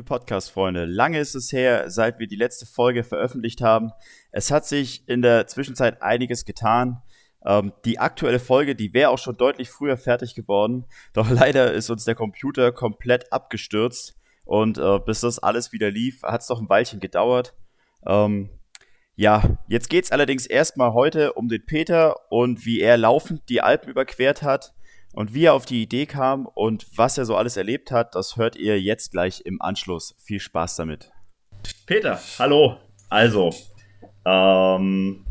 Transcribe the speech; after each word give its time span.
Liebe 0.00 0.08
Podcast-Freunde, 0.08 0.86
lange 0.86 1.18
ist 1.18 1.34
es 1.34 1.52
her, 1.52 1.90
seit 1.90 2.18
wir 2.18 2.26
die 2.26 2.36
letzte 2.36 2.64
Folge 2.64 3.04
veröffentlicht 3.04 3.60
haben. 3.60 3.90
Es 4.32 4.50
hat 4.50 4.64
sich 4.64 5.06
in 5.06 5.20
der 5.20 5.46
Zwischenzeit 5.46 6.00
einiges 6.00 6.46
getan. 6.46 7.02
Ähm, 7.44 7.74
die 7.84 7.98
aktuelle 7.98 8.38
Folge, 8.38 8.74
die 8.74 8.94
wäre 8.94 9.10
auch 9.10 9.18
schon 9.18 9.36
deutlich 9.36 9.68
früher 9.68 9.98
fertig 9.98 10.34
geworden, 10.34 10.86
doch 11.12 11.28
leider 11.30 11.74
ist 11.74 11.90
uns 11.90 12.06
der 12.06 12.14
Computer 12.14 12.72
komplett 12.72 13.30
abgestürzt 13.30 14.16
und 14.46 14.78
äh, 14.78 15.00
bis 15.00 15.20
das 15.20 15.38
alles 15.38 15.70
wieder 15.70 15.90
lief, 15.90 16.22
hat 16.22 16.40
es 16.40 16.46
doch 16.46 16.62
ein 16.62 16.70
Weilchen 16.70 17.00
gedauert. 17.00 17.54
Ähm, 18.06 18.48
ja, 19.16 19.58
jetzt 19.68 19.90
geht 19.90 20.06
es 20.06 20.12
allerdings 20.12 20.46
erstmal 20.46 20.94
heute 20.94 21.34
um 21.34 21.48
den 21.48 21.66
Peter 21.66 22.32
und 22.32 22.64
wie 22.64 22.80
er 22.80 22.96
laufend 22.96 23.42
die 23.50 23.60
Alpen 23.60 23.90
überquert 23.90 24.42
hat. 24.42 24.72
Und 25.12 25.34
wie 25.34 25.44
er 25.44 25.54
auf 25.54 25.66
die 25.66 25.82
Idee 25.82 26.06
kam 26.06 26.46
und 26.46 26.86
was 26.96 27.18
er 27.18 27.24
so 27.24 27.36
alles 27.36 27.56
erlebt 27.56 27.90
hat, 27.90 28.14
das 28.14 28.36
hört 28.36 28.56
ihr 28.56 28.80
jetzt 28.80 29.10
gleich 29.10 29.42
im 29.44 29.60
Anschluss. 29.60 30.14
Viel 30.18 30.38
Spaß 30.38 30.76
damit. 30.76 31.10
Peter, 31.86 32.20
hallo. 32.38 32.76
Also, 33.08 33.50
ähm, 34.24 35.24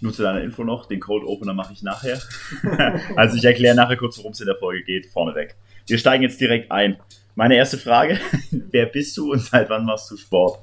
nur 0.00 0.12
zu 0.12 0.22
deiner 0.22 0.40
Info 0.40 0.64
noch, 0.64 0.86
den 0.86 1.00
Cold 1.00 1.24
Opener 1.24 1.52
mache 1.52 1.74
ich 1.74 1.82
nachher. 1.82 2.18
also 3.16 3.36
ich 3.36 3.44
erkläre 3.44 3.76
nachher 3.76 3.96
kurz, 3.96 4.18
worum 4.18 4.32
es 4.32 4.40
in 4.40 4.46
der 4.46 4.56
Folge 4.56 4.82
geht, 4.84 5.06
vorneweg. 5.06 5.54
Wir 5.86 5.98
steigen 5.98 6.22
jetzt 6.22 6.40
direkt 6.40 6.72
ein. 6.72 6.98
Meine 7.34 7.56
erste 7.56 7.76
Frage, 7.76 8.18
wer 8.50 8.86
bist 8.86 9.16
du 9.18 9.32
und 9.32 9.40
seit 9.40 9.68
wann 9.68 9.84
machst 9.84 10.10
du 10.10 10.16
Sport? 10.16 10.60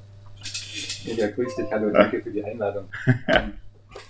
Ja, 1.05 1.29
grüß 1.29 1.55
dich, 1.55 1.65
hallo, 1.71 1.91
danke 1.91 2.21
für 2.21 2.31
die 2.31 2.43
Einladung. 2.43 2.85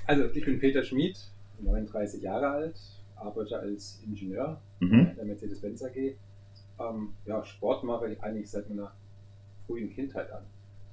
Also, 0.06 0.26
ich 0.34 0.44
bin 0.44 0.60
Peter 0.60 0.84
Schmid, 0.84 1.18
39 1.60 2.22
Jahre 2.22 2.50
alt, 2.50 2.76
arbeite 3.20 3.60
als 3.60 4.02
Ingenieur 4.06 4.62
mhm. 4.80 5.12
der 5.16 5.26
Mercedes-Benz 5.26 5.84
AG. 5.84 5.96
Ähm, 6.80 7.14
ja, 7.26 7.44
Sport 7.44 7.84
mache 7.84 8.12
ich 8.12 8.24
eigentlich 8.24 8.50
seit 8.50 8.70
meiner 8.70 8.92
frühen 9.68 9.90
Kindheit 9.90 10.32
an. 10.32 10.44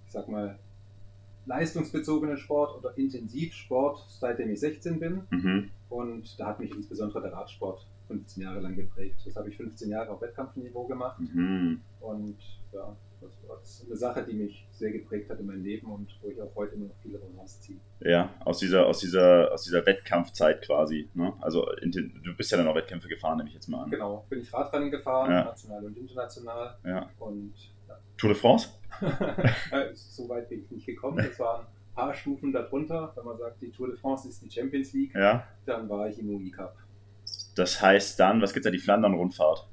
Ich 0.06 0.12
sag 0.12 0.28
mal, 0.28 0.58
leistungsbezogenen 1.47 2.36
Sport 2.36 2.77
oder 2.78 2.97
Intensivsport, 2.98 4.04
seitdem 4.08 4.50
ich 4.50 4.60
16 4.60 4.98
bin. 4.98 5.22
Mhm. 5.30 5.70
Und 5.88 6.38
da 6.38 6.48
hat 6.48 6.60
mich 6.60 6.72
insbesondere 6.72 7.22
der 7.22 7.32
Radsport 7.32 7.86
15 8.08 8.42
Jahre 8.42 8.60
lang 8.60 8.74
geprägt. 8.74 9.20
Das 9.24 9.36
habe 9.36 9.48
ich 9.48 9.56
15 9.56 9.91
Jahre 9.91 10.10
auf 10.10 10.20
Wettkampfniveau 10.20 10.86
gemacht. 10.86 11.20
Mhm. 11.20 11.80
Und 12.00 12.36
ja, 12.72 12.97
das 13.20 13.81
ist 13.81 13.86
eine 13.86 13.97
Sache, 13.97 14.25
die 14.25 14.34
mich 14.34 14.67
sehr 14.70 14.92
geprägt 14.92 15.31
hat 15.31 15.41
in 15.41 15.47
meinem 15.47 15.64
Leben 15.64 15.91
und 15.91 16.09
wo 16.22 16.28
ich 16.28 16.41
auch 16.41 16.55
heute 16.55 16.78
noch 16.78 16.95
viele 17.03 17.19
Romans 17.19 17.61
ziehe. 17.61 17.78
Ja, 18.00 18.34
aus 18.45 18.59
dieser, 18.59 18.86
aus 18.86 19.00
dieser, 19.00 19.53
aus 19.53 19.64
dieser 19.64 19.84
Wettkampfzeit 19.84 20.62
quasi. 20.62 21.09
Ne? 21.14 21.33
Also 21.41 21.67
du 21.83 22.37
bist 22.37 22.50
ja 22.50 22.59
dann 22.59 22.69
auch 22.69 22.75
Wettkämpfe 22.75 23.09
gefahren, 23.09 23.39
nehme 23.39 23.48
ich 23.48 23.55
jetzt 23.55 23.69
mal 23.69 23.84
an. 23.84 23.91
Genau, 23.91 24.27
bin 24.28 24.41
ich 24.41 24.53
Radrennen 24.53 24.91
gefahren, 24.91 25.31
ja. 25.31 25.44
national 25.44 25.84
und 25.84 25.97
international. 25.97 26.77
Ja. 26.84 27.11
Und, 27.19 27.55
ja. 27.89 27.98
Tour 28.17 28.31
de 28.31 28.39
France? 28.39 28.69
Äh, 29.72 29.94
so 29.94 30.28
weit 30.28 30.48
bin 30.48 30.62
ich 30.62 30.70
nicht 30.70 30.87
gekommen. 30.87 31.19
Das 31.19 31.39
waren 31.39 31.67
ein 31.67 31.94
paar 31.94 32.14
Stufen 32.14 32.53
darunter. 32.53 33.12
Wenn 33.14 33.25
man 33.25 33.37
sagt, 33.37 33.61
die 33.61 33.70
Tour 33.70 33.89
de 33.89 33.97
France 33.97 34.28
ist 34.28 34.42
die 34.42 34.50
Champions 34.50 34.92
League, 34.92 35.14
ja. 35.14 35.47
dann 35.67 35.89
war 35.89 36.09
ich 36.09 36.19
im 36.19 36.31
UI 36.31 36.50
Cup. 36.50 36.77
Das 37.56 37.83
heißt 37.83 38.19
dann, 38.20 38.41
was 38.41 38.53
gibt 38.53 38.64
es 38.64 38.70
da, 38.70 38.70
die 38.70 38.78
Flandern-Rundfahrt? 38.78 39.67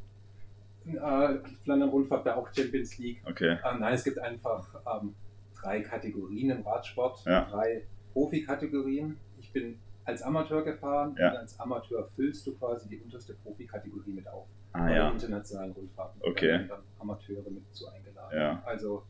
Äh, 0.85 1.39
Flandern-Rundfahrt 1.63 2.25
wäre 2.25 2.35
auch 2.35 2.49
Champions 2.53 2.97
League. 2.97 3.21
Okay. 3.25 3.57
Ähm, 3.63 3.79
nein, 3.79 3.93
es 3.93 4.03
gibt 4.03 4.19
einfach 4.19 4.67
ähm, 4.85 5.15
drei 5.59 5.81
Kategorien 5.81 6.49
im 6.49 6.61
Radsport, 6.61 7.23
ja. 7.25 7.45
drei 7.45 7.85
Profi-Kategorien. 8.13 9.17
Ich 9.39 9.51
bin 9.51 9.79
als 10.05 10.21
Amateur 10.21 10.63
gefahren 10.63 11.15
ja. 11.17 11.31
und 11.31 11.37
als 11.37 11.59
Amateur 11.59 12.09
füllst 12.15 12.45
du 12.45 12.55
quasi 12.55 12.89
die 12.89 12.99
unterste 12.99 13.33
Profi-Kategorie 13.35 14.11
mit 14.11 14.27
auf. 14.27 14.47
Ah, 14.73 14.89
ja. 14.89 15.11
internationalen 15.11 15.71
Rundfahrten. 15.71 16.21
Okay. 16.23 16.67
dann 16.67 16.81
Amateure 16.99 17.49
mit 17.49 17.63
zu 17.73 17.87
eingeladen. 17.87 18.37
Ja. 18.37 18.63
Also 18.65 19.03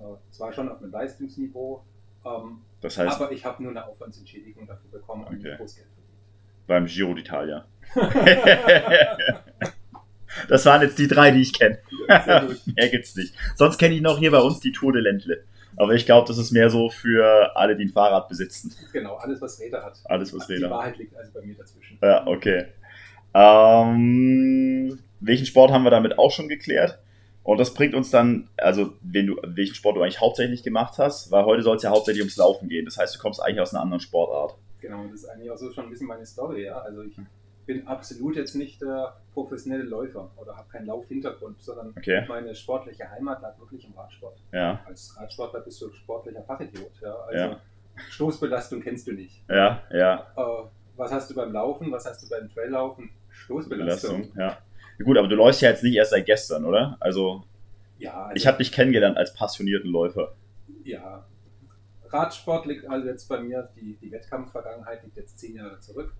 äh, 0.00 0.04
zwar 0.30 0.52
schon 0.52 0.68
auf 0.68 0.82
einem 0.82 0.90
Leistungsniveau, 0.90 1.84
ähm, 2.24 2.62
das 2.80 2.98
heißt, 2.98 3.20
aber 3.20 3.30
ich 3.32 3.44
habe 3.44 3.62
nur 3.62 3.70
eine 3.70 3.86
Aufwandsentschädigung 3.86 4.66
dafür 4.66 4.90
bekommen 4.90 5.24
und 5.26 5.38
okay. 5.38 5.56
großes 5.56 5.76
Geld 5.76 5.88
verdient. 5.94 6.10
Beim 6.66 6.86
Giro 6.86 7.12
d'Italia. 7.12 7.64
Das 10.48 10.66
waren 10.66 10.82
jetzt 10.82 10.98
die 10.98 11.08
drei, 11.08 11.30
die 11.30 11.42
ich 11.42 11.58
kenne. 11.58 11.78
mehr 12.08 12.88
gibt's 12.88 13.14
nicht. 13.16 13.34
Sonst 13.56 13.78
kenne 13.78 13.94
ich 13.94 14.00
noch 14.00 14.18
hier 14.18 14.30
bei 14.30 14.40
uns 14.40 14.60
die 14.60 14.72
Tour 14.72 14.92
de 14.92 15.02
Ländle. 15.02 15.44
Aber 15.76 15.94
ich 15.94 16.04
glaube, 16.04 16.26
das 16.28 16.38
ist 16.38 16.50
mehr 16.50 16.68
so 16.68 16.90
für 16.90 17.56
alle, 17.56 17.76
die 17.76 17.84
ein 17.84 17.90
Fahrrad 17.90 18.28
besitzen. 18.28 18.74
Genau, 18.92 19.14
alles, 19.16 19.40
was 19.40 19.60
Räder 19.60 19.82
hat. 19.84 19.98
Alles, 20.04 20.34
was 20.34 20.48
Räder 20.48 20.66
hat. 20.68 20.72
Die 20.72 20.78
Wahrheit 20.78 20.98
liegt 20.98 21.16
also 21.16 21.30
bei 21.32 21.42
mir 21.42 21.54
dazwischen. 21.54 21.98
Ja, 22.02 22.26
okay. 22.26 22.66
Ähm, 23.32 24.98
welchen 25.20 25.46
Sport 25.46 25.70
haben 25.70 25.84
wir 25.84 25.90
damit 25.90 26.18
auch 26.18 26.32
schon 26.32 26.48
geklärt? 26.48 26.98
Und 27.42 27.58
das 27.58 27.72
bringt 27.72 27.94
uns 27.94 28.10
dann, 28.10 28.48
also 28.58 28.92
wenn 29.00 29.26
du, 29.26 29.36
welchen 29.42 29.74
Sport 29.74 29.96
du 29.96 30.02
eigentlich 30.02 30.20
hauptsächlich 30.20 30.62
gemacht 30.62 30.98
hast, 30.98 31.30
weil 31.30 31.44
heute 31.44 31.62
soll 31.62 31.76
es 31.76 31.82
ja 31.82 31.90
hauptsächlich 31.90 32.22
ums 32.22 32.36
Laufen 32.36 32.68
gehen. 32.68 32.84
Das 32.84 32.98
heißt, 32.98 33.14
du 33.14 33.18
kommst 33.18 33.42
eigentlich 33.42 33.60
aus 33.60 33.72
einer 33.72 33.82
anderen 33.82 34.00
Sportart. 34.00 34.56
Genau, 34.80 35.04
das 35.04 35.22
ist 35.22 35.28
eigentlich 35.28 35.50
auch 35.50 35.56
so 35.56 35.72
schon 35.72 35.84
ein 35.84 35.90
bisschen 35.90 36.06
meine 36.06 36.26
Story, 36.26 36.64
ja. 36.64 36.78
Also 36.78 37.02
ich 37.02 37.16
bin 37.72 37.86
absolut 37.86 38.34
jetzt 38.34 38.56
nicht 38.56 38.82
der 38.82 39.16
professionelle 39.32 39.84
Läufer 39.84 40.28
oder 40.36 40.56
habe 40.56 40.68
keinen 40.68 40.86
Laufhintergrund, 40.86 41.62
sondern 41.62 41.94
okay. 41.96 42.24
meine 42.26 42.52
sportliche 42.52 43.08
Heimat 43.08 43.40
lag 43.42 43.56
wirklich 43.60 43.84
im 43.86 43.92
Radsport. 43.92 44.38
Ja. 44.52 44.80
Als 44.86 45.16
Radsportler 45.16 45.60
bist 45.60 45.80
du 45.80 45.92
sportlicher 45.92 46.42
Fachidiot. 46.42 46.90
Ja? 47.00 47.14
Also 47.14 47.38
ja. 47.38 47.60
Stoßbelastung 48.08 48.80
kennst 48.82 49.06
du 49.06 49.12
nicht. 49.12 49.44
Ja, 49.48 49.82
ja. 49.92 50.26
Äh, 50.36 50.64
was 50.96 51.12
hast 51.12 51.30
du 51.30 51.34
beim 51.36 51.52
Laufen? 51.52 51.92
Was 51.92 52.06
hast 52.06 52.24
du 52.24 52.28
beim 52.28 52.52
Traillaufen? 52.52 53.10
Stoßbelastung. 53.28 54.22
Belastung, 54.22 54.40
ja. 54.40 54.58
Gut, 55.04 55.16
aber 55.16 55.28
du 55.28 55.36
läufst 55.36 55.62
ja 55.62 55.70
jetzt 55.70 55.84
nicht 55.84 55.94
erst 55.94 56.10
seit 56.10 56.26
gestern, 56.26 56.64
oder? 56.64 56.96
Also, 56.98 57.44
ja, 57.98 58.24
also 58.24 58.36
ich 58.36 58.48
habe 58.48 58.58
dich 58.58 58.72
kennengelernt 58.72 59.16
als 59.16 59.32
passionierten 59.32 59.90
Läufer. 59.90 60.34
Ja, 60.82 61.24
Radsport 62.08 62.66
liegt 62.66 62.88
also 62.88 63.06
jetzt 63.06 63.28
bei 63.28 63.40
mir, 63.40 63.70
die, 63.76 63.96
die 64.02 64.10
Wettkampfvergangenheit 64.10 65.04
liegt 65.04 65.16
jetzt 65.16 65.38
zehn 65.38 65.54
Jahre 65.54 65.78
zurück. 65.78 66.12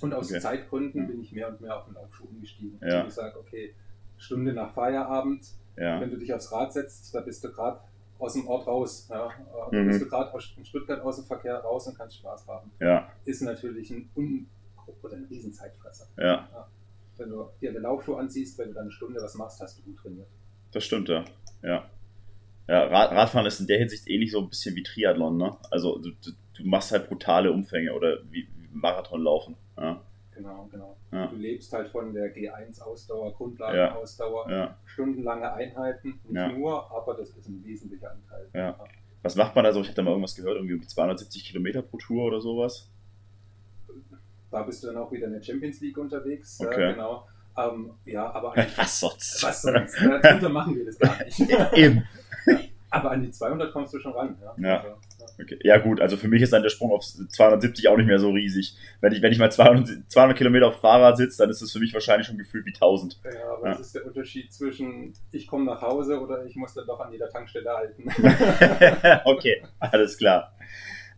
Und 0.00 0.14
aus 0.14 0.30
okay. 0.30 0.40
Zeitgründen 0.40 1.06
bin 1.06 1.20
ich 1.22 1.32
mehr 1.32 1.48
und 1.48 1.60
mehr 1.60 1.76
auf 1.76 1.84
den 1.84 1.94
Laufschuh 1.94 2.24
umgestiegen. 2.24 2.78
Ja. 2.80 3.06
Ich 3.06 3.12
sage, 3.12 3.38
okay, 3.38 3.74
Stunde 4.16 4.52
nach 4.52 4.72
Feierabend, 4.72 5.46
ja. 5.76 6.00
wenn 6.00 6.10
du 6.10 6.16
dich 6.16 6.32
aufs 6.32 6.50
Rad 6.52 6.72
setzt, 6.72 7.14
da 7.14 7.20
bist 7.20 7.44
du 7.44 7.52
gerade 7.52 7.80
aus 8.18 8.34
dem 8.34 8.46
Ort 8.46 8.66
raus. 8.66 9.08
Ja. 9.10 9.30
Da 9.70 9.78
mhm. 9.78 9.88
bist 9.88 10.00
du 10.00 10.06
gerade 10.06 10.32
in 10.56 10.64
Stuttgart 10.64 11.00
aus 11.02 11.16
dem 11.16 11.24
Verkehr 11.24 11.56
raus 11.58 11.86
und 11.86 11.96
kannst 11.96 12.16
Spaß 12.16 12.46
haben. 12.48 12.70
Ja. 12.80 13.10
Ist 13.24 13.42
natürlich 13.42 13.90
ein, 13.90 14.08
Un 14.16 14.46
oder 15.02 15.16
ein 15.16 15.24
Riesenzeitfresser. 15.24 16.06
Ja. 16.16 16.24
ja. 16.24 16.68
Wenn 17.18 17.30
du 17.30 17.48
dir 17.60 17.72
den 17.72 17.82
Laufschuh 17.82 18.14
anziehst, 18.14 18.58
wenn 18.58 18.68
du 18.68 18.74
dann 18.74 18.84
eine 18.84 18.92
Stunde 18.92 19.20
was 19.20 19.34
machst, 19.34 19.60
hast 19.60 19.78
du 19.78 19.82
gut 19.82 19.98
trainiert. 19.98 20.28
Das 20.72 20.84
stimmt, 20.84 21.08
ja. 21.08 21.24
Ja. 21.62 21.84
Ja, 22.68 22.84
Radfahren 22.84 23.46
ist 23.46 23.60
in 23.60 23.66
der 23.66 23.78
Hinsicht 23.78 24.08
ähnlich 24.08 24.30
so 24.30 24.40
ein 24.40 24.48
bisschen 24.48 24.74
wie 24.76 24.82
Triathlon, 24.82 25.36
ne? 25.36 25.56
Also 25.70 25.98
du, 25.98 26.10
du, 26.10 26.30
du 26.54 26.64
machst 26.64 26.92
halt 26.92 27.08
brutale 27.08 27.50
Umfänge 27.52 27.92
oder 27.92 28.18
wie, 28.30 28.48
Marathon 28.72 29.22
laufen. 29.22 29.56
Ja. 29.76 30.00
Genau, 30.34 30.68
genau. 30.70 30.96
Ja. 31.12 31.26
Du 31.26 31.36
lebst 31.36 31.72
halt 31.72 31.88
von 31.90 32.14
der 32.14 32.34
G1-Ausdauer, 32.34 33.34
Grundlagenausdauer, 33.34 34.50
ja. 34.50 34.78
stundenlange 34.86 35.52
Einheiten, 35.52 36.20
nicht 36.26 36.56
nur, 36.56 36.90
aber 36.90 37.14
das 37.14 37.30
ist 37.30 37.48
ein 37.48 37.62
wesentlicher 37.64 38.10
Anteil. 38.10 38.74
Was 39.22 39.36
macht 39.36 39.54
man 39.54 39.64
da 39.64 39.72
so? 39.72 39.80
Ich 39.80 39.88
habe 39.88 39.96
da 39.96 40.02
mal 40.02 40.10
irgendwas 40.10 40.34
gehört, 40.34 40.56
irgendwie 40.56 40.80
270 40.80 41.44
Kilometer 41.44 41.82
pro 41.82 41.96
Tour 41.96 42.24
oder 42.24 42.40
sowas. 42.40 42.90
Da 44.50 44.62
bist 44.62 44.82
du 44.82 44.88
dann 44.88 44.96
auch 44.96 45.12
wieder 45.12 45.26
in 45.28 45.32
der 45.34 45.42
Champions 45.42 45.80
League 45.80 45.96
unterwegs. 45.96 46.60
Okay. 46.60 46.92
genau. 46.92 47.26
Ähm, 47.56 47.92
ja, 48.04 48.30
aber 48.32 48.54
was 48.76 49.00
sonst? 49.00 49.42
Was 49.42 49.62
sonst? 49.62 49.96
Darunter 50.22 50.48
machen 50.48 50.76
wir 50.76 50.84
das 50.86 50.98
gar 50.98 51.24
nicht. 51.24 51.40
Eben. 51.72 52.02
Aber 52.92 53.10
an 53.10 53.22
die 53.22 53.30
200 53.30 53.72
kommst 53.72 53.94
du 53.94 53.98
schon 53.98 54.12
ran. 54.12 54.36
Ja, 54.40 54.68
ja. 54.68 54.76
Also, 54.76 54.88
ja. 54.88 54.96
Okay. 55.40 55.58
ja 55.62 55.78
gut, 55.78 56.00
also 56.00 56.18
für 56.18 56.28
mich 56.28 56.42
ist 56.42 56.52
dann 56.52 56.62
der 56.62 56.68
Sprung 56.68 56.92
auf 56.92 57.02
270 57.02 57.88
auch 57.88 57.96
nicht 57.96 58.06
mehr 58.06 58.18
so 58.18 58.30
riesig. 58.30 58.76
Wenn 59.00 59.12
ich, 59.12 59.22
wenn 59.22 59.32
ich 59.32 59.38
mal 59.38 59.50
200, 59.50 60.10
200 60.10 60.36
Kilometer 60.36 60.68
auf 60.68 60.80
Fahrrad 60.80 61.16
sitze, 61.16 61.38
dann 61.38 61.48
ist 61.48 61.62
das 61.62 61.72
für 61.72 61.78
mich 61.78 61.94
wahrscheinlich 61.94 62.26
schon 62.26 62.36
gefühlt 62.36 62.66
wie 62.66 62.74
1000. 62.74 63.18
Ja, 63.24 63.30
aber 63.56 63.66
ja. 63.66 63.72
was 63.72 63.80
ist 63.80 63.94
der 63.94 64.06
Unterschied 64.06 64.52
zwischen 64.52 65.14
ich 65.30 65.46
komme 65.46 65.64
nach 65.64 65.80
Hause 65.80 66.20
oder 66.20 66.44
ich 66.44 66.54
muss 66.54 66.74
dann 66.74 66.86
doch 66.86 67.00
an 67.00 67.10
jeder 67.12 67.30
Tankstelle 67.30 67.70
halten? 67.70 68.04
okay, 69.24 69.62
alles 69.78 70.18
klar. 70.18 70.52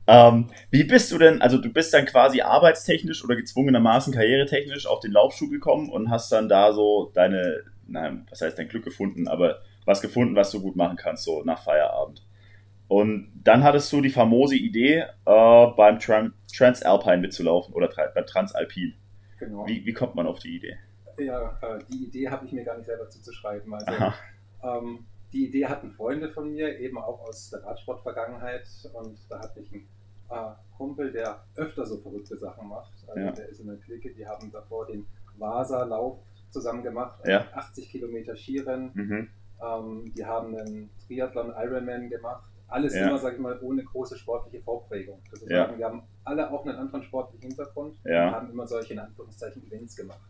Ähm, 0.06 0.50
wie 0.71 0.85
bist 0.85 1.11
du 1.11 1.19
denn, 1.19 1.43
also 1.43 1.59
du 1.59 1.73
bist 1.73 1.93
dann 1.93 2.05
quasi 2.05 2.41
arbeitstechnisch 2.41 3.25
oder 3.25 3.35
gezwungenermaßen 3.35 4.12
karrieretechnisch 4.12 4.87
auf 4.87 5.00
den 5.00 5.12
Laufschuh 5.12 5.49
gekommen 5.49 5.91
und 5.91 6.11
hast 6.11 6.31
dann 6.31 6.49
da 6.49 6.73
so 6.73 7.11
deine, 7.15 7.62
nein, 7.88 8.26
was 8.31 8.43
heißt 8.43 8.59
dein 8.59 8.69
Glück 8.69 8.85
gefunden, 8.85 9.26
aber 9.26 9.61
was 9.84 10.00
gefunden, 10.00 10.34
was 10.34 10.50
du 10.50 10.60
gut 10.60 10.76
machen 10.76 10.96
kannst, 10.96 11.25
so 11.25 11.42
nach 11.44 11.62
Feierabend. 11.62 12.25
Und 12.88 13.32
dann 13.42 13.64
hattest 13.64 13.92
du 13.92 14.00
die 14.00 14.10
famose 14.10 14.56
Idee, 14.56 15.04
äh, 15.25 15.66
beim 15.76 15.98
Tran 15.98 16.34
Transalpine 16.54 17.19
mitzulaufen 17.19 17.75
oder 17.75 17.88
beim 18.14 18.26
Transalpin. 18.26 18.94
Genau. 19.38 19.66
Wie, 19.66 19.84
wie 19.84 19.92
kommt 19.92 20.14
man 20.14 20.26
auf 20.26 20.38
die 20.38 20.56
Idee? 20.56 20.76
Ja, 21.19 21.58
äh, 21.62 21.78
die 21.90 22.04
Idee 22.04 22.28
habe 22.28 22.46
ich 22.46 22.52
mir 22.52 22.64
gar 22.64 22.76
nicht 22.76 22.86
selber 22.86 23.08
zuzuschreiben. 23.08 23.72
Also, 23.75 24.12
ähm, 24.62 25.06
die 25.32 25.48
Idee 25.48 25.66
hatten 25.66 25.90
Freunde 25.90 26.30
von 26.30 26.52
mir, 26.52 26.78
eben 26.78 26.98
auch 26.98 27.20
aus 27.26 27.50
der 27.50 27.64
Radsport-Vergangenheit. 27.64 28.69
Und 28.92 29.19
da 29.28 29.40
hatte 29.40 29.60
ich 29.60 29.72
einen 29.72 29.88
äh, 30.30 30.54
Kumpel, 30.76 31.10
der 31.10 31.44
öfter 31.56 31.87
so 31.87 31.98
verrückte 31.98 32.37
Sachen 32.37 32.69
macht. 32.69 32.92
Also 33.08 33.20
ja. 33.20 33.32
der 33.32 33.48
ist 33.48 33.60
in 33.60 33.66
der 33.66 33.76
Clique, 33.78 34.14
die 34.14 34.26
haben 34.26 34.52
davor 34.52 34.87
den 34.87 35.06
Vasa-Lauf 35.38 36.19
zusammen 36.50 36.82
gemacht. 36.82 37.19
Ja. 37.26 37.48
80 37.54 37.90
Kilometer 37.90 38.37
Skirennen. 38.37 38.90
Mhm 38.94 39.28
Ähm, 39.62 40.12
die 40.16 40.24
haben 40.24 40.56
einen 40.56 40.90
Triathlon 41.06 41.52
Ironman 41.56 42.08
gemacht. 42.08 42.44
Alles 42.68 42.94
ja. 42.94 43.06
immer, 43.06 43.18
sag 43.18 43.34
ich 43.34 43.40
mal, 43.40 43.58
ohne 43.60 43.84
große 43.84 44.16
sportliche 44.16 44.62
Vorprägung. 44.62 45.20
Das 45.30 45.42
ist 45.42 45.50
ja. 45.50 45.66
sagen, 45.66 45.78
wir 45.78 45.86
haben 45.86 46.02
alle 46.24 46.50
auch 46.50 46.64
einen 46.66 46.76
anderen 46.76 47.02
sportlichen 47.02 47.48
Hintergrund 47.48 47.96
ja. 48.04 48.28
und 48.28 48.34
haben 48.34 48.50
immer 48.50 48.66
solche 48.66 48.94
in 48.94 48.98
Anführungszeichen 48.98 49.64
Events 49.66 49.96
gemacht. 49.96 50.20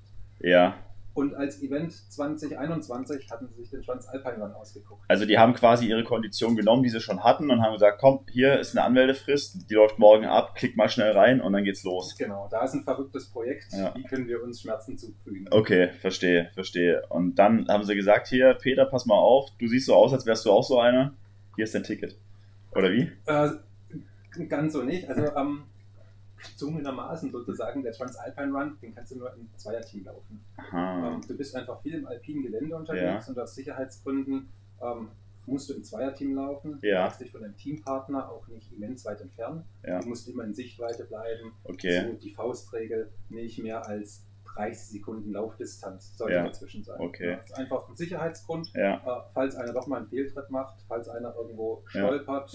Ja. 0.41 0.75
Und 1.15 1.35
als 1.37 1.63
Event 1.63 1.93
2021 1.93 3.31
hatten 3.31 3.47
sie 3.49 3.63
sich 3.63 3.71
den 3.71 3.83
Transalpine 3.83 4.43
Run 4.43 4.53
ausgeguckt. 4.53 5.05
Also 5.07 5.25
die 5.27 5.39
haben 5.39 5.55
quasi 5.55 5.87
ihre 5.87 6.03
Kondition 6.03 6.57
genommen, 6.57 6.83
die 6.83 6.89
sie 6.91 7.01
schon 7.01 7.23
hatten 7.23 7.51
und 7.51 7.63
haben 7.63 7.73
gesagt, 7.73 8.01
komm, 8.01 8.21
hier 8.31 8.59
ist 8.59 8.77
eine 8.77 8.85
Anmeldefrist, 8.85 9.71
die 9.71 9.75
läuft 9.75 10.01
morgen 10.01 10.25
ab, 10.25 10.57
klick 10.57 10.77
mal 10.77 10.89
schnell 10.89 11.13
rein 11.13 11.41
und 11.41 11.53
dann 11.53 11.63
geht's 11.63 11.85
los. 11.85 12.17
Genau, 12.19 12.49
da 12.51 12.65
ist 12.65 12.75
ein 12.75 12.83
verrücktes 12.83 13.31
Projekt. 13.31 13.67
Ja. 13.73 13.95
Wie 13.95 14.03
können 14.03 14.27
wir 14.27 14.43
uns 14.43 14.61
Schmerzen 14.61 14.99
zufügen? 14.99 15.47
Okay, 15.53 15.91
verstehe, 16.01 16.51
verstehe. 16.55 17.05
Und 17.09 17.37
dann 17.37 17.69
haben 17.69 17.85
sie 17.85 17.95
gesagt, 17.95 18.27
hier, 18.27 18.55
Peter, 18.55 18.85
pass 18.85 19.07
mal 19.07 19.15
auf, 19.15 19.51
du 19.59 19.69
siehst 19.69 19.87
so 19.87 19.95
aus, 19.95 20.13
als 20.13 20.27
wärst 20.27 20.45
du 20.45 20.51
auch 20.51 20.65
so 20.65 20.81
einer. 20.81 21.15
Hier 21.55 21.65
ist 21.65 21.75
dein 21.77 21.85
Ticket. 21.85 22.17
Oder 22.75 22.91
wie? 22.91 23.13
Äh, 23.27 23.51
ganz 24.49 24.73
so 24.73 24.83
nicht. 24.83 25.09
Also 25.09 25.35
ähm, 25.37 25.63
gezwungenermaßen 26.45 27.31
sozusagen, 27.31 27.83
der 27.83 27.93
Transalpine 27.93 28.53
Run, 28.53 28.79
den 28.81 28.95
kannst 28.95 29.13
du 29.13 29.19
nur 29.19 29.35
im 29.35 29.49
Zweierteam 29.57 30.05
laufen. 30.05 30.45
Ähm, 30.73 31.21
du 31.27 31.37
bist 31.37 31.55
einfach 31.57 31.81
viel 31.83 31.95
im 31.95 32.07
alpinen 32.07 32.43
Gelände 32.43 32.77
unterwegs 32.77 33.27
ja. 33.27 33.33
und 33.33 33.39
aus 33.39 33.55
Sicherheitsgründen 33.55 34.49
ähm, 34.83 35.09
musst 35.47 35.69
du 35.69 35.75
im 35.75 35.85
Zweierteam 35.85 36.35
laufen. 36.35 36.79
Ja. 36.83 36.97
Du 36.97 37.05
darfst 37.05 37.21
dich 37.21 37.31
von 37.31 37.43
deinem 37.43 37.57
Teampartner 37.57 38.31
auch 38.31 38.47
nicht 38.49 38.73
immens 38.73 39.05
weit 39.05 39.21
entfernen. 39.21 39.65
Ja. 39.87 40.01
Du 40.01 40.09
musst 40.09 40.29
immer 40.29 40.45
in 40.45 40.55
Sichtweite 40.55 41.05
bleiben. 41.05 41.53
Okay. 41.65 42.03
So 42.03 42.13
die 42.15 42.31
Faustregel 42.31 43.11
nicht 43.29 43.59
mehr 43.63 43.87
als 43.87 44.27
30 44.55 45.01
Sekunden 45.01 45.33
Laufdistanz 45.33 46.17
sollte 46.17 46.37
ja. 46.37 46.45
dazwischen 46.45 46.85
sein. 46.85 47.01
Okay. 47.01 47.37
Das 47.41 47.51
ist 47.51 47.59
einfach 47.59 47.89
ein 47.89 47.97
Sicherheitsgrund. 47.97 48.73
Ja. 48.75 48.97
Äh, 48.97 49.23
falls 49.33 49.57
einer 49.57 49.73
doch 49.73 49.87
mal 49.87 49.99
einen 49.99 50.09
Fehltritt 50.09 50.51
macht, 50.51 50.85
falls 50.89 51.09
einer 51.09 51.35
irgendwo 51.35 51.83
stolpert, 51.87 52.53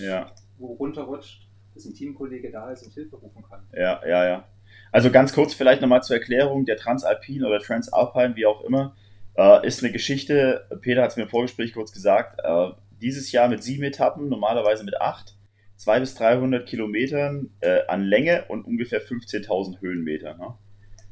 wo 0.57 0.73
runterrutscht, 0.73 1.48
dass 1.79 1.91
ein 1.91 1.95
Teamkollege 1.95 2.51
da 2.51 2.71
ist 2.71 2.83
und 2.83 2.93
Hilfe 2.93 3.15
rufen 3.15 3.43
kann. 3.43 3.61
Ja, 3.73 4.01
ja, 4.05 4.27
ja. 4.27 4.47
Also 4.91 5.11
ganz 5.11 5.33
kurz 5.33 5.53
vielleicht 5.53 5.81
nochmal 5.81 6.03
zur 6.03 6.15
Erklärung, 6.15 6.65
der 6.65 6.77
Transalpin 6.77 7.43
oder 7.43 7.59
Transalpine, 7.59 8.35
wie 8.35 8.45
auch 8.45 8.63
immer, 8.63 8.95
äh, 9.37 9.65
ist 9.65 9.83
eine 9.83 9.91
Geschichte, 9.91 10.65
Peter 10.81 11.03
hat 11.03 11.11
es 11.11 11.17
mir 11.17 11.23
im 11.23 11.29
Vorgespräch 11.29 11.73
kurz 11.73 11.91
gesagt, 11.91 12.39
äh, 12.43 12.69
dieses 13.01 13.31
Jahr 13.31 13.47
mit 13.47 13.63
sieben 13.63 13.83
Etappen, 13.83 14.29
normalerweise 14.29 14.83
mit 14.83 14.99
acht, 14.99 15.35
zwei 15.75 15.99
bis 15.99 16.15
300 16.15 16.67
Kilometern 16.67 17.51
äh, 17.61 17.85
an 17.87 18.03
Länge 18.03 18.45
und 18.49 18.65
ungefähr 18.65 19.01
15.000 19.01 19.79
Höhenmeter. 19.79 20.35
Ne? 20.35 20.55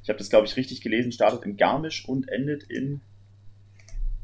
Ich 0.03 0.09
habe 0.09 0.17
das, 0.17 0.29
glaube 0.29 0.47
ich, 0.47 0.57
richtig 0.57 0.81
gelesen, 0.81 1.11
startet 1.11 1.43
in 1.45 1.55
Garmisch 1.57 2.07
und 2.07 2.29
endet 2.29 2.63
in... 2.63 3.01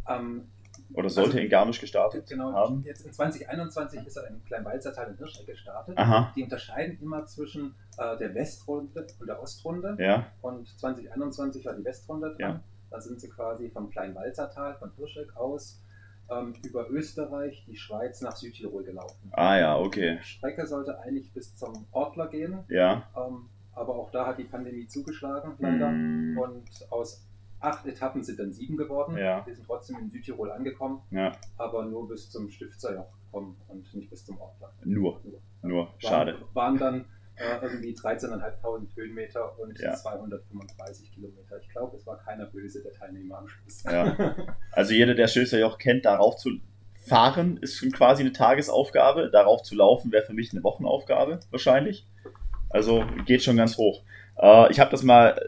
Ähm, 0.10 0.50
oder 0.94 1.10
sollte 1.10 1.32
also, 1.32 1.40
in 1.40 1.50
Garmisch 1.50 1.80
gestartet 1.80 2.28
genau, 2.30 2.54
haben? 2.54 2.84
Jetzt 2.86 3.06
in 3.06 3.14
2021 3.14 4.06
ist 4.06 4.18
er 4.18 4.28
in 4.28 4.44
Kleinwalzertal 4.46 5.10
in 5.10 5.18
Hirscheck 5.18 5.48
gestartet. 5.48 5.98
Aha. 5.98 6.32
Die 6.36 6.44
unterscheiden 6.44 6.98
immer 7.02 7.26
zwischen 7.26 7.76
äh, 7.98 8.18
der 8.18 8.34
Westrunde 8.36 9.08
und 9.20 9.28
der 9.28 9.42
Ostrunde. 9.42 9.96
Ja. 10.00 10.28
Und 10.42 10.68
2021 10.80 11.66
war 11.66 11.74
die 11.74 11.86
Westrunde 11.86 12.36
dran. 12.36 12.40
Ja. 12.40 12.62
Da 12.92 13.02
sind 13.02 13.20
sie 13.20 13.30
quasi 13.30 13.70
vom 13.70 13.90
Kleinwalzertal, 13.90 14.76
von 14.76 14.92
Hirscheck 14.98 15.36
aus, 15.36 15.82
ähm, 16.30 16.54
über 16.64 16.90
Österreich, 16.90 17.66
die 17.68 17.76
Schweiz 17.76 18.22
nach 18.22 18.36
Südtirol 18.36 18.84
gelaufen. 18.84 19.32
Ah 19.32 19.58
ja, 19.58 19.78
okay. 19.78 20.18
Die 20.20 20.26
Strecke 20.26 20.68
sollte 20.68 21.00
eigentlich 21.00 21.32
bis 21.34 21.56
zum 21.56 21.88
Ortler 21.92 22.28
gehen. 22.28 22.60
Ja. 22.70 23.10
Ähm, 23.18 23.50
aber 23.74 23.96
auch 23.96 24.12
da 24.12 24.28
hat 24.28 24.38
die 24.38 24.44
Pandemie 24.44 24.88
zugeschlagen, 24.88 25.56
leider. 25.58 25.90
Mm. 25.90 26.38
Und 26.38 26.70
aus 26.92 27.26
acht 27.64 27.86
Etappen 27.86 28.24
sind 28.24 28.40
dann 28.40 28.52
sieben 28.52 28.78
geworden. 28.78 29.18
Ja. 29.18 29.46
Wir 29.46 29.56
sind 29.56 29.66
trotzdem 29.66 29.98
in 30.00 30.10
Südtirol 30.10 30.52
angekommen, 30.52 31.02
ja. 31.12 31.32
aber 31.58 31.86
nur 31.86 32.08
bis 32.08 32.30
zum 32.30 32.50
Stiftserjoch 32.50 33.12
gekommen 33.26 33.58
und 33.68 33.94
nicht 33.94 34.10
bis 34.10 34.26
zum 34.26 34.40
Ortland. 34.40 34.74
Nur, 34.86 35.22
nur, 35.24 35.42
nur. 35.62 35.94
schade. 35.98 36.34
Waren, 36.54 36.54
waren 36.54 36.78
dann 36.78 37.06
äh, 37.36 37.64
irgendwie 37.64 37.94
13.500 37.94 38.96
Höhenmeter 38.96 39.58
und 39.60 39.80
ja. 39.80 39.94
235 39.94 41.12
Kilometer. 41.12 41.60
Ich 41.62 41.70
glaube, 41.70 41.98
es 41.98 42.06
war 42.06 42.18
keiner 42.18 42.46
böse, 42.46 42.84
der 42.84 42.94
Teilnehmer 42.94 43.40
am 43.40 43.48
Schluss. 43.48 43.84
Ja. 43.84 44.36
Also 44.72 44.94
jeder, 44.94 45.14
der 45.14 45.28
Stilfserjoch 45.28 45.78
kennt, 45.78 46.06
darauf 46.06 46.36
zu 46.36 46.50
fahren, 47.02 47.58
ist 47.58 47.78
schon 47.78 47.92
quasi 47.92 48.24
eine 48.24 48.32
Tagesaufgabe. 48.32 49.30
Darauf 49.30 49.62
zu 49.62 49.76
laufen 49.76 50.12
wäre 50.12 50.26
für 50.26 50.34
mich 50.34 50.52
eine 50.52 50.64
Wochenaufgabe, 50.64 51.40
wahrscheinlich. 51.52 52.08
Also 52.70 53.06
geht 53.26 53.44
schon 53.44 53.58
ganz 53.58 53.78
hoch. 53.78 54.04
Äh, 54.38 54.72
ich 54.72 54.80
habe 54.80 54.90
das 54.90 55.04
mal 55.04 55.40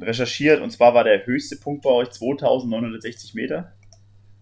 recherchiert 0.00 0.60
und 0.60 0.70
zwar 0.70 0.94
war 0.94 1.04
der 1.04 1.26
höchste 1.26 1.56
Punkt 1.56 1.82
bei 1.82 1.90
euch 1.90 2.10
2960 2.10 3.34
Meter, 3.34 3.72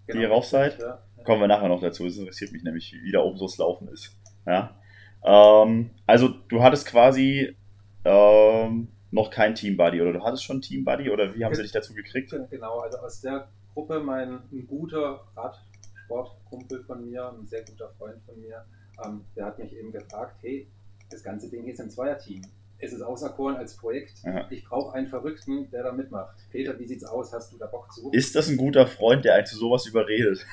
genau, 0.06 0.19
die 0.19 0.22
ihr 0.25 0.31
rauf 0.31 0.46
seid. 0.46 0.78
Ja. 0.78 1.02
Kommen 1.25 1.42
wir 1.42 1.48
nachher 1.48 1.69
noch 1.69 1.81
dazu. 1.81 2.04
Das 2.04 2.16
interessiert 2.16 2.52
mich 2.52 2.62
nämlich, 2.62 2.94
wie 3.02 3.12
da 3.12 3.20
oben 3.20 3.37
so 3.37 3.46
das 3.46 3.58
Laufen 3.58 3.88
ist. 3.88 4.16
Ja. 4.46 4.75
Ähm, 5.22 5.90
also 6.06 6.28
du 6.28 6.62
hattest 6.62 6.87
quasi 6.87 7.56
ähm, 8.04 8.88
noch 9.10 9.31
kein 9.31 9.54
Team 9.54 9.76
Buddy 9.76 10.00
oder 10.00 10.12
du 10.12 10.25
hattest 10.25 10.44
schon 10.44 10.62
Team 10.62 10.84
Buddy 10.84 11.10
oder 11.10 11.34
wie 11.34 11.44
haben 11.44 11.54
sie 11.54 11.62
dich 11.62 11.72
dazu 11.72 11.94
gekriegt? 11.94 12.34
Genau, 12.50 12.78
also 12.81 12.98
aus 12.98 13.20
der 13.20 13.48
Gruppe 13.75 14.00
mein 14.00 14.40
ein 14.50 14.66
guter 14.66 15.26
Radsportkumpel 15.37 16.84
von 16.84 17.04
mir, 17.04 17.28
ein 17.28 17.46
sehr 17.46 17.64
guter 17.64 17.90
Freund 17.98 18.22
von 18.25 18.40
mir, 18.40 18.64
ähm, 19.04 19.25
der 19.37 19.46
hat 19.46 19.58
mich 19.58 19.76
eben 19.76 19.92
gefragt, 19.92 20.37
hey, 20.42 20.69
das 21.10 21.22
ganze 21.22 21.50
Ding 21.50 21.66
ist 21.66 21.81
ein 21.81 21.90
Zweierteam 21.90 22.42
es 22.81 22.93
ist 22.93 23.03
auserkoren 23.03 23.56
als 23.56 23.77
Projekt. 23.77 24.23
Ja. 24.25 24.47
Ich 24.50 24.65
brauche 24.65 24.94
einen 24.94 25.09
Verrückten, 25.09 25.71
der 25.71 25.82
da 25.82 25.93
mitmacht. 25.93 26.37
Peter, 26.50 26.79
wie 26.79 26.87
sieht's 26.87 27.05
aus? 27.05 27.32
Hast 27.32 27.53
du 27.53 27.59
da 27.59 27.67
Bock 27.67 27.93
zu? 27.93 28.11
Ist 28.12 28.35
das 28.35 28.49
ein 28.49 28.56
guter 28.56 28.87
Freund, 28.87 29.25
der 29.25 29.35
einen 29.35 29.47
zu 29.47 29.56
sowas 29.56 29.87
überredet? 29.87 30.44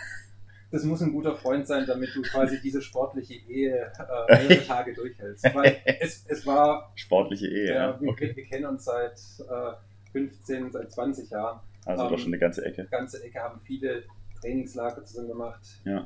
Das 0.69 0.83
muss 0.83 1.01
ein 1.01 1.13
guter 1.13 1.35
Freund 1.35 1.65
sein, 1.65 1.85
damit 1.87 2.13
du 2.13 2.21
quasi 2.21 2.59
diese 2.63 2.81
sportliche 2.81 3.35
Ehe 3.35 3.91
äh, 4.27 4.47
mehrere 4.47 4.65
Tage 4.67 4.93
durchhältst. 4.93 5.43
Weil 5.53 5.77
es, 5.85 6.25
es 6.27 6.45
war. 6.45 6.91
Sportliche 6.95 7.47
Ehe, 7.47 7.73
ja. 7.73 8.01
Wir, 8.01 8.09
okay. 8.09 8.35
wir, 8.35 8.45
kennen 8.45 8.65
uns 8.65 8.83
seit 8.83 9.17
äh, 9.39 10.11
15, 10.11 10.71
seit 10.71 10.91
20 10.91 11.29
Jahren. 11.29 11.61
Also 11.85 12.03
ähm, 12.03 12.09
doch 12.09 12.19
schon 12.19 12.27
eine 12.27 12.39
ganze 12.39 12.65
Ecke. 12.65 12.87
Ganze 12.91 13.23
Ecke 13.23 13.39
haben 13.39 13.61
viele 13.63 14.03
Trainingslager 14.41 15.05
zusammen 15.05 15.29
gemacht. 15.29 15.61
Ja 15.85 16.05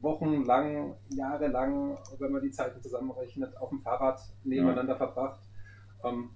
wochenlang, 0.00 0.94
jahrelang, 1.10 1.98
wenn 2.18 2.32
man 2.32 2.42
die 2.42 2.50
Zeiten 2.50 2.80
zusammenrechnet, 2.80 3.56
auf 3.58 3.70
dem 3.70 3.80
Fahrrad 3.80 4.20
nebeneinander 4.44 4.92
ja. 4.92 4.98
verbracht. 4.98 5.40
Ähm, 6.04 6.30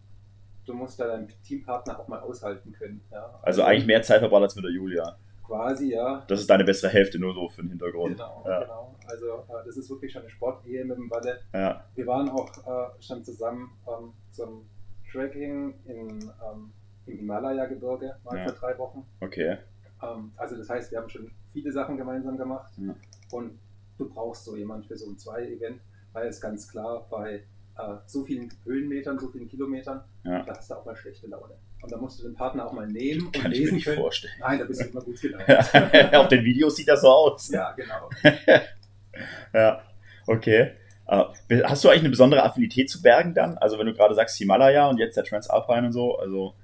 du 0.66 0.74
musst 0.74 0.98
da 0.98 1.06
deinen 1.06 1.28
Teampartner 1.44 1.98
auch 1.98 2.08
mal 2.08 2.20
aushalten 2.20 2.72
können. 2.72 3.02
Ja. 3.10 3.40
Also, 3.42 3.62
eigentlich 3.62 3.86
mehr 3.86 4.02
Zeit 4.02 4.20
verbracht 4.20 4.42
als 4.42 4.56
mit 4.56 4.64
der 4.64 4.72
Julia. 4.72 5.16
Quasi, 5.44 5.92
ja. 5.92 6.24
Das 6.28 6.40
ist 6.40 6.48
deine 6.48 6.64
bessere 6.64 6.90
Hälfte, 6.90 7.18
nur 7.18 7.34
so 7.34 7.48
für 7.48 7.62
den 7.62 7.70
Hintergrund. 7.70 8.16
Genau, 8.16 8.44
ja. 8.46 8.60
genau. 8.60 8.94
Also 9.06 9.26
äh, 9.26 9.66
das 9.66 9.76
ist 9.76 9.90
wirklich 9.90 10.12
schon 10.12 10.22
eine 10.22 10.30
Sportehe 10.30 10.84
mit 10.84 10.96
dem 10.96 11.10
Walle. 11.10 11.40
Ja. 11.52 11.84
Wir 11.94 12.06
waren 12.06 12.28
auch 12.30 12.48
äh, 12.48 13.02
schon 13.02 13.22
zusammen 13.24 13.70
ähm, 13.86 14.12
zum 14.30 14.64
Trekking 15.10 15.74
in, 15.84 16.08
ähm, 16.22 16.72
im 17.06 17.18
Himalaya-Gebirge 17.18 18.16
mal 18.24 18.38
ja. 18.38 18.46
für 18.46 18.54
drei 18.54 18.78
Wochen. 18.78 19.04
Okay. 19.20 19.58
Ähm, 20.02 20.32
also 20.36 20.56
das 20.56 20.70
heißt, 20.70 20.90
wir 20.90 20.98
haben 20.98 21.08
schon 21.08 21.30
viele 21.52 21.70
Sachen 21.72 21.96
gemeinsam 21.96 22.36
gemacht. 22.38 22.72
Und 23.32 23.58
du 23.98 24.08
brauchst 24.08 24.44
so 24.44 24.56
jemand 24.56 24.86
für 24.86 24.96
so 24.96 25.10
ein 25.10 25.18
Zwei-Event, 25.18 25.80
weil 26.12 26.28
es 26.28 26.40
ganz 26.40 26.68
klar 26.68 27.06
bei 27.10 27.42
äh, 27.78 27.94
so 28.06 28.24
vielen 28.24 28.52
Höhenmetern, 28.64 29.18
so 29.18 29.28
vielen 29.28 29.48
Kilometern, 29.48 30.02
ja. 30.24 30.42
da 30.42 30.56
hast 30.56 30.70
du 30.70 30.74
auch 30.74 30.84
mal 30.84 30.96
schlechte 30.96 31.26
Laune. 31.26 31.54
Und 31.82 31.90
da 31.90 31.96
musst 31.96 32.20
du 32.20 32.24
den 32.24 32.34
Partner 32.34 32.66
auch 32.66 32.72
mal 32.72 32.86
nehmen 32.86 33.32
Kann 33.32 33.46
und 33.46 33.50
lesen 33.52 33.78
ich 33.78 33.86
mir 33.86 33.92
können. 33.92 34.02
Vorstellen. 34.02 34.34
Nein, 34.38 34.58
da 34.58 34.64
bist 34.66 34.80
du 34.80 34.84
immer 34.84 35.00
gut 35.00 35.20
gelaunt. 35.20 35.44
Auf 36.14 36.28
den 36.28 36.44
Videos 36.44 36.76
sieht 36.76 36.88
das 36.88 37.00
so 37.00 37.08
aus. 37.08 37.50
Ja, 37.50 37.72
genau. 37.72 38.08
ja, 39.52 39.82
okay. 40.26 40.72
Uh, 41.08 41.24
hast 41.64 41.82
du 41.82 41.88
eigentlich 41.88 42.02
eine 42.02 42.10
besondere 42.10 42.44
Affinität 42.44 42.88
zu 42.88 43.02
Bergen 43.02 43.34
dann? 43.34 43.58
Also 43.58 43.78
wenn 43.78 43.86
du 43.86 43.94
gerade 43.94 44.14
sagst 44.14 44.38
Himalaya 44.38 44.88
und 44.88 44.98
jetzt 44.98 45.16
der 45.16 45.24
Transalpine 45.24 45.86
und 45.86 45.92
so, 45.92 46.16
also... 46.16 46.54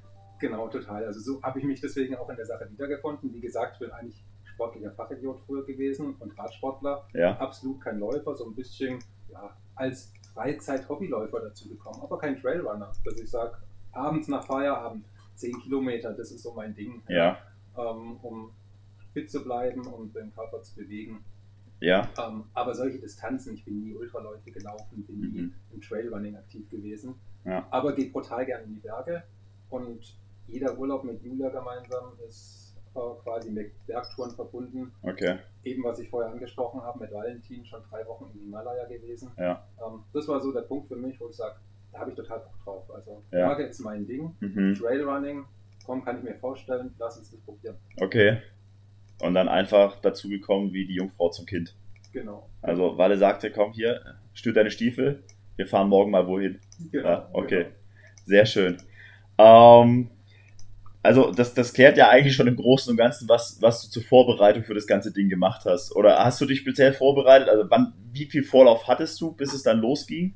Genau, 0.41 0.69
total. 0.69 1.05
Also 1.05 1.19
so 1.19 1.43
habe 1.43 1.59
ich 1.59 1.65
mich 1.65 1.81
deswegen 1.81 2.15
auch 2.15 2.31
in 2.31 2.37
der 2.37 2.47
Sache 2.47 2.69
wiedergefunden. 2.71 3.35
Wie 3.35 3.41
gesagt, 3.41 3.75
ich 3.75 3.81
bin 3.81 3.91
eigentlich 3.91 4.23
sportlicher 4.59 4.91
Fachidiot 4.91 5.41
früher 5.47 5.65
gewesen 5.65 6.17
und 6.19 6.37
Radsportler. 6.37 7.07
Ja. 7.15 7.37
Absolut 7.39 7.81
kein 7.81 8.01
Läufer, 8.01 8.35
so 8.35 8.47
ein 8.47 8.55
bisschen 8.57 8.99
ja, 9.31 9.57
als 9.77 10.13
Freizeit-Hobbyläufer 10.35 11.41
dazu 11.41 11.69
gekommen, 11.69 12.01
aber 12.03 12.19
kein 12.19 12.41
Trailrunner. 12.41 12.93
Dass 13.05 13.21
ich 13.21 13.31
sage, 13.31 13.57
abends 13.93 14.27
nach 14.27 14.45
Feierabend 14.45 15.05
10 15.37 15.61
Kilometer, 15.61 16.13
das 16.13 16.33
ist 16.33 16.43
so 16.43 16.53
mein 16.55 16.75
Ding. 16.75 17.03
Ja. 17.09 17.39
Ähm, 17.77 18.19
um 18.23 18.51
fit 19.13 19.31
zu 19.31 19.45
bleiben 19.45 19.87
und 19.87 20.15
den 20.15 20.35
Körper 20.35 20.61
zu 20.63 20.75
bewegen. 20.75 21.25
Ja. 21.81 22.09
Ähm, 22.19 22.45
aber 22.55 22.75
solche 22.75 22.99
Distanzen, 22.99 23.55
ich 23.55 23.65
bin 23.65 23.81
nie 23.81 23.95
Ultraläufe 23.95 24.51
gelaufen, 24.51 25.05
bin 25.07 25.21
nie 25.21 25.41
mhm. 25.43 25.55
im 25.73 25.81
Trailrunning 25.81 26.37
aktiv 26.37 26.69
gewesen. 26.69 27.15
Ja. 27.45 27.65
Aber 27.71 27.95
gehe 27.95 28.11
brutal 28.11 28.45
gerne 28.45 28.65
in 28.65 28.75
die 28.75 28.81
Berge 28.81 29.23
und 29.71 30.19
jeder 30.49 30.77
Urlaub 30.77 31.05
mit 31.05 31.23
Julia 31.23 31.49
gemeinsam 31.51 32.15
ist 32.27 32.68
quasi 33.23 33.51
mit 33.51 33.73
Bergtouren 33.87 34.31
verbunden. 34.35 34.93
Okay. 35.03 35.39
Eben, 35.65 35.85
was 35.85 35.99
ich 35.99 36.09
vorher 36.09 36.31
angesprochen 36.31 36.83
habe, 36.83 37.01
mit 37.01 37.13
Valentin 37.13 37.65
schon 37.65 37.83
drei 37.91 38.07
Wochen 38.07 38.31
im 38.35 38.41
Himalaya 38.41 38.85
gewesen. 38.87 39.31
Ja. 39.39 39.65
Ähm, 39.85 40.05
das 40.13 40.29
war 40.29 40.41
so 40.41 40.53
der 40.53 40.63
Punkt 40.63 40.89
für 40.89 40.97
mich, 40.97 41.21
wo 41.21 41.29
ich 41.29 41.37
sage, 41.37 41.57
da 41.93 42.01
habe 42.01 42.11
ich 42.11 42.17
total 42.17 42.41
Bock 42.41 42.65
drauf. 42.65 42.91
Also 42.95 43.23
ja. 43.31 43.49
Berge 43.49 43.65
ist 43.65 43.81
mein 43.81 44.07
Ding. 44.07 44.35
Mhm. 44.41 44.75
Trailrunning, 44.75 45.45
komm, 45.85 46.05
kann 46.05 46.19
ich 46.19 46.25
mir 46.25 46.35
vorstellen, 46.35 46.95
lass 46.99 47.19
uns 47.19 47.31
das 47.31 47.41
probieren. 47.41 47.77
Okay. 48.01 48.39
Und 49.21 49.35
dann 49.35 49.49
einfach 49.49 49.99
dazu 50.01 50.29
gekommen 50.29 50.73
wie 50.73 50.87
die 50.87 50.95
Jungfrau 50.95 51.31
zum 51.31 51.47
Kind. 51.47 51.75
Genau. 52.13 52.49
Also 52.63 52.97
Walle 52.99 53.19
sagte, 53.19 53.51
komm 53.51 53.73
hier, 53.73 54.01
stüt 54.33 54.57
deine 54.57 54.71
Stiefel, 54.71 55.23
wir 55.57 55.67
fahren 55.67 55.89
morgen 55.89 56.11
mal 56.11 56.27
wohin. 56.27 56.61
Genau. 56.93 57.09
Ja, 57.09 57.29
okay, 57.33 57.65
genau. 57.65 57.75
sehr 58.25 58.47
schön. 58.47 58.77
Ähm, 59.39 60.11
also 61.03 61.33
das, 61.33 61.55
das 61.55 61.73
klärt 61.73 61.97
ja 61.97 62.09
eigentlich 62.09 62.35
schon 62.35 62.49
im 62.49 62.57
Großen 62.57 62.91
und 62.91 62.97
Ganzen, 62.97 63.29
was, 63.29 63.59
was 63.61 63.83
du 63.83 63.91
zur 63.91 64.03
Vorbereitung 64.03 64.65
für 64.65 64.75
das 64.75 64.87
ganze 64.87 65.13
Ding 65.13 65.29
gemacht 65.29 65.65
hast. 65.65 65.95
Oder 65.95 66.25
hast 66.25 66.41
du 66.41 66.47
dich 66.47 66.61
speziell 66.61 66.93
vorbereitet? 66.93 67.49
Also 67.49 67.71
wann, 67.71 67.95
wie 68.13 68.27
viel 68.27 68.43
Vorlauf 68.43 68.89
hattest 68.89 69.21
du, 69.21 69.33
bis 69.33 69.53
es 69.53 69.63
dann 69.63 69.81
losging? 69.81 70.35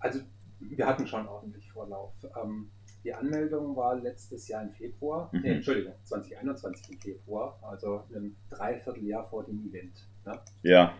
Also 0.00 0.20
wir 0.60 0.86
hatten 0.86 1.06
schon 1.06 1.26
ordentlich 1.26 1.70
Vorlauf. 1.70 2.12
Ähm, 2.42 2.70
die 3.04 3.12
Anmeldung 3.12 3.76
war 3.76 3.96
letztes 3.96 4.46
Jahr 4.48 4.62
im 4.62 4.72
Februar, 4.72 5.28
mhm. 5.32 5.40
nee, 5.40 5.50
Entschuldigung, 5.50 5.94
2021 6.04 6.90
im 6.90 6.98
Februar, 7.00 7.58
also 7.62 8.04
ein 8.14 8.36
Dreivierteljahr 8.48 9.28
vor 9.28 9.44
dem 9.44 9.58
Event. 9.68 10.06
Ne? 10.24 10.38
Ja. 10.62 10.94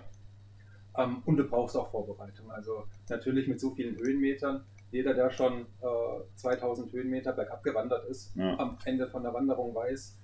Ähm, 0.99 1.23
und 1.25 1.37
du 1.37 1.45
brauchst 1.45 1.77
auch 1.77 1.91
Vorbereitung. 1.91 2.51
Also 2.51 2.85
natürlich 3.09 3.47
mit 3.47 3.61
so 3.61 3.71
vielen 3.71 3.97
Höhenmetern. 3.97 4.65
Jeder, 4.93 5.15
der 5.15 5.31
schon 5.31 5.63
äh, 5.81 6.37
2000 6.37 6.93
Höhenmeter 6.93 7.33
bergab 7.33 7.65
gewandert 7.65 8.09
ist, 8.09 8.37
ja. 8.37 8.59
am 8.59 8.79
Ende 8.85 9.09
von 9.09 9.23
der 9.23 9.33
Wanderung 9.35 9.75
weiß, 9.75 10.21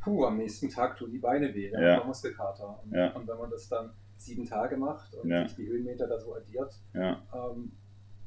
puh, 0.00 0.26
am 0.26 0.36
nächsten 0.36 0.68
Tag 0.68 0.96
tun 0.96 1.10
die 1.10 1.18
Beine 1.18 1.54
weh, 1.54 1.70
ja. 1.70 1.98
man 1.98 2.08
Muskelkater. 2.08 2.80
Und, 2.84 2.92
ja. 2.92 3.12
und, 3.12 3.26
wenn 3.26 3.38
man 3.38 3.50
das 3.50 3.68
dann 3.68 3.92
sieben 4.16 4.44
Tage 4.44 4.76
macht 4.76 5.14
und 5.14 5.30
sich 5.30 5.54
die 5.54 5.68
Höhenmeter 5.68 6.08
da 6.08 6.18
so 6.18 6.34
addiert, 6.34 6.74
ähm, 6.94 7.72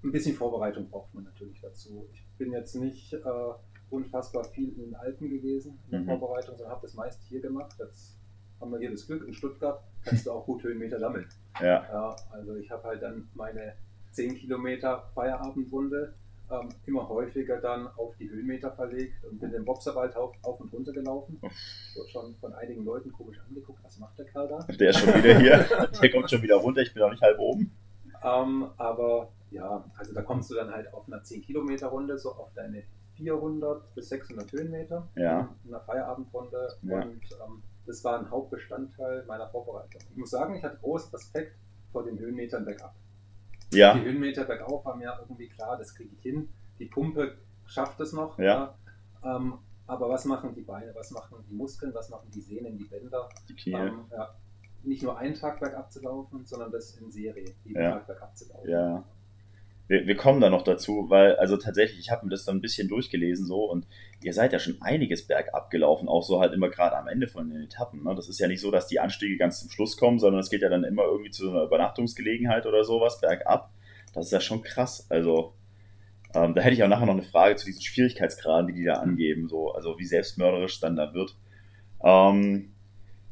ein 0.03 0.11
bisschen 0.11 0.35
Vorbereitung 0.35 0.89
braucht 0.89 1.13
man 1.13 1.25
natürlich 1.25 1.61
dazu. 1.61 2.07
Ich 2.11 2.25
bin 2.37 2.51
jetzt 2.53 2.75
nicht 2.75 3.13
äh, 3.13 3.19
unfassbar 3.89 4.45
viel 4.45 4.69
in 4.69 4.79
den 4.79 4.95
Alpen 4.95 5.29
gewesen 5.29 5.77
in 5.85 5.91
der 5.91 5.99
mhm. 6.01 6.05
Vorbereitung, 6.05 6.55
sondern 6.55 6.71
habe 6.71 6.87
das 6.87 6.95
meist 6.95 7.21
hier 7.23 7.41
gemacht. 7.41 7.75
Jetzt 7.77 8.17
haben 8.59 8.71
wir 8.71 8.79
hier 8.79 8.91
das 8.91 9.05
Glück, 9.05 9.27
in 9.27 9.33
Stuttgart 9.33 9.83
kannst 10.03 10.25
du 10.25 10.31
auch 10.31 10.45
gut 10.45 10.63
Höhenmeter 10.63 10.99
sammeln. 10.99 11.27
Ja. 11.59 11.83
ja 11.83 12.15
also 12.31 12.55
ich 12.55 12.71
habe 12.71 12.83
halt 12.83 13.01
dann 13.01 13.29
meine 13.35 13.73
10 14.11 14.35
Kilometer 14.35 15.09
Feierabendrunde 15.13 16.13
ähm, 16.51 16.69
immer 16.85 17.07
häufiger 17.07 17.61
dann 17.61 17.87
auf 17.95 18.15
die 18.17 18.29
Höhenmeter 18.29 18.71
verlegt 18.71 19.23
und 19.23 19.39
bin 19.39 19.51
den 19.51 19.63
Boxerwald 19.63 20.15
auf, 20.15 20.35
auf 20.43 20.59
und 20.59 20.73
runter 20.73 20.91
gelaufen. 20.91 21.39
Wurde 21.41 22.09
schon 22.09 22.35
von 22.35 22.53
einigen 22.53 22.83
Leuten 22.83 23.11
komisch 23.11 23.39
angeguckt, 23.47 23.83
was 23.83 23.97
macht 23.99 24.17
der 24.19 24.25
Kerl 24.25 24.47
da? 24.47 24.59
Der 24.59 24.89
ist 24.89 24.99
schon 24.99 25.13
wieder 25.13 25.39
hier, 25.39 25.65
der 26.01 26.11
kommt 26.11 26.29
schon 26.29 26.41
wieder 26.41 26.57
runter, 26.57 26.81
ich 26.81 26.93
bin 26.93 27.03
auch 27.03 27.11
nicht 27.11 27.21
halb 27.21 27.39
oben. 27.39 27.71
Ähm, 28.23 28.69
aber 28.77 29.31
ja, 29.49 29.83
also 29.97 30.13
da 30.13 30.21
kommst 30.21 30.51
du 30.51 30.55
dann 30.55 30.71
halt 30.71 30.93
auf 30.93 31.07
einer 31.07 31.23
10 31.23 31.41
Kilometer 31.41 31.87
Runde 31.87 32.17
so 32.17 32.31
auf 32.33 32.53
deine 32.53 32.83
400 33.15 33.95
bis 33.95 34.09
600 34.09 34.51
Höhenmeter 34.51 35.07
ja. 35.15 35.49
in 35.63 35.73
einer 35.73 35.83
Feierabendrunde 35.83 36.67
ja. 36.83 37.01
und 37.01 37.21
ähm, 37.31 37.63
das 37.85 38.03
war 38.03 38.19
ein 38.19 38.29
Hauptbestandteil 38.29 39.25
meiner 39.25 39.47
Vorbereitung. 39.49 40.01
Ich 40.09 40.17
muss 40.17 40.29
sagen, 40.29 40.55
ich 40.55 40.63
hatte 40.63 40.77
großen 40.77 41.11
Respekt 41.11 41.55
vor 41.91 42.03
den 42.03 42.19
Höhenmetern 42.19 42.63
bergab. 42.63 42.95
Ja. 43.71 43.93
Die 43.93 44.01
Höhenmeter 44.01 44.45
bergauf 44.45 44.85
war 44.85 44.95
mir 44.95 45.17
irgendwie 45.21 45.47
klar, 45.47 45.77
das 45.77 45.93
kriege 45.93 46.11
ich 46.13 46.21
hin. 46.21 46.49
Die 46.79 46.85
Pumpe 46.85 47.37
schafft 47.65 47.99
es 47.99 48.13
noch. 48.13 48.37
Ja. 48.37 48.75
ja. 49.23 49.37
Ähm, 49.37 49.59
aber 49.87 50.09
was 50.09 50.25
machen 50.25 50.53
die 50.55 50.61
Beine, 50.61 50.93
was 50.95 51.11
machen 51.11 51.37
die 51.49 51.53
Muskeln, 51.53 51.93
was 51.93 52.09
machen 52.09 52.29
die 52.33 52.41
Sehnen, 52.41 52.77
die 52.77 52.85
Bänder? 52.85 53.29
Die 53.49 53.55
Knie. 53.55 53.73
Ähm, 53.73 54.05
ja. 54.11 54.35
Nicht 54.83 55.03
nur 55.03 55.17
einen 55.17 55.35
Tag 55.35 55.59
bergab 55.59 55.91
zu 55.91 56.01
laufen, 56.01 56.45
sondern 56.45 56.71
das 56.71 56.95
in 56.97 57.11
Serie, 57.11 57.53
jeden 57.63 57.81
ja. 57.81 57.91
Tag 57.91 58.07
bergab 58.07 58.37
zu 58.37 58.47
laufen. 58.49 58.69
Ja 58.69 59.03
wir, 59.91 60.07
wir 60.07 60.15
kommen 60.15 60.39
da 60.39 60.49
noch 60.49 60.61
dazu, 60.61 61.07
weil, 61.09 61.35
also 61.35 61.57
tatsächlich, 61.57 61.99
ich 61.99 62.11
habe 62.11 62.25
mir 62.25 62.31
das 62.31 62.45
dann 62.45 62.55
ein 62.55 62.61
bisschen 62.61 62.87
durchgelesen 62.87 63.45
so 63.45 63.65
und 63.65 63.85
ihr 64.23 64.33
seid 64.33 64.53
ja 64.53 64.59
schon 64.59 64.77
einiges 64.81 65.27
bergab 65.27 65.69
gelaufen, 65.69 66.07
auch 66.07 66.23
so 66.23 66.39
halt 66.39 66.53
immer 66.53 66.69
gerade 66.69 66.95
am 66.95 67.09
Ende 67.09 67.27
von 67.27 67.49
den 67.49 67.63
Etappen. 67.63 68.03
Ne? 68.03 68.15
Das 68.15 68.29
ist 68.29 68.39
ja 68.39 68.47
nicht 68.47 68.61
so, 68.61 68.71
dass 68.71 68.87
die 68.87 69.01
Anstiege 69.01 69.35
ganz 69.35 69.59
zum 69.59 69.69
Schluss 69.69 69.97
kommen, 69.97 70.17
sondern 70.17 70.39
es 70.39 70.49
geht 70.49 70.61
ja 70.61 70.69
dann 70.69 70.85
immer 70.85 71.03
irgendwie 71.03 71.31
zu 71.31 71.43
so 71.43 71.51
einer 71.51 71.63
Übernachtungsgelegenheit 71.63 72.65
oder 72.65 72.85
sowas 72.85 73.19
bergab. 73.19 73.73
Das 74.13 74.27
ist 74.27 74.31
ja 74.31 74.39
schon 74.39 74.63
krass. 74.63 75.07
Also, 75.09 75.55
ähm, 76.33 76.55
da 76.55 76.61
hätte 76.61 76.75
ich 76.75 76.83
auch 76.83 76.87
nachher 76.87 77.07
noch 77.07 77.13
eine 77.13 77.23
Frage 77.23 77.57
zu 77.57 77.65
diesen 77.65 77.81
Schwierigkeitsgraden, 77.81 78.67
die 78.67 78.73
die 78.73 78.85
da 78.85 78.93
angeben, 78.93 79.49
so, 79.49 79.73
also 79.73 79.99
wie 79.99 80.05
selbstmörderisch 80.05 80.79
dann 80.79 80.95
da 80.95 81.13
wird. 81.13 81.35
Ähm, 82.01 82.71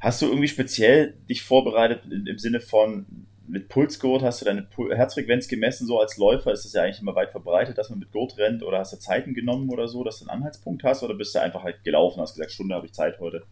hast 0.02 0.22
du 0.22 0.26
irgendwie 0.26 0.50
speziell 0.50 1.14
dich 1.30 1.42
vorbereitet 1.42 2.02
im 2.12 2.38
Sinne 2.38 2.60
von, 2.60 3.28
mit 3.50 3.68
Pulsgurt 3.68 4.22
hast 4.22 4.42
du 4.42 4.46
deine 4.46 4.68
Herzfrequenz 4.96 5.48
gemessen, 5.48 5.88
so 5.88 6.00
als 6.00 6.18
Läufer 6.18 6.52
ist 6.52 6.66
es 6.66 6.74
ja 6.74 6.84
eigentlich 6.84 7.02
immer 7.02 7.16
weit 7.16 7.32
verbreitet, 7.32 7.78
dass 7.78 7.90
man 7.90 8.00
mit 8.00 8.12
Gurt 8.12 8.38
rennt 8.38 8.62
oder 8.62 8.80
hast 8.80 8.94
du 8.94 8.98
Zeiten 8.98 9.34
genommen 9.34 9.70
oder 9.70 9.88
so, 9.88 10.04
dass 10.04 10.20
du 10.20 10.26
einen 10.26 10.38
Anhaltspunkt 10.38 10.84
hast 10.84 11.02
oder 11.04 11.16
bist 11.16 11.34
du 11.34 11.42
einfach 11.42 11.64
halt 11.64 11.84
gelaufen, 11.84 12.22
hast 12.22 12.36
gesagt, 12.36 12.52
Stunde 12.52 12.76
habe 12.76 12.86
ich 12.86 12.94
Zeit 12.94 13.20
heute? 13.20 13.44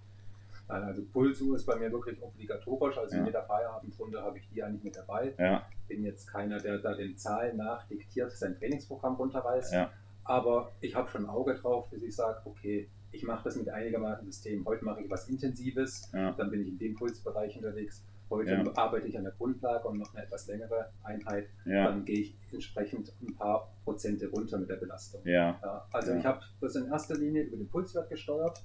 Nein, 0.70 0.84
also 0.84 1.02
Pulsuhr 1.12 1.56
ist 1.56 1.66
bei 1.66 1.78
mir 1.78 1.92
wirklich 1.92 2.22
obligatorisch, 2.22 2.98
also 2.98 3.16
ja. 3.16 3.22
in 3.22 3.28
jeder 3.28 3.44
Feierabendrunde 3.44 4.22
habe 4.22 4.38
ich 4.38 4.48
die 4.50 4.62
eigentlich 4.62 4.84
mit 4.84 4.96
dabei. 4.98 5.34
Ja. 5.40 5.66
Bin 5.88 6.04
jetzt 6.04 6.28
keiner, 6.28 6.60
der 6.60 6.78
da 6.78 6.94
den 6.94 7.18
Zahlen 7.18 7.58
nach 7.58 7.88
diktiert 7.88 8.32
sein 8.32 8.56
Trainingsprogramm 8.56 9.16
runterreißt, 9.16 9.74
ja. 9.74 9.90
aber 10.26 10.74
ich 10.82 10.94
habe 10.94 11.10
schon 11.10 11.24
ein 11.24 11.30
Auge 11.30 11.56
drauf, 11.56 11.90
dass 11.90 12.04
ich 12.04 12.16
sage, 12.16 12.42
okay, 12.46 12.88
ich 13.12 13.24
mache 13.24 13.46
das 13.46 13.56
mit 13.56 13.70
einigermaßen 13.70 14.26
System. 14.26 14.64
Heute 14.66 14.86
mache 14.86 15.02
ich 15.02 15.10
was 15.10 15.28
Intensives, 15.28 16.12
dann 16.12 16.52
bin 16.52 16.62
ich 16.62 16.68
in 16.68 16.78
dem 16.78 16.96
Pulsbereich 16.96 17.56
unterwegs 17.56 18.04
Heute 18.30 18.52
ja. 18.52 18.64
arbeite 18.76 19.08
ich 19.08 19.18
an 19.18 19.24
der 19.24 19.34
Grundlage 19.34 19.88
und 19.88 20.00
noch 20.00 20.14
eine 20.14 20.24
etwas 20.24 20.48
längere 20.48 20.90
Einheit. 21.04 21.48
Ja. 21.66 21.86
Dann 21.86 22.06
gehe 22.06 22.20
ich 22.20 22.38
entsprechend 22.52 23.14
ein 23.22 23.36
paar 23.36 23.72
Prozente 23.84 24.28
runter 24.30 24.58
mit 24.58 24.70
der 24.70 24.76
Belastung. 24.76 25.22
Ja. 25.26 25.86
also 25.92 26.14
ich 26.14 26.26
habe 26.26 26.42
das 26.62 26.76
in 26.76 26.88
erster 26.88 27.16
Linie 27.16 27.44
über 27.44 27.58
den 27.58 27.70
Pulswert 27.70 28.10
gesteuert 28.10 28.64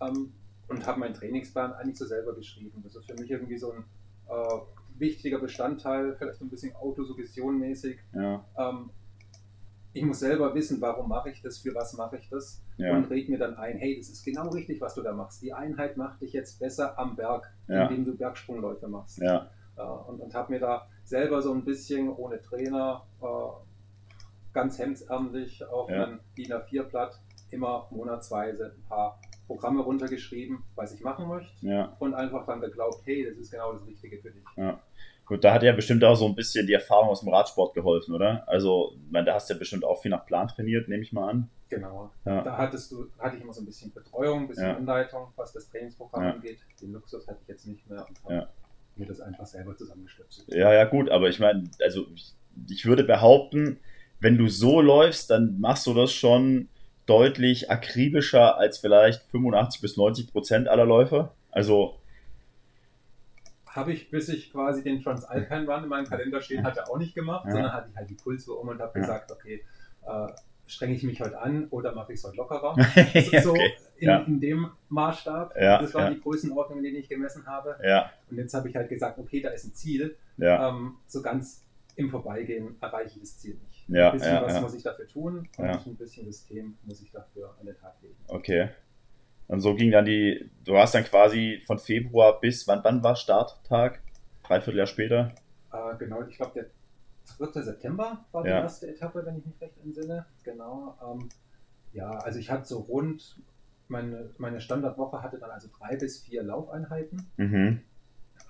ähm, 0.00 0.32
und 0.68 0.86
habe 0.86 1.00
meinen 1.00 1.14
Trainingsplan 1.14 1.72
eigentlich 1.72 1.98
so 1.98 2.06
selber 2.06 2.34
geschrieben. 2.34 2.80
Das 2.84 2.94
ist 2.94 3.10
für 3.10 3.20
mich 3.20 3.30
irgendwie 3.30 3.58
so 3.58 3.72
ein 3.72 3.84
äh, 4.28 4.60
wichtiger 4.98 5.38
Bestandteil, 5.38 6.14
vielleicht 6.16 6.38
so 6.38 6.44
ein 6.44 6.50
bisschen 6.50 6.74
autosuggestionmäßig. 6.76 7.98
Ähm, 8.56 8.90
ich 9.92 10.04
muss 10.04 10.20
selber 10.20 10.54
wissen, 10.54 10.80
warum 10.80 11.08
mache 11.08 11.30
ich 11.30 11.42
das, 11.42 11.58
für 11.58 11.74
was 11.74 11.94
mache 11.94 12.18
ich 12.18 12.28
das 12.28 12.62
ja. 12.76 12.94
und 12.94 13.10
reg 13.10 13.28
mir 13.28 13.38
dann 13.38 13.56
ein, 13.56 13.76
hey, 13.78 13.96
das 13.96 14.08
ist 14.08 14.24
genau 14.24 14.48
richtig, 14.50 14.80
was 14.80 14.94
du 14.94 15.02
da 15.02 15.12
machst. 15.12 15.42
Die 15.42 15.52
Einheit 15.52 15.96
macht 15.96 16.20
dich 16.20 16.32
jetzt 16.32 16.60
besser 16.60 16.98
am 16.98 17.16
Berg, 17.16 17.52
ja. 17.68 17.86
indem 17.86 18.04
du 18.04 18.16
Bergsprungläufe 18.16 18.86
machst. 18.88 19.18
Ja. 19.18 19.50
Äh, 19.76 19.82
und 19.82 20.20
und 20.20 20.34
habe 20.34 20.52
mir 20.52 20.60
da 20.60 20.86
selber 21.04 21.42
so 21.42 21.52
ein 21.52 21.64
bisschen 21.64 22.08
ohne 22.08 22.40
Trainer, 22.40 23.04
äh, 23.20 23.26
ganz 24.52 24.78
hemdsärmlich 24.78 25.64
auf 25.66 25.88
einem 25.88 26.20
DIN 26.36 26.52
A4-Blatt 26.52 27.20
immer 27.50 27.88
monatsweise 27.90 28.74
ein 28.76 28.88
paar 28.88 29.20
Programme 29.46 29.82
runtergeschrieben, 29.82 30.62
was 30.76 30.92
ich 30.92 31.00
machen 31.02 31.26
möchte 31.26 31.66
und 31.98 32.14
einfach 32.14 32.46
dann 32.46 32.60
geglaubt, 32.60 33.02
hey, 33.04 33.26
das 33.28 33.36
ist 33.38 33.50
genau 33.50 33.72
das 33.72 33.84
Richtige 33.86 34.18
für 34.18 34.30
dich. 34.30 34.44
Gut, 35.30 35.44
da 35.44 35.54
hat 35.54 35.62
ja 35.62 35.70
bestimmt 35.70 36.02
auch 36.02 36.16
so 36.16 36.26
ein 36.26 36.34
bisschen 36.34 36.66
die 36.66 36.72
Erfahrung 36.72 37.08
aus 37.08 37.20
dem 37.20 37.28
Radsport 37.28 37.72
geholfen, 37.72 38.16
oder? 38.16 38.42
Also, 38.48 38.96
ich 38.96 39.12
meine, 39.12 39.26
da 39.26 39.34
hast 39.34 39.48
du 39.48 39.54
ja 39.54 39.60
bestimmt 39.60 39.84
auch 39.84 40.02
viel 40.02 40.10
nach 40.10 40.26
Plan 40.26 40.48
trainiert, 40.48 40.88
nehme 40.88 41.04
ich 41.04 41.12
mal 41.12 41.30
an. 41.30 41.48
Genau. 41.68 42.10
Ja. 42.24 42.42
Da 42.42 42.58
hattest 42.58 42.90
du, 42.90 43.06
hatte 43.16 43.36
ich 43.36 43.42
immer 43.44 43.52
so 43.52 43.62
ein 43.62 43.64
bisschen 43.64 43.92
Betreuung, 43.92 44.40
ein 44.40 44.48
bisschen 44.48 44.66
ja. 44.66 44.76
Anleitung, 44.76 45.28
was 45.36 45.52
das 45.52 45.70
Trainingsprogramm 45.70 46.24
ja. 46.24 46.32
angeht. 46.32 46.58
Den 46.82 46.94
Luxus 46.94 47.28
hatte 47.28 47.38
ich 47.42 47.46
jetzt 47.46 47.64
nicht 47.64 47.88
mehr 47.88 48.04
und 48.08 48.24
habe 48.24 48.48
mir 48.96 49.06
das 49.06 49.20
einfach 49.20 49.46
selber 49.46 49.76
zusammengestöpselt. 49.76 50.48
Ja, 50.48 50.72
ja, 50.72 50.82
gut, 50.82 51.08
aber 51.10 51.28
ich 51.28 51.38
meine, 51.38 51.70
also 51.80 52.08
ich, 52.12 52.34
ich 52.68 52.86
würde 52.86 53.04
behaupten, 53.04 53.78
wenn 54.18 54.36
du 54.36 54.48
so 54.48 54.80
läufst, 54.80 55.30
dann 55.30 55.60
machst 55.60 55.86
du 55.86 55.94
das 55.94 56.10
schon 56.12 56.68
deutlich 57.06 57.70
akribischer 57.70 58.58
als 58.58 58.78
vielleicht 58.78 59.22
85 59.30 59.80
bis 59.80 59.96
90 59.96 60.32
Prozent 60.32 60.66
aller 60.66 60.86
Läufer. 60.86 61.36
Also 61.52 61.99
habe 63.74 63.92
ich, 63.92 64.10
bis 64.10 64.28
ich 64.28 64.52
quasi 64.52 64.82
den 64.82 65.02
Transalpine 65.02 65.66
Run 65.66 65.84
in 65.84 65.88
meinem 65.88 66.06
Kalender 66.06 66.40
stehen 66.40 66.64
hatte, 66.64 66.88
auch 66.88 66.98
nicht 66.98 67.14
gemacht, 67.14 67.46
ja. 67.46 67.52
sondern 67.52 67.72
hatte 67.72 67.88
ich 67.90 67.96
halt 67.96 68.10
die 68.10 68.14
Pulsuhr 68.14 68.60
um 68.60 68.68
und 68.68 68.80
habe 68.80 68.92
ja. 68.98 69.00
gesagt, 69.00 69.30
okay, 69.30 69.64
äh, 70.06 70.26
strenge 70.66 70.94
ich 70.94 71.02
mich 71.02 71.20
heute 71.20 71.38
an 71.40 71.68
oder 71.70 71.94
mache 71.94 72.12
ich 72.12 72.18
es 72.18 72.24
heute 72.24 72.36
lockerer? 72.36 72.74
so 73.42 73.50
okay. 73.50 73.72
in, 73.96 74.08
ja. 74.08 74.18
in, 74.20 74.40
dem 74.40 74.70
Maßstab. 74.88 75.54
das 75.78 75.94
waren 75.94 76.14
die 76.14 76.20
Größenordnungen, 76.20 76.82
die 76.82 76.90
ich 76.96 77.08
gemessen 77.08 77.46
habe. 77.46 77.76
Und 78.30 78.38
jetzt 78.38 78.54
habe 78.54 78.68
ich 78.68 78.76
halt 78.76 78.88
gesagt, 78.88 79.18
okay, 79.18 79.40
da 79.40 79.50
ist 79.50 79.64
ein 79.64 79.74
Ziel. 79.74 80.16
Ähm, 80.40 80.96
so 81.06 81.22
ganz 81.22 81.64
im 81.96 82.10
Vorbeigehen 82.10 82.76
erreiche 82.80 83.14
ich 83.16 83.20
das 83.20 83.38
Ziel 83.38 83.58
nicht. 83.66 83.88
ein 84.12 84.18
bisschen 84.18 84.42
was 84.42 84.60
muss 84.60 84.74
ich 84.74 84.82
dafür 84.82 85.06
tun 85.06 85.48
und 85.56 85.66
ein 85.66 85.96
bisschen 85.96 86.24
System 86.26 86.76
muss 86.84 87.02
ich 87.02 87.10
dafür 87.10 87.54
an 87.60 87.66
den 87.66 87.76
Tag 87.76 87.94
legen. 88.02 88.16
Okay. 88.28 88.70
Und 89.50 89.60
so 89.60 89.74
ging 89.74 89.90
dann 89.90 90.04
die, 90.04 90.48
du 90.64 90.78
hast 90.78 90.94
dann 90.94 91.02
quasi 91.02 91.60
von 91.66 91.80
Februar 91.80 92.38
bis, 92.38 92.68
wann, 92.68 92.84
wann 92.84 93.02
war 93.02 93.16
Starttag? 93.16 94.00
Dreiviertel 94.44 94.78
Jahr 94.78 94.86
später? 94.86 95.32
Äh, 95.72 95.96
genau, 95.98 96.22
ich 96.22 96.36
glaube, 96.36 96.52
der 96.54 97.46
3. 97.48 97.60
September 97.62 98.24
war 98.30 98.44
die 98.44 98.48
ja. 98.48 98.60
erste 98.60 98.86
Etappe, 98.88 99.26
wenn 99.26 99.38
ich 99.38 99.46
mich 99.46 99.60
recht 99.60 99.74
entsinne. 99.82 100.24
Genau. 100.44 100.96
Ähm, 101.04 101.28
ja, 101.92 102.10
also 102.10 102.38
ich 102.38 102.48
hatte 102.48 102.64
so 102.64 102.78
rund, 102.78 103.40
meine, 103.88 104.30
meine 104.38 104.60
Standardwoche 104.60 105.20
hatte 105.20 105.38
dann 105.38 105.50
also 105.50 105.68
drei 105.80 105.96
bis 105.96 106.20
vier 106.22 106.44
Laufeinheiten. 106.44 107.26
Mhm. 107.36 107.80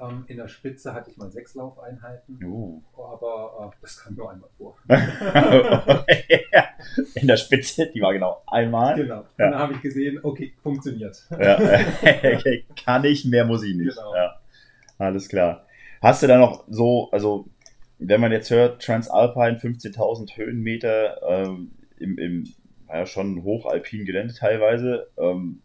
Ähm, 0.00 0.24
in 0.26 0.36
der 0.36 0.48
Spitze 0.48 0.92
hatte 0.92 1.10
ich 1.10 1.16
mal 1.16 1.30
sechs 1.30 1.54
Laufeinheiten. 1.54 2.44
Uh. 2.44 2.82
Aber 2.94 3.72
äh, 3.72 3.76
das 3.80 3.96
kam 3.96 4.16
nur 4.16 4.30
einmal 4.30 4.50
vor. 4.58 4.76
In 7.14 7.26
der 7.26 7.36
Spitze, 7.36 7.90
die 7.92 8.00
war 8.00 8.12
genau 8.12 8.42
einmal. 8.46 8.94
Genau. 8.94 9.20
Und 9.20 9.26
dann 9.38 9.54
habe 9.54 9.74
ich 9.74 9.80
gesehen, 9.80 10.20
okay, 10.22 10.52
funktioniert. 10.62 11.16
Ja. 11.30 11.58
Kann 12.84 13.04
ich, 13.04 13.24
mehr 13.24 13.44
muss 13.44 13.62
ich 13.62 13.74
nicht. 13.74 13.96
Genau. 13.96 14.14
Ja. 14.14 14.40
Alles 14.98 15.28
klar. 15.28 15.66
Hast 16.02 16.22
du 16.22 16.26
da 16.26 16.38
noch 16.38 16.64
so, 16.68 17.08
also 17.10 17.46
wenn 17.98 18.20
man 18.20 18.32
jetzt 18.32 18.50
hört, 18.50 18.82
Transalpine 18.82 19.58
15.000 19.58 20.36
Höhenmeter 20.36 21.20
ähm, 21.28 21.72
im, 21.98 22.18
im 22.18 22.44
ja, 22.88 23.06
schon 23.06 23.44
hochalpinen 23.44 24.06
Gelände 24.06 24.34
teilweise, 24.34 25.08
ähm, 25.18 25.62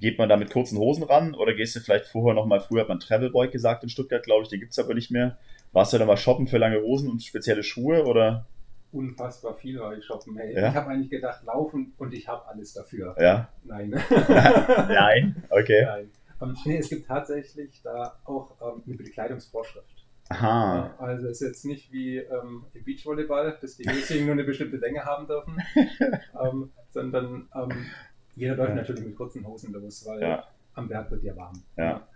geht 0.00 0.18
man 0.18 0.28
da 0.28 0.36
mit 0.36 0.50
kurzen 0.50 0.78
Hosen 0.78 1.04
ran 1.04 1.34
oder 1.34 1.54
gehst 1.54 1.76
du 1.76 1.80
vielleicht 1.80 2.06
vorher 2.06 2.34
nochmal, 2.34 2.60
früher 2.60 2.82
hat 2.82 2.88
man 2.88 3.00
Travelboy 3.00 3.48
gesagt 3.48 3.82
in 3.82 3.88
Stuttgart, 3.88 4.24
glaube 4.24 4.42
ich, 4.42 4.48
den 4.48 4.60
gibt 4.60 4.72
es 4.72 4.78
aber 4.78 4.94
nicht 4.94 5.10
mehr. 5.10 5.38
Warst 5.72 5.92
du 5.92 5.98
da 5.98 6.04
mal 6.04 6.16
shoppen 6.16 6.46
für 6.46 6.58
lange 6.58 6.80
Hosen 6.80 7.08
und 7.08 7.22
spezielle 7.22 7.62
Schuhe 7.62 8.04
oder? 8.04 8.46
Unfassbar 8.92 9.54
viel 9.54 9.80
war 9.80 9.96
ich 9.96 10.04
shoppen. 10.04 10.36
Hey, 10.36 10.54
ja? 10.54 10.68
Ich 10.68 10.74
habe 10.74 10.90
eigentlich 10.90 11.10
gedacht, 11.10 11.42
laufen 11.44 11.94
und 11.96 12.12
ich 12.12 12.28
habe 12.28 12.46
alles 12.46 12.74
dafür. 12.74 13.14
Ja? 13.18 13.48
Nein. 13.64 13.90
Nein? 14.10 15.42
Okay. 15.48 15.84
Nein. 15.84 16.10
Um, 16.40 16.56
nee, 16.64 16.78
es 16.78 16.88
gibt 16.88 17.06
tatsächlich 17.06 17.80
da 17.82 18.18
auch 18.24 18.56
ähm, 18.60 18.82
eine 18.86 18.96
Bekleidungsvorschrift. 18.96 20.02
Aha. 20.28 20.94
Also 20.98 21.28
es 21.28 21.40
ist 21.40 21.46
jetzt 21.46 21.64
nicht 21.64 21.92
wie 21.92 22.18
ähm, 22.18 22.64
im 22.74 22.84
Beachvolleyball, 22.84 23.58
dass 23.60 23.76
die 23.76 23.88
Höschen 23.88 24.24
nur 24.24 24.32
eine 24.32 24.44
bestimmte 24.44 24.76
Länge 24.76 25.04
haben 25.04 25.26
dürfen, 25.26 25.56
ähm, 26.44 26.70
sondern 26.90 27.48
ähm, 27.54 27.86
jeder 28.34 28.56
läuft 28.56 28.70
ja. 28.70 28.74
natürlich 28.76 29.04
mit 29.04 29.16
kurzen 29.16 29.46
Hosen 29.46 29.72
los, 29.72 30.04
weil 30.06 30.20
ja. 30.20 30.44
am 30.74 30.88
Berg 30.88 31.10
wird 31.10 31.22
ja 31.22 31.36
warm. 31.36 31.62
Ja. 31.76 32.06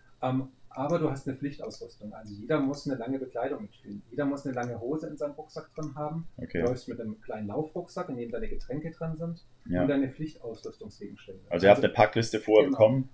Aber 0.77 0.99
du 0.99 1.11
hast 1.11 1.27
eine 1.27 1.35
Pflichtausrüstung. 1.39 2.13
Also 2.13 2.35
jeder 2.35 2.61
muss 2.61 2.87
eine 2.87 2.99
lange 2.99 3.19
Bekleidung 3.19 3.63
mitführen. 3.63 4.03
Jeder 4.11 4.27
muss 4.27 4.45
eine 4.45 4.55
lange 4.55 4.79
Hose 4.79 5.07
in 5.07 5.17
seinem 5.17 5.33
Rucksack 5.33 5.75
drin 5.75 5.95
haben. 5.95 6.29
Okay. 6.37 6.61
Du 6.61 6.69
läufst 6.69 6.87
mit 6.87 7.01
einem 7.01 7.19
kleinen 7.23 7.47
Laufrucksack, 7.47 8.11
in 8.11 8.19
dem 8.19 8.31
deine 8.31 8.47
Getränke 8.47 8.91
drin 8.91 9.17
sind 9.17 9.43
ja. 9.65 9.83
und 9.83 9.89
deine 9.89 10.11
Pflichtausrüstungsgegenstände. 10.11 11.41
Also 11.49 11.65
ihr 11.65 11.71
habt 11.71 11.79
also, 11.79 11.87
eine 11.87 11.95
Packliste 11.95 12.41
vorher 12.41 12.67
genau. 12.67 12.79
bekommen? 12.79 13.09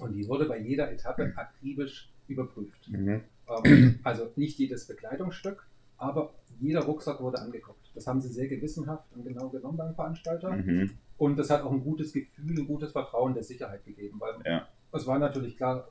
Und 0.00 0.12
die 0.12 0.26
wurde 0.26 0.46
bei 0.46 0.58
jeder 0.58 0.90
Etappe 0.90 1.32
akribisch 1.36 2.10
überprüft. 2.26 2.88
Mhm. 2.88 3.22
Ähm, 3.64 4.00
also 4.02 4.32
nicht 4.34 4.58
jedes 4.58 4.88
Bekleidungsstück, 4.88 5.68
aber 5.98 6.34
jeder 6.58 6.80
Rucksack 6.80 7.20
wurde 7.20 7.38
angeguckt. 7.38 7.92
Das 7.94 8.08
haben 8.08 8.20
sie 8.20 8.28
sehr 8.28 8.48
gewissenhaft 8.48 9.06
und 9.14 9.24
genau 9.24 9.50
genommen 9.50 9.78
beim 9.78 9.94
Veranstalter. 9.94 10.50
Mhm. 10.50 10.90
Und 11.16 11.38
das 11.38 11.50
hat 11.50 11.62
auch 11.62 11.70
ein 11.70 11.84
gutes 11.84 12.12
Gefühl, 12.12 12.58
ein 12.58 12.66
gutes 12.66 12.90
Vertrauen 12.90 13.34
der 13.34 13.44
Sicherheit 13.44 13.84
gegeben, 13.84 14.16
weil 14.18 14.34
ja. 14.44 14.66
es 14.92 15.06
war 15.06 15.20
natürlich 15.20 15.56
klar, 15.56 15.88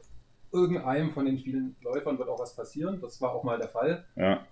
irgendeinem 0.54 1.12
von 1.12 1.26
den 1.26 1.38
vielen 1.38 1.76
Läufern 1.82 2.18
wird 2.18 2.30
auch 2.30 2.40
was 2.40 2.56
passieren. 2.56 3.00
Das 3.02 3.22
war 3.22 3.32
auch 3.32 3.44
mal 3.44 3.58
der 3.58 3.70
Fall. 3.70 4.06
Ja. 4.16 4.46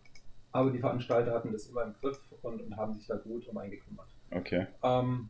Aber 0.52 0.72
die 0.72 0.80
Veranstalter 0.80 1.34
hatten 1.34 1.52
das 1.52 1.68
immer 1.68 1.84
im 1.84 1.94
Griff 2.02 2.20
und, 2.42 2.62
und 2.62 2.76
haben 2.76 2.94
sich 2.94 3.08
da 3.08 3.16
gut 3.16 3.48
um 3.48 3.58
eingekümmert. 3.58 4.08
Okay. 4.32 4.68
Ähm, 4.84 5.30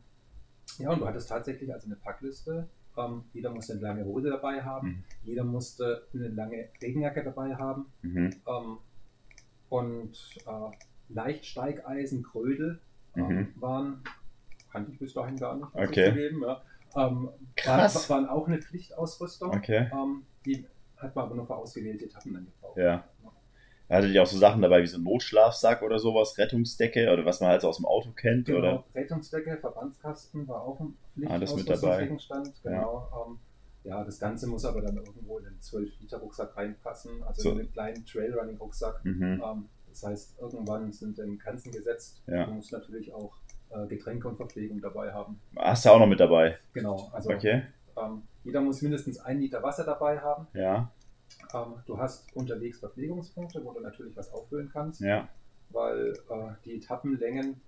ja, 0.78 0.90
und 0.90 1.00
du 1.00 1.06
hattest 1.06 1.28
tatsächlich 1.28 1.72
also 1.72 1.86
eine 1.86 1.96
Packliste. 1.96 2.68
Ähm, 2.96 3.24
jeder 3.32 3.50
musste 3.50 3.74
eine 3.74 3.82
lange 3.82 4.04
Hose 4.04 4.30
dabei 4.30 4.62
haben. 4.62 4.88
Mhm. 4.88 5.04
Jeder 5.24 5.44
musste 5.44 6.06
eine 6.12 6.28
lange 6.28 6.68
Regenjacke 6.82 7.22
dabei 7.22 7.54
haben. 7.54 7.86
Mhm. 8.02 8.30
Ähm, 8.46 8.78
und 9.68 10.38
äh, 10.46 10.76
Leichtsteigeisen, 11.08 12.22
Krödel 12.22 12.80
äh, 13.14 13.20
mhm. 13.20 13.48
waren 13.56 14.02
kannte 14.72 14.90
ich 14.90 14.98
bis 14.98 15.12
dahin 15.12 15.36
gar 15.36 15.56
nicht. 15.56 15.68
Okay. 15.74 16.30
Ja. 16.40 16.62
ähm, 16.96 17.28
Krass. 17.56 18.08
Waren, 18.08 18.24
waren 18.24 18.30
auch 18.30 18.48
eine 18.48 18.58
Pflichtausrüstung. 18.60 19.50
Okay. 19.50 19.90
Ähm, 19.92 20.22
die 20.44 20.66
hat 20.96 21.14
man 21.16 21.24
aber 21.26 21.34
nur 21.34 21.46
für 21.46 21.56
ausgewählte 21.56 22.04
Etappen 22.04 22.34
dann 22.34 22.46
gebraucht. 22.46 22.78
Ja. 22.78 23.04
Hatte 23.88 24.10
die 24.10 24.18
auch 24.18 24.26
so 24.26 24.38
Sachen 24.38 24.62
dabei 24.62 24.80
wie 24.80 24.86
so 24.86 24.96
ein 24.96 25.02
Notschlafsack 25.02 25.82
oder 25.82 25.98
sowas, 25.98 26.38
Rettungsdecke 26.38 27.12
oder 27.12 27.26
was 27.26 27.40
man 27.40 27.50
halt 27.50 27.60
so 27.60 27.68
aus 27.68 27.76
dem 27.76 27.84
Auto 27.84 28.10
kennt? 28.12 28.46
Genau, 28.46 28.58
oder? 28.58 28.84
Rettungsdecke, 28.94 29.58
Verbandskasten 29.58 30.48
war 30.48 30.62
auch 30.62 30.80
ein 30.80 31.26
Alles 31.26 31.54
mit 31.54 31.68
dabei. 31.68 32.06
Genau. 32.06 33.08
Ja. 33.12 33.26
Ähm, 33.26 33.38
ja. 33.84 34.02
das 34.02 34.18
Ganze 34.18 34.46
muss 34.46 34.64
aber 34.64 34.80
dann 34.80 34.96
irgendwo 34.96 35.36
in 35.38 35.44
den 35.44 35.60
12-Liter-Rucksack 35.60 36.56
reinpassen, 36.56 37.22
also 37.22 37.42
so. 37.42 37.50
in 37.50 37.58
den 37.58 37.72
kleinen 37.72 38.06
Trailrunning-Rucksack. 38.06 39.04
Mhm. 39.04 39.42
Ähm, 39.44 39.68
das 39.90 40.04
heißt, 40.04 40.40
irgendwann 40.40 40.90
sind 40.90 41.18
dann 41.18 41.36
Grenzen 41.36 41.70
gesetzt. 41.70 42.22
Ja. 42.26 42.46
Du 42.46 42.52
musst 42.52 42.72
natürlich 42.72 43.12
auch 43.12 43.36
äh, 43.68 43.86
Getränke 43.88 44.26
und 44.26 44.36
Verpflegung 44.36 44.80
dabei 44.80 45.12
haben. 45.12 45.38
Hast 45.56 45.84
du 45.84 45.90
auch 45.90 45.98
noch 45.98 46.06
mit 46.06 46.18
dabei? 46.18 46.56
Genau, 46.72 47.10
also 47.12 47.30
okay. 47.30 47.64
ähm, 47.98 48.22
jeder 48.44 48.60
muss 48.60 48.82
mindestens 48.82 49.18
ein 49.18 49.40
Liter 49.40 49.62
Wasser 49.62 49.84
dabei 49.84 50.20
haben. 50.20 50.46
Ja. 50.54 50.90
Ähm, 51.54 51.74
du 51.86 51.98
hast 51.98 52.34
unterwegs 52.34 52.80
Verpflegungspunkte, 52.80 53.64
wo 53.64 53.72
du 53.72 53.80
natürlich 53.80 54.16
was 54.16 54.32
auffüllen 54.32 54.70
kannst. 54.72 55.00
Ja. 55.00 55.28
Weil 55.70 56.12
äh, 56.12 56.52
die 56.64 56.76
Etappenlängen 56.76 57.60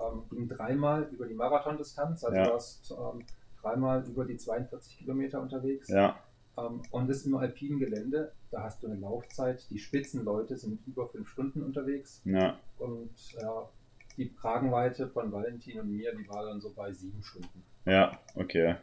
ähm, 0.00 0.22
gingen 0.30 0.48
dreimal 0.48 1.08
über 1.10 1.26
die 1.26 1.34
Marathondistanz, 1.34 2.24
also 2.24 2.36
ja. 2.36 2.44
du 2.44 2.54
hast 2.54 2.90
ähm, 2.90 3.24
dreimal 3.60 4.04
über 4.06 4.24
die 4.24 4.36
42 4.36 4.98
Kilometer 4.98 5.40
unterwegs. 5.40 5.88
Ja. 5.88 6.16
Ähm, 6.56 6.82
und 6.90 7.08
das 7.08 7.24
im 7.24 7.36
alpinen 7.36 7.78
Gelände, 7.78 8.32
da 8.50 8.62
hast 8.62 8.82
du 8.82 8.86
eine 8.86 8.96
Laufzeit, 8.96 9.68
die 9.70 9.78
Spitzenleute 9.78 10.56
sind 10.56 10.86
über 10.86 11.08
fünf 11.08 11.28
Stunden 11.28 11.62
unterwegs. 11.62 12.22
Ja. 12.24 12.58
Und 12.78 13.32
ja, 13.40 13.68
die 14.16 14.34
Kragenweite 14.34 15.08
von 15.08 15.32
Valentin 15.32 15.80
und 15.80 15.90
mir, 15.90 16.14
die 16.14 16.28
war 16.28 16.44
dann 16.44 16.60
so 16.60 16.72
bei 16.72 16.92
sieben 16.92 17.22
Stunden. 17.22 17.62
Ja, 17.84 18.18
okay. 18.34 18.76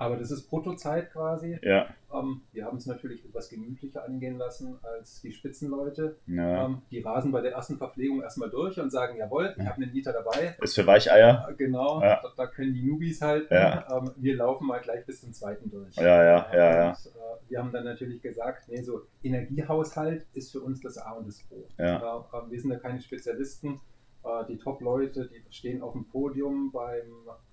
Aber 0.00 0.16
das 0.16 0.30
ist 0.30 0.48
Bruttozeit 0.48 1.10
quasi. 1.12 1.58
Ja. 1.60 1.88
Ähm, 2.14 2.42
wir 2.52 2.64
haben 2.64 2.76
es 2.76 2.86
natürlich 2.86 3.24
etwas 3.24 3.48
gemütlicher 3.48 4.04
angehen 4.04 4.38
lassen 4.38 4.78
als 4.82 5.20
die 5.20 5.32
Spitzenleute. 5.32 6.16
Ja. 6.26 6.66
Ähm, 6.66 6.82
die 6.92 7.00
rasen 7.00 7.32
bei 7.32 7.40
der 7.40 7.52
ersten 7.52 7.78
Verpflegung 7.78 8.22
erstmal 8.22 8.48
durch 8.48 8.78
und 8.78 8.90
sagen, 8.90 9.18
jawohl, 9.18 9.56
ich 9.58 9.66
habe 9.66 9.82
einen 9.82 9.92
Liter 9.92 10.12
dabei. 10.12 10.56
Ist 10.62 10.76
für 10.76 10.86
Weicheier. 10.86 11.48
Äh, 11.50 11.54
genau, 11.54 12.00
ja. 12.00 12.20
da, 12.22 12.32
da, 12.36 12.46
können 12.46 12.74
die 12.74 12.82
Nubis 12.84 13.20
halt. 13.20 13.50
Ja. 13.50 13.86
Ähm, 13.90 14.12
wir 14.16 14.36
laufen 14.36 14.68
mal 14.68 14.80
gleich 14.80 15.04
bis 15.04 15.20
zum 15.20 15.32
zweiten 15.32 15.68
durch. 15.68 15.96
Ja, 15.96 16.22
ja, 16.22 16.46
ja, 16.54 16.74
ja. 16.76 16.88
Und, 16.90 17.06
äh, 17.06 17.50
wir 17.50 17.58
haben 17.58 17.72
dann 17.72 17.84
natürlich 17.84 18.22
gesagt, 18.22 18.68
nee, 18.68 18.82
so 18.82 19.02
Energiehaushalt 19.24 20.26
ist 20.32 20.52
für 20.52 20.60
uns 20.60 20.80
das 20.80 20.96
A 20.98 21.12
und 21.14 21.26
das 21.26 21.44
O. 21.50 21.66
Ja. 21.76 22.24
Äh, 22.32 22.50
wir 22.50 22.60
sind 22.60 22.70
ja 22.70 22.78
keine 22.78 23.00
Spezialisten. 23.00 23.80
Äh, 24.22 24.46
die 24.48 24.58
Top-Leute, 24.58 25.28
die 25.28 25.42
stehen 25.52 25.82
auf 25.82 25.92
dem 25.94 26.04
Podium 26.06 26.70
beim 26.70 27.08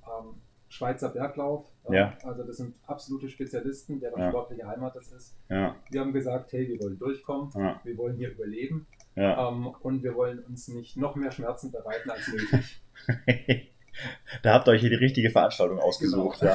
ähm, 0.06 0.36
Schweizer 0.70 1.10
Berglauf. 1.10 1.66
Ja. 1.90 2.18
Also 2.24 2.44
das 2.44 2.58
sind 2.58 2.76
absolute 2.88 3.30
Spezialisten, 3.30 4.00
deren 4.00 4.20
ja. 4.20 4.30
sportliche 4.30 4.68
Heimat 4.68 4.96
das 4.96 5.12
ist. 5.12 5.36
Ja. 5.50 5.76
Wir 5.90 6.02
haben 6.02 6.14
gesagt, 6.14 6.52
hey, 6.54 6.68
wir 6.68 6.80
wollen 6.80 6.98
durchkommen, 6.98 7.52
ja. 7.56 7.80
wir 7.84 7.98
wollen 7.98 8.18
hier 8.18 8.32
überleben 8.32 8.88
ähm, 9.16 9.68
und 9.82 10.04
wir 10.04 10.16
wollen 10.16 10.40
uns 10.40 10.68
nicht 10.68 10.98
noch 10.98 11.16
mehr 11.16 11.32
Schmerzen 11.32 11.72
bereiten 11.72 12.10
als 12.10 12.28
nötig. 12.28 12.82
da 14.44 14.54
habt 14.54 14.68
ihr 14.68 14.72
euch 14.72 14.82
hier 14.82 14.90
die 14.90 14.96
richtige 14.96 15.30
Veranstaltung 15.30 15.80
ausgesucht. 15.80 16.40
Genau. 16.40 16.54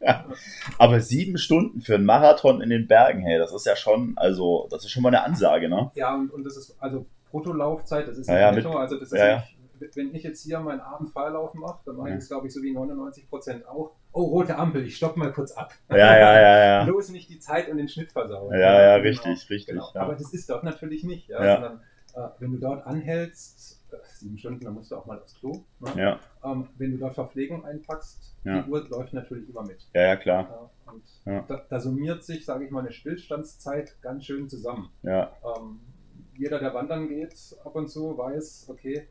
Ja. 0.00 0.26
Aber 0.78 1.00
sieben 1.00 1.38
Stunden 1.38 1.80
für 1.80 1.94
einen 1.94 2.04
Marathon 2.04 2.60
in 2.60 2.70
den 2.70 2.86
Bergen, 2.86 3.22
hey, 3.22 3.38
das 3.38 3.52
ist 3.52 3.66
ja 3.66 3.76
schon, 3.76 4.12
also 4.16 4.68
das 4.70 4.84
ist 4.84 4.90
schon 4.90 5.02
mal 5.02 5.08
eine 5.08 5.24
Ansage, 5.24 5.68
ne? 5.68 5.90
Ja, 5.94 6.14
und, 6.14 6.30
und 6.30 6.44
das 6.44 6.56
ist 6.56 6.76
also 6.78 7.06
Bruttolaufzeit, 7.30 8.06
das 8.06 8.18
ist 8.18 8.28
ja, 8.28 8.38
ja, 8.38 8.52
netto, 8.52 8.70
also 8.76 8.98
das 8.98 9.10
ist 9.10 9.18
ja, 9.18 9.36
nicht 9.36 9.55
wenn 9.94 10.14
ich 10.14 10.22
jetzt 10.22 10.42
hier 10.42 10.60
meinen 10.60 10.80
Abendfeierlaufen 10.80 11.60
mache, 11.60 11.80
dann 11.86 11.96
mache 11.96 12.10
ich 12.10 12.14
das, 12.16 12.28
glaube 12.28 12.46
ich, 12.46 12.52
so 12.54 12.62
wie 12.62 12.72
99 12.72 13.28
Prozent 13.28 13.66
auch. 13.66 13.92
Oh, 14.12 14.22
rote 14.24 14.56
Ampel, 14.56 14.84
ich 14.84 14.96
stoppe 14.96 15.18
mal 15.18 15.32
kurz 15.32 15.52
ab. 15.52 15.72
Ja, 15.90 15.96
ja, 15.96 16.40
ja, 16.40 16.64
ja. 16.80 16.84
Bloß 16.84 17.10
nicht 17.10 17.28
die 17.28 17.38
Zeit 17.38 17.68
und 17.68 17.76
den 17.76 17.88
Schnitt 17.88 18.12
versauen. 18.12 18.52
Ja, 18.52 18.58
ja, 18.82 18.96
genau. 18.98 19.08
richtig, 19.08 19.50
richtig. 19.50 19.66
Genau. 19.74 19.90
Ja. 19.94 20.00
Aber 20.02 20.14
das 20.14 20.32
ist 20.32 20.48
dort 20.48 20.64
natürlich 20.64 21.04
nicht. 21.04 21.28
Ja? 21.28 21.44
Ja. 21.44 21.54
Sondern 21.54 21.80
äh, 22.14 22.28
wenn 22.40 22.52
du 22.52 22.58
dort 22.58 22.86
anhältst, 22.86 23.84
äh, 23.92 23.96
sieben 24.14 24.38
Stunden, 24.38 24.64
dann 24.64 24.74
musst 24.74 24.90
du 24.90 24.96
auch 24.96 25.04
mal 25.06 25.20
aufs 25.20 25.34
Klo. 25.38 25.64
Ne? 25.80 25.90
Ja, 25.96 26.20
Ähm, 26.44 26.68
wenn 26.78 26.92
du 26.92 26.98
dort 26.98 27.14
Verpflegung 27.14 27.64
einpackst, 27.64 28.34
Ja. 28.44 28.62
die 28.62 28.70
Uhr 28.70 28.86
läuft 28.88 29.12
natürlich 29.12 29.48
immer 29.50 29.62
mit. 29.64 29.86
ja, 29.92 30.02
ja, 30.02 30.16
klar. 30.16 30.70
Ja? 30.86 30.92
Und. 30.92 31.48
Da, 31.48 31.62
da 31.68 31.80
summiert 31.80 32.24
sich, 32.24 32.44
sage 32.46 32.64
ich 32.64 32.70
mal, 32.70 32.80
eine 32.80 32.92
Stillstandszeit 32.92 34.00
ganz 34.00 34.24
schön 34.24 34.48
zusammen. 34.48 34.88
Ja, 35.02 35.32
Ähm, 35.58 35.80
jeder, 36.38 36.58
der 36.58 36.72
wandern 36.74 37.08
geht, 37.08 37.34
ab 37.64 37.74
und 37.74 37.88
zu 37.88 38.16
weiß, 38.16 38.66
okay, 38.70 38.94
äh, 38.94 39.06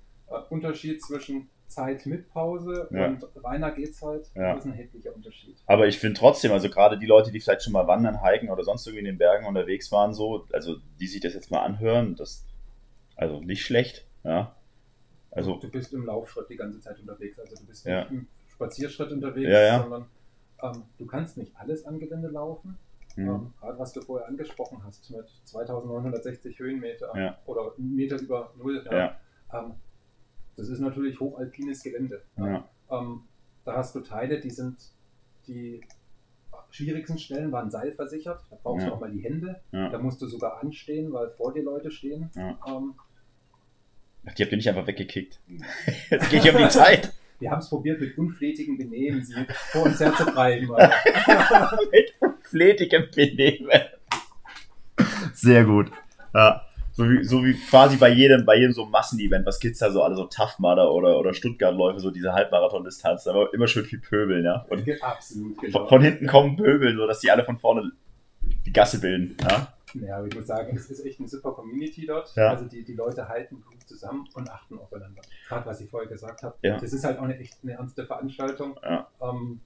Unterschied 0.49 1.01
zwischen 1.03 1.49
Zeit 1.67 2.05
mit 2.05 2.29
Pause 2.29 2.87
Ja. 2.91 3.07
und 3.07 3.25
reiner 3.43 3.71
Gehzeit 3.71 4.29
Ja. 4.35 4.53
das 4.53 4.59
ist 4.59 4.65
ein 4.65 4.71
erheblicher 4.73 5.13
Unterschied. 5.15 5.57
aber 5.65 5.87
ich 5.87 5.97
finde 5.99 6.19
trotzdem, 6.19 6.51
also 6.51 6.69
gerade 6.69 6.97
die 6.99 7.05
Leute, 7.07 7.31
die 7.31 7.39
vielleicht 7.39 7.63
schon 7.63 7.73
mal 7.73 7.87
wandern, 7.87 8.23
hiken 8.23 8.49
oder 8.49 8.63
sonst 8.63 8.85
irgendwie 8.85 8.99
in 8.99 9.05
den 9.05 9.17
Bergen 9.17 9.45
unterwegs 9.47 9.91
waren, 9.91 10.13
so, 10.13 10.45
also 10.53 10.77
die 10.99 11.07
sich 11.07 11.21
das 11.21 11.33
jetzt 11.33 11.49
mal 11.51 11.61
anhören, 11.63 12.15
das, 12.15 12.45
also 13.15 13.39
nicht 13.41 13.65
schlecht, 13.65 14.05
ja. 14.23 14.55
Also, 15.31 15.55
du 15.57 15.69
bist 15.69 15.91
im 15.93 16.05
Laufschritt 16.05 16.49
die 16.49 16.55
ganze 16.55 16.79
Zeit 16.79 16.97
unterwegs, 16.99 17.37
also 17.39 17.55
du 17.55 17.65
bist 17.65 17.85
Ja. 17.85 18.01
nicht 18.01 18.11
im 18.11 18.27
Spazierschritt 18.47 19.11
unterwegs, 19.11 19.51
sondern 19.81 20.05
ähm, 20.63 20.83
du 20.97 21.05
kannst 21.05 21.37
nicht 21.37 21.51
alles 21.57 21.85
an 21.85 21.99
Gelände 21.99 22.29
laufen. 22.29 22.77
hm, 23.15 23.27
Ähm, 23.27 23.53
gerade 23.59 23.79
was 23.79 23.91
du 23.93 24.01
vorher 24.01 24.27
angesprochen 24.29 24.81
hast 24.85 25.09
mit 25.09 25.27
2960 25.45 26.57
Höhenmeter 26.59 27.11
oder 27.45 27.73
Meter 27.77 28.17
über 28.21 28.53
Null. 28.57 28.85
Ähm, 29.53 29.71
das 30.57 30.69
ist 30.69 30.79
natürlich 30.79 31.19
hochalpines 31.19 31.83
Gelände. 31.83 32.21
ja, 32.37 32.67
Ähm, 32.91 33.21
da 33.65 33.75
hast 33.77 33.95
du 33.95 34.01
Teile, 34.01 34.39
die 34.39 34.49
sind 34.51 34.77
die 35.47 35.81
schwierigsten 36.71 37.17
Stellen 37.17 37.51
waren 37.51 37.69
seilversichert. 37.71 38.43
Da 38.49 38.57
brauchst 38.61 38.83
Ja. 38.83 38.89
du 38.89 38.95
auch 38.95 38.99
mal 38.99 39.11
die 39.11 39.21
Hände. 39.23 39.61
Ja. 39.71 39.89
Da 39.89 39.97
musst 39.99 40.21
du 40.21 40.27
sogar 40.27 40.61
anstehen, 40.61 41.11
weil 41.13 41.29
vor 41.31 41.53
dir 41.53 41.63
Leute 41.63 41.89
stehen. 41.91 42.29
Ja. 42.35 42.57
Ähm, 42.67 42.95
Ach, 44.27 44.33
die 44.33 44.43
habt 44.43 44.51
ihr 44.51 44.57
nicht 44.57 44.67
einfach 44.69 44.87
weggekickt. 44.87 45.39
Es 46.09 46.29
geht 46.29 46.43
hier 46.43 46.53
um 46.55 46.61
die 46.63 46.69
Zeit. 46.69 47.13
Wir 47.39 47.51
haben 47.51 47.59
es 47.59 47.69
probiert 47.69 47.99
mit 47.99 48.17
unflätigem 48.17 48.77
Benehmen, 48.77 49.23
sie 49.23 49.33
vor 49.71 49.83
uns 49.83 49.99
herzutreiben. 49.99 50.67
mit 51.91 52.13
unflätigem 52.19 53.03
Benehmen. 53.13 53.69
Sehr 55.33 55.65
gut. 55.65 55.91
Ja. 56.33 56.61
So 56.95 57.09
wie, 57.09 57.23
so 57.25 57.43
wie 57.43 57.53
quasi 57.53 57.97
bei 57.97 58.07
jedem, 58.07 58.45
bei 58.45 58.55
jedem 58.55 58.71
so 58.71 58.85
Massenevent, 58.85 59.45
was 59.45 59.59
gibt's 59.59 59.79
da 59.79 59.91
so, 59.91 60.01
alle 60.01 60.15
so 60.15 60.25
Tough 60.25 60.59
Mudder 60.59 60.93
oder, 60.93 61.19
oder 61.19 61.33
Stuttgart-Läufe, 61.33 61.99
so 61.99 62.09
diese 62.09 62.31
Halbmarathon-Distanz, 62.31 63.27
aber 63.27 63.53
immer 63.53 63.67
schön 63.67 63.83
viel 63.83 63.99
Pöbeln, 63.99 64.45
ja. 64.45 64.65
Von, 64.69 64.81
Absolut, 65.01 65.57
genau. 65.59 65.79
von, 65.79 65.89
von, 65.89 66.01
hinten 66.01 66.25
kommen 66.25 66.55
Pöbeln, 66.55 66.95
so 66.95 67.05
dass 67.05 67.19
die 67.19 67.29
alle 67.29 67.43
von 67.43 67.57
vorne 67.57 67.91
die 68.65 68.71
Gasse 68.71 69.01
bilden, 69.01 69.35
ja. 69.41 69.73
Ja, 70.01 70.17
aber 70.17 70.27
ich 70.27 70.35
muss 70.35 70.47
sagen, 70.47 70.75
es 70.75 70.89
ist 70.89 71.05
echt 71.05 71.19
eine 71.19 71.27
super 71.27 71.51
Community 71.51 72.05
dort. 72.05 72.33
Ja. 72.35 72.49
Also 72.49 72.65
die, 72.65 72.83
die 72.83 72.93
Leute 72.93 73.27
halten 73.27 73.63
gut 73.65 73.81
zusammen 73.87 74.27
und 74.33 74.49
achten 74.49 74.77
aufeinander. 74.77 75.21
Gerade 75.47 75.65
was 75.65 75.79
ich 75.79 75.89
vorher 75.89 76.09
gesagt 76.09 76.43
habe. 76.43 76.55
Ja. 76.61 76.77
Das 76.79 76.91
ist 76.91 77.03
halt 77.03 77.17
auch 77.17 77.23
eine 77.23 77.37
echt 77.37 77.57
eine 77.63 77.73
ernste 77.73 78.05
Veranstaltung, 78.05 78.77
ja. 78.83 79.07
ähm, 79.21 79.61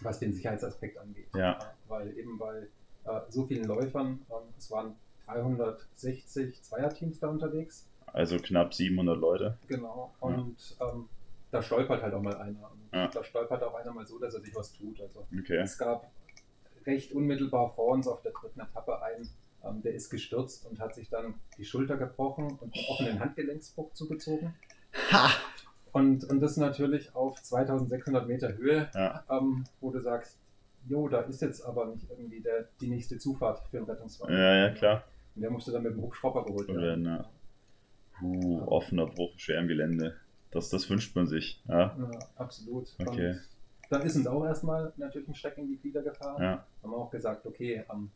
was 0.00 0.18
den 0.18 0.32
Sicherheitsaspekt 0.32 0.98
angeht. 0.98 1.28
Ja. 1.36 1.58
Weil 1.86 2.18
eben 2.18 2.36
bei 2.38 2.66
äh, 3.04 3.20
so 3.28 3.46
vielen 3.46 3.64
Läufern, 3.64 4.20
ähm, 4.30 4.48
es 4.58 4.70
waren 4.70 4.96
360 5.26 6.62
Zweierteams 6.62 7.18
da 7.20 7.28
unterwegs. 7.28 7.88
Also 8.06 8.38
knapp 8.38 8.74
700 8.74 9.18
Leute. 9.18 9.58
Genau. 9.66 10.12
Und 10.20 10.76
ähm, 10.80 11.08
da 11.50 11.62
stolpert 11.62 12.02
halt 12.02 12.14
auch 12.14 12.22
mal 12.22 12.36
einer. 12.36 12.70
Und 12.70 13.14
da 13.14 13.24
stolpert 13.24 13.62
auch 13.62 13.74
einer 13.74 13.92
mal 13.92 14.06
so, 14.06 14.18
dass 14.18 14.34
er 14.34 14.40
sich 14.40 14.54
was 14.54 14.72
tut. 14.72 15.00
Also 15.00 15.26
okay. 15.36 15.58
es 15.58 15.78
gab 15.78 16.10
recht 16.86 17.12
unmittelbar 17.12 17.72
vor 17.74 17.92
uns 17.92 18.06
auf 18.06 18.22
der 18.22 18.32
dritten 18.32 18.60
Etappe 18.60 19.02
einen, 19.02 19.28
ähm, 19.64 19.82
der 19.82 19.94
ist 19.94 20.10
gestürzt 20.10 20.66
und 20.66 20.80
hat 20.80 20.94
sich 20.94 21.08
dann 21.08 21.34
die 21.58 21.64
Schulter 21.64 21.96
gebrochen 21.96 22.58
und 22.60 22.74
einen 22.74 22.84
offenen 22.88 23.20
Handgelenksbruch 23.20 23.92
zugezogen. 23.94 24.54
Ha! 25.12 25.30
Und, 25.92 26.24
und 26.24 26.40
das 26.40 26.56
natürlich 26.56 27.14
auf 27.14 27.40
2600 27.40 28.26
Meter 28.26 28.56
Höhe, 28.56 28.90
ja. 28.94 29.24
ähm, 29.30 29.64
wo 29.80 29.92
du 29.92 30.00
sagst, 30.00 30.38
jo, 30.88 31.08
da 31.08 31.20
ist 31.20 31.40
jetzt 31.40 31.64
aber 31.64 31.86
nicht 31.86 32.10
irgendwie 32.10 32.40
der, 32.40 32.68
die 32.80 32.88
nächste 32.88 33.18
Zufahrt 33.18 33.62
für 33.70 33.78
einen 33.78 33.86
Rettungswagen. 33.86 34.36
Ja, 34.36 34.54
ja, 34.56 34.70
klar. 34.70 35.04
Und 35.34 35.42
der 35.42 35.50
musste 35.50 35.72
dann 35.72 35.82
mit 35.82 35.92
dem 35.92 36.02
Hubschrauber 36.02 36.44
geholt 36.44 36.68
werden. 36.68 37.04
Ja. 37.04 37.28
Puh, 38.18 38.62
offener 38.66 39.06
Bruch, 39.06 39.32
schwer 39.36 39.60
im 39.60 39.68
Gelände. 39.68 40.16
Das, 40.50 40.70
das 40.70 40.88
wünscht 40.88 41.16
man 41.16 41.26
sich. 41.26 41.60
Ja, 41.66 41.96
ja 41.98 42.10
absolut. 42.36 42.94
Okay. 42.98 43.30
Und 43.30 43.38
dann 43.90 44.02
ist 44.02 44.16
uns 44.16 44.26
auch 44.26 44.44
erstmal 44.44 44.92
natürlich 44.96 45.28
ein 45.28 45.34
Schreck 45.34 45.58
in 45.58 45.68
die 45.68 45.76
Glieder 45.76 46.02
gefahren. 46.02 46.42
Ja. 46.42 46.66
Haben 46.82 46.90
wir 46.90 46.96
auch 46.96 47.10
gesagt, 47.10 47.44
okay, 47.44 47.84
um, 47.88 48.10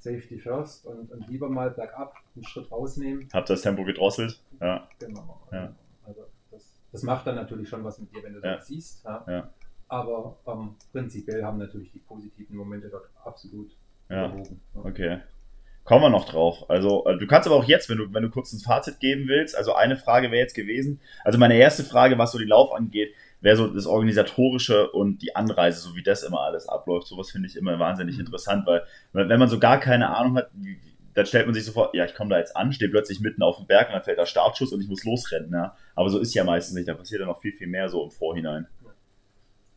Safety 0.00 0.38
first 0.38 0.86
und, 0.86 1.12
und, 1.12 1.28
lieber 1.28 1.48
mal 1.48 1.70
bergab 1.70 2.14
einen 2.34 2.44
Schritt 2.44 2.72
rausnehmen. 2.72 3.28
Habt 3.32 3.50
das 3.50 3.60
Tempo 3.60 3.84
gedrosselt? 3.84 4.42
Ja. 4.58 4.88
Genau. 4.98 5.40
Ja. 5.52 5.74
Also 6.06 6.22
das, 6.50 6.80
das 6.90 7.02
macht 7.02 7.26
dann 7.26 7.34
natürlich 7.34 7.68
schon 7.68 7.84
was 7.84 7.98
mit 7.98 8.14
dir, 8.14 8.22
wenn 8.22 8.32
du 8.32 8.40
ja. 8.40 8.56
das 8.56 8.66
siehst. 8.66 9.04
Ja. 9.04 9.24
ja. 9.28 9.50
Aber 9.88 10.38
um, 10.44 10.76
prinzipiell 10.92 11.44
haben 11.44 11.58
natürlich 11.58 11.92
die 11.92 11.98
positiven 11.98 12.56
Momente 12.56 12.88
dort 12.88 13.10
absolut 13.24 13.76
ja. 14.08 14.26
überwogen. 14.28 14.60
Okay. 14.74 15.20
Kommen 15.84 16.04
wir 16.04 16.10
noch 16.10 16.28
drauf. 16.28 16.68
Also, 16.68 17.04
äh, 17.06 17.18
du 17.18 17.26
kannst 17.26 17.48
aber 17.48 17.56
auch 17.56 17.64
jetzt, 17.64 17.88
wenn 17.88 17.98
du, 17.98 18.12
wenn 18.12 18.22
du 18.22 18.30
kurz 18.30 18.52
ein 18.52 18.60
Fazit 18.60 19.00
geben 19.00 19.26
willst, 19.28 19.56
also 19.56 19.74
eine 19.74 19.96
Frage 19.96 20.30
wäre 20.30 20.40
jetzt 20.40 20.54
gewesen. 20.54 21.00
Also 21.24 21.38
meine 21.38 21.56
erste 21.56 21.84
Frage, 21.84 22.18
was 22.18 22.32
so 22.32 22.38
die 22.38 22.44
Lauf 22.44 22.72
angeht, 22.72 23.12
wäre 23.40 23.56
so 23.56 23.66
das 23.66 23.86
Organisatorische 23.86 24.90
und 24.90 25.22
die 25.22 25.34
Anreise, 25.34 25.80
so 25.80 25.96
wie 25.96 26.02
das 26.02 26.22
immer 26.22 26.40
alles 26.40 26.68
abläuft. 26.68 27.06
Sowas 27.06 27.30
finde 27.30 27.48
ich 27.48 27.56
immer 27.56 27.78
wahnsinnig 27.78 28.16
mhm. 28.16 28.20
interessant, 28.26 28.66
weil 28.66 28.84
wenn 29.12 29.38
man 29.38 29.48
so 29.48 29.58
gar 29.58 29.80
keine 29.80 30.14
Ahnung 30.14 30.36
hat, 30.36 30.50
dann 31.14 31.26
stellt 31.26 31.46
man 31.46 31.54
sich 31.54 31.64
sofort, 31.64 31.94
ja, 31.94 32.04
ich 32.04 32.14
komme 32.14 32.30
da 32.30 32.38
jetzt 32.38 32.56
an, 32.56 32.72
stehe 32.72 32.90
plötzlich 32.90 33.20
mitten 33.20 33.42
auf 33.42 33.56
dem 33.56 33.66
Berg 33.66 33.88
und 33.88 33.94
dann 33.94 34.02
fällt 34.02 34.18
der 34.18 34.26
Startschuss 34.26 34.72
und 34.72 34.80
ich 34.80 34.88
muss 34.88 35.04
losrennen. 35.04 35.52
Ja? 35.52 35.76
Aber 35.96 36.08
so 36.08 36.18
ist 36.18 36.34
ja 36.34 36.44
meistens 36.44 36.76
nicht, 36.76 36.88
da 36.88 36.94
passiert 36.94 37.20
ja 37.20 37.26
noch 37.26 37.40
viel, 37.40 37.52
viel 37.52 37.66
mehr 37.66 37.88
so 37.88 38.04
im 38.04 38.10
Vorhinein. 38.10 38.66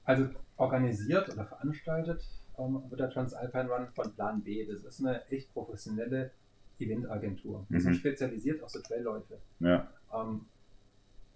Also 0.04 0.28
organisiert 0.58 1.30
oder 1.30 1.46
veranstaltet 1.46 2.24
ähm, 2.58 2.84
wird 2.90 3.00
der 3.00 3.10
Transalpine 3.10 3.70
Run 3.70 3.88
von 3.88 4.14
Plan 4.14 4.42
B. 4.42 4.66
Das 4.66 4.84
ist 4.84 5.00
eine 5.00 5.26
echt 5.28 5.54
professionelle 5.54 6.32
Eventagentur. 6.80 7.66
Die 7.70 7.76
mhm. 7.76 7.80
sind 7.80 7.96
spezialisiert 7.96 8.64
auf 8.64 8.70
so 8.70 8.80
Trailläufe. 8.82 9.38
Ja. 9.60 9.88
Ähm, 10.14 10.46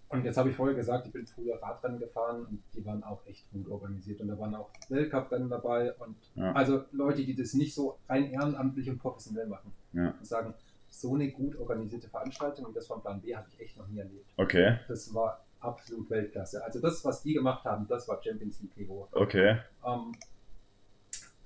und 0.10 0.24
jetzt 0.24 0.38
habe 0.38 0.50
ich 0.50 0.56
vorher 0.56 0.76
gesagt, 0.76 1.06
ich 1.06 1.12
bin 1.12 1.28
früher 1.28 1.62
Radrennen 1.62 2.00
gefahren 2.00 2.46
und 2.46 2.64
die 2.74 2.86
waren 2.86 3.04
auch 3.04 3.26
echt 3.26 3.50
gut 3.52 3.68
organisiert. 3.68 4.22
Und 4.22 4.30
da 4.30 4.40
waren 4.40 4.56
auch 4.56 4.70
Weltcup-Rennen 4.90 5.50
dabei 5.50 5.94
und 5.96 6.16
ja. 6.36 6.54
also 6.54 6.86
Leute, 6.92 7.26
die 7.26 7.36
das 7.36 7.54
nicht 7.54 7.76
so 7.76 7.98
rein 8.08 8.32
ehrenamtlich 8.32 8.90
und 8.90 9.00
professionell 9.00 9.48
machen. 9.48 9.74
Ja. 9.92 10.12
Und 10.18 10.26
sagen, 10.26 10.54
so 10.90 11.16
eine 11.16 11.30
gut 11.32 11.58
organisierte 11.58 12.08
Veranstaltung 12.08 12.66
und 12.66 12.76
das 12.76 12.88
von 12.88 13.02
Plan 13.02 13.20
B 13.22 13.36
habe 13.36 13.48
ich 13.50 13.60
echt 13.60 13.78
noch 13.78 13.88
nie 13.88 14.00
erlebt. 14.00 14.32
Okay. 14.38 14.80
Das 14.88 15.14
war 15.14 15.46
absolut 15.60 16.10
Weltklasse. 16.10 16.64
Also 16.64 16.80
das, 16.80 17.04
was 17.04 17.22
die 17.24 17.34
gemacht 17.34 17.66
haben, 17.66 17.86
das 17.88 18.08
war 18.08 18.22
Champions 18.24 18.62
League 18.62 18.78
Niveau. 18.78 19.10
Okay. 19.12 19.58
Ähm, 19.86 20.14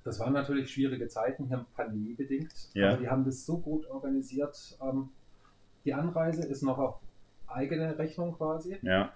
das 0.04 0.18
waren 0.20 0.32
natürlich 0.32 0.70
schwierige 0.70 1.08
Zeiten, 1.08 1.46
hier 1.46 1.64
pandemiebedingt. 1.76 2.52
Ja. 2.74 2.90
Aber 2.90 2.96
die 2.98 3.08
haben 3.08 3.24
das 3.24 3.46
so 3.46 3.58
gut 3.58 3.88
organisiert. 3.88 4.78
Ähm, 4.82 5.10
die 5.84 5.94
Anreise 5.94 6.46
ist 6.46 6.62
noch 6.62 6.78
auf 6.78 7.00
eigene 7.46 7.98
Rechnung 7.98 8.34
quasi. 8.36 8.78
Ja. 8.82 9.12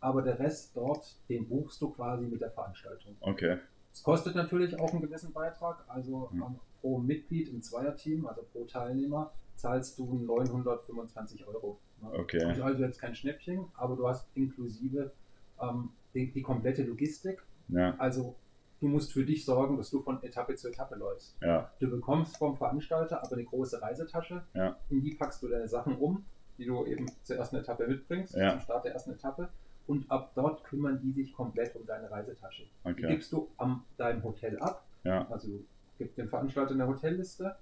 Aber 0.00 0.22
der 0.22 0.38
Rest 0.38 0.76
dort, 0.76 1.16
den 1.28 1.48
buchst 1.48 1.80
du 1.80 1.90
quasi 1.90 2.26
mit 2.26 2.40
der 2.40 2.50
Veranstaltung. 2.50 3.16
Okay. 3.20 3.58
Es 3.92 4.02
kostet 4.02 4.34
natürlich 4.34 4.78
auch 4.78 4.92
einen 4.92 5.02
gewissen 5.02 5.32
Beitrag. 5.32 5.84
Also 5.88 6.30
hm. 6.30 6.56
pro 6.80 6.98
Mitglied 6.98 7.48
im 7.48 7.62
Zweierteam, 7.62 8.26
also 8.26 8.42
pro 8.52 8.64
Teilnehmer, 8.64 9.32
zahlst 9.56 9.98
du 9.98 10.14
925 10.14 11.46
Euro. 11.46 11.78
Ne? 12.02 12.10
Okay. 12.18 12.42
Also, 12.44 12.62
also 12.62 12.82
jetzt 12.82 13.00
kein 13.00 13.14
Schnäppchen, 13.14 13.66
aber 13.74 13.96
du 13.96 14.08
hast 14.08 14.26
inklusive 14.34 15.12
ähm, 15.60 15.90
die, 16.14 16.32
die, 16.32 16.42
komplette 16.42 16.82
Logistik. 16.82 17.42
Ja. 17.68 17.94
Also 17.98 18.36
du 18.80 18.88
musst 18.88 19.12
für 19.12 19.24
dich 19.24 19.44
sorgen, 19.44 19.76
dass 19.76 19.90
du 19.90 20.00
von 20.02 20.22
Etappe 20.22 20.54
zu 20.56 20.68
Etappe 20.68 20.96
läufst. 20.96 21.36
Ja. 21.40 21.70
Du 21.80 21.90
bekommst 21.90 22.36
vom 22.36 22.56
Veranstalter 22.56 23.22
aber 23.22 23.32
eine 23.32 23.44
große 23.44 23.80
Reisetasche. 23.80 24.42
Ja. 24.54 24.76
In 24.88 25.02
die 25.02 25.14
packst 25.14 25.42
du 25.42 25.48
deine 25.48 25.68
Sachen 25.68 25.96
um 25.96 26.24
die 26.58 26.66
du 26.66 26.84
eben 26.84 27.06
zur 27.22 27.36
ersten 27.36 27.56
Etappe 27.56 27.88
mitbringst, 27.88 28.34
ja. 28.34 28.50
zum 28.50 28.60
Start 28.60 28.84
der 28.84 28.92
ersten 28.92 29.12
Etappe. 29.12 29.48
Und 29.86 30.10
ab 30.10 30.32
dort 30.34 30.62
kümmern 30.64 31.00
die 31.00 31.10
sich 31.10 31.32
komplett 31.32 31.74
um 31.74 31.86
deine 31.86 32.10
Reisetasche. 32.10 32.64
Okay. 32.84 33.00
Die 33.00 33.06
gibst 33.06 33.32
du 33.32 33.48
an 33.56 33.82
deinem 33.96 34.22
Hotel 34.22 34.58
ab. 34.58 34.84
Also 35.30 35.48
gibt 35.96 36.18
dem 36.18 36.28
Veranstalter 36.28 36.74
eine 36.74 36.86
Hotelliste 36.86 37.56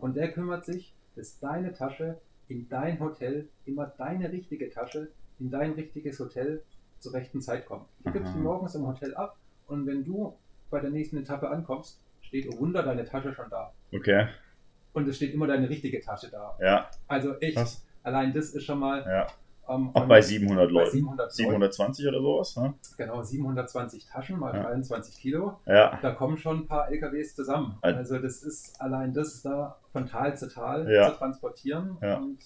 und 0.00 0.14
der 0.14 0.30
kümmert 0.30 0.64
sich, 0.64 0.94
dass 1.16 1.40
deine 1.40 1.72
Tasche 1.72 2.20
in 2.46 2.68
dein 2.68 3.00
Hotel 3.00 3.48
immer 3.64 3.86
deine 3.86 4.30
richtige 4.30 4.70
Tasche 4.70 5.10
in 5.40 5.50
dein 5.50 5.72
richtiges 5.72 6.20
Hotel 6.20 6.62
zur 7.00 7.12
rechten 7.12 7.42
Zeit 7.42 7.66
kommt. 7.66 7.88
Du 8.04 8.12
gibst 8.12 8.34
die 8.34 8.38
morgens 8.38 8.76
im 8.76 8.86
Hotel 8.86 9.14
ab 9.16 9.36
und 9.66 9.84
wenn 9.86 10.04
du 10.04 10.36
bei 10.70 10.80
der 10.80 10.90
nächsten 10.90 11.16
Etappe 11.18 11.48
ankommst, 11.48 12.00
steht 12.20 12.48
oh 12.52 12.58
Wunder 12.58 12.82
deine 12.82 13.04
Tasche 13.04 13.32
schon 13.32 13.48
da. 13.50 13.72
Okay. 13.92 14.28
Und 14.92 15.08
es 15.08 15.16
steht 15.16 15.34
immer 15.34 15.46
deine 15.46 15.68
richtige 15.68 16.00
Tasche 16.00 16.30
da. 16.30 16.56
Ja. 16.60 16.90
Also 17.08 17.38
echt. 17.38 17.56
Was? 17.56 17.84
Allein 18.02 18.32
das 18.32 18.50
ist 18.50 18.64
schon 18.64 18.78
mal. 18.78 19.04
Ja. 19.06 19.26
Ähm, 19.66 19.90
Auch 19.94 20.06
bei 20.06 20.20
700 20.20 20.70
Leuten. 20.70 20.90
700 20.90 21.32
720 21.32 22.06
oder 22.06 22.20
sowas, 22.20 22.56
ne? 22.56 22.74
Genau, 22.98 23.22
720 23.22 24.06
Taschen 24.06 24.38
mal 24.38 24.54
ja. 24.54 24.62
23 24.62 25.16
Kilo. 25.16 25.58
Ja. 25.64 25.98
Da 26.02 26.10
kommen 26.12 26.36
schon 26.36 26.60
ein 26.60 26.66
paar 26.66 26.90
LKWs 26.90 27.34
zusammen. 27.34 27.78
Also 27.80 28.18
das 28.18 28.42
ist 28.42 28.78
allein 28.80 29.14
das 29.14 29.42
da 29.42 29.78
von 29.92 30.06
Tal 30.06 30.36
zu 30.36 30.48
Tal 30.48 30.90
ja. 30.90 31.10
zu 31.10 31.18
transportieren. 31.18 31.96
Ja. 32.02 32.18
Und 32.18 32.38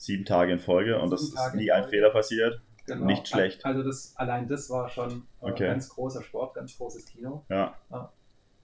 Sieben 0.00 0.24
Tage 0.24 0.52
in 0.52 0.60
Folge 0.60 1.00
und 1.00 1.10
das 1.10 1.22
ist 1.22 1.54
nie 1.54 1.72
ein 1.72 1.84
Fehler 1.88 2.10
passiert. 2.10 2.60
Genau. 2.88 3.06
Nicht 3.06 3.28
schlecht. 3.28 3.64
Also 3.64 3.82
das, 3.82 4.14
allein 4.16 4.48
das 4.48 4.70
war 4.70 4.88
schon 4.88 5.26
äh, 5.42 5.50
okay. 5.50 5.66
ganz 5.66 5.88
großer 5.88 6.22
Sport, 6.22 6.54
ganz 6.54 6.76
großes 6.76 7.04
Kino. 7.06 7.44
Ja. 7.48 7.74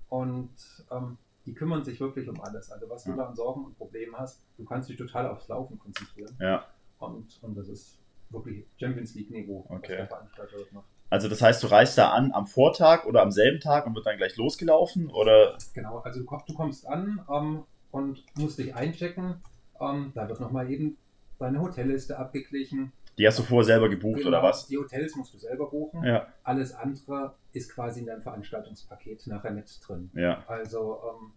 Und 0.09 0.51
ähm, 0.91 1.19
die 1.47 1.55
kümmern 1.55 1.85
sich 1.85 2.01
wirklich 2.01 2.29
um 2.29 2.41
alles. 2.41 2.71
Also 2.71 2.89
was 2.89 3.05
du 3.05 3.11
ja. 3.11 3.17
da 3.17 3.27
an 3.27 3.37
Sorgen 3.37 3.65
und 3.65 3.77
Problemen 3.77 4.17
hast, 4.17 4.41
du 4.57 4.65
kannst 4.65 4.89
dich 4.89 4.97
total 4.97 5.29
aufs 5.29 5.49
Laufen 5.49 5.79
konzentrieren. 5.79 6.35
Ja. 6.41 6.65
Und, 6.99 7.39
und 7.43 7.57
das 7.57 7.69
ist 7.69 7.99
wirklich 8.31 8.65
Champions 8.81 9.15
League 9.15 9.31
Niveau, 9.31 9.67
okay. 9.69 9.75
was 9.75 9.87
der 9.89 10.07
Veranstalter 10.07 10.59
das 10.59 10.73
macht. 10.73 10.87
Also 11.11 11.29
das 11.29 11.43
heißt, 11.43 11.63
du 11.63 11.67
reist 11.69 11.99
da 11.99 12.11
an 12.11 12.33
am 12.33 12.47
Vortag 12.47 13.05
oder 13.05 13.23
am 13.23 13.31
selben 13.31 13.61
Tag 13.61 13.87
und 13.87 13.95
wird 13.95 14.07
dann 14.07 14.17
gleich 14.17 14.37
losgelaufen? 14.37 15.11
Oder? 15.11 15.57
Genau, 15.75 15.99
also 15.99 16.21
du, 16.21 16.27
du 16.47 16.55
kommst 16.55 16.87
an 16.89 17.21
ähm, 17.31 17.65
und 17.91 18.25
musst 18.37 18.59
dich 18.59 18.75
einchecken. 18.75 19.37
Ähm, 19.81 20.13
da 20.15 20.29
wird 20.29 20.41
nochmal 20.41 20.71
eben 20.71 20.97
deine 21.39 21.61
Hotelliste 21.61 22.19
abgeglichen. 22.19 22.93
Die 23.19 23.27
hast 23.27 23.39
du 23.39 23.43
vorher 23.43 23.65
selber 23.65 23.89
gebucht 23.89 24.19
genau, 24.19 24.29
oder 24.29 24.43
was? 24.43 24.67
Die 24.67 24.77
Hotels 24.77 25.15
musst 25.15 25.35
du 25.35 25.39
selber 25.39 25.71
buchen. 25.71 26.03
Ja. 26.05 26.27
Alles 26.43 26.75
andere 26.75 27.35
ist 27.53 27.73
quasi 27.73 28.01
in 28.01 28.07
deinem 28.07 28.23
Veranstaltungspaket 28.23 29.27
nachher 29.27 29.53
mit 29.53 29.71
drin. 29.87 30.11
Ja. 30.15 30.43
Also 30.49 30.99
ähm, 31.09 31.33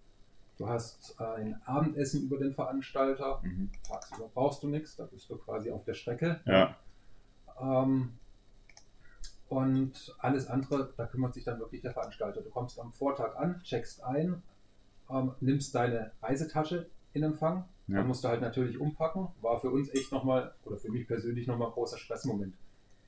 du 0.58 0.68
hast 0.68 1.16
äh, 1.20 1.24
ein 1.24 1.62
Abendessen 1.66 2.24
über 2.24 2.38
den 2.40 2.54
Veranstalter. 2.54 3.42
Mhm. 3.44 3.70
Tagsüber 3.88 4.30
brauchst 4.34 4.64
du 4.64 4.68
nichts, 4.68 4.96
da 4.96 5.06
bist 5.06 5.30
du 5.30 5.38
quasi 5.38 5.72
auf 5.72 5.84
der 5.84 5.94
Strecke. 5.94 6.42
Ja. 6.46 6.76
Ähm, 7.62 8.14
und 9.50 10.16
alles 10.20 10.48
andere, 10.48 10.94
da 10.98 11.06
kümmert 11.06 11.34
sich 11.34 11.46
dann 11.46 11.60
wirklich 11.60 11.82
der 11.82 11.94
Veranstalter. 11.94 12.42
Du 12.42 12.50
kommst 12.50 12.80
am 12.80 12.92
Vortag 12.92 13.36
an, 13.38 13.62
checkst 13.64 14.04
ein, 14.04 14.42
ähm, 15.10 15.34
nimmst 15.40 15.74
deine 15.74 16.12
Reisetasche 16.22 16.90
in 17.14 17.24
Empfang. 17.24 17.66
Ja. 17.88 17.98
Dann 17.98 18.08
musst 18.08 18.24
du 18.24 18.28
halt 18.28 18.42
natürlich 18.42 18.80
umpacken. 18.80 19.28
War 19.42 19.60
für 19.60 19.70
uns 19.70 19.94
echt 19.94 20.12
nochmal, 20.12 20.54
oder 20.66 20.78
für 20.78 20.92
mich 20.92 21.08
persönlich 21.08 21.48
nochmal 21.48 21.70
ein 21.70 21.74
großer 21.74 21.98
Stressmoment. 21.98 22.54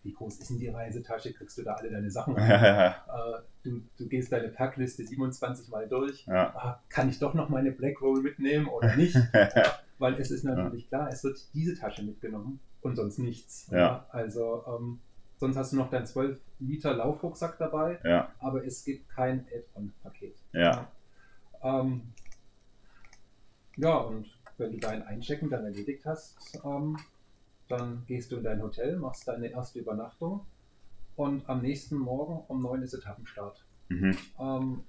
Wie 0.03 0.13
groß 0.13 0.39
ist 0.39 0.49
denn 0.49 0.59
die 0.59 0.69
Reisetasche? 0.69 1.33
Kriegst 1.33 1.57
du 1.57 1.63
da 1.63 1.73
alle 1.73 1.89
deine 1.89 2.09
Sachen 2.09 2.33
rein? 2.37 2.49
äh, 2.49 3.41
du, 3.63 3.81
du, 3.97 4.07
gehst 4.07 4.31
deine 4.31 4.47
Packliste 4.47 5.05
27 5.05 5.67
Mal 5.67 5.87
durch. 5.89 6.25
Ja. 6.25 6.55
Ah, 6.55 6.81
kann 6.87 7.09
ich 7.09 7.19
doch 7.19 7.33
noch 7.33 7.49
meine 7.49 7.71
Black 7.71 8.01
Roll 8.01 8.21
mitnehmen 8.21 8.67
oder 8.67 8.95
nicht? 8.97 9.17
weil 9.97 10.13
es 10.13 10.31
ist 10.31 10.45
natürlich 10.45 10.87
klar, 10.87 11.09
es 11.11 11.25
wird 11.25 11.37
diese 11.53 11.75
Tasche 11.75 12.03
mitgenommen 12.03 12.61
und 12.81 12.95
sonst 12.95 13.19
nichts. 13.19 13.69
Also 14.09 14.63
ähm, 14.65 15.01
sonst 15.35 15.57
hast 15.57 15.73
du 15.73 15.75
noch 15.75 15.89
dein 15.89 16.05
12 16.05 16.39
Liter 16.59 16.93
Laufrucksack 16.93 17.57
dabei, 17.57 17.99
aber 18.39 18.65
es 18.65 18.85
gibt 18.85 19.09
kein 19.09 19.45
Add-on-Paket. 19.53 20.37
Ja. 20.53 20.87
Ähm, 21.61 22.13
ja, 23.75 23.95
und 23.95 24.27
wenn 24.59 24.71
du 24.71 24.77
dein 24.77 25.03
Einchecken 25.03 25.49
dann 25.49 25.63
erledigt 25.63 26.05
hast, 26.05 26.37
ähm, 26.63 26.97
dann 27.67 28.03
gehst 28.07 28.31
du 28.31 28.37
in 28.37 28.43
dein 28.43 28.61
Hotel, 28.61 28.97
machst 28.97 29.27
deine 29.27 29.47
erste 29.47 29.79
Übernachtung 29.79 30.45
und 31.15 31.47
am 31.49 31.61
nächsten 31.61 31.97
Morgen 31.97 32.43
um 32.47 32.61
neun 32.61 32.81
ist 32.81 32.93
Etappenstart. 32.93 33.65
Mhm. 33.89 34.17
Ähm, 34.39 34.83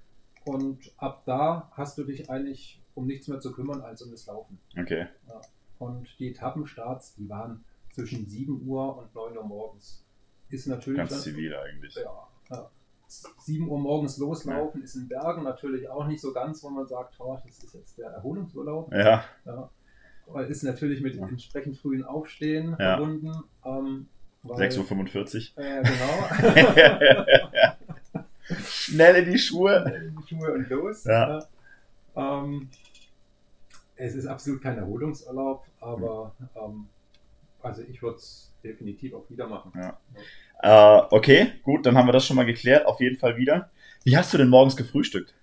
und 0.45 0.91
ab 0.97 1.23
da 1.25 1.71
hast 1.73 1.97
du 1.97 2.03
dich 2.03 2.29
eigentlich 2.29 2.81
um 2.95 3.05
nichts 3.05 3.27
mehr 3.27 3.39
zu 3.39 3.51
kümmern 3.51 3.81
als 3.81 4.01
um 4.01 4.11
das 4.11 4.25
Laufen. 4.25 4.59
Okay. 4.77 5.07
Ja. 5.27 5.41
Und 5.79 6.07
die 6.19 6.29
Etappenstarts, 6.29 7.15
die 7.15 7.29
waren 7.29 7.63
zwischen 7.91 8.27
7 8.27 8.67
Uhr 8.67 8.97
und 8.97 9.13
9 9.13 9.37
Uhr 9.37 9.43
morgens. 9.43 10.05
Ist 10.49 10.67
natürlich. 10.67 10.97
Ganz 10.97 11.11
dann, 11.11 11.19
zivil 11.19 11.55
eigentlich. 11.55 11.95
Ja, 11.95 12.27
ja. 12.49 12.71
7 13.11 13.67
Uhr 13.67 13.79
morgens 13.79 14.17
loslaufen 14.17 14.81
ja. 14.81 14.85
ist 14.85 14.95
in 14.95 15.07
Bergen 15.07 15.43
natürlich 15.43 15.89
auch 15.89 16.07
nicht 16.07 16.21
so 16.21 16.31
ganz, 16.33 16.63
wo 16.63 16.69
man 16.69 16.87
sagt, 16.87 17.15
oh, 17.19 17.37
das 17.45 17.63
ist 17.63 17.73
jetzt 17.73 17.97
der 17.97 18.09
Erholungsurlaub. 18.11 18.91
Ja. 18.93 19.23
ja. 19.45 19.69
Ist 20.47 20.63
natürlich 20.63 21.01
mit 21.01 21.15
ja. 21.15 21.27
entsprechend 21.27 21.77
frühen 21.77 22.03
Aufstehen 22.05 22.75
verbunden. 22.77 23.33
Ähm, 23.65 24.07
6.45 24.45 25.57
Uhr. 25.57 25.63
Äh, 25.63 25.83
genau. 25.83 26.27
Schnell 28.63 29.15
in 29.23 29.31
die 29.31 29.37
Schuhe. 29.37 29.81
Schnell 29.81 30.07
in 30.07 30.15
die 30.15 30.27
Schuhe 30.27 30.53
und 30.53 30.69
los. 30.69 31.03
Ja. 31.03 31.45
Ähm, 32.15 32.69
es 33.95 34.15
ist 34.15 34.25
absolut 34.25 34.61
kein 34.61 34.77
Erholungsurlaub, 34.77 35.65
aber 35.79 36.33
ähm, 36.55 36.87
also 37.61 37.83
ich 37.83 38.01
würde 38.01 38.17
es 38.17 38.51
definitiv 38.63 39.13
auch 39.13 39.29
wieder 39.29 39.47
machen. 39.47 39.71
Ja. 39.75 39.97
Äh, 40.61 41.01
okay, 41.09 41.53
gut, 41.63 41.85
dann 41.85 41.97
haben 41.97 42.07
wir 42.07 42.13
das 42.13 42.25
schon 42.25 42.35
mal 42.35 42.45
geklärt. 42.45 42.85
Auf 42.85 42.99
jeden 42.99 43.17
Fall 43.17 43.37
wieder. 43.37 43.69
Wie 44.03 44.17
hast 44.17 44.33
du 44.33 44.37
denn 44.37 44.49
morgens 44.49 44.75
gefrühstückt? 44.75 45.33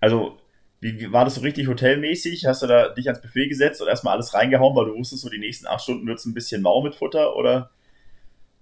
Also, 0.00 0.38
wie, 0.80 1.00
wie 1.00 1.12
war 1.12 1.24
das 1.24 1.36
so 1.36 1.40
richtig 1.40 1.68
hotelmäßig? 1.68 2.46
Hast 2.46 2.62
du 2.62 2.66
da 2.66 2.88
dich 2.88 3.06
ans 3.06 3.22
Buffet 3.22 3.48
gesetzt 3.48 3.80
und 3.80 3.88
erstmal 3.88 4.14
alles 4.14 4.34
reingehauen, 4.34 4.76
weil 4.76 4.86
du 4.86 4.94
wusstest, 4.94 5.22
so 5.22 5.30
die 5.30 5.38
nächsten 5.38 5.66
acht 5.66 5.82
Stunden 5.82 6.06
wird 6.06 6.18
es 6.18 6.26
ein 6.26 6.34
bisschen 6.34 6.62
mau 6.62 6.82
mit 6.82 6.94
Futter? 6.94 7.36
Oder, 7.36 7.70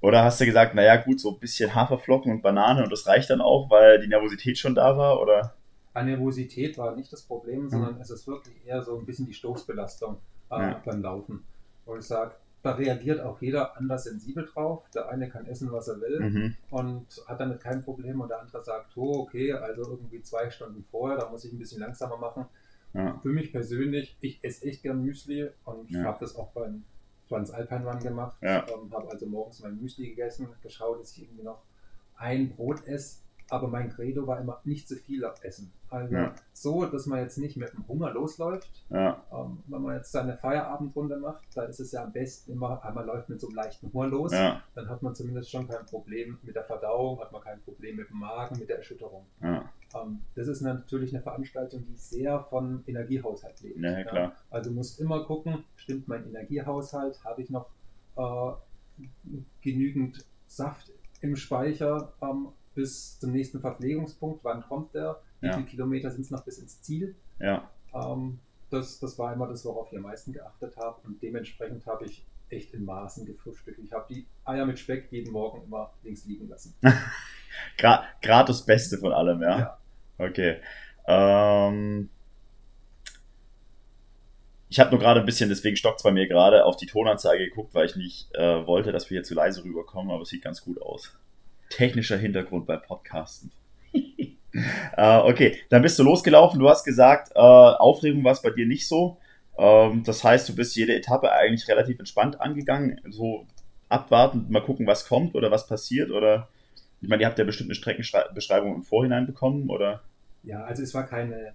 oder 0.00 0.22
hast 0.22 0.40
du 0.40 0.46
gesagt, 0.46 0.74
naja, 0.74 0.96
gut, 0.96 1.20
so 1.20 1.32
ein 1.32 1.40
bisschen 1.40 1.74
Haferflocken 1.74 2.30
und 2.30 2.42
Banane 2.42 2.84
und 2.84 2.92
das 2.92 3.06
reicht 3.06 3.30
dann 3.30 3.40
auch, 3.40 3.70
weil 3.70 4.00
die 4.00 4.08
Nervosität 4.08 4.58
schon 4.58 4.74
da 4.74 4.96
war? 4.96 5.20
Oder? 5.20 5.54
Nervosität 5.94 6.76
war 6.76 6.94
nicht 6.94 7.12
das 7.12 7.22
Problem, 7.22 7.68
sondern 7.68 7.94
mhm. 7.94 8.00
es 8.00 8.10
ist 8.10 8.26
wirklich 8.26 8.56
eher 8.66 8.82
so 8.82 8.98
ein 8.98 9.06
bisschen 9.06 9.26
die 9.26 9.34
Stoßbelastung 9.34 10.18
äh, 10.50 10.58
ja. 10.60 10.82
beim 10.84 11.02
Laufen. 11.02 11.44
Wo 11.84 11.96
ich 11.96 12.04
sage, 12.04 12.34
da 12.64 12.72
reagiert 12.72 13.20
auch 13.20 13.42
jeder 13.42 13.76
anders 13.76 14.04
sensibel 14.04 14.46
drauf. 14.46 14.88
Der 14.94 15.10
eine 15.10 15.28
kann 15.28 15.44
essen, 15.46 15.70
was 15.70 15.86
er 15.86 16.00
will 16.00 16.20
mhm. 16.20 16.56
und 16.70 17.06
hat 17.26 17.38
damit 17.38 17.60
kein 17.60 17.82
Problem 17.82 18.22
und 18.22 18.30
der 18.30 18.40
andere 18.40 18.64
sagt, 18.64 18.96
oh, 18.96 19.20
okay, 19.20 19.52
also 19.52 19.82
irgendwie 19.82 20.22
zwei 20.22 20.48
Stunden 20.50 20.82
vorher, 20.90 21.18
da 21.18 21.28
muss 21.28 21.44
ich 21.44 21.52
ein 21.52 21.58
bisschen 21.58 21.80
langsamer 21.80 22.16
machen. 22.16 22.46
Ja. 22.94 23.18
Für 23.20 23.28
mich 23.28 23.52
persönlich, 23.52 24.16
ich 24.22 24.42
esse 24.42 24.66
echt 24.66 24.82
gern 24.82 25.04
Müsli 25.04 25.50
und 25.64 25.90
ja. 25.90 26.04
habe 26.04 26.16
das 26.20 26.36
auch 26.36 26.52
beim 26.52 26.84
Transalpine 27.28 27.86
Run 27.86 28.00
gemacht. 28.00 28.38
Ja. 28.40 28.64
Ähm, 28.66 28.90
habe 28.94 29.10
also 29.10 29.26
morgens 29.26 29.60
mein 29.60 29.78
Müsli 29.78 30.08
gegessen, 30.08 30.48
geschaut, 30.62 31.00
dass 31.00 31.12
ich 31.12 31.24
irgendwie 31.24 31.42
noch 31.42 31.62
ein 32.16 32.48
Brot 32.48 32.86
esse 32.86 33.24
aber 33.50 33.68
mein 33.68 33.90
Credo 33.90 34.26
war 34.26 34.40
immer 34.40 34.60
nicht 34.64 34.88
zu 34.88 34.96
viel 34.96 35.24
essen. 35.42 35.72
Also 35.94 36.14
ja. 36.16 36.34
so, 36.52 36.86
dass 36.86 37.06
man 37.06 37.20
jetzt 37.20 37.38
nicht 37.38 37.56
mit 37.56 37.72
dem 37.72 37.86
Hunger 37.86 38.10
losläuft. 38.10 38.84
Ja. 38.90 39.22
Ähm, 39.32 39.62
wenn 39.68 39.82
man 39.82 39.96
jetzt 39.96 40.10
seine 40.10 40.36
Feierabendrunde 40.36 41.18
macht, 41.18 41.44
dann 41.54 41.70
ist 41.70 41.78
es 41.78 41.92
ja 41.92 42.02
am 42.02 42.12
besten 42.12 42.50
immer, 42.50 42.84
einmal 42.84 43.06
läuft 43.06 43.28
mit 43.28 43.40
so 43.40 43.46
einem 43.46 43.54
leichten 43.54 43.92
Hunger 43.92 44.08
los. 44.08 44.32
Ja. 44.32 44.60
Dann 44.74 44.88
hat 44.88 45.02
man 45.02 45.14
zumindest 45.14 45.52
schon 45.52 45.68
kein 45.68 45.86
Problem 45.86 46.38
mit 46.42 46.56
der 46.56 46.64
Verdauung, 46.64 47.20
hat 47.20 47.30
man 47.30 47.42
kein 47.42 47.60
Problem 47.60 47.96
mit 47.96 48.10
dem 48.10 48.18
Magen, 48.18 48.58
mit 48.58 48.68
der 48.68 48.78
Erschütterung. 48.78 49.26
Ähm, 49.40 50.20
das 50.34 50.48
ist 50.48 50.62
natürlich 50.62 51.14
eine 51.14 51.22
Veranstaltung, 51.22 51.84
die 51.86 51.96
sehr 51.96 52.40
von 52.50 52.82
Energiehaushalt 52.88 53.60
lebt. 53.60 54.08
Klar. 54.08 54.32
Also 54.50 54.70
du 54.70 54.76
musst 54.76 54.98
immer 54.98 55.24
gucken, 55.24 55.62
stimmt 55.76 56.08
mein 56.08 56.26
Energiehaushalt, 56.26 57.22
habe 57.24 57.40
ich 57.40 57.50
noch 57.50 57.70
äh, 58.16 58.50
genügend 59.62 60.26
Saft 60.48 60.92
im 61.20 61.36
Speicher, 61.36 62.14
ähm, 62.20 62.48
bis 62.74 63.20
zum 63.20 63.30
nächsten 63.30 63.60
Verpflegungspunkt. 63.60 64.42
Wann 64.42 64.62
kommt 64.62 64.94
der? 64.94 65.20
Wie 65.44 65.48
ja. 65.48 65.54
viele 65.56 65.66
Kilometer 65.66 66.10
sind 66.10 66.22
es 66.22 66.30
noch 66.30 66.42
bis 66.42 66.58
ins 66.58 66.80
Ziel? 66.80 67.14
Ja. 67.38 67.68
Ähm, 67.92 68.38
das, 68.70 68.98
das 68.98 69.18
war 69.18 69.30
immer 69.34 69.46
das, 69.46 69.62
worauf 69.66 69.92
ich 69.92 69.98
am 69.98 70.04
meisten 70.04 70.32
geachtet 70.32 70.74
habe. 70.78 70.96
Und 71.04 71.22
dementsprechend 71.22 71.84
habe 71.86 72.06
ich 72.06 72.24
echt 72.48 72.72
in 72.72 72.86
Maßen 72.86 73.26
gefrühstückt. 73.26 73.78
Ich 73.78 73.92
habe 73.92 74.06
die 74.08 74.26
Eier 74.46 74.64
mit 74.64 74.78
Speck 74.78 75.08
jeden 75.10 75.32
Morgen 75.32 75.62
immer 75.66 75.92
links 76.02 76.24
liegen 76.24 76.48
lassen. 76.48 76.74
Gerade 77.76 78.46
das 78.46 78.64
Beste 78.64 78.96
von 78.96 79.12
allem, 79.12 79.42
ja. 79.42 79.58
ja. 79.58 79.78
Okay. 80.16 80.60
Ähm, 81.06 82.08
ich 84.70 84.80
habe 84.80 84.90
nur 84.92 84.98
gerade 84.98 85.20
ein 85.20 85.26
bisschen, 85.26 85.50
deswegen 85.50 85.76
stockt 85.76 85.98
es 85.98 86.02
bei 86.02 86.10
mir 86.10 86.26
gerade, 86.26 86.64
auf 86.64 86.76
die 86.76 86.86
Tonanzeige 86.86 87.44
geguckt, 87.44 87.74
weil 87.74 87.84
ich 87.84 87.96
nicht 87.96 88.34
äh, 88.34 88.66
wollte, 88.66 88.92
dass 88.92 89.10
wir 89.10 89.18
hier 89.18 89.24
zu 89.24 89.34
leise 89.34 89.62
rüberkommen, 89.62 90.10
aber 90.10 90.22
es 90.22 90.30
sieht 90.30 90.42
ganz 90.42 90.64
gut 90.64 90.80
aus 90.80 91.14
technischer 91.68 92.16
Hintergrund 92.16 92.66
bei 92.66 92.76
Podcasten. 92.76 93.52
äh, 94.96 95.18
okay, 95.18 95.58
dann 95.68 95.82
bist 95.82 95.98
du 95.98 96.02
losgelaufen. 96.02 96.60
Du 96.60 96.68
hast 96.68 96.84
gesagt, 96.84 97.32
äh, 97.34 97.38
Aufregung 97.38 98.24
war 98.24 98.32
es 98.32 98.42
bei 98.42 98.50
dir 98.50 98.66
nicht 98.66 98.86
so. 98.86 99.18
Ähm, 99.58 100.02
das 100.04 100.22
heißt, 100.22 100.48
du 100.48 100.54
bist 100.54 100.76
jede 100.76 100.94
Etappe 100.94 101.32
eigentlich 101.32 101.68
relativ 101.68 101.98
entspannt 101.98 102.40
angegangen. 102.40 103.00
So 103.10 103.46
abwarten, 103.88 104.46
mal 104.48 104.62
gucken, 104.62 104.86
was 104.86 105.06
kommt 105.06 105.34
oder 105.34 105.50
was 105.50 105.66
passiert. 105.66 106.10
Oder 106.10 106.48
ich 107.00 107.08
meine, 107.08 107.22
ihr 107.22 107.26
habt 107.26 107.38
ja 107.38 107.44
bestimmt 107.44 107.70
eine 107.70 107.74
Streckenbeschreibung 107.74 108.76
im 108.76 108.82
Vorhinein 108.82 109.26
bekommen, 109.26 109.68
oder? 109.68 110.02
Ja, 110.42 110.64
also 110.64 110.82
es 110.82 110.94
war 110.94 111.04
keine 111.04 111.54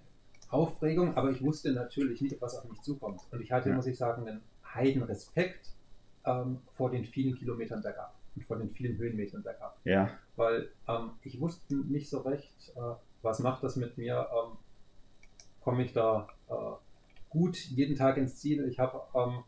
Aufregung, 0.50 1.16
aber 1.16 1.32
ich 1.32 1.42
wusste 1.42 1.72
natürlich 1.72 2.22
nicht, 2.22 2.42
was 2.42 2.58
auf 2.58 2.70
mich 2.70 2.82
zukommt. 2.82 3.22
Und 3.32 3.42
ich 3.42 3.52
hatte, 3.52 3.70
ja. 3.70 3.76
muss 3.76 3.88
ich 3.88 3.98
sagen, 3.98 4.28
einen 4.28 4.42
heiden 4.74 5.04
Respekt 5.04 5.68
ähm, 6.26 6.60
vor 6.76 6.92
den 6.92 7.06
vielen 7.06 7.36
Kilometern 7.36 7.82
bergab 7.82 8.19
von 8.46 8.60
den 8.60 8.72
vielen 8.72 8.98
Höhenmetern 8.98 9.44
bergab. 9.44 9.80
Ja. 9.84 10.10
Weil 10.36 10.70
ähm, 10.88 11.12
ich 11.24 11.40
wusste 11.40 11.76
nicht 11.76 12.10
so 12.10 12.20
recht, 12.20 12.52
äh, 12.76 12.96
was 13.22 13.40
macht 13.40 13.64
das 13.64 13.76
mit 13.76 13.98
mir? 13.98 14.28
Ähm, 14.32 14.58
Komme 15.62 15.84
ich 15.84 15.92
da 15.92 16.28
äh, 16.50 16.54
gut 17.30 17.58
jeden 17.58 17.96
Tag 17.96 18.18
ins 18.18 18.38
Ziel? 18.38 18.66
Ich 18.70 18.80
habe 18.80 19.02
ähm, 19.14 19.44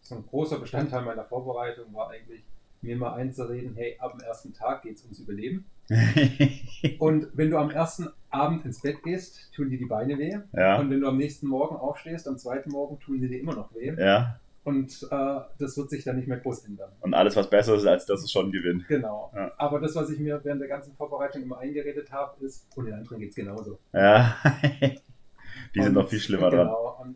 so 0.00 0.16
ein 0.16 0.26
großer 0.26 0.58
Bestandteil 0.58 1.02
meiner 1.02 1.24
Vorbereitung 1.24 1.92
war 1.94 2.10
eigentlich, 2.10 2.42
mir 2.80 2.96
mal 2.96 3.14
einzureden, 3.14 3.74
hey, 3.76 3.96
ab 3.98 4.12
dem 4.12 4.20
ersten 4.20 4.52
Tag 4.52 4.82
geht 4.82 4.96
es 4.96 5.02
ums 5.04 5.18
Überleben. 5.18 5.64
und 6.98 7.28
wenn 7.34 7.50
du 7.50 7.58
am 7.58 7.70
ersten 7.70 8.08
Abend 8.30 8.64
ins 8.64 8.80
Bett 8.80 9.02
gehst, 9.02 9.52
tun 9.54 9.70
dir 9.70 9.78
die 9.78 9.86
Beine 9.86 10.18
weh. 10.18 10.38
Ja. 10.52 10.78
Und 10.78 10.90
wenn 10.90 11.00
du 11.00 11.08
am 11.08 11.16
nächsten 11.16 11.46
Morgen 11.46 11.76
aufstehst, 11.76 12.28
am 12.28 12.36
zweiten 12.36 12.70
Morgen 12.70 12.98
tun 13.00 13.20
sie 13.20 13.28
dir 13.28 13.40
immer 13.40 13.54
noch 13.54 13.74
weh. 13.74 13.94
Ja. 13.98 14.38
Und 14.64 15.06
äh, 15.10 15.40
das 15.58 15.76
wird 15.76 15.90
sich 15.90 16.04
dann 16.04 16.16
nicht 16.16 16.26
mehr 16.26 16.38
groß 16.38 16.64
ändern. 16.64 16.90
Und 17.00 17.12
alles, 17.12 17.36
was 17.36 17.50
besser 17.50 17.74
ist, 17.74 17.86
als 17.86 18.06
das 18.06 18.22
ist 18.22 18.32
schon 18.32 18.50
Gewinn. 18.50 18.84
Genau. 18.88 19.30
Ja. 19.34 19.52
Aber 19.58 19.78
das, 19.78 19.94
was 19.94 20.08
ich 20.08 20.18
mir 20.18 20.40
während 20.42 20.62
der 20.62 20.68
ganzen 20.68 20.94
Vorbereitung 20.94 21.42
immer 21.42 21.58
eingeredet 21.58 22.10
habe, 22.10 22.42
ist, 22.44 22.66
und 22.74 22.86
den 22.86 22.94
anderen 22.94 23.18
geht 23.18 23.30
es 23.30 23.36
genauso. 23.36 23.78
Ja. 23.92 24.36
Die 25.74 25.78
und, 25.78 25.84
sind 25.84 25.94
noch 25.94 26.08
viel 26.08 26.18
schlimmer 26.20 26.50
genau. 26.50 26.64
dran. 26.64 26.72
Genau. 26.72 27.14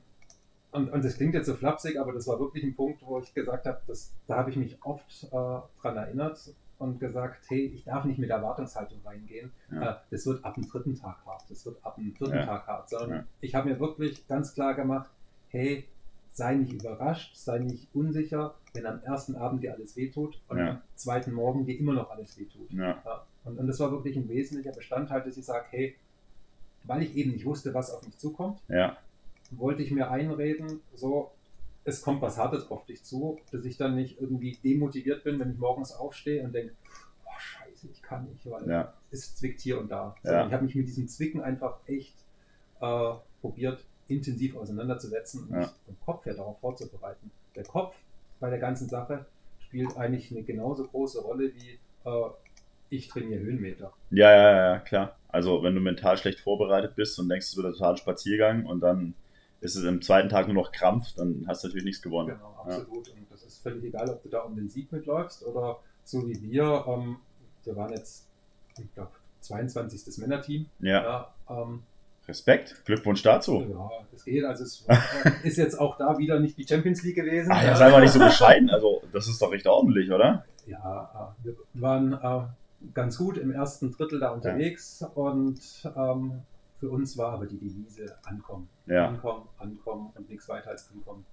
Und, 0.71 0.91
und, 0.91 1.05
das 1.05 1.17
klingt 1.17 1.35
jetzt 1.35 1.47
so 1.47 1.55
flapsig, 1.55 1.99
aber 1.99 2.13
das 2.13 2.27
war 2.27 2.39
wirklich 2.39 2.63
ein 2.63 2.77
Punkt, 2.77 3.01
wo 3.03 3.19
ich 3.19 3.33
gesagt 3.33 3.67
habe, 3.67 3.81
da 4.27 4.37
habe 4.37 4.51
ich 4.51 4.57
mich 4.57 4.77
oft 4.83 5.25
äh, 5.25 5.29
dran 5.31 5.97
erinnert 5.97 6.55
und 6.79 7.01
gesagt, 7.01 7.47
hey, 7.49 7.73
ich 7.75 7.85
darf 7.85 8.05
nicht 8.05 8.19
mit 8.19 8.29
Erwartungshaltung 8.29 9.01
reingehen. 9.05 9.51
Ja. 9.73 9.93
Äh, 9.93 9.95
das 10.11 10.27
wird 10.27 10.45
ab 10.45 10.55
dem 10.55 10.69
dritten 10.69 10.95
Tag 10.95 11.25
hart, 11.25 11.45
das 11.49 11.65
wird 11.65 11.85
ab 11.85 11.97
dem 11.97 12.15
vierten 12.15 12.37
ja. 12.37 12.45
Tag 12.45 12.67
hart. 12.67 12.91
Sondern 12.91 13.27
ich 13.41 13.55
habe 13.55 13.71
mir 13.71 13.81
wirklich 13.81 14.27
ganz 14.29 14.55
klar 14.55 14.75
gemacht, 14.75 15.11
hey, 15.49 15.89
sei 16.38 16.55
nicht 16.55 16.72
überrascht, 16.72 17.37
sei 17.37 17.59
nicht 17.59 17.88
unsicher, 17.92 18.55
wenn 18.72 18.87
am 18.87 19.03
ersten 19.03 19.35
Abend 19.35 19.62
dir 19.62 19.74
alles 19.74 19.96
wehtut 19.96 20.40
und 20.48 20.59
ja. 20.59 20.70
am 20.70 20.83
zweiten 20.94 21.33
Morgen 21.33 21.66
dir 21.66 21.79
immer 21.79 21.92
noch 21.92 22.11
alles 22.11 22.38
wehtut. 22.38 22.72
Ja. 22.72 23.03
Ja. 23.05 23.27
Und, 23.44 23.59
und, 23.59 23.66
das 23.66 23.81
war 23.81 23.90
wirklich 23.90 24.16
ein 24.16 24.29
wesentlicher 24.29 24.72
Bestandteil, 24.72 25.22
dass 25.22 25.37
ich 25.37 25.44
sage, 25.44 25.66
hey, 25.70 25.96
weil 26.85 27.03
ich 27.03 27.16
eben 27.16 27.33
nicht 27.33 27.44
wusste, 27.44 27.74
was 27.74 27.90
auf 27.90 28.07
mich 28.07 28.16
zukommt, 28.16 28.61
wollte 29.51 29.83
ich 29.83 29.90
mir 29.90 30.11
einreden, 30.11 30.81
so, 30.94 31.33
es 31.85 32.03
kommt 32.03 32.22
was 32.22 32.38
Hartes 32.38 32.70
auf 32.70 32.87
dich 32.87 33.03
zu, 33.03 33.38
dass 33.51 33.64
ich 33.64 33.77
dann 33.77 33.96
nicht 33.96 34.20
irgendwie 34.20 34.57
demotiviert 34.62 35.24
bin, 35.24 35.40
wenn 35.40 35.51
ich 35.51 35.59
morgens 35.59 35.92
aufstehe 35.92 36.44
und 36.44 36.53
denke, 36.55 36.74
oh 37.24 37.38
scheiße, 37.38 37.88
ich 37.92 38.01
kann 38.01 38.29
nicht, 38.29 38.48
weil 38.48 38.88
es 39.11 39.35
zwickt 39.35 39.61
hier 39.61 39.81
und 39.81 39.90
da. 39.90 40.14
So, 40.22 40.31
ich 40.31 40.53
habe 40.53 40.64
mich 40.64 40.74
mit 40.77 40.87
diesem 40.87 41.09
Zwicken 41.09 41.40
einfach 41.40 41.79
echt 41.87 42.14
äh, 42.81 43.14
probiert 43.40 43.85
intensiv 44.09 44.57
auseinanderzusetzen 44.57 45.44
und 45.49 45.55
ja. 45.55 45.73
den 45.87 45.97
Kopf 46.05 46.27
ja 46.27 46.35
darauf 46.35 46.59
vorzubereiten. 46.61 47.31
Der 47.55 47.64
Kopf 47.64 47.94
bei 48.40 48.51
der 48.51 48.59
ganzen 48.59 48.88
Sache 48.88 49.27
spielt 49.61 49.97
eigentlich 49.97 50.31
eine 50.31 50.42
genauso 50.42 50.87
große 50.87 51.21
Rolle 51.21 51.53
wie 51.55 51.79
äh, 52.05 52.31
ich 52.90 53.09
trainiere 53.09 53.40
Höhenmeter. 53.40 53.92
Ja, 54.11 54.31
ja, 54.31 54.73
ja, 54.73 54.79
klar. 54.79 55.16
Also 55.29 55.62
wenn 55.62 55.75
du 55.75 55.81
mental 55.81 56.16
schlecht 56.16 56.40
vorbereitet 56.40 56.97
bist 56.97 57.18
und 57.18 57.29
denkst, 57.29 57.47
es 57.47 57.57
wird 57.57 57.66
ein 57.66 57.73
totaler 57.73 57.99
Spaziergang 57.99 58.64
und 58.64 58.81
dann 58.81 59.14
ist 59.61 59.77
es 59.77 59.85
im 59.85 60.01
zweiten 60.01 60.29
Tag 60.29 60.47
nur 60.47 60.55
noch 60.55 60.73
Krampf, 60.73 61.12
dann 61.16 61.44
hast 61.47 61.62
du 61.62 61.68
natürlich 61.68 61.85
nichts 61.85 62.03
gewonnen. 62.03 62.29
Genau, 62.29 62.55
absolut. 62.64 63.09
Ja. 63.09 63.14
Und 63.14 63.31
das 63.31 63.42
ist 63.42 63.62
völlig 63.62 63.85
egal, 63.85 64.09
ob 64.09 64.23
du 64.23 64.29
da 64.29 64.40
um 64.40 64.57
den 64.57 64.71
Sieg 64.71 64.90
mitläufst 64.92 65.44
oder 65.44 65.81
so 66.05 66.27
wie 66.27 66.40
wir. 66.40 66.85
Ähm, 66.87 67.16
wir 67.64 67.77
waren 67.77 67.92
jetzt, 67.92 68.27
ich 68.79 68.94
glaube, 68.94 69.11
22. 69.40 70.18
Männerteam. 70.18 70.66
Ja. 70.81 71.03
ja 71.03 71.35
ähm, 71.51 71.83
Respekt, 72.29 72.85
Glückwunsch 72.85 73.23
dazu. 73.23 73.67
Ja, 73.71 73.91
das 74.12 74.25
geht. 74.25 74.45
Also 74.45 74.64
es 74.64 74.87
ist 75.45 75.57
jetzt 75.57 75.81
auch 75.81 75.97
da 75.97 76.19
wieder 76.19 76.38
nicht 76.38 76.59
die 76.59 76.67
Champions 76.69 77.03
League 77.03 77.17
gewesen. 77.17 77.51
Ach, 77.51 77.62
ja, 77.62 77.75
sei 77.75 77.91
mal 77.91 78.03
nicht 78.03 78.12
so 78.12 78.19
bescheiden. 78.19 78.69
Also 78.69 79.03
das 79.12 79.29
ist 79.29 79.41
doch 79.41 79.51
recht 79.51 79.67
ordentlich, 79.67 80.11
oder? 80.11 80.45
Ja, 80.67 81.35
wir 81.43 81.57
waren 81.73 82.12
äh, 82.12 82.88
ganz 82.93 83.17
gut 83.17 83.38
im 83.38 83.51
ersten 83.51 83.93
Drittel 83.93 84.21
da 84.21 84.31
unterwegs 84.31 85.01
ja. 85.01 85.09
und 85.09 85.59
ähm, 85.97 86.43
für 86.79 86.91
uns 86.91 87.17
war 87.17 87.33
aber 87.33 87.47
die 87.47 87.59
Devise 87.59 88.17
ankommen. 88.25 88.69
Ja. 88.87 89.09
Ankommen, 89.09 89.49
ankommen 89.59 90.12
und 90.14 90.29
nichts 90.29 90.49
weiter 90.49 90.69
als 90.71 90.91
ankommen. 90.93 91.25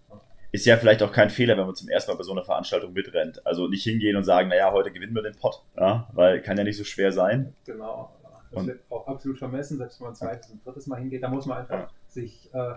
Ist 0.51 0.65
ja 0.65 0.77
vielleicht 0.77 1.03
auch 1.03 1.11
kein 1.11 1.29
Fehler, 1.29 1.57
wenn 1.57 1.65
man 1.65 1.75
zum 1.75 1.89
ersten 1.89 2.11
Mal 2.11 2.17
bei 2.17 2.23
so 2.23 2.31
einer 2.31 2.43
Veranstaltung 2.43 2.93
mitrennt. 2.93 3.45
Also 3.45 3.67
nicht 3.67 3.83
hingehen 3.83 4.15
und 4.15 4.23
sagen, 4.23 4.47
naja, 4.47 4.71
heute 4.71 4.91
gewinnen 4.91 5.13
wir 5.13 5.21
den 5.21 5.35
Pott, 5.35 5.61
ja? 5.77 6.07
weil 6.13 6.41
kann 6.41 6.57
ja 6.57 6.63
nicht 6.63 6.77
so 6.77 6.85
schwer 6.85 7.11
sein. 7.11 7.53
Genau. 7.65 8.09
Das 8.55 8.63
und 8.63 8.67
wird 8.67 8.81
auch 8.89 9.07
absolut 9.07 9.37
vermessen, 9.37 9.77
selbst 9.77 9.99
wenn 9.99 10.05
man 10.05 10.13
ein 10.13 10.15
zweites 10.15 10.49
und 10.51 10.65
drittes 10.65 10.87
Mal 10.87 10.99
hingeht. 10.99 11.23
Da 11.23 11.29
muss 11.29 11.45
man 11.45 11.59
einfach 11.59 11.91
sich 12.07 12.49
äh, 12.53 12.75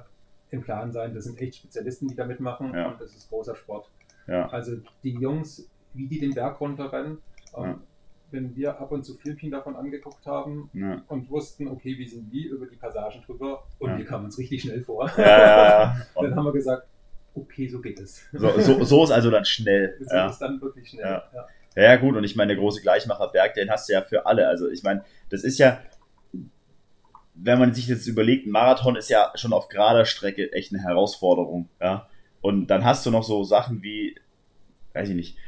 im 0.50 0.62
Klaren 0.62 0.92
sein, 0.92 1.14
das 1.14 1.24
sind 1.24 1.38
echt 1.40 1.56
Spezialisten, 1.56 2.08
die 2.08 2.14
da 2.14 2.24
mitmachen 2.24 2.70
und 2.70 3.00
das 3.00 3.14
ist 3.14 3.28
großer 3.28 3.54
Sport. 3.54 3.90
Also 4.26 4.76
die 5.02 5.12
Jungs, 5.12 5.70
wie 5.94 6.06
die 6.06 6.18
den 6.18 6.34
Berg 6.34 6.60
runterrennen, 6.60 7.18
ähm, 7.56 7.80
wenn 8.30 8.54
wir 8.54 8.78
ab 8.78 8.92
und 8.92 9.04
zu 9.04 9.14
Filmchen 9.14 9.50
davon 9.50 9.74
angeguckt 9.76 10.26
haben 10.26 10.70
ja. 10.74 11.02
und 11.08 11.30
wussten, 11.30 11.66
okay, 11.68 11.96
wie 11.96 12.06
sind 12.06 12.30
die 12.30 12.46
über 12.46 12.66
die 12.66 12.76
Passagen 12.76 13.22
drüber 13.24 13.64
und 13.78 13.90
ja. 13.90 13.98
wir 13.98 14.04
kamen 14.04 14.26
uns 14.26 14.38
richtig 14.38 14.62
schnell 14.62 14.82
vor. 14.82 15.10
Ja, 15.16 15.96
dann 16.14 16.36
haben 16.36 16.44
wir 16.44 16.52
gesagt, 16.52 16.86
okay, 17.34 17.68
so 17.68 17.80
geht 17.80 17.98
es. 18.00 18.22
So, 18.32 18.60
so, 18.60 18.84
so 18.84 19.04
ist 19.04 19.10
also 19.10 19.30
dann 19.30 19.44
schnell. 19.44 19.96
So 20.00 20.14
ja. 20.14 20.28
ist 20.28 20.38
dann 20.38 20.60
wirklich 20.60 20.90
schnell. 20.90 21.22
Ja. 21.82 21.96
Gut, 21.96 22.16
und 22.16 22.24
ich 22.24 22.34
meine, 22.34 22.54
der 22.54 22.62
große 22.62 22.82
Gleichmacherberg, 22.82 23.54
den 23.54 23.70
hast 23.70 23.88
du 23.88 23.92
ja 23.92 24.02
für 24.02 24.26
alle. 24.26 24.48
Also 24.48 24.68
ich 24.68 24.82
meine, 24.82 25.04
das 25.30 25.44
ist 25.44 25.58
ja, 25.58 25.80
wenn 27.34 27.58
man 27.58 27.72
sich 27.72 27.86
jetzt 27.86 28.06
überlegt, 28.06 28.46
ein 28.46 28.50
Marathon 28.50 28.96
ist 28.96 29.10
ja 29.10 29.30
schon 29.36 29.52
auf 29.52 29.68
gerader 29.68 30.04
Strecke 30.04 30.52
echt 30.52 30.72
eine 30.72 30.82
Herausforderung. 30.82 31.68
Ja. 31.80 32.08
Und 32.40 32.66
dann 32.68 32.84
hast 32.84 33.06
du 33.06 33.10
noch 33.10 33.22
so 33.22 33.44
Sachen 33.44 33.82
wie, 33.82 34.16
weiß 34.92 35.08
ich 35.10 35.14
nicht, 35.14 35.38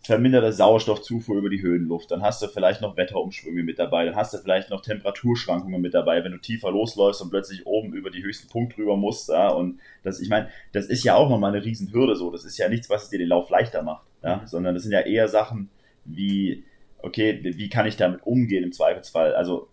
verminderte 0.00 0.52
Sauerstoffzufuhr 0.52 1.36
über 1.36 1.50
die 1.50 1.60
Höhenluft. 1.60 2.10
Dann 2.10 2.22
hast 2.22 2.40
du 2.40 2.48
vielleicht 2.48 2.80
noch 2.80 2.96
Wetterumschwünge 2.96 3.62
mit 3.62 3.78
dabei. 3.78 4.04
Dann 4.04 4.16
hast 4.16 4.32
du 4.32 4.38
vielleicht 4.38 4.70
noch 4.70 4.80
Temperaturschwankungen 4.80 5.80
mit 5.80 5.94
dabei, 5.94 6.24
wenn 6.24 6.32
du 6.32 6.38
tiefer 6.38 6.70
losläufst 6.70 7.20
und 7.20 7.30
plötzlich 7.30 7.66
oben 7.66 7.92
über 7.92 8.10
die 8.10 8.22
höchsten 8.22 8.48
Punkt 8.48 8.76
drüber 8.76 8.96
musst. 8.96 9.28
Ja, 9.28 9.48
und 9.48 9.80
das, 10.04 10.20
ich 10.20 10.28
meine, 10.28 10.48
das 10.72 10.86
ist 10.86 11.04
ja 11.04 11.16
auch 11.16 11.28
nochmal 11.28 11.54
eine 11.54 11.64
Riesenhürde 11.64 12.16
so. 12.16 12.30
Das 12.30 12.44
ist 12.44 12.58
ja 12.58 12.68
nichts, 12.68 12.88
was 12.88 13.10
dir 13.10 13.18
den 13.18 13.28
Lauf 13.28 13.50
leichter 13.50 13.82
macht. 13.82 14.06
Ja, 14.22 14.36
mhm. 14.36 14.46
sondern 14.46 14.74
das 14.74 14.82
sind 14.82 14.92
ja 14.92 15.00
eher 15.00 15.28
Sachen 15.28 15.70
wie, 16.04 16.64
okay, 17.02 17.40
wie 17.42 17.68
kann 17.68 17.86
ich 17.86 17.96
damit 17.96 18.24
umgehen 18.24 18.64
im 18.64 18.72
Zweifelsfall? 18.72 19.34
Also, 19.34 19.68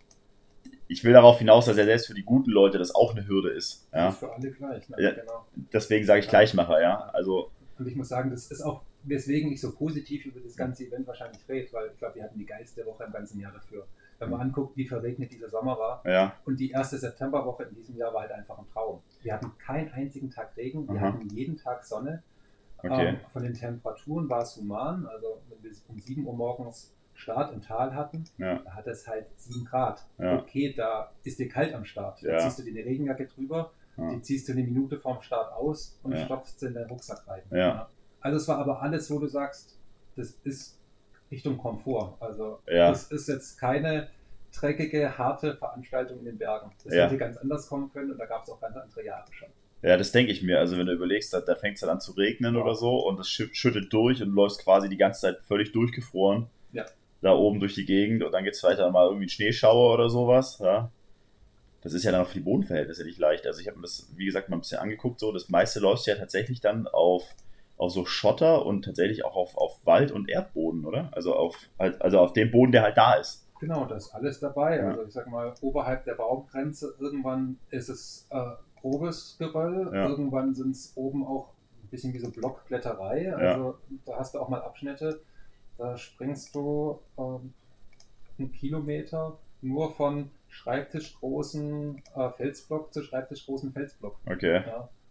ich 0.87 1.03
will 1.03 1.13
darauf 1.13 1.39
hinaus, 1.39 1.65
dass 1.65 1.77
ja 1.77 1.85
selbst 1.85 2.07
für 2.07 2.13
die 2.13 2.23
guten 2.23 2.51
Leute 2.51 2.77
das 2.77 2.93
auch 2.93 3.15
eine 3.15 3.27
Hürde 3.27 3.49
ist. 3.49 3.87
Ja? 3.91 4.05
Das 4.05 4.13
ist 4.15 4.19
für 4.19 4.33
alle 4.33 4.51
gleich. 4.51 4.89
Ne? 4.89 4.97
Ja, 4.99 5.11
genau. 5.11 5.45
Deswegen 5.73 6.05
sage 6.05 6.19
ich 6.19 6.27
Gleichmacher, 6.27 6.79
ja. 6.81 7.09
Also, 7.13 7.49
und 7.79 7.87
ich 7.87 7.95
muss 7.95 8.09
sagen, 8.09 8.29
das 8.29 8.51
ist 8.51 8.61
auch 8.61 8.81
weswegen 9.05 9.51
ich 9.51 9.61
so 9.61 9.73
positiv 9.73 10.25
über 10.25 10.39
das 10.39 10.55
ganze 10.55 10.85
Event 10.85 11.07
wahrscheinlich 11.07 11.47
rede, 11.47 11.71
weil 11.73 11.91
ich 11.91 11.97
glaube, 11.97 12.15
wir 12.15 12.23
hatten 12.23 12.37
die 12.37 12.45
geilste 12.45 12.85
Woche 12.85 13.03
im 13.03 13.11
ganzen 13.11 13.39
Jahr 13.39 13.51
dafür. 13.51 13.87
Wenn 14.17 14.29
man 14.29 14.41
anguckt, 14.41 14.77
wie 14.77 14.87
verregnet 14.87 15.31
dieser 15.31 15.49
Sommer 15.49 15.77
war. 15.77 16.01
Ja. 16.05 16.35
Und 16.45 16.59
die 16.59 16.71
erste 16.71 16.97
Septemberwoche 16.97 17.63
in 17.63 17.75
diesem 17.75 17.97
Jahr 17.97 18.13
war 18.13 18.21
halt 18.21 18.31
einfach 18.31 18.57
ein 18.57 18.65
Traum. 18.71 19.01
Wir 19.21 19.33
hatten 19.33 19.51
keinen 19.57 19.91
einzigen 19.91 20.29
Tag 20.29 20.55
Regen, 20.55 20.87
wir 20.87 20.95
Aha. 20.95 21.13
hatten 21.13 21.27
jeden 21.29 21.57
Tag 21.57 21.83
Sonne. 21.83 22.23
Okay. 22.77 23.07
Ähm, 23.07 23.17
von 23.33 23.43
den 23.43 23.53
Temperaturen 23.53 24.29
war 24.29 24.43
es 24.43 24.55
human. 24.55 25.05
Also 25.05 25.41
wenn 25.49 25.63
wir 25.63 25.71
um 25.89 25.99
7 25.99 26.25
Uhr 26.25 26.33
morgens 26.33 26.93
Start 27.13 27.53
im 27.53 27.61
Tal 27.61 27.93
hatten, 27.93 28.25
ja. 28.37 28.59
da 28.59 28.71
hat 28.73 28.87
es 28.87 29.07
halt 29.07 29.27
7 29.37 29.65
Grad. 29.65 30.05
Ja. 30.17 30.39
Okay, 30.39 30.73
da 30.75 31.11
ist 31.23 31.39
dir 31.39 31.49
kalt 31.49 31.73
am 31.73 31.85
Start. 31.85 32.23
Da 32.23 32.37
ziehst 32.37 32.59
du 32.59 32.63
dir 32.63 32.71
eine 32.71 32.85
Regenjacke 32.85 33.25
drüber, 33.27 33.71
die 33.97 34.21
ziehst 34.21 34.47
du 34.47 34.53
eine 34.53 34.63
Minute 34.63 34.99
vorm 34.99 35.21
Start 35.21 35.53
aus 35.53 35.97
und 36.03 36.17
stopfst 36.17 36.59
sie 36.59 36.67
in 36.67 36.73
deinen 36.73 36.89
Rucksack 36.89 37.25
rein. 37.27 37.43
Also 38.25 38.37
es 38.37 38.47
war 38.47 38.57
aber 38.57 38.81
alles, 38.81 39.11
wo 39.11 39.19
du 39.19 39.27
sagst, 39.27 39.77
das 40.15 40.31
ist 40.43 40.79
Richtung 41.29 41.59
Komfort. 41.59 42.17
Also 42.19 42.57
ja. 42.67 42.89
das 42.89 43.11
ist 43.11 43.27
jetzt 43.27 43.59
keine 43.59 44.07
dreckige, 44.51 45.15
harte 45.15 45.55
Veranstaltung 45.55 46.17
in 46.17 46.25
den 46.25 46.37
Bergen. 46.39 46.71
Das 46.83 46.95
ja. 46.95 47.05
hätte 47.05 47.19
ganz 47.19 47.37
anders 47.37 47.69
kommen 47.69 47.91
können 47.93 48.09
und 48.11 48.17
da 48.17 48.25
gab 48.25 48.41
es 48.41 48.49
auch 48.49 48.59
ganz 48.59 48.75
andere 48.77 49.05
Jahre 49.05 49.31
schon. 49.31 49.49
Ja, 49.83 49.95
das 49.95 50.11
denke 50.11 50.31
ich 50.31 50.41
mir. 50.41 50.57
Also 50.57 50.75
wenn 50.75 50.87
du 50.87 50.93
überlegst, 50.93 51.35
da, 51.35 51.39
da 51.39 51.55
fängt 51.55 51.75
es 51.75 51.81
dann 51.81 51.91
an 51.91 52.01
zu 52.01 52.13
regnen 52.13 52.55
ja. 52.55 52.61
oder 52.61 52.73
so 52.73 52.97
und 53.07 53.19
das 53.19 53.29
schüttet 53.29 53.93
durch 53.93 54.23
und 54.23 54.33
läufst 54.33 54.63
quasi 54.63 54.89
die 54.89 54.97
ganze 54.97 55.21
Zeit 55.21 55.41
völlig 55.43 55.71
durchgefroren. 55.71 56.47
Ja. 56.71 56.85
Da 57.21 57.31
oben 57.31 57.59
durch 57.59 57.75
die 57.75 57.85
Gegend 57.85 58.23
und 58.23 58.31
dann 58.31 58.43
geht 58.43 58.55
es 58.55 58.63
weiter 58.63 58.89
mal 58.89 59.05
irgendwie 59.05 59.27
ein 59.27 59.29
Schneeschauer 59.29 59.93
oder 59.93 60.09
sowas. 60.09 60.57
Ja. 60.57 60.89
Das 61.81 61.93
ist 61.93 62.03
ja 62.03 62.11
dann 62.11 62.21
auch 62.21 62.27
für 62.27 62.39
die 62.39 62.43
Bodenverhältnisse 62.43 63.05
nicht 63.05 63.19
leicht. 63.19 63.45
Also 63.45 63.61
ich 63.61 63.67
habe 63.67 63.77
mir 63.77 63.83
das, 63.83 64.11
wie 64.15 64.25
gesagt, 64.25 64.49
mal 64.49 64.57
ein 64.57 64.61
bisschen 64.61 64.79
angeguckt. 64.79 65.19
So, 65.19 65.31
das 65.31 65.47
meiste 65.49 65.79
läufst 65.79 66.07
ja 66.07 66.15
tatsächlich 66.15 66.59
dann 66.59 66.87
auf 66.87 67.23
auf 67.77 67.91
so 67.91 68.05
Schotter 68.05 68.65
und 68.65 68.85
tatsächlich 68.85 69.25
auch 69.25 69.35
auf, 69.35 69.57
auf 69.57 69.85
Wald 69.85 70.11
und 70.11 70.29
Erdboden, 70.29 70.85
oder? 70.85 71.09
Also 71.11 71.35
auf, 71.35 71.57
also 71.77 72.19
auf 72.19 72.33
dem 72.33 72.51
Boden, 72.51 72.71
der 72.71 72.83
halt 72.83 72.97
da 72.97 73.15
ist. 73.15 73.45
Genau, 73.59 73.85
da 73.85 73.95
ist 73.95 74.13
alles 74.13 74.39
dabei. 74.39 74.77
Ja. 74.77 74.89
Also 74.89 75.03
ich 75.03 75.13
sag 75.13 75.27
mal, 75.27 75.53
oberhalb 75.61 76.05
der 76.05 76.15
Baumgrenze, 76.15 76.95
irgendwann 76.99 77.57
ist 77.69 77.89
es 77.89 78.27
äh, 78.29 78.51
grobes 78.81 79.37
Geröll, 79.39 79.91
ja. 79.93 80.07
irgendwann 80.07 80.53
sind 80.53 80.71
es 80.71 80.93
oben 80.95 81.25
auch 81.25 81.49
ein 81.83 81.89
bisschen 81.89 82.13
wie 82.13 82.19
so 82.19 82.29
Blockblätterei. 82.29 83.33
Also 83.33 83.63
ja. 83.89 83.97
da 84.05 84.19
hast 84.19 84.35
du 84.35 84.39
auch 84.39 84.49
mal 84.49 84.61
Abschnitte, 84.61 85.21
da 85.77 85.97
springst 85.97 86.53
du 86.55 86.99
ähm, 87.17 87.53
einen 88.37 88.51
Kilometer 88.51 89.37
nur 89.61 89.93
von 89.93 90.29
schreibtischgroßen 90.49 92.01
äh, 92.15 92.29
Felsblock 92.31 92.93
zu 92.93 93.03
schreibtischgroßen 93.03 93.73
Felsblock. 93.73 94.17
Okay. 94.25 94.63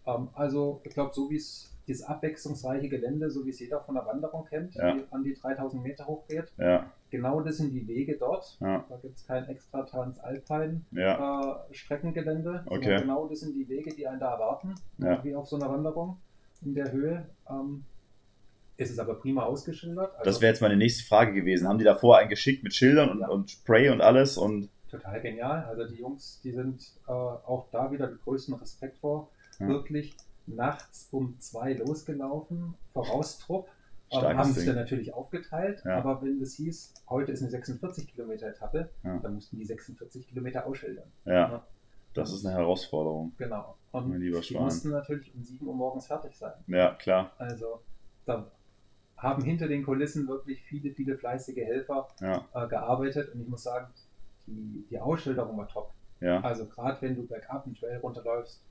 Ähm, 0.07 0.29
also 0.35 0.81
ich 0.85 0.95
glaube, 0.95 1.13
so 1.15 1.31
wie 1.31 1.37
es 1.37 1.74
dieses 1.87 2.05
abwechslungsreiche 2.05 2.89
Gelände, 2.89 3.31
so 3.31 3.45
wie 3.45 3.51
es 3.51 3.61
jeder 3.61 3.81
von 3.81 3.95
der 3.95 4.07
Wanderung 4.07 4.47
kennt, 4.47 4.75
ja. 4.75 4.95
die 4.95 5.05
an 5.11 5.23
die 5.23 5.35
3000 5.35 5.83
Meter 5.83 6.07
hochgeht. 6.07 6.53
Ja. 6.57 6.91
Genau 7.11 7.41
das 7.41 7.59
sind 7.59 7.73
die 7.73 7.87
Wege 7.87 8.17
dort. 8.19 8.57
Ja. 8.61 8.85
Da 8.89 8.97
gibt 8.97 9.17
es 9.17 9.27
kein 9.27 9.47
extra 9.49 9.83
Transalpine 9.83 10.83
ja. 10.93 11.67
äh, 11.71 11.75
Streckengelände. 11.75 12.65
Okay. 12.67 13.01
Genau 13.01 13.29
das 13.29 13.41
sind 13.41 13.55
die 13.55 13.69
Wege, 13.69 13.95
die 13.95 14.07
einen 14.07 14.21
da 14.21 14.33
erwarten, 14.33 14.75
wie 14.99 15.35
auf 15.35 15.47
so 15.47 15.57
einer 15.57 15.69
Wanderung 15.69 16.19
in 16.65 16.75
der 16.75 16.91
Höhe. 16.91 17.27
Ähm, 17.49 17.85
es 18.77 18.91
ist 18.91 18.99
aber 18.99 19.15
prima 19.15 19.45
ausgeschildert. 19.45 20.13
Also 20.13 20.25
das 20.25 20.41
wäre 20.41 20.53
jetzt 20.53 20.61
meine 20.61 20.77
nächste 20.77 21.05
Frage 21.05 21.33
gewesen. 21.33 21.69
Haben 21.69 21.79
die 21.79 21.85
davor 21.85 22.19
einen 22.19 22.29
geschickt 22.29 22.65
mit 22.65 22.75
Schildern 22.75 23.11
und, 23.11 23.23
und 23.23 23.51
Spray 23.51 23.91
und 23.91 24.01
alles? 24.01 24.37
Und 24.37 24.69
Total 24.91 25.21
genial. 25.21 25.65
Also 25.65 25.87
die 25.87 26.01
Jungs, 26.01 26.41
die 26.43 26.53
sind 26.53 26.83
äh, 27.07 27.13
auch 27.13 27.69
da 27.71 27.91
wieder 27.93 28.09
den 28.09 28.19
größten 28.19 28.55
Respekt 28.55 28.99
vor. 28.99 29.31
Wirklich 29.61 30.17
nachts 30.47 31.09
um 31.11 31.39
zwei 31.41 31.73
losgelaufen, 31.75 32.75
Voraustrupp. 32.93 33.69
Starkes 34.09 34.39
haben 34.39 34.53
sich 34.53 34.67
dann 34.67 34.77
natürlich 34.77 35.13
aufgeteilt, 35.13 35.83
ja. 35.85 35.97
aber 35.97 36.23
wenn 36.23 36.39
das 36.39 36.53
hieß, 36.55 36.95
heute 37.09 37.33
ist 37.33 37.41
eine 37.41 37.51
46 37.51 38.07
Kilometer 38.07 38.49
Etappe, 38.49 38.91
ja. 39.03 39.19
dann 39.19 39.35
mussten 39.35 39.57
die 39.57 39.65
46 39.65 40.29
Kilometer 40.29 40.67
ausschildern. 40.67 41.11
Ja, 41.25 41.33
ja. 41.33 41.65
das 42.13 42.33
ist 42.33 42.45
eine 42.47 42.55
Herausforderung. 42.55 43.33
Genau. 43.39 43.77
Und 43.91 44.21
die 44.21 44.57
mussten 44.57 44.91
natürlich 44.91 45.35
um 45.35 45.43
7 45.43 45.67
Uhr 45.67 45.75
morgens 45.75 46.07
fertig 46.07 46.37
sein. 46.37 46.53
Ja, 46.67 46.95
klar. 46.95 47.33
Also 47.39 47.81
da 48.27 48.51
haben 49.17 49.43
hinter 49.43 49.69
den 49.69 49.85
Kulissen 49.85 50.29
wirklich 50.29 50.63
viele, 50.63 50.93
viele 50.93 51.17
fleißige 51.17 51.65
Helfer 51.65 52.09
äh, 52.21 52.69
gearbeitet 52.69 53.35
und 53.35 53.41
ich 53.41 53.49
muss 53.49 53.63
sagen, 53.63 53.89
die, 54.47 54.87
die 54.91 54.99
Ausschilderung 54.99 55.57
war 55.57 55.69
top. 55.69 55.93
Ja. 56.21 56.41
Also 56.41 56.67
gerade 56.67 57.01
wenn 57.03 57.17
du 57.17 57.27
bergab 57.27 57.65
einen 57.65 57.75
Trail 57.75 57.99
runterläufst, 57.99 58.63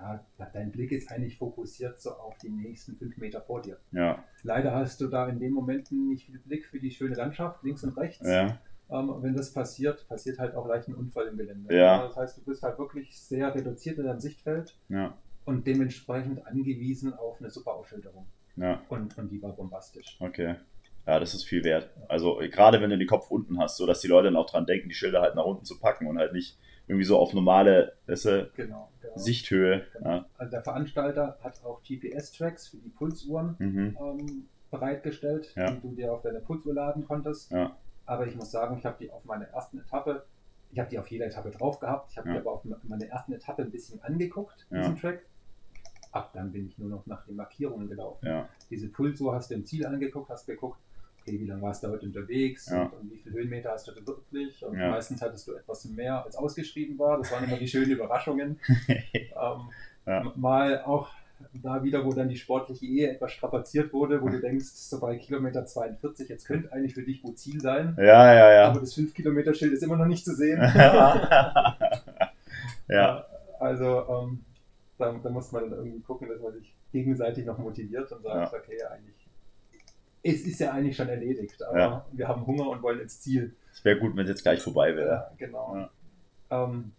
ja, 0.00 0.24
dein 0.52 0.70
Blick 0.72 0.92
ist 0.92 1.10
eigentlich 1.10 1.38
fokussiert 1.38 2.00
so 2.00 2.10
auf 2.10 2.36
die 2.38 2.50
nächsten 2.50 2.96
fünf 2.96 3.16
Meter 3.16 3.40
vor 3.40 3.62
dir. 3.62 3.78
Ja. 3.92 4.24
Leider 4.42 4.74
hast 4.74 5.00
du 5.00 5.08
da 5.08 5.28
in 5.28 5.38
den 5.38 5.52
Momenten 5.52 6.08
nicht 6.08 6.26
viel 6.26 6.38
Blick 6.38 6.66
für 6.66 6.78
die 6.78 6.90
schöne 6.90 7.14
Landschaft 7.14 7.62
links 7.62 7.84
und 7.84 7.96
rechts. 7.96 8.26
Ja. 8.26 8.58
Ähm, 8.90 9.14
wenn 9.20 9.34
das 9.34 9.52
passiert, 9.52 10.06
passiert 10.08 10.38
halt 10.38 10.54
auch 10.54 10.66
leicht 10.66 10.88
ein 10.88 10.94
Unfall 10.94 11.28
im 11.28 11.36
Gelände. 11.36 11.74
Ja. 11.74 12.06
Das 12.06 12.16
heißt, 12.16 12.38
du 12.38 12.44
bist 12.44 12.62
halt 12.62 12.78
wirklich 12.78 13.18
sehr 13.18 13.54
reduziert 13.54 13.98
in 13.98 14.04
deinem 14.04 14.20
Sichtfeld 14.20 14.76
ja. 14.88 15.16
und 15.44 15.66
dementsprechend 15.66 16.46
angewiesen 16.46 17.14
auf 17.14 17.40
eine 17.40 17.50
super 17.50 17.74
Ausschilderung. 17.74 18.26
Ja. 18.56 18.82
Und, 18.88 19.16
und 19.16 19.30
die 19.30 19.42
war 19.42 19.52
bombastisch. 19.52 20.16
Okay. 20.20 20.56
Ja, 21.06 21.20
das 21.20 21.34
ist 21.34 21.44
viel 21.44 21.64
wert. 21.64 21.90
Also 22.08 22.40
gerade 22.50 22.80
wenn 22.80 22.90
du 22.90 22.96
den 22.96 23.06
Kopf 23.06 23.30
unten 23.30 23.58
hast, 23.58 23.76
so 23.76 23.86
dass 23.86 24.00
die 24.00 24.08
Leute 24.08 24.28
dann 24.28 24.36
auch 24.36 24.48
dran 24.48 24.64
denken, 24.64 24.88
die 24.88 24.94
Schilder 24.94 25.20
halt 25.20 25.34
nach 25.34 25.44
unten 25.44 25.64
zu 25.64 25.78
packen 25.78 26.06
und 26.06 26.18
halt 26.18 26.32
nicht 26.32 26.58
irgendwie 26.86 27.04
so 27.04 27.18
auf 27.18 27.32
normale 27.32 27.92
weißt 28.06 28.24
du, 28.26 28.50
genau, 28.56 28.90
genau. 29.00 29.16
Sichthöhe. 29.16 29.84
Genau. 29.94 30.10
Ja. 30.10 30.26
Also 30.38 30.50
der 30.50 30.62
Veranstalter 30.62 31.38
hat 31.42 31.64
auch 31.64 31.82
GPS-Tracks 31.82 32.68
für 32.68 32.76
die 32.76 32.90
Pulsuhren 32.90 33.56
mhm. 33.58 33.96
ähm, 34.00 34.44
bereitgestellt, 34.70 35.52
ja. 35.56 35.70
die 35.70 35.80
du 35.80 35.94
dir 35.94 36.12
auf 36.12 36.22
deine 36.22 36.40
Pulsuhr 36.40 36.74
laden 36.74 37.06
konntest. 37.06 37.50
Ja. 37.50 37.76
Aber 38.06 38.26
ich 38.26 38.34
muss 38.36 38.50
sagen, 38.50 38.76
ich 38.78 38.84
habe 38.84 38.96
die 39.00 39.10
auf 39.10 39.24
meiner 39.24 39.46
ersten 39.46 39.78
Etappe, 39.78 40.24
ich 40.72 40.78
habe 40.78 40.90
die 40.90 40.98
auf 40.98 41.06
jeder 41.08 41.26
Etappe 41.26 41.50
drauf 41.50 41.80
gehabt, 41.80 42.10
ich 42.10 42.18
habe 42.18 42.30
die 42.30 42.36
aber 42.36 42.52
auf 42.52 42.64
meiner 42.64 43.06
ersten 43.06 43.32
Etappe 43.32 43.62
ein 43.62 43.70
bisschen 43.70 44.02
angeguckt, 44.02 44.66
diesen 44.70 44.96
Track. 44.96 45.24
Ab 46.12 46.30
dann 46.32 46.52
bin 46.52 46.66
ich 46.66 46.78
nur 46.78 46.88
noch 46.88 47.06
nach 47.06 47.24
den 47.24 47.34
Markierungen 47.34 47.88
gelaufen. 47.88 48.44
Diese 48.70 48.88
Pulsuhr 48.88 49.34
hast 49.34 49.50
du 49.50 49.54
im 49.54 49.64
Ziel 49.64 49.86
angeguckt, 49.86 50.28
hast 50.28 50.46
geguckt, 50.46 50.78
okay, 51.24 51.40
wie 51.40 51.46
lange 51.46 51.62
warst 51.62 51.82
du 51.82 51.88
heute 51.88 52.06
unterwegs 52.06 52.68
ja. 52.70 52.82
und, 52.82 52.92
und, 52.92 53.12
wie 53.12 53.18
viele 53.18 53.36
Höhenmeter 53.36 53.70
hast 53.70 53.88
du 53.88 53.94
wirklich? 53.94 54.64
Und 54.64 54.78
ja. 54.78 54.90
meistens 54.90 55.22
hattest 55.22 55.48
du 55.48 55.54
etwas 55.54 55.84
mehr, 55.86 56.24
als 56.24 56.36
ausgeschrieben 56.36 56.98
war. 56.98 57.18
Das 57.18 57.32
waren 57.32 57.44
immer 57.44 57.56
die 57.56 57.68
schönen 57.68 57.90
Überraschungen. 57.90 58.58
ähm, 58.88 59.70
ja. 60.06 60.32
Mal 60.36 60.82
auch 60.82 61.10
da 61.52 61.82
wieder, 61.82 62.04
wo 62.04 62.12
dann 62.12 62.28
die 62.28 62.36
sportliche 62.36 62.86
Ehe 62.86 63.10
etwas 63.10 63.32
strapaziert 63.32 63.92
wurde, 63.92 64.22
wo 64.22 64.28
du 64.28 64.40
denkst, 64.40 64.66
so 64.66 65.00
bei 65.00 65.16
Kilometer 65.16 65.66
42, 65.66 66.28
jetzt 66.28 66.46
könnte 66.46 66.72
eigentlich 66.72 66.94
für 66.94 67.02
dich 67.02 67.22
gut 67.22 67.38
Ziel 67.38 67.60
sein. 67.60 67.96
Ja, 67.98 68.34
ja, 68.34 68.52
ja. 68.52 68.68
Aber 68.68 68.80
das 68.80 68.96
5-Kilometer-Schild 68.96 69.72
ist 69.72 69.82
immer 69.82 69.96
noch 69.96 70.06
nicht 70.06 70.24
zu 70.24 70.34
sehen. 70.34 70.58
ja. 72.88 73.26
Also, 73.58 74.04
ähm, 74.08 74.44
da, 74.98 75.12
da, 75.22 75.30
muss 75.30 75.52
man 75.52 75.70
dann 75.70 75.78
irgendwie 75.78 76.00
gucken, 76.00 76.28
dass 76.28 76.40
man 76.40 76.52
sich 76.52 76.74
gegenseitig 76.92 77.44
noch 77.44 77.58
motiviert 77.58 78.10
und 78.12 78.22
sagt, 78.22 78.54
okay, 78.54 78.82
eigentlich 78.84 79.13
es 80.24 80.46
ist 80.46 80.58
ja 80.58 80.72
eigentlich 80.72 80.96
schon 80.96 81.08
erledigt, 81.08 81.62
aber 81.62 81.78
ja. 81.78 82.06
wir 82.12 82.26
haben 82.26 82.46
Hunger 82.46 82.68
und 82.70 82.82
wollen 82.82 83.00
ins 83.00 83.20
Ziel. 83.20 83.54
Es 83.72 83.84
wäre 83.84 83.98
gut, 83.98 84.16
wenn 84.16 84.24
es 84.24 84.30
jetzt 84.30 84.42
gleich 84.42 84.60
vorbei 84.60 84.96
wäre. 84.96 85.10
Ja, 85.10 85.30
genau. 85.36 85.76
Ja. 85.76 85.90
Ähm, 86.50 86.92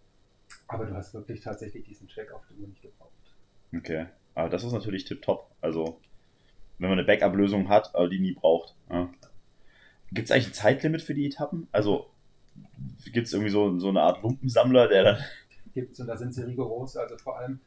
aber 0.68 0.86
du 0.86 0.94
hast 0.94 1.12
wirklich 1.12 1.40
tatsächlich 1.40 1.84
diesen 1.84 2.06
Check 2.06 2.32
auf 2.32 2.42
der 2.48 2.56
Uhr 2.58 2.68
nicht 2.68 2.82
gebraucht. 2.82 3.10
Okay, 3.74 4.06
aber 4.36 4.48
das 4.48 4.62
ist 4.62 4.72
natürlich 4.72 5.04
tipptopp. 5.04 5.50
Also, 5.60 5.98
wenn 6.78 6.88
man 6.88 6.98
eine 6.98 7.06
Backup-Lösung 7.06 7.68
hat, 7.68 7.94
aber 7.96 8.08
die 8.08 8.20
nie 8.20 8.32
braucht. 8.32 8.76
Ja. 8.90 9.10
Gibt 10.12 10.26
es 10.26 10.30
eigentlich 10.30 10.48
ein 10.48 10.54
Zeitlimit 10.54 11.02
für 11.02 11.14
die 11.14 11.26
Etappen? 11.26 11.66
Also, 11.72 12.08
gibt 13.12 13.26
es 13.26 13.32
irgendwie 13.32 13.50
so, 13.50 13.76
so 13.80 13.88
eine 13.88 14.02
Art 14.02 14.22
Lumpensammler, 14.22 14.86
der 14.86 15.02
dann. 15.02 15.18
Gibt 15.74 15.94
es 15.94 16.00
und 16.00 16.06
da 16.06 16.16
sind 16.16 16.32
sie 16.32 16.46
rigoros. 16.46 16.96
Also, 16.96 17.18
vor 17.18 17.38
allem 17.38 17.58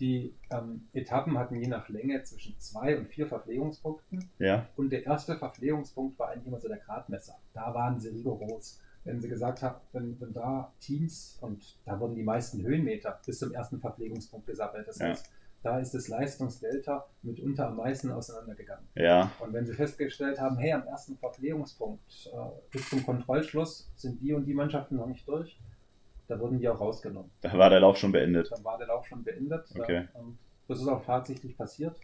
die 0.00 0.34
ähm, 0.50 0.88
Etappen 0.92 1.38
hatten 1.38 1.56
je 1.56 1.68
nach 1.68 1.88
Länge 1.88 2.22
zwischen 2.22 2.58
zwei 2.58 2.98
und 2.98 3.08
vier 3.08 3.26
Verpflegungspunkten. 3.26 4.28
Ja. 4.38 4.68
Und 4.76 4.90
der 4.90 5.06
erste 5.06 5.36
Verpflegungspunkt 5.36 6.18
war 6.18 6.28
eigentlich 6.30 6.46
immer 6.46 6.60
so 6.60 6.68
der 6.68 6.78
Gradmesser. 6.78 7.38
Da 7.54 7.74
waren 7.74 7.98
sie 7.98 8.08
rigoros. 8.08 8.80
Wenn 9.04 9.20
sie 9.20 9.28
gesagt 9.28 9.62
haben, 9.62 9.76
wenn, 9.92 10.20
wenn 10.20 10.32
da 10.32 10.72
Teams, 10.80 11.38
und 11.40 11.78
da 11.84 11.98
wurden 12.00 12.16
die 12.16 12.24
meisten 12.24 12.62
Höhenmeter 12.62 13.20
bis 13.24 13.38
zum 13.38 13.52
ersten 13.52 13.80
Verpflegungspunkt 13.80 14.46
gesammelt. 14.46 14.88
Das 14.88 14.98
ja. 14.98 15.06
heißt, 15.06 15.30
da 15.62 15.78
ist 15.78 15.94
das 15.94 16.08
Leistungsdelta 16.08 17.06
mitunter 17.22 17.68
am 17.68 17.76
meisten 17.76 18.10
auseinandergegangen. 18.10 18.86
Ja. 18.94 19.30
Und 19.40 19.52
wenn 19.52 19.66
sie 19.66 19.74
festgestellt 19.74 20.40
haben, 20.40 20.58
hey, 20.58 20.72
am 20.72 20.86
ersten 20.86 21.16
Verpflegungspunkt 21.16 22.30
äh, 22.32 22.38
bis 22.70 22.88
zum 22.88 23.04
Kontrollschluss 23.04 23.90
sind 23.96 24.20
die 24.20 24.32
und 24.32 24.44
die 24.44 24.54
Mannschaften 24.54 24.96
noch 24.96 25.06
nicht 25.06 25.26
durch, 25.26 25.58
da 26.28 26.38
wurden 26.38 26.58
die 26.58 26.68
auch 26.68 26.80
rausgenommen. 26.80 27.30
Da 27.40 27.56
war 27.56 27.70
der 27.70 27.80
Lauf 27.80 27.96
schon 27.96 28.12
beendet. 28.12 28.50
Dann 28.50 28.64
war 28.64 28.78
der 28.78 28.88
Lauf 28.88 29.06
schon 29.06 29.22
beendet. 29.22 29.68
Okay. 29.78 30.08
Und 30.14 30.38
das 30.68 30.80
ist 30.80 30.88
auch 30.88 31.04
tatsächlich 31.04 31.56
passiert. 31.56 31.96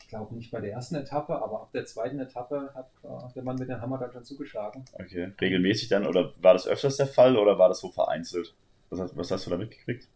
Ich 0.00 0.08
glaube 0.08 0.34
nicht 0.34 0.50
bei 0.50 0.60
der 0.60 0.72
ersten 0.72 0.96
Etappe, 0.96 1.40
aber 1.40 1.62
ab 1.62 1.72
der 1.72 1.84
zweiten 1.84 2.18
Etappe 2.18 2.70
hat 2.74 2.90
äh, 3.04 3.32
der 3.34 3.44
Mann 3.44 3.56
mit 3.56 3.68
dem 3.68 3.80
Hammer 3.80 3.98
dann 3.98 4.12
schon 4.12 4.24
zugeschlagen. 4.24 4.84
Okay. 4.94 5.32
Regelmäßig 5.40 5.88
dann, 5.88 6.06
oder 6.06 6.32
war 6.42 6.54
das 6.54 6.66
öfters 6.66 6.96
der 6.96 7.06
Fall 7.06 7.36
oder 7.36 7.58
war 7.58 7.68
das 7.68 7.80
so 7.80 7.90
vereinzelt? 7.90 8.54
Was 8.88 8.98
hast, 8.98 9.16
was 9.16 9.30
hast 9.30 9.46
du 9.46 9.50
da 9.50 9.56
mitgekriegt? 9.56 10.08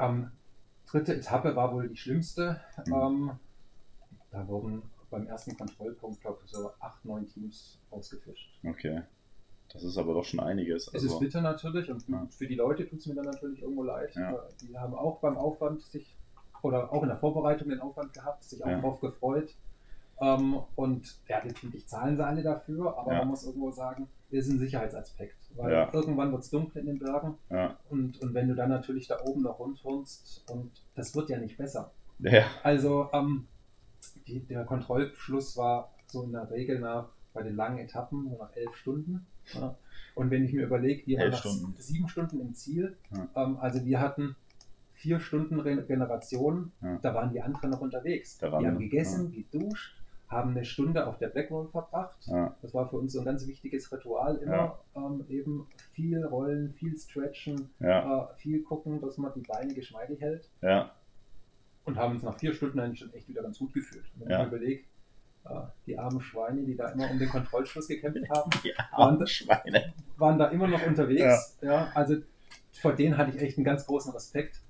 Ähm, 0.00 0.32
dritte 0.86 1.14
Etappe 1.14 1.54
war 1.54 1.72
wohl 1.72 1.88
die 1.88 1.96
schlimmste. 1.96 2.60
Mhm. 2.86 2.92
Ähm, 2.92 3.30
da 4.32 4.48
wurden 4.48 4.82
beim 5.10 5.26
ersten 5.28 5.56
Kontrollpunkt, 5.56 6.20
glaube 6.20 6.40
ich, 6.44 6.50
so 6.50 6.72
acht, 6.80 7.04
neun 7.04 7.28
Teams 7.28 7.78
ausgefischt. 7.90 8.58
Okay. 8.64 9.02
Das 9.72 9.82
ist 9.82 9.98
aber 9.98 10.14
doch 10.14 10.24
schon 10.24 10.40
einiges. 10.40 10.88
Es 10.88 10.94
also, 10.94 11.14
ist 11.14 11.20
bitter 11.20 11.40
natürlich 11.40 11.90
und 11.90 12.08
ja. 12.08 12.26
für 12.30 12.46
die 12.46 12.54
Leute 12.54 12.88
tut 12.88 13.00
es 13.00 13.06
mir 13.06 13.14
dann 13.14 13.24
natürlich 13.24 13.62
irgendwo 13.62 13.82
leid. 13.82 14.14
Ja. 14.14 14.46
Die 14.62 14.78
haben 14.78 14.94
auch 14.94 15.18
beim 15.20 15.36
Aufwand 15.36 15.82
sich, 15.82 16.16
oder 16.62 16.92
auch 16.92 17.02
in 17.02 17.08
der 17.08 17.18
Vorbereitung 17.18 17.68
den 17.68 17.80
Aufwand 17.80 18.12
gehabt, 18.12 18.44
sich 18.44 18.62
auch 18.62 18.68
ja. 18.68 18.76
darauf 18.76 19.00
gefreut. 19.00 19.54
Ähm, 20.20 20.60
und 20.76 21.16
ja, 21.28 21.42
letztendlich 21.42 21.88
zahlen 21.88 22.16
sie 22.16 22.24
alle 22.24 22.42
dafür, 22.42 22.96
aber 22.96 23.14
man 23.14 23.28
muss 23.28 23.44
irgendwo 23.44 23.72
sagen, 23.72 24.08
ist 24.30 24.48
ein 24.48 24.58
Sicherheitsaspekt. 24.58 25.36
Weil 25.56 25.88
irgendwann 25.92 26.32
wird 26.32 26.42
es 26.42 26.50
dunkel 26.50 26.80
in 26.80 26.86
den 26.86 26.98
Bergen 26.98 27.36
und, 27.90 28.20
und 28.20 28.34
wenn 28.34 28.48
du 28.48 28.54
dann 28.54 28.70
natürlich 28.70 29.06
da 29.06 29.20
oben 29.24 29.42
noch 29.42 29.58
rundturnst 29.58 30.44
und 30.50 30.70
das 30.94 31.14
wird 31.14 31.30
ja 31.30 31.38
nicht 31.38 31.56
besser. 31.56 31.92
Also 32.62 33.08
ähm, 33.12 33.46
die, 34.26 34.40
der 34.40 34.64
Kontrollschluss 34.64 35.56
war 35.56 35.94
so 36.06 36.22
in 36.22 36.32
der 36.32 36.50
Regel 36.50 36.80
nach 36.80 37.08
bei 37.32 37.42
den 37.42 37.56
langen 37.56 37.78
Etappen 37.78 38.24
nur 38.24 38.38
nach 38.38 38.54
elf 38.54 38.74
Stunden. 38.76 39.26
Ja. 39.52 39.76
Und 40.14 40.30
wenn 40.30 40.44
ich 40.44 40.52
mir 40.52 40.64
überlege, 40.64 41.06
wir 41.06 41.18
waren 41.18 41.30
nach 41.30 41.38
Stunden. 41.38 41.74
sieben 41.78 42.08
Stunden 42.08 42.40
im 42.40 42.54
Ziel, 42.54 42.96
ja. 43.10 43.28
ähm, 43.36 43.56
also 43.58 43.84
wir 43.84 44.00
hatten 44.00 44.36
vier 44.92 45.20
Stunden 45.20 45.60
Regeneration, 45.60 46.72
ja. 46.80 46.98
da 47.02 47.14
waren 47.14 47.32
die 47.32 47.42
anderen 47.42 47.70
noch 47.70 47.80
unterwegs. 47.80 48.38
die 48.38 48.46
haben 48.46 48.78
gegessen, 48.78 49.32
geduscht, 49.32 50.00
haben 50.28 50.52
eine 50.52 50.64
Stunde 50.64 51.06
auf 51.06 51.18
der 51.18 51.28
Blackwall 51.28 51.68
verbracht. 51.68 52.16
Das 52.62 52.72
war 52.74 52.88
für 52.88 52.96
uns 52.96 53.12
so 53.12 53.18
ein 53.20 53.24
ganz 53.24 53.46
wichtiges 53.46 53.92
Ritual 53.92 54.36
immer. 54.36 54.78
Ähm, 54.96 55.24
eben 55.28 55.66
viel 55.92 56.24
rollen, 56.24 56.72
viel 56.72 56.96
stretchen, 56.96 57.70
äh, 57.80 58.20
viel 58.36 58.62
gucken, 58.62 59.00
dass 59.00 59.18
man 59.18 59.32
die 59.34 59.42
Beine 59.42 59.74
geschmeidig 59.74 60.20
hält. 60.20 60.48
Und 61.84 61.96
haben 61.98 62.14
uns 62.14 62.22
nach 62.22 62.38
vier 62.38 62.54
Stunden 62.54 62.80
eigentlich 62.80 63.00
schon 63.00 63.12
echt 63.12 63.28
wieder 63.28 63.42
ganz 63.42 63.58
gut 63.58 63.74
gefühlt. 63.74 64.04
Wenn 64.16 64.30
ich 64.30 64.38
mir 64.38 64.46
überlege, 64.46 64.84
die 65.86 65.98
armen 65.98 66.20
Schweine, 66.20 66.62
die 66.62 66.76
da 66.76 66.88
immer 66.88 67.10
um 67.10 67.18
den 67.18 67.28
Kontrollschluss 67.28 67.88
gekämpft 67.88 68.28
haben, 68.30 68.50
waren 68.96 69.18
da, 69.18 69.26
waren 70.16 70.38
da 70.38 70.46
immer 70.48 70.66
noch 70.66 70.86
unterwegs. 70.86 71.58
Ja. 71.60 71.72
ja. 71.72 71.88
also 71.94 72.16
vor 72.72 72.94
denen 72.94 73.16
hatte 73.16 73.36
ich 73.36 73.42
echt 73.42 73.58
einen 73.58 73.64
ganz 73.64 73.86
großen 73.86 74.12
Respekt. 74.12 74.60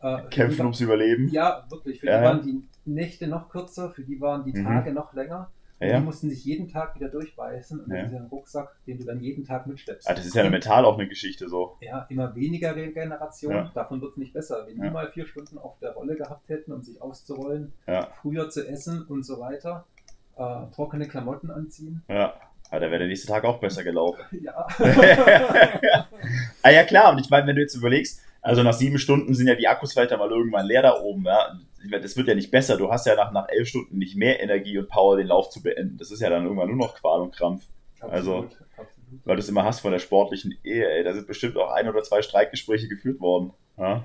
Äh, 0.00 0.22
Kämpfen 0.30 0.62
ums 0.62 0.80
Überleben. 0.80 1.28
Ja, 1.28 1.64
wirklich. 1.68 2.00
Für 2.00 2.06
ja, 2.06 2.18
die 2.18 2.24
waren 2.24 2.42
die 2.42 2.62
Nächte 2.84 3.28
noch 3.28 3.48
kürzer, 3.48 3.90
für 3.90 4.02
die 4.02 4.20
waren 4.20 4.44
die 4.44 4.58
mhm. 4.58 4.64
Tage 4.64 4.90
mhm. 4.90 4.96
noch 4.96 5.12
länger. 5.12 5.50
Und 5.78 5.88
ja. 5.88 5.98
die 5.98 6.04
mussten 6.04 6.30
sich 6.30 6.44
jeden 6.44 6.68
Tag 6.68 6.94
wieder 6.94 7.08
durchbeißen 7.08 7.80
und 7.80 7.90
ja. 7.90 8.04
diesen 8.04 8.26
Rucksack, 8.26 8.76
den 8.86 8.98
du 8.98 9.04
dann 9.04 9.18
jeden 9.18 9.44
Tag 9.44 9.66
mitschleppst. 9.66 10.08
Ah, 10.08 10.14
das 10.14 10.26
ist 10.26 10.34
ja 10.34 10.48
mental 10.48 10.84
auch 10.84 10.96
eine 10.96 11.08
Geschichte 11.08 11.48
so. 11.48 11.76
Ja, 11.80 12.06
immer 12.08 12.36
weniger 12.36 12.76
Regeneration, 12.76 13.52
ja. 13.52 13.72
davon 13.74 14.00
wird 14.00 14.12
es 14.12 14.16
nicht 14.16 14.32
besser. 14.32 14.64
Wenn 14.66 14.80
die 14.80 14.90
mal 14.90 15.10
vier 15.10 15.26
Stunden 15.26 15.58
auf 15.58 15.78
der 15.80 15.92
Rolle 15.92 16.14
gehabt 16.14 16.48
hätten, 16.48 16.72
um 16.72 16.82
sich 16.82 17.02
auszurollen, 17.02 17.72
früher 18.20 18.48
zu 18.48 18.66
essen 18.66 19.02
und 19.06 19.24
so 19.24 19.40
weiter, 19.40 19.84
äh, 20.42 20.74
trockene 20.74 21.08
Klamotten 21.08 21.50
anziehen. 21.50 22.02
Ja. 22.08 22.34
Aber 22.70 22.80
da 22.80 22.86
wäre 22.86 23.00
der 23.00 23.08
nächste 23.08 23.28
Tag 23.28 23.44
auch 23.44 23.58
besser 23.58 23.84
gelaufen. 23.84 24.24
Ja. 24.42 24.66
ah 26.62 26.70
ja, 26.70 26.84
klar. 26.84 27.12
Und 27.12 27.20
ich 27.20 27.28
meine, 27.28 27.46
wenn 27.46 27.56
du 27.56 27.60
jetzt 27.60 27.74
überlegst, 27.74 28.22
also 28.40 28.62
nach 28.62 28.72
sieben 28.72 28.98
Stunden 28.98 29.34
sind 29.34 29.46
ja 29.46 29.54
die 29.54 29.68
Akkus 29.68 29.92
vielleicht 29.92 30.16
mal 30.16 30.30
irgendwann 30.30 30.66
leer 30.66 30.82
da 30.82 30.98
oben. 30.98 31.24
Ja? 31.26 31.54
Das 32.00 32.16
wird 32.16 32.28
ja 32.28 32.34
nicht 32.34 32.50
besser. 32.50 32.76
Du 32.76 32.90
hast 32.90 33.06
ja 33.06 33.14
nach, 33.14 33.30
nach 33.30 33.48
elf 33.48 33.68
Stunden 33.68 33.98
nicht 33.98 34.16
mehr 34.16 34.40
Energie 34.40 34.78
und 34.78 34.88
Power, 34.88 35.16
den 35.16 35.26
Lauf 35.26 35.50
zu 35.50 35.62
beenden. 35.62 35.98
Das 35.98 36.10
ist 36.10 36.20
ja 36.20 36.30
dann 36.30 36.44
irgendwann 36.44 36.68
nur 36.68 36.76
noch 36.76 36.94
Qual 36.94 37.20
und 37.20 37.34
Krampf. 37.34 37.64
Absolut, 38.00 38.14
also, 38.14 38.36
absolut. 38.76 39.26
weil 39.26 39.36
du 39.36 39.40
es 39.40 39.48
immer 39.48 39.64
hast 39.64 39.80
von 39.80 39.92
der 39.92 39.98
sportlichen 39.98 40.56
Ehe. 40.64 40.88
Ey. 40.88 41.04
Da 41.04 41.12
sind 41.12 41.26
bestimmt 41.26 41.56
auch 41.56 41.70
ein 41.72 41.88
oder 41.88 42.02
zwei 42.02 42.22
Streikgespräche 42.22 42.88
geführt 42.88 43.20
worden. 43.20 43.52
Ja? 43.76 44.04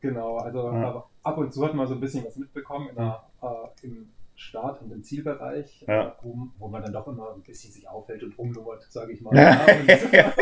Genau, 0.00 0.36
also 0.38 0.72
ja. 0.72 1.04
ab 1.22 1.38
und 1.38 1.54
zu 1.54 1.64
hat 1.64 1.74
man 1.74 1.86
so 1.86 1.94
ein 1.94 2.00
bisschen 2.00 2.24
was 2.24 2.36
mitbekommen 2.36 2.88
in 2.88 2.96
der, 2.96 3.22
äh, 3.42 3.86
im 3.86 4.10
Start- 4.40 4.80
und 4.80 4.90
im 4.90 5.02
Zielbereich, 5.02 5.84
ja. 5.86 6.08
äh, 6.08 6.12
wo, 6.22 6.48
wo, 6.58 6.68
man 6.68 6.82
dann 6.82 6.94
doch 6.94 7.06
immer 7.06 7.34
ein 7.34 7.42
bisschen 7.42 7.70
sich 7.72 7.86
aufhält 7.86 8.22
und 8.22 8.38
rumlummert, 8.38 8.82
sage 8.88 9.12
ich 9.12 9.20
mal. 9.20 9.36
Ja, 9.36 10.34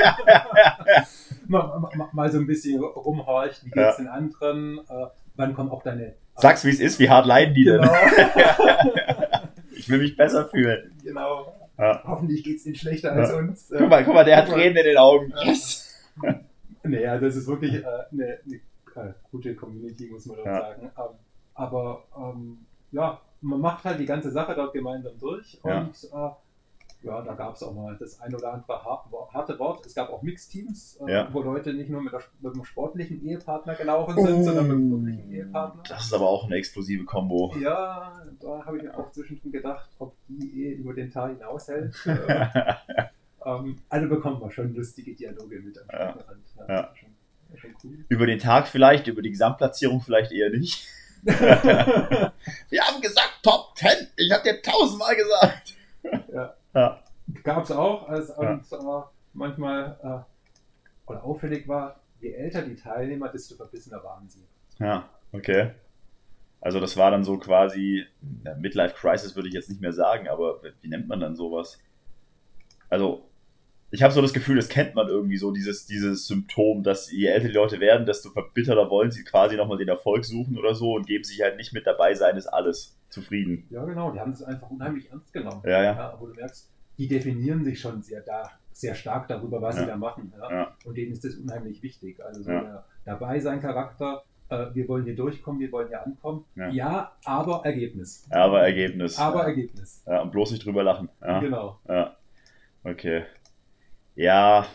mal, 1.49 1.81
mal, 1.97 2.09
mal, 2.13 2.31
so 2.31 2.39
ein 2.39 2.47
bisschen 2.47 2.81
rumhorcht, 2.81 3.65
wie 3.65 3.71
geht 3.71 3.83
es 3.83 3.97
den 3.97 4.07
anderen, 4.07 4.79
äh, 4.89 5.07
wann 5.35 5.53
kommen 5.53 5.71
auch 5.71 5.83
deine... 5.83 6.15
Sag's, 6.37 6.65
wie 6.65 6.71
es 6.71 6.79
ist, 6.79 7.01
wie 7.01 7.11
hart 7.11 7.27
leiden 7.27 7.55
die 7.55 7.65
genau. 7.65 7.83
denn? 7.83 8.93
ich 9.73 9.89
will 9.89 9.99
mich 9.99 10.17
besser 10.17 10.49
fühlen. 10.49 10.97
Genau. 11.03 11.53
Ja. 11.77 12.01
Hoffentlich 12.07 12.47
es 12.47 12.63
denen 12.63 12.77
schlechter 12.77 13.13
als 13.13 13.33
uns. 13.33 13.69
Guck 13.77 13.89
mal, 13.89 14.05
guck 14.05 14.15
mal, 14.15 14.25
der 14.25 14.37
hat 14.37 14.49
Tränen 14.49 14.77
in 14.77 14.85
den 14.85 14.97
Augen. 14.97 15.35
Yes! 15.45 16.09
naja, 16.85 17.19
das 17.19 17.35
ist 17.35 17.49
wirklich 17.49 17.75
äh, 17.75 17.85
eine, 18.13 18.39
eine, 18.95 19.15
gute 19.33 19.57
Community, 19.57 20.09
muss 20.09 20.27
man 20.27 20.37
doch 20.37 20.45
sagen. 20.45 20.83
Ähm, 20.85 21.19
aber 21.55 22.05
ähm, 22.17 22.59
ja, 22.93 23.21
man 23.41 23.61
macht 23.61 23.85
halt 23.85 24.01
die 24.01 24.07
ganze 24.07 24.31
Sache 24.31 24.55
dort 24.55 24.73
gemeinsam 24.73 25.19
durch 25.19 25.59
und 25.63 25.71
ja, 26.13 26.29
äh, 26.29 27.07
ja 27.07 27.23
da 27.23 27.35
gab 27.35 27.55
es 27.55 27.63
auch 27.63 27.75
mal 27.75 27.97
das 27.99 28.21
ein 28.21 28.35
oder 28.35 28.53
andere 28.53 28.85
harte 29.33 29.59
Wort. 29.59 29.87
Es 29.87 29.95
gab 29.95 30.11
auch 30.11 30.23
Mixteams, 30.23 30.99
äh, 31.07 31.13
ja. 31.13 31.29
wo 31.33 31.43
Leute 31.43 31.73
nicht 31.73 31.91
nur 31.91 32.03
mit, 32.03 32.13
der, 32.13 32.23
mit, 32.41 32.55
dem 32.55 32.65
sportlichen 32.65 33.25
Ehepartner 33.25 33.75
gelaufen 33.75 34.15
sind, 34.17 34.35
oh. 34.35 34.43
sondern 34.43 34.69
mit 34.69 34.77
dem 34.77 34.91
wirklichen 34.91 35.33
Ehepartner. 35.33 35.83
Das 35.89 36.07
ist 36.07 36.15
aber 36.15 36.29
auch 36.29 36.47
eine 36.47 36.57
explosive 36.57 37.05
Kombo. 37.05 37.55
Ja, 37.61 38.23
da 38.41 38.65
habe 38.65 38.79
ich 38.79 38.83
mir 38.83 38.99
auch 38.99 39.11
zwischendrin 39.13 39.53
gedacht, 39.53 39.89
ob 39.99 40.15
die 40.29 40.65
Ehe 40.65 40.75
über 40.75 40.95
den 40.95 41.11
Tag 41.11 41.37
hinaushält. 41.37 41.95
ähm, 43.45 43.77
also 43.89 44.09
bekommt 44.09 44.41
man 44.41 44.51
schon 44.51 44.75
lustige 44.75 45.15
Dialoge 45.15 45.61
mit 45.61 45.79
am 45.79 45.85
ja. 45.93 46.19
Ja. 46.69 46.93
über 48.09 48.27
den 48.27 48.39
Tag 48.39 48.67
vielleicht, 48.67 49.07
über 49.07 49.23
die 49.23 49.31
Gesamtplatzierung 49.31 50.01
vielleicht 50.01 50.33
eher 50.33 50.51
nicht. 50.51 50.89
Wir 52.71 52.83
haben 52.83 53.01
gesagt 53.03 53.41
Top 53.43 53.77
10. 53.77 53.91
Ich 54.17 54.33
habe 54.33 54.43
dir 54.43 54.63
tausendmal 54.63 55.15
gesagt. 55.15 55.75
Ja. 56.33 56.55
ja. 56.75 57.03
Gab 57.43 57.65
es 57.65 57.71
auch. 57.71 58.09
Als, 58.09 58.31
und 58.31 58.65
ja. 58.71 59.01
äh, 59.01 59.03
manchmal 59.35 59.99
äh, 60.03 61.11
oder 61.11 61.25
auffällig 61.25 61.69
war, 61.69 62.01
je 62.21 62.33
älter 62.33 62.63
die 62.63 62.77
Teilnehmer, 62.77 63.29
desto 63.29 63.57
verbissener 63.57 64.03
waren 64.03 64.29
sie. 64.29 64.47
Ja, 64.79 65.09
okay. 65.33 65.73
Also 66.61 66.81
das 66.81 66.97
war 66.97 67.11
dann 67.11 67.25
so 67.25 67.39
quasi, 67.39 68.05
Midlife 68.59 68.95
Crisis 68.95 69.37
würde 69.37 69.49
ich 69.49 69.55
jetzt 69.55 69.69
nicht 69.69 69.81
mehr 69.81 69.93
sagen, 69.93 70.29
aber 70.29 70.61
wie 70.81 70.89
nennt 70.89 71.09
man 71.09 71.21
dann 71.21 71.37
sowas? 71.37 71.79
Also 72.89 73.28
ich 73.91 74.03
habe 74.03 74.13
so 74.13 74.21
das 74.21 74.35
Gefühl, 74.35 74.57
das 74.57 74.69
kennt 74.69 74.95
man 74.95 75.09
irgendwie 75.09 75.39
so, 75.39 75.51
dieses, 75.51 75.87
dieses 75.87 76.27
Symptom, 76.27 76.83
dass 76.83 77.11
je 77.11 77.27
älter 77.27 77.49
die 77.49 77.55
Leute 77.55 77.81
werden, 77.81 78.05
desto 78.05 78.31
verbitterter 78.31 78.91
wollen 78.91 79.11
sie 79.11 79.25
quasi 79.25 79.57
nochmal 79.57 79.79
den 79.79 79.89
Erfolg 79.89 80.25
suchen 80.25 80.59
oder 80.59 80.75
so 80.75 80.95
und 80.95 81.07
geben 81.07 81.25
sich 81.25 81.41
halt 81.41 81.57
nicht 81.57 81.73
mit 81.73 81.87
dabei 81.87 82.15
sein, 82.15 82.37
ist 82.37 82.49
alles 82.49 82.99
zufrieden. 83.09 83.67
Ja, 83.71 83.85
genau, 83.85 84.13
die 84.13 84.21
haben 84.21 84.33
das 84.33 84.43
einfach 84.43 84.71
unheimlich 84.71 85.11
ernst 85.11 85.33
genommen. 85.33 85.63
Ja, 85.65 85.71
ja. 85.71 85.83
ja 85.83 86.13
aber 86.13 86.27
du 86.27 86.35
merkst, 86.35 86.71
die 86.99 87.09
definieren 87.09 87.65
sich 87.65 87.81
schon 87.81 88.03
sehr 88.03 88.21
da, 88.21 88.51
sehr 88.73 88.95
stark 88.95 89.29
darüber, 89.29 89.63
was 89.63 89.77
ja. 89.77 89.83
sie 89.83 89.87
da 89.89 89.97
machen. 89.97 90.33
Ja? 90.39 90.51
ja? 90.51 90.77
Und 90.85 90.97
denen 90.97 91.13
ist 91.13 91.25
das 91.25 91.37
unheimlich 91.37 91.83
wichtig. 91.83 92.23
Also 92.23 92.43
so 92.43 92.51
der 92.51 92.85
dabei 93.07 93.41
sein 93.41 93.63
Charakter, 93.63 94.23
äh, 94.51 94.67
wir 94.75 94.87
wollen 94.89 95.05
hier 95.05 95.17
durchkommen, 95.17 95.61
wir 95.61 95.73
wollen 95.73 95.89
hier 95.89 96.05
ankommen. 96.05 96.45
Ja, 96.73 97.13
aber 97.25 97.63
Ergebnis. 97.65 98.27
Aber 98.29 98.61
Ergebnis. 98.61 99.19
Aber 99.19 99.45
Ergebnis. 99.45 100.03
Ja, 100.07 100.21
und 100.21 100.31
bloß 100.31 100.51
nicht 100.51 100.67
drüber 100.67 100.83
lachen. 100.83 101.09
Genau. 101.21 101.79
Ja. 101.89 102.17
Okay 102.85 103.25
ja, 104.19 104.67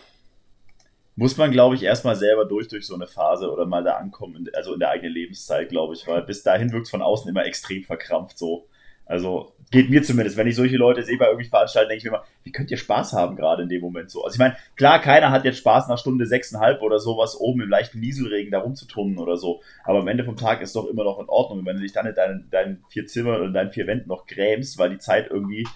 muss 1.18 1.36
man, 1.36 1.52
glaube 1.52 1.76
ich, 1.76 1.84
erstmal 1.84 2.16
selber 2.16 2.46
durch, 2.46 2.70
durch 2.70 2.88
so 2.88 2.96
eine 2.96 3.08
Phase 3.08 3.52
oder 3.52 3.66
mal 3.66 3.84
da 3.84 3.98
ankommen, 3.98 4.50
also 4.54 4.74
in 4.74 4.80
der 4.80 4.89
eigenen 4.89 5.14
Lebenszeit, 5.14 5.68
glaube 5.68 5.94
ich, 5.94 6.08
weil 6.08 6.22
bis 6.22 6.44
dahin 6.44 6.72
wirkt 6.72 6.86
es 6.86 6.91
von 6.91 7.02
außen 7.02 7.30
immer 7.30 7.46
extrem 7.46 7.84
verkrampft 7.84 8.38
so. 8.38 8.68
Also 9.06 9.52
geht 9.70 9.89
mir 9.89 10.02
zumindest, 10.02 10.38
wenn 10.38 10.48
ich 10.48 10.56
solche 10.56 10.78
Leute 10.78 11.04
sehe 11.04 11.18
bei 11.18 11.26
irgendwie 11.26 11.50
Veranstaltungen, 11.50 11.89
denke 11.89 11.98
ich 11.98 12.04
mir 12.06 12.18
immer, 12.18 12.26
wie 12.46 12.54
könnt 12.54 12.72
ihr 12.72 12.78
Spaß 12.78 13.12
haben 13.12 13.36
gerade 13.36 13.64
in 13.64 13.70
dem 13.70 13.82
Moment 13.82 14.10
so? 14.10 14.24
Also 14.24 14.36
ich 14.36 14.39
meine, 14.39 14.56
klar, 14.78 15.02
keiner 15.02 15.30
hat 15.30 15.44
jetzt 15.44 15.58
Spaß 15.58 15.89
nach 15.89 15.98
Stunde 15.98 16.26
sechseinhalb 16.26 16.82
oder 16.82 17.00
sowas 17.00 17.38
oben 17.38 17.64
im 17.64 17.70
leichten 17.70 18.00
Nieselregen 18.00 18.50
da 18.50 18.60
rumzutummen 18.60 19.18
oder 19.18 19.36
so. 19.36 19.62
Aber 19.84 20.00
am 20.00 20.08
Ende 20.08 20.24
vom 20.24 20.38
Tag 20.38 20.62
ist 20.62 20.74
doch 20.78 20.88
immer 20.88 21.04
noch 21.04 21.20
in 21.20 21.28
Ordnung, 21.28 21.66
wenn 21.66 21.76
du 21.76 21.82
dich 21.82 21.91
dann 21.91 22.08
in 22.08 22.16
deinen, 22.16 22.50
deinen 22.50 22.86
vier 22.88 23.06
Zimmern 23.08 23.36
oder 23.36 23.48
in 23.48 23.54
deinen 23.54 23.72
vier 23.72 23.88
Wänden 23.88 24.08
noch 24.08 24.26
grämst, 24.26 24.78
weil 24.78 24.89
die 24.89 25.00
Zeit 25.00 25.30
irgendwie 25.30 25.68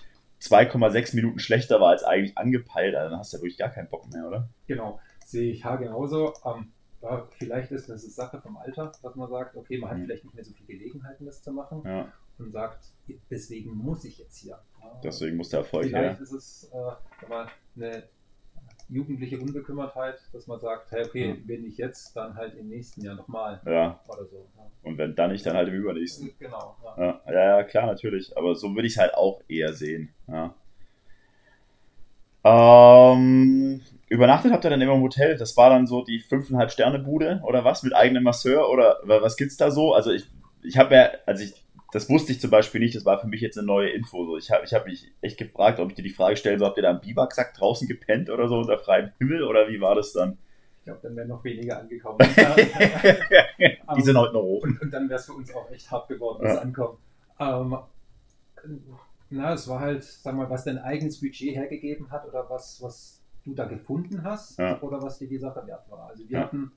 2,6 0.42 1.16
Minuten 1.16 1.40
schlechter 1.40 1.80
war 1.80 1.90
als 1.90 2.04
eigentlich 2.04 2.38
angepeilt, 2.38 2.96
also 2.96 3.12
dann 3.12 3.20
hast 3.20 3.34
du 3.34 3.38
ja 3.38 3.44
wirklich 3.44 3.58
gar 3.58 3.70
keinen 3.70 3.90
Bock 3.90 4.12
mehr, 4.12 4.28
oder? 4.28 4.50
Genau, 4.68 5.00
sehe 5.26 5.52
ich 5.52 5.66
ha 5.66 5.76
genauso. 5.76 6.34
Ähm, 6.46 6.72
ja, 7.02 7.28
vielleicht 7.38 7.72
ist 7.72 7.90
das 7.90 8.04
eine 8.04 8.12
Sache 8.12 8.42
vom 8.42 8.58
Alter, 8.58 8.92
dass 9.02 9.16
man 9.16 9.30
sagt, 9.30 9.56
okay, 9.56 9.78
man 9.78 9.92
hat 9.92 9.98
mhm. 9.98 10.06
vielleicht 10.06 10.24
nicht 10.24 10.36
mehr 10.36 10.44
so 10.44 10.54
viele 10.54 10.78
Gelegenheiten, 10.78 11.26
das 11.26 11.42
zu 11.44 11.52
machen 11.52 11.82
ja. 11.86 12.12
und 12.38 12.52
sagt, 12.52 12.92
deswegen 13.30 13.72
muss 13.72 14.04
ich 14.04 14.18
jetzt 14.18 14.38
hier. 14.38 14.60
Deswegen 15.04 15.38
muss 15.38 15.50
der 15.50 15.60
Erfolg 15.60 15.86
Vielleicht 15.86 16.18
her. 16.18 16.22
ist 16.22 16.32
es 16.32 16.72
äh, 16.74 17.36
eine 17.76 18.04
jugendliche 18.90 19.40
Unbekümmertheit, 19.40 20.20
dass 20.32 20.48
man 20.48 20.60
sagt, 20.60 20.92
hey, 20.92 21.06
okay, 21.06 21.34
mhm. 21.34 21.44
wenn 21.48 21.62
nicht 21.64 21.78
jetzt, 21.78 22.16
dann 22.16 22.36
halt 22.36 22.56
im 22.56 22.70
nächsten 22.70 23.02
Jahr 23.02 23.16
nochmal. 23.16 23.62
Ja. 23.66 24.00
Oder 24.08 24.26
so. 24.26 24.48
Ja. 24.56 24.72
Und 24.84 24.98
wenn 24.98 25.16
dann 25.16 25.32
nicht, 25.32 25.46
dann 25.46 25.56
halt 25.56 25.68
im 25.68 25.76
übernächsten. 25.76 26.32
Genau. 26.40 26.78
Ja, 26.98 27.22
ja, 27.28 27.34
ja 27.34 27.64
klar, 27.64 27.88
natürlich. 27.88 28.36
Aber 28.38 28.56
so 28.56 28.74
würde 28.74 28.88
ich 28.88 28.94
es 28.94 29.00
halt 29.00 29.14
auch 29.14 29.42
eher 29.48 29.74
sehen. 29.74 30.14
Ja. 30.28 30.56
Ähm, 32.44 33.82
übernachtet 34.08 34.54
habt 34.54 34.64
ihr 34.64 34.70
dann 34.70 34.80
immer 34.80 34.94
im 34.94 35.02
Hotel? 35.02 35.36
Das 35.36 35.58
war 35.58 35.70
dann 35.70 35.86
so 35.86 36.04
die 36.04 36.22
5,5 36.22 36.70
Sterne 36.70 37.00
Bude 37.00 37.42
oder 37.44 37.66
was? 37.66 37.84
Mit 37.84 37.94
eigenem 37.94 38.24
Masseur 38.24 38.70
oder 38.70 39.00
was 39.04 39.36
gibt's 39.36 39.58
da 39.58 39.70
so? 39.70 39.94
Also 39.94 40.12
ich, 40.12 40.30
ich 40.64 40.78
habe 40.78 40.96
ja, 40.96 41.10
als 41.26 41.42
ich 41.42 41.67
das 41.92 42.10
wusste 42.10 42.32
ich 42.32 42.42
zum 42.42 42.50
Beispiel 42.50 42.82
nicht, 42.82 42.96
das 42.96 43.06
war 43.06 43.20
für 43.20 43.28
mich 43.28 43.42
jetzt 43.42 43.58
eine 43.58 43.68
neue 43.68 43.90
Info. 43.90 44.26
So, 44.26 44.38
ich 44.38 44.52
habe 44.52 44.66
ich 44.66 44.74
hab 44.74 44.86
mich 44.86 45.12
echt 45.22 45.38
gefragt, 45.38 45.80
ob 45.80 45.90
ich 45.90 45.96
dir 45.96 46.04
die 46.04 46.10
Frage 46.10 46.36
stellen 46.36 46.60
soll, 46.60 46.68
habt 46.68 46.78
ihr 46.78 46.84
da 46.84 46.92
im 46.92 47.00
Biwaksack 47.00 47.54
draußen 47.54 47.88
gepennt 47.88 48.30
oder 48.30 48.48
so 48.48 48.58
unter 48.58 48.78
freiem 48.78 49.12
Himmel 49.20 49.44
oder 49.44 49.70
wie 49.70 49.80
war 49.80 49.96
das 49.96 50.14
dann? 50.14 50.38
Ich 50.80 50.84
glaube, 50.86 51.00
dann 51.04 51.16
wären 51.16 51.28
noch 51.30 51.44
weniger 51.44 51.80
angekommen. 51.80 52.18
die 53.98 54.02
sind 54.02 54.18
heute 54.18 54.34
noch 54.34 54.42
hoch. 54.42 54.64
Und, 54.64 54.82
und 54.82 54.92
dann 54.92 55.10
wäre 55.10 55.20
es 55.20 55.26
für 55.26 55.34
uns 55.34 55.54
auch 55.54 55.70
echt 55.72 55.90
hart 55.92 56.08
geworden, 56.08 56.44
das 56.44 56.56
ja. 56.56 56.62
Ankommen. 56.62 56.98
Ähm, 57.40 57.78
na, 59.30 59.54
es 59.54 59.68
war 59.68 59.80
halt, 59.80 60.04
sag 60.04 60.36
mal, 60.36 60.50
was 60.50 60.64
dein 60.64 60.78
eigenes 60.78 61.20
Budget 61.20 61.56
hergegeben 61.56 62.10
hat 62.12 62.26
oder 62.26 62.50
was, 62.50 62.82
was 62.82 63.22
du 63.44 63.54
da 63.54 63.66
gefunden 63.66 64.24
hast 64.24 64.60
ja. 64.60 64.82
oder 64.82 65.02
was 65.02 65.20
dir 65.20 65.28
die 65.28 65.38
Sache 65.38 65.66
wert 65.68 65.90
war. 65.90 66.10
Also 66.10 66.28
wir 66.28 66.40
ja. 66.40 66.46
hatten 66.46 66.72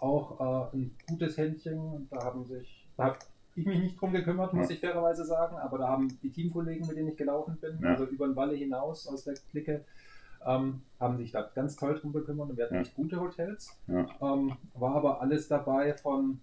auch 0.00 0.72
äh, 0.72 0.76
ein 0.76 0.96
gutes 1.08 1.36
Händchen 1.36 1.78
und 1.78 2.08
da 2.10 2.24
haben 2.24 2.44
sich, 2.44 2.88
da 2.96 3.16
ich 3.56 3.66
mich 3.66 3.78
nicht 3.80 4.00
drum 4.00 4.12
gekümmert, 4.12 4.52
muss 4.52 4.68
ja. 4.68 4.74
ich 4.74 4.80
fairerweise 4.80 5.24
sagen, 5.24 5.56
aber 5.56 5.78
da 5.78 5.88
haben 5.88 6.08
die 6.22 6.30
Teamkollegen, 6.30 6.86
mit 6.86 6.96
denen 6.96 7.08
ich 7.08 7.16
gelaufen 7.16 7.58
bin, 7.60 7.78
ja. 7.82 7.90
also 7.90 8.04
über 8.04 8.26
den 8.26 8.36
Walle 8.36 8.54
hinaus 8.54 9.06
aus 9.06 9.24
der 9.24 9.34
Clique, 9.50 9.84
ähm, 10.46 10.82
haben 11.00 11.16
sich 11.16 11.32
da 11.32 11.42
ganz 11.54 11.76
toll 11.76 11.98
drum 11.98 12.12
gekümmert 12.12 12.50
und 12.50 12.56
wir 12.56 12.64
hatten 12.64 12.74
echt 12.76 12.94
gute 12.94 13.20
Hotels. 13.20 13.80
Ähm, 14.20 14.56
war 14.74 14.94
aber 14.96 15.20
alles 15.20 15.48
dabei 15.48 15.94
von 15.94 16.40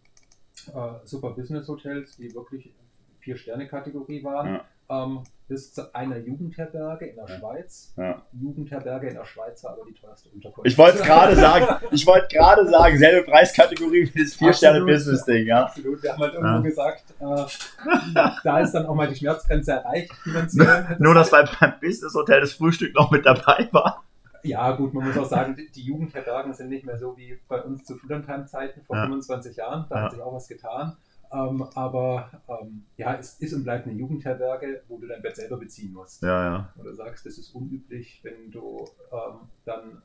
äh, 0.73 1.05
Super 1.05 1.31
Business 1.31 1.67
Hotels, 1.67 2.17
die 2.17 2.33
wirklich 2.33 2.73
Vier-Sterne-Kategorie 3.19 4.23
waren, 4.23 4.61
ähm, 4.89 5.23
bis 5.51 5.73
zu 5.73 5.93
einer 5.93 6.17
Jugendherberge 6.17 7.07
in 7.07 7.17
der 7.17 7.25
ja. 7.27 7.37
Schweiz. 7.37 7.93
Ja. 7.97 8.21
Jugendherberge 8.31 9.09
in 9.09 9.15
der 9.15 9.25
Schweiz 9.25 9.61
war 9.65 9.73
aber 9.73 9.81
die 9.85 9.93
teuerste 9.93 10.29
Unterkunft. 10.29 10.65
Ich 10.65 10.77
wollte 10.77 10.99
es 10.99 11.03
gerade 11.03 11.35
sagen, 11.35 11.85
ich 11.91 12.07
wollte 12.07 12.33
gerade 12.33 12.65
sagen, 12.69 12.97
selbe 12.97 13.29
Preiskategorie 13.29 14.09
wie 14.13 14.23
das 14.23 14.33
Vier-Sterne-Business-Ding, 14.35 15.47
ja. 15.47 15.63
Absolut, 15.63 16.01
wir 16.01 16.13
haben 16.13 16.21
halt 16.21 16.33
irgendwo 16.35 16.61
gesagt, 16.63 17.03
äh, 17.19 18.23
da 18.45 18.59
ist 18.61 18.71
dann 18.71 18.85
auch 18.85 18.95
mal 18.95 19.09
die 19.09 19.15
Schmerzgrenze 19.17 19.73
erreicht, 19.73 20.13
finanziell. 20.23 20.95
Nur, 20.99 21.15
dass 21.15 21.29
beim, 21.29 21.49
beim 21.59 21.73
Business-Hotel 21.81 22.39
das 22.39 22.53
Frühstück 22.53 22.95
noch 22.95 23.11
mit 23.11 23.25
dabei 23.25 23.67
war. 23.73 24.05
Ja, 24.43 24.71
gut, 24.71 24.93
man 24.93 25.05
muss 25.05 25.17
auch 25.17 25.27
sagen, 25.27 25.57
die 25.75 25.81
Jugendherbergen 25.81 26.53
sind 26.53 26.69
nicht 26.69 26.85
mehr 26.85 26.97
so 26.97 27.17
wie 27.17 27.37
bei 27.49 27.61
uns 27.61 27.83
zu 27.83 27.97
Schullandheim-Zeiten 27.97 28.83
vor 28.83 28.95
ja. 28.95 29.03
25 29.03 29.57
Jahren. 29.57 29.85
Da 29.89 30.03
hat 30.03 30.11
sich 30.11 30.21
auch 30.21 30.33
was 30.33 30.47
getan. 30.47 30.95
Ähm, 31.33 31.63
aber 31.75 32.29
ähm, 32.47 32.83
ja, 32.97 33.15
es 33.15 33.39
ist 33.39 33.53
und 33.53 33.63
bleibt 33.63 33.87
eine 33.87 33.97
Jugendherberge, 33.97 34.83
wo 34.89 34.97
du 34.97 35.07
dein 35.07 35.21
Bett 35.21 35.37
selber 35.37 35.57
beziehen 35.57 35.93
musst. 35.93 36.21
Ja, 36.23 36.43
ja. 36.43 36.73
Oder 36.77 36.93
sagst, 36.93 37.25
das 37.25 37.37
ist 37.37 37.55
unüblich, 37.55 38.19
wenn 38.23 38.51
du 38.51 38.85
ähm, 39.11 39.47
dann 39.63 40.01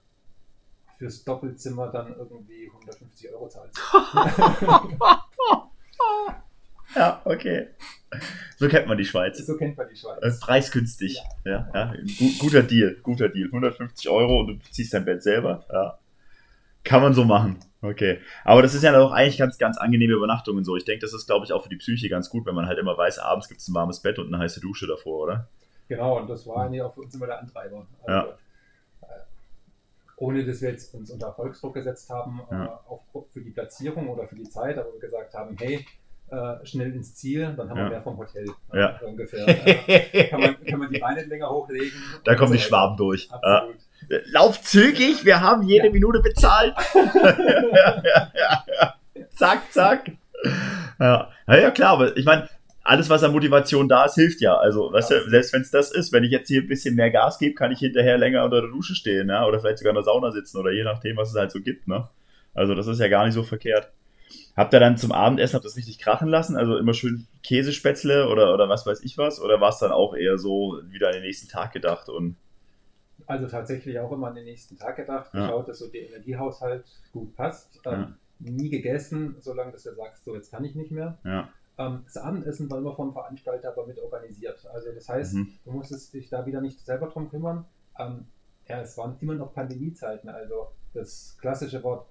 fürs 0.99 1.25
Doppelzimmer 1.25 1.89
dann 1.89 2.15
irgendwie 2.17 2.71
150 2.71 3.31
Euro 3.33 3.49
zahlst. 3.49 3.77
ja, 6.95 7.21
okay. 7.25 7.69
So 8.59 8.69
kennt 8.69 8.87
man 8.87 8.97
die 8.97 9.05
Schweiz. 9.05 9.45
So 9.45 9.57
kennt 9.57 9.77
man 9.77 9.89
die 9.89 9.97
Schweiz. 9.97 10.23
Äh, 10.23 10.31
preisgünstig. 10.41 11.21
Ja, 11.45 11.69
ja, 11.75 11.95
ja. 11.95 11.95
Guter 12.39 12.63
Deal, 12.63 12.97
guter 13.03 13.29
Deal. 13.29 13.47
150 13.47 14.09
Euro 14.09 14.41
und 14.41 14.47
du 14.47 14.59
ziehst 14.71 14.95
dein 14.95 15.05
Bett 15.05 15.23
selber. 15.23 15.67
Ja. 15.73 15.99
Kann 16.85 17.03
man 17.03 17.15
so 17.15 17.25
machen. 17.25 17.59
Okay. 17.87 18.19
Aber 18.45 18.63
das 18.63 18.75
ist 18.75 18.83
ja 18.83 18.93
doch 18.93 19.13
eigentlich 19.13 19.39
ganz, 19.39 19.59
ganz 19.59 19.79
angenehme 19.79 20.15
Übernachtungen 20.15 20.65
so. 20.65 20.77
Ich 20.77 20.85
denke, 20.85 21.03
das 21.03 21.15
ist, 21.15 21.27
glaube 21.27 21.45
ich, 21.45 21.53
auch 21.53 21.63
für 21.63 21.69
die 21.69 21.77
Psyche 21.77 22.09
ganz 22.09 22.31
gut, 22.31 22.47
wenn 22.47 22.55
man 22.55 22.67
halt 22.67 22.79
immer 22.79 22.97
weiß, 22.97 23.19
abends 23.19 23.49
gibt 23.49 23.61
es 23.61 23.69
ein 23.69 23.75
warmes 23.75 24.01
Bett 24.01 24.19
und 24.19 24.33
eine 24.33 24.43
heiße 24.43 24.61
Dusche 24.61 24.87
davor, 24.87 25.25
oder? 25.25 25.49
Genau, 25.89 26.19
und 26.19 26.29
das 26.29 26.47
war 26.47 26.65
eigentlich 26.65 26.83
auch 26.83 26.95
für 26.95 27.03
uns 27.03 27.15
immer 27.15 27.27
der 27.27 27.39
Antreiber. 27.41 27.87
Also, 28.05 28.29
ja. 28.29 28.35
Äh, 29.03 29.07
ohne 30.17 30.45
dass 30.45 30.61
wir 30.61 30.71
jetzt 30.71 30.95
uns 30.95 31.11
unter 31.11 31.27
Erfolgsdruck 31.27 31.75
gesetzt 31.75 32.11
haben, 32.11 32.41
ja. 32.51 32.65
äh, 32.65 32.69
auch 32.69 33.03
für 33.31 33.41
die 33.41 33.51
Platzierung 33.51 34.09
oder 34.09 34.27
für 34.27 34.35
die 34.35 34.49
Zeit, 34.49 34.79
aber 34.79 34.93
wir 34.93 35.01
gesagt 35.01 35.33
haben, 35.35 35.57
hey, 35.59 35.87
äh, 36.29 36.67
schnell 36.67 36.93
ins 36.93 37.15
Ziel, 37.15 37.55
dann 37.57 37.71
haben 37.71 37.79
ja. 37.79 37.85
wir 37.85 37.91
mehr 37.91 38.03
vom 38.03 38.17
Hotel. 38.17 38.47
Ja. 38.73 38.99
ungefähr. 39.07 39.47
Äh, 39.47 40.29
kann, 40.29 40.41
man, 40.41 40.65
kann 40.65 40.79
man 40.81 40.91
die 40.91 40.99
Beine 40.99 41.23
länger 41.25 41.49
hochlegen. 41.51 41.93
Da 42.25 42.35
kommen 42.35 42.53
die 42.53 42.59
Schwaben 42.59 42.97
durch. 42.97 43.31
Absolut. 43.31 43.77
Lauf 44.27 44.63
zügig, 44.63 45.25
wir 45.25 45.41
haben 45.41 45.63
jede 45.63 45.87
ja. 45.87 45.93
Minute 45.93 46.21
bezahlt. 46.21 46.75
zack, 49.35 49.73
zack. 49.73 50.11
Ja. 51.01 51.31
ja, 51.49 51.71
klar, 51.71 51.93
aber 51.93 52.17
ich 52.17 52.25
meine, 52.25 52.49
alles, 52.83 53.11
was 53.11 53.25
an 53.25 53.33
Motivation 53.33 53.89
da 53.89 54.05
ist, 54.05 54.15
hilft 54.15 54.41
ja. 54.41 54.57
Also, 54.57 54.93
weißt 54.93 55.11
du, 55.11 55.29
selbst 55.29 55.53
wenn 55.53 55.63
es 55.63 55.71
das 55.71 55.91
ist, 55.91 56.13
wenn 56.13 56.25
ich 56.25 56.31
jetzt 56.31 56.49
hier 56.49 56.63
ein 56.63 56.69
bisschen 56.69 56.95
mehr 56.95 57.11
Gas 57.11 57.39
gebe, 57.39 57.55
kann 57.55 57.73
ich 57.73 57.81
hinterher 57.81 58.17
länger 58.17 58.45
unter 58.45 58.61
der 58.61 58.71
Dusche 58.71 58.95
stehen, 58.95 59.29
ja? 59.29 59.47
oder 59.47 59.59
vielleicht 59.59 59.79
sogar 59.79 59.91
in 59.91 59.97
der 59.97 60.05
Sauna 60.05 60.31
sitzen 60.31 60.59
oder 60.59 60.71
je 60.71 60.85
nachdem, 60.85 61.17
was 61.17 61.31
es 61.31 61.37
halt 61.37 61.51
so 61.51 61.61
gibt. 61.61 61.89
Ne? 61.89 62.09
Also, 62.55 62.75
das 62.75 62.87
ist 62.87 63.01
ja 63.01 63.09
gar 63.09 63.25
nicht 63.25 63.35
so 63.35 63.43
verkehrt. 63.43 63.91
Habt 64.57 64.73
ihr 64.73 64.81
dann 64.81 64.97
zum 64.97 65.13
Abendessen 65.13 65.55
habt 65.55 65.65
das 65.65 65.77
richtig 65.77 65.99
krachen 65.99 66.29
lassen? 66.29 66.57
Also 66.57 66.79
immer 66.79 66.95
schön 66.95 67.27
Käsespätzle 67.43 68.29
oder, 68.29 68.55
oder 68.55 68.69
was 68.69 68.87
weiß 68.87 69.05
ich 69.05 69.19
was? 69.19 69.41
Oder 69.41 69.61
war 69.61 69.69
es 69.69 69.79
dann 69.79 69.93
auch 69.93 70.17
eher 70.17 70.39
so 70.39 70.81
wieder 70.89 71.09
an 71.09 71.13
den 71.13 71.23
nächsten 71.23 71.49
Tag 71.49 71.73
gedacht? 71.73 72.09
Und 72.09 72.37
also 73.27 73.47
tatsächlich 73.47 73.99
auch 73.99 74.13
immer 74.13 74.29
an 74.29 74.35
den 74.35 74.45
nächsten 74.45 74.77
Tag 74.77 74.97
gedacht, 74.97 75.33
ja. 75.35 75.41
geschaut, 75.41 75.69
dass 75.69 75.79
so 75.79 75.89
der 75.89 76.09
Energiehaushalt 76.09 76.85
gut 77.13 77.35
passt. 77.35 77.81
Ähm, 77.85 77.93
ja. 77.93 78.17
Nie 78.39 78.69
gegessen, 78.69 79.37
solange 79.41 79.73
dass 79.73 79.85
du 79.85 79.95
sagst, 79.95 80.25
so 80.25 80.35
jetzt 80.35 80.51
kann 80.51 80.65
ich 80.65 80.75
nicht 80.75 80.91
mehr. 80.91 81.19
Ja. 81.25 81.49
Ähm, 81.79 82.03
das 82.05 82.17
Abendessen 82.17 82.71
war 82.71 82.79
immer 82.79 82.95
vom 82.95 83.13
Veranstalter 83.13 83.69
aber 83.69 83.87
mit 83.87 83.99
organisiert. 83.99 84.67
Also 84.73 84.93
das 84.93 85.09
heißt, 85.09 85.35
mhm. 85.35 85.53
du 85.65 85.73
musstest 85.73 86.13
dich 86.15 86.29
da 86.29 86.47
wieder 86.47 86.61
nicht 86.61 86.85
selber 86.85 87.09
drum 87.09 87.31
kümmern. 87.31 87.65
Ähm, 87.99 88.27
ja, 88.69 88.81
es 88.81 88.97
waren 88.99 89.17
immer 89.21 89.35
noch 89.35 89.55
Pandemiezeiten, 89.55 90.29
also 90.29 90.69
das 90.93 91.37
klassische 91.41 91.83
Wort 91.83 92.07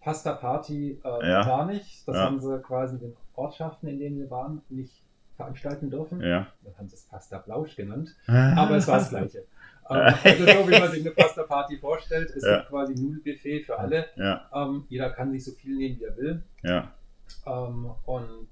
Pasta 0.00 0.32
Party 0.32 1.00
äh, 1.04 1.28
ja. 1.28 1.44
gar 1.44 1.66
nicht. 1.66 2.06
Das 2.06 2.16
ja. 2.16 2.24
haben 2.24 2.40
sie 2.40 2.60
quasi 2.60 2.96
in 2.96 3.00
den 3.00 3.16
Ortschaften, 3.34 3.88
in 3.88 3.98
denen 3.98 4.18
wir 4.18 4.30
waren, 4.30 4.62
nicht 4.68 5.02
veranstalten 5.36 5.90
dürfen. 5.90 6.20
Ja. 6.20 6.48
Dann 6.62 6.76
haben 6.76 6.88
sie 6.88 6.96
es 6.96 7.04
Pasta 7.04 7.38
Blausch 7.38 7.76
genannt. 7.76 8.14
Aber 8.26 8.76
es 8.76 8.86
war 8.88 8.98
das 8.98 9.10
Gleiche. 9.10 9.44
Ähm, 9.90 10.14
also 10.22 10.44
so 10.44 10.68
wie 10.68 10.80
man 10.80 10.90
sich 10.90 11.00
eine 11.00 11.10
Pasta 11.10 11.42
Party 11.44 11.76
vorstellt, 11.78 12.30
es 12.30 12.44
ja. 12.44 12.58
gibt 12.58 12.68
quasi 12.70 12.94
Nudelbuffet 12.94 13.64
für 13.64 13.78
alle. 13.78 14.06
Ja. 14.16 14.48
Ähm, 14.54 14.84
jeder 14.88 15.10
kann 15.10 15.32
sich 15.32 15.44
so 15.44 15.52
viel 15.52 15.76
nehmen, 15.76 15.98
wie 15.98 16.04
er 16.04 16.16
will. 16.16 16.42
Ja. 16.62 16.92
Ähm, 17.46 17.90
und 18.06 18.48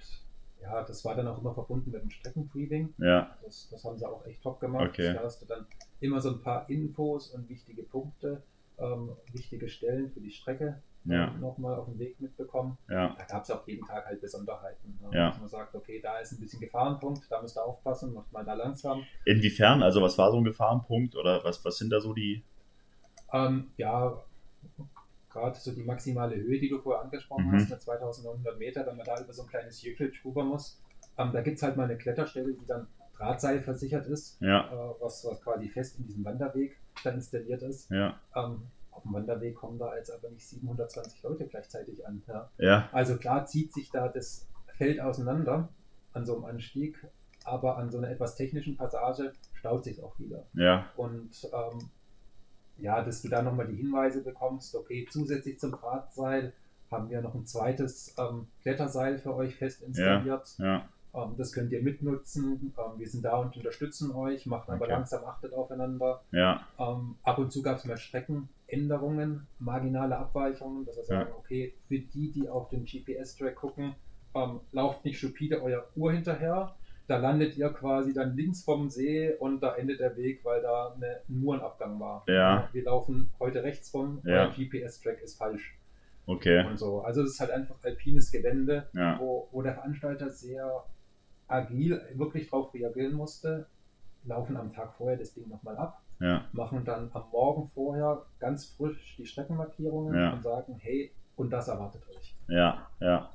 ja, 0.62 0.82
das 0.82 1.04
war 1.04 1.14
dann 1.14 1.28
auch 1.28 1.40
immer 1.40 1.54
verbunden 1.54 1.90
mit 1.90 2.02
dem 2.02 2.10
Streckenbriefing. 2.10 2.94
Ja. 2.98 3.34
Das, 3.44 3.68
das 3.70 3.84
haben 3.84 3.98
sie 3.98 4.06
auch 4.06 4.24
echt 4.26 4.42
top 4.42 4.60
gemacht. 4.60 4.90
Okay. 4.90 5.14
Da 5.14 5.22
hast 5.22 5.40
du 5.42 5.46
dann 5.46 5.66
immer 6.00 6.20
so 6.20 6.30
ein 6.30 6.40
paar 6.40 6.68
Infos 6.68 7.28
und 7.28 7.48
wichtige 7.48 7.82
Punkte, 7.82 8.42
ähm, 8.78 9.10
wichtige 9.32 9.68
Stellen 9.68 10.10
für 10.10 10.20
die 10.20 10.30
Strecke 10.30 10.80
ja. 11.04 11.30
nochmal 11.38 11.74
auf 11.76 11.86
dem 11.86 11.98
Weg 11.98 12.20
mitbekommen. 12.20 12.76
Ja. 12.88 13.14
Da 13.16 13.24
gab 13.24 13.42
es 13.42 13.50
auch 13.50 13.66
jeden 13.66 13.86
Tag 13.86 14.06
halt 14.06 14.20
Besonderheiten. 14.20 14.98
Ne? 15.02 15.16
Ja. 15.16 15.28
Dass 15.28 15.38
man 15.38 15.48
sagt, 15.48 15.74
okay, 15.74 16.00
da 16.02 16.18
ist 16.18 16.32
ein 16.32 16.40
bisschen 16.40 16.60
Gefahrenpunkt, 16.60 17.26
da 17.30 17.40
müsst 17.40 17.56
ihr 17.56 17.64
aufpassen, 17.64 18.12
macht 18.12 18.32
mal 18.32 18.44
da 18.44 18.54
langsam. 18.54 19.02
Inwiefern? 19.24 19.82
Also 19.82 20.02
was 20.02 20.18
war 20.18 20.30
so 20.30 20.38
ein 20.38 20.44
Gefahrenpunkt 20.44 21.16
oder 21.16 21.42
was, 21.44 21.64
was 21.64 21.78
sind 21.78 21.90
da 21.90 22.00
so 22.00 22.12
die? 22.12 22.44
Ähm, 23.32 23.70
ja, 23.76 24.22
gerade 25.30 25.58
so 25.58 25.72
die 25.72 25.84
maximale 25.84 26.36
Höhe, 26.36 26.58
die 26.58 26.68
du 26.68 26.78
vorher 26.80 27.02
angesprochen 27.02 27.46
mhm. 27.46 27.54
hast, 27.54 27.70
mit 27.70 27.80
2900 27.80 28.58
Meter, 28.58 28.86
wenn 28.86 28.96
man 28.96 29.06
da 29.06 29.20
über 29.20 29.32
so 29.32 29.42
ein 29.42 29.48
kleines 29.48 29.82
Jökel 29.82 30.12
rüber 30.24 30.44
muss. 30.44 30.82
Ähm, 31.16 31.30
da 31.32 31.40
gibt 31.40 31.56
es 31.56 31.62
halt 31.62 31.76
mal 31.76 31.84
eine 31.84 31.96
Kletterstelle, 31.96 32.54
die 32.54 32.66
dann 32.66 32.88
Drahtseil 33.16 33.62
versichert 33.62 34.06
ist, 34.06 34.40
ja. 34.40 34.66
äh, 34.72 34.94
was, 35.00 35.24
was 35.24 35.40
quasi 35.42 35.68
fest 35.68 35.98
in 35.98 36.06
diesem 36.06 36.24
Wanderweg 36.24 36.78
dann 37.04 37.14
installiert 37.14 37.62
ist. 37.62 37.90
Ja. 37.90 38.18
Ähm, 38.34 38.62
auf 39.00 39.04
dem 39.04 39.14
Wanderweg 39.14 39.54
kommen 39.56 39.78
da 39.78 39.96
jetzt 39.96 40.10
aber 40.10 40.30
nicht 40.30 40.46
720 40.46 41.22
Leute 41.22 41.46
gleichzeitig 41.46 42.06
an. 42.06 42.22
Ja. 42.28 42.50
ja. 42.58 42.88
Also 42.92 43.16
klar 43.16 43.46
zieht 43.46 43.72
sich 43.72 43.90
da 43.90 44.08
das 44.08 44.46
Feld 44.76 45.00
auseinander 45.00 45.68
an 46.12 46.26
so 46.26 46.36
einem 46.36 46.44
Anstieg, 46.44 47.06
aber 47.44 47.78
an 47.78 47.90
so 47.90 47.98
einer 47.98 48.10
etwas 48.10 48.36
technischen 48.36 48.76
Passage 48.76 49.32
staut 49.54 49.84
sich 49.84 50.02
auch 50.02 50.18
wieder. 50.18 50.46
Ja. 50.52 50.86
Und 50.96 51.48
ähm, 51.52 51.90
ja, 52.78 53.02
dass 53.02 53.22
du 53.22 53.28
da 53.28 53.42
nochmal 53.42 53.66
die 53.66 53.76
Hinweise 53.76 54.22
bekommst, 54.22 54.74
okay, 54.74 55.06
zusätzlich 55.10 55.58
zum 55.58 55.72
Drahtseil 55.72 56.52
haben 56.90 57.08
wir 57.08 57.22
noch 57.22 57.34
ein 57.34 57.46
zweites 57.46 58.14
ähm, 58.18 58.48
Kletterseil 58.62 59.18
für 59.18 59.34
euch 59.34 59.54
fest 59.54 59.82
installiert. 59.82 60.54
Ja, 60.58 60.64
ja. 60.64 60.88
Ähm, 61.14 61.34
das 61.36 61.52
könnt 61.52 61.72
ihr 61.72 61.82
mitnutzen. 61.82 62.74
Ähm, 62.76 62.98
wir 62.98 63.08
sind 63.08 63.24
da 63.24 63.36
und 63.36 63.56
unterstützen 63.56 64.12
euch, 64.14 64.46
macht 64.46 64.68
aber 64.68 64.84
okay. 64.84 64.92
langsam, 64.92 65.24
achtet 65.24 65.52
aufeinander. 65.52 66.22
Ja. 66.32 66.66
Ähm, 66.78 67.16
ab 67.22 67.38
und 67.38 67.52
zu 67.52 67.62
gab 67.62 67.78
es 67.78 67.84
mal 67.84 67.96
Streckenänderungen, 68.70 69.46
marginale 69.58 70.16
Abweichungen, 70.16 70.84
dass 70.84 70.96
wir 70.96 71.04
sagen, 71.04 71.32
okay, 71.36 71.74
für 71.88 71.98
die, 71.98 72.30
die 72.30 72.48
auf 72.48 72.68
den 72.68 72.84
GPS-Track 72.84 73.56
gucken, 73.56 73.94
ähm, 74.34 74.60
lauft 74.72 75.04
nicht 75.04 75.18
stupide 75.18 75.62
euer 75.62 75.86
Uhr 75.96 76.12
hinterher. 76.12 76.74
Da 77.08 77.18
landet 77.18 77.56
ihr 77.56 77.68
quasi 77.70 78.14
dann 78.14 78.36
links 78.36 78.62
vom 78.62 78.88
See 78.88 79.34
und 79.40 79.60
da 79.60 79.74
endet 79.74 79.98
der 79.98 80.16
Weg, 80.16 80.44
weil 80.44 80.62
da 80.62 80.94
eine, 80.94 81.20
nur 81.26 81.54
ein 81.54 81.60
Abgang 81.60 81.98
war. 81.98 82.22
Ja. 82.28 82.68
Wir 82.72 82.84
laufen 82.84 83.30
heute 83.40 83.64
rechts 83.64 83.92
rum, 83.92 84.22
ja. 84.24 84.46
euer 84.46 84.50
GPS-Track 84.52 85.20
ist 85.20 85.36
falsch. 85.36 85.76
Okay. 86.26 86.64
Und 86.64 86.78
so. 86.78 87.00
Also 87.00 87.22
es 87.22 87.32
ist 87.32 87.40
halt 87.40 87.50
einfach 87.50 87.76
alpines 87.82 88.30
Gelände, 88.30 88.88
ja. 88.92 89.18
wo, 89.18 89.48
wo 89.50 89.62
der 89.62 89.74
Veranstalter 89.74 90.30
sehr 90.30 90.84
agil 91.48 92.00
wirklich 92.14 92.48
darauf 92.48 92.72
reagieren 92.72 93.14
musste, 93.14 93.66
laufen 94.24 94.56
am 94.56 94.72
Tag 94.72 94.94
vorher 94.94 95.16
das 95.16 95.34
Ding 95.34 95.48
nochmal 95.48 95.76
ab, 95.76 96.00
ja. 96.20 96.44
machen 96.52 96.84
dann 96.84 97.10
am 97.12 97.24
Morgen 97.32 97.70
vorher 97.74 98.22
ganz 98.38 98.66
frisch 98.66 99.16
die 99.18 99.26
Streckenmarkierungen 99.26 100.14
ja. 100.14 100.32
und 100.32 100.42
sagen, 100.42 100.76
hey, 100.78 101.10
und 101.36 101.50
das 101.50 101.68
erwartet 101.68 102.02
euch. 102.10 102.34
Ja, 102.48 102.86
ja. 103.00 103.30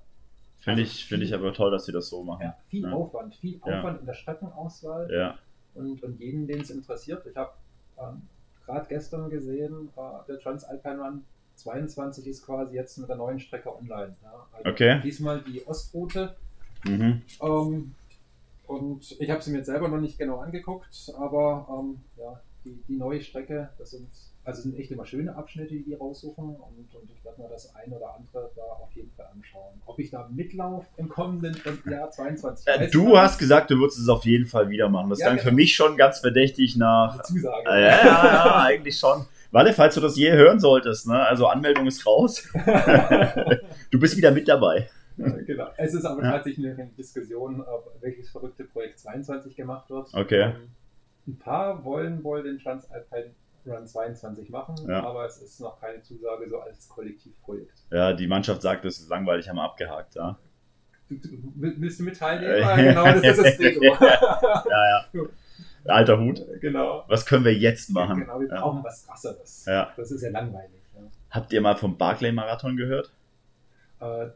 Finde 0.59 0.81
also 0.81 0.91
ich, 0.91 1.05
find 1.05 1.23
ich 1.23 1.33
aber 1.33 1.53
toll, 1.53 1.71
dass 1.71 1.85
sie 1.85 1.91
das 1.91 2.09
so 2.09 2.23
machen. 2.23 2.43
Ja, 2.43 2.57
viel 2.67 2.85
Aufwand, 2.87 3.35
viel 3.35 3.59
Aufwand 3.61 3.99
in 3.99 4.05
der 4.05 4.13
Streckenauswahl. 4.13 5.11
Ja. 5.11 5.37
Und, 5.73 6.01
und 6.03 6.19
jeden, 6.19 6.47
den 6.47 6.61
es 6.61 6.69
interessiert. 6.69 7.25
Ich 7.25 7.35
habe 7.35 7.51
ähm, 7.99 8.21
gerade 8.65 8.85
gestern 8.87 9.29
gesehen, 9.29 9.89
äh, 9.95 10.27
der 10.27 10.39
Transalpine 10.39 10.99
Run 10.99 11.25
22 11.55 12.27
ist 12.27 12.45
quasi 12.45 12.75
jetzt 12.75 12.97
mit 12.97 13.09
der 13.09 13.15
neuen 13.15 13.39
Strecke 13.39 13.75
online. 13.75 14.15
Also 14.51 14.69
okay. 14.69 15.01
Diesmal 15.03 15.41
die 15.41 15.65
Ostroute. 15.67 16.35
Mhm. 16.83 17.21
Ähm, 17.41 17.95
und 18.67 19.15
ich 19.19 19.29
habe 19.29 19.41
sie 19.41 19.51
mir 19.51 19.57
jetzt 19.57 19.67
selber 19.67 19.87
noch 19.87 19.99
nicht 19.99 20.17
genau 20.17 20.39
angeguckt, 20.39 21.13
aber 21.17 21.67
ähm, 21.69 22.01
ja, 22.17 22.41
die, 22.65 22.83
die 22.87 22.97
neue 22.97 23.21
Strecke, 23.21 23.69
das 23.77 23.91
sind, 23.91 24.07
also 24.43 24.61
sind 24.61 24.77
echt 24.77 24.91
immer 24.91 25.05
schöne 25.05 25.35
Abschnitte, 25.35 25.75
die 25.75 25.83
die 25.83 25.93
raussuchen 25.93 26.43
und, 26.43 26.95
und 26.95 27.09
ich 27.15 27.23
werde 27.23 27.41
mir 27.41 27.47
das 27.47 27.73
ein 27.75 27.93
oder 27.93 28.15
andere 28.15 28.51
da 28.55 28.61
auf 28.61 28.91
jeden 28.93 29.11
Fall 29.11 29.27
anschauen. 29.33 29.81
Ob 29.85 29.99
ich 29.99 30.09
da 30.09 30.27
mitlaufe 30.33 30.87
im 30.97 31.07
kommenden 31.07 31.55
Jahr 31.89 32.09
22. 32.09 32.67
Äh, 32.67 32.89
du 32.89 33.17
hast 33.17 33.37
gesagt, 33.37 33.69
du 33.71 33.77
würdest 33.77 33.99
es 33.99 34.09
auf 34.09 34.25
jeden 34.25 34.47
Fall 34.47 34.69
wieder 34.69 34.89
machen. 34.89 35.09
Das 35.09 35.19
ja, 35.19 35.27
klang 35.27 35.37
genau. 35.37 35.49
für 35.49 35.55
mich 35.55 35.75
schon 35.75 35.95
ganz 35.95 36.19
verdächtig 36.19 36.75
nach. 36.75 37.21
Zusage. 37.23 37.69
Äh, 37.69 37.81
ja, 37.81 38.05
ja, 38.05 38.25
ja, 38.25 38.63
eigentlich 38.63 38.97
schon. 38.97 39.25
Walle, 39.51 39.71
falls 39.71 39.95
du 39.95 40.01
das 40.01 40.17
je 40.17 40.31
hören 40.31 40.59
solltest, 40.59 41.07
ne? 41.07 41.19
also 41.27 41.47
Anmeldung 41.47 41.87
ist 41.87 42.05
raus. 42.05 42.45
du 43.91 43.99
bist 43.99 44.17
wieder 44.17 44.31
mit 44.31 44.47
dabei. 44.47 44.89
genau. 45.15 45.69
Es 45.77 45.93
ist 45.93 46.03
aber 46.03 46.23
ja. 46.23 46.31
tatsächlich 46.31 46.67
eine 46.67 46.89
Diskussion, 46.97 47.61
ob 47.61 47.95
welches 48.01 48.29
verrückte 48.29 48.65
Projekt 48.65 48.99
22 48.99 49.55
gemacht 49.55 49.89
wird. 49.89 50.13
Okay. 50.13 50.41
Ähm, 50.41 50.69
ein 51.27 51.37
paar 51.37 51.83
wollen 51.83 52.23
wohl 52.23 52.43
den 52.43 52.59
Transalpine 52.59 53.31
Run 53.65 53.87
22 53.87 54.49
machen, 54.49 54.75
ja. 54.87 55.03
aber 55.03 55.25
es 55.25 55.41
ist 55.41 55.59
noch 55.59 55.79
keine 55.79 56.01
Zusage 56.01 56.47
so 56.49 56.59
als 56.59 56.87
Kollektivprojekt. 56.87 57.83
Ja, 57.91 58.13
die 58.13 58.27
Mannschaft 58.27 58.61
sagt, 58.61 58.85
es 58.85 58.99
ist 58.99 59.09
langweilig, 59.09 59.49
haben 59.49 59.55
wir 59.55 59.63
abgehakt, 59.63 60.15
ja. 60.15 60.37
Du, 61.09 61.15
du, 61.15 61.51
willst 61.55 61.99
du 61.99 62.03
mit 62.03 62.17
teilnehmen? 62.17 62.75
genau, 62.75 63.05
das 63.05 63.23
ist 63.23 63.43
das 63.43 63.57
Ding. 63.57 63.81
ja, 63.81 64.65
ja. 64.69 65.05
Alter 65.85 66.19
Hut. 66.19 66.41
Genau. 66.61 67.03
Was 67.07 67.25
können 67.25 67.45
wir 67.45 67.53
jetzt 67.53 67.91
machen? 67.91 68.21
Genau, 68.21 68.39
wir 68.39 68.47
brauchen 68.47 68.79
ja. 68.79 68.83
was 68.83 69.05
krasseres. 69.05 69.65
Ja. 69.65 69.93
Das 69.95 70.09
ist 70.09 70.23
ja 70.23 70.31
langweilig. 70.31 70.81
Ja. 70.95 71.01
Habt 71.29 71.53
ihr 71.53 71.61
mal 71.61 71.75
vom 71.75 71.95
Barclay-Marathon 71.97 72.75
gehört? 72.75 73.11
Äh, 73.99 74.29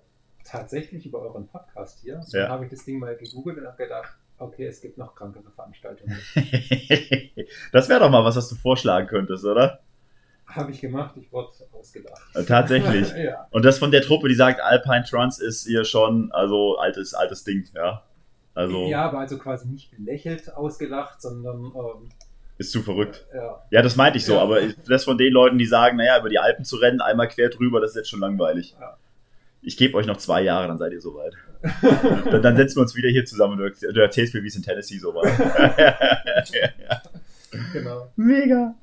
tatsächlich 0.43 1.07
über 1.07 1.21
euren 1.21 1.47
Podcast 1.47 2.01
hier. 2.01 2.21
Ja. 2.27 2.41
Dann 2.43 2.51
habe 2.51 2.65
ich 2.65 2.71
das 2.71 2.85
Ding 2.85 2.99
mal 2.99 3.15
gegoogelt 3.15 3.57
und 3.57 3.65
habe 3.65 3.77
gedacht, 3.77 4.15
okay, 4.39 4.65
es 4.65 4.81
gibt 4.81 4.97
noch 4.97 5.15
krankere 5.15 5.51
Veranstaltungen. 5.51 6.17
das 7.71 7.89
wäre 7.89 7.99
doch 7.99 8.09
mal 8.09 8.23
was, 8.23 8.35
was 8.35 8.49
du 8.49 8.55
vorschlagen 8.55 9.07
könntest, 9.07 9.45
oder? 9.45 9.79
Habe 10.47 10.71
ich 10.71 10.81
gemacht, 10.81 11.15
ich 11.17 11.31
wurde 11.31 11.49
ausgedacht. 11.71 12.21
Äh, 12.33 12.43
tatsächlich. 12.43 13.11
ja. 13.17 13.47
Und 13.51 13.63
das 13.63 13.77
von 13.77 13.91
der 13.91 14.01
Truppe, 14.01 14.29
die 14.29 14.35
sagt, 14.35 14.61
Alpine 14.61 15.03
Trans 15.03 15.39
ist 15.39 15.67
ihr 15.67 15.85
schon, 15.85 16.31
also 16.31 16.77
altes, 16.77 17.13
altes 17.13 17.43
Ding, 17.43 17.67
ja. 17.75 18.03
Also, 18.55 18.87
ja, 18.87 19.05
aber 19.05 19.19
also 19.19 19.37
quasi 19.37 19.69
nicht 19.69 19.91
belächelt 19.91 20.53
ausgelacht, 20.53 21.21
sondern 21.21 21.65
ähm, 21.65 22.09
ist 22.57 22.71
zu 22.71 22.81
verrückt. 22.81 23.25
Ja, 23.33 23.63
ja 23.69 23.81
das 23.81 23.95
meinte 23.95 24.17
ich 24.17 24.25
so, 24.25 24.33
ja. 24.33 24.41
aber 24.41 24.59
das 24.87 25.05
von 25.05 25.17
den 25.17 25.31
Leuten, 25.31 25.57
die 25.57 25.65
sagen, 25.65 25.97
naja, 25.97 26.19
über 26.19 26.29
die 26.29 26.39
Alpen 26.39 26.65
zu 26.65 26.75
rennen, 26.75 26.99
einmal 26.99 27.29
quer 27.29 27.49
drüber, 27.49 27.79
das 27.79 27.91
ist 27.91 27.97
jetzt 27.97 28.09
schon 28.09 28.19
langweilig. 28.19 28.75
Ja. 28.79 28.97
Ich 29.62 29.78
gebe 29.78 29.97
euch 29.97 30.05
noch 30.05 30.18
zwei 30.18 30.41
Jahre, 30.41 30.68
dann 30.68 30.78
seid 30.78 30.93
ihr 30.93 31.01
soweit. 31.01 31.34
dann, 32.32 32.41
dann, 32.41 32.55
setzen 32.55 32.78
wir 32.78 32.82
uns 32.84 32.95
wieder 32.95 33.10
hier 33.10 33.26
zusammen 33.26 33.62
und 33.62 33.82
du, 33.82 34.01
erzählst 34.01 34.34
mir, 34.34 34.43
wie 34.43 34.47
es 34.47 34.55
in 34.55 34.64
Tennessee 34.64 34.97
so 34.97 35.14
war. 35.14 35.26
ja. 36.53 37.01
Genau. 37.74 38.12
Mega. 38.16 38.76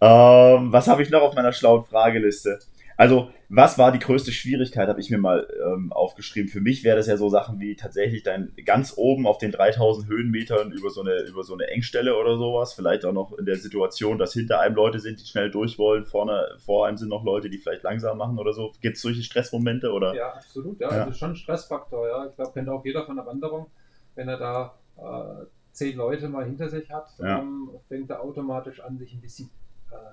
Ähm, 0.00 0.72
was 0.72 0.86
habe 0.86 1.02
ich 1.02 1.10
noch 1.10 1.22
auf 1.22 1.34
meiner 1.34 1.52
schlauen 1.52 1.84
Frageliste? 1.84 2.60
Also, 2.96 3.30
was 3.48 3.78
war 3.78 3.92
die 3.92 3.98
größte 3.98 4.32
Schwierigkeit, 4.32 4.88
habe 4.88 5.00
ich 5.00 5.10
mir 5.10 5.18
mal 5.18 5.46
ähm, 5.64 5.92
aufgeschrieben. 5.92 6.48
Für 6.48 6.60
mich 6.60 6.82
wäre 6.82 6.96
das 6.96 7.06
ja 7.06 7.16
so 7.16 7.28
Sachen 7.28 7.60
wie 7.60 7.76
tatsächlich 7.76 8.22
dann 8.22 8.52
ganz 8.64 8.94
oben 8.96 9.26
auf 9.26 9.38
den 9.38 9.52
3000 9.52 10.08
Höhenmetern 10.08 10.72
über 10.72 10.90
so, 10.90 11.02
eine, 11.02 11.20
über 11.22 11.44
so 11.44 11.52
eine 11.52 11.66
Engstelle 11.68 12.16
oder 12.16 12.38
sowas. 12.38 12.72
Vielleicht 12.72 13.04
auch 13.04 13.12
noch 13.12 13.36
in 13.38 13.44
der 13.44 13.56
Situation, 13.56 14.18
dass 14.18 14.32
hinter 14.32 14.60
einem 14.60 14.74
Leute 14.74 14.98
sind, 14.98 15.20
die 15.20 15.26
schnell 15.26 15.50
durch 15.50 15.78
wollen. 15.78 16.06
Vorne, 16.06 16.56
vor 16.58 16.86
einem 16.86 16.96
sind 16.96 17.10
noch 17.10 17.24
Leute, 17.24 17.50
die 17.50 17.58
vielleicht 17.58 17.82
langsam 17.82 18.16
machen 18.16 18.38
oder 18.38 18.52
so. 18.52 18.72
Gibt 18.80 18.96
es 18.96 19.02
solche 19.02 19.22
Stressmomente? 19.22 19.92
Oder? 19.92 20.14
Ja, 20.14 20.30
absolut. 20.30 20.80
Ja. 20.80 20.90
ja. 20.90 21.04
Also 21.04 21.18
schon 21.18 21.30
ein 21.30 21.36
Stressfaktor. 21.36 22.08
Ja. 22.08 22.26
Ich 22.26 22.34
glaube, 22.34 22.52
kennt 22.52 22.68
auch 22.68 22.84
jeder 22.84 23.04
von 23.04 23.16
der 23.16 23.26
Wanderung, 23.26 23.66
wenn 24.14 24.28
er 24.28 24.38
da 24.38 24.78
äh, 24.96 25.44
zehn 25.72 25.96
Leute 25.96 26.28
mal 26.28 26.46
hinter 26.46 26.70
sich 26.70 26.90
hat, 26.90 27.10
ja. 27.18 27.40
ähm, 27.40 27.70
fängt 27.88 28.08
er 28.10 28.22
automatisch 28.22 28.80
an, 28.80 28.96
sich 28.96 29.12
ein 29.12 29.20
bisschen 29.20 29.50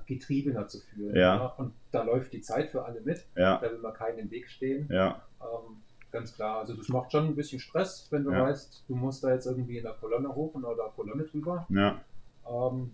getriebener 0.06 0.68
zu 0.68 0.80
fühlen. 0.80 1.16
Ja. 1.16 1.36
ja. 1.36 1.46
Und 1.58 1.74
da 1.92 2.04
läuft 2.04 2.34
die 2.34 2.42
Zeit 2.42 2.70
für 2.70 2.86
alle 2.86 3.02
mit. 3.02 3.26
Ja. 3.36 3.58
Da 3.60 3.72
will 3.72 3.80
man 3.80 3.94
keinen 3.94 4.20
im 4.20 4.32
Weg 4.32 4.50
stehen. 4.50 4.88
Ja. 4.92 5.22
Ähm, 5.42 5.82
ganz 6.12 6.36
klar. 6.36 6.60
Also 6.60 6.74
das 6.76 6.90
macht 6.90 7.12
schon 7.12 7.26
ein 7.28 7.36
bisschen 7.36 7.60
Stress, 7.60 8.08
wenn 8.12 8.24
du 8.24 8.32
Ja. 8.32 8.44
weißt, 8.44 8.86
du 8.88 8.96
musst 8.96 9.24
da 9.24 9.32
jetzt 9.34 9.46
irgendwie 9.46 9.78
in 9.78 9.84
der 9.84 9.94
Kolonne 9.94 10.34
hoch 10.34 10.54
und 10.56 10.66
oder 10.66 10.90
Kolonne 10.96 11.24
drüber. 11.24 11.66
Ja. 11.70 12.02
Ähm, 12.48 12.92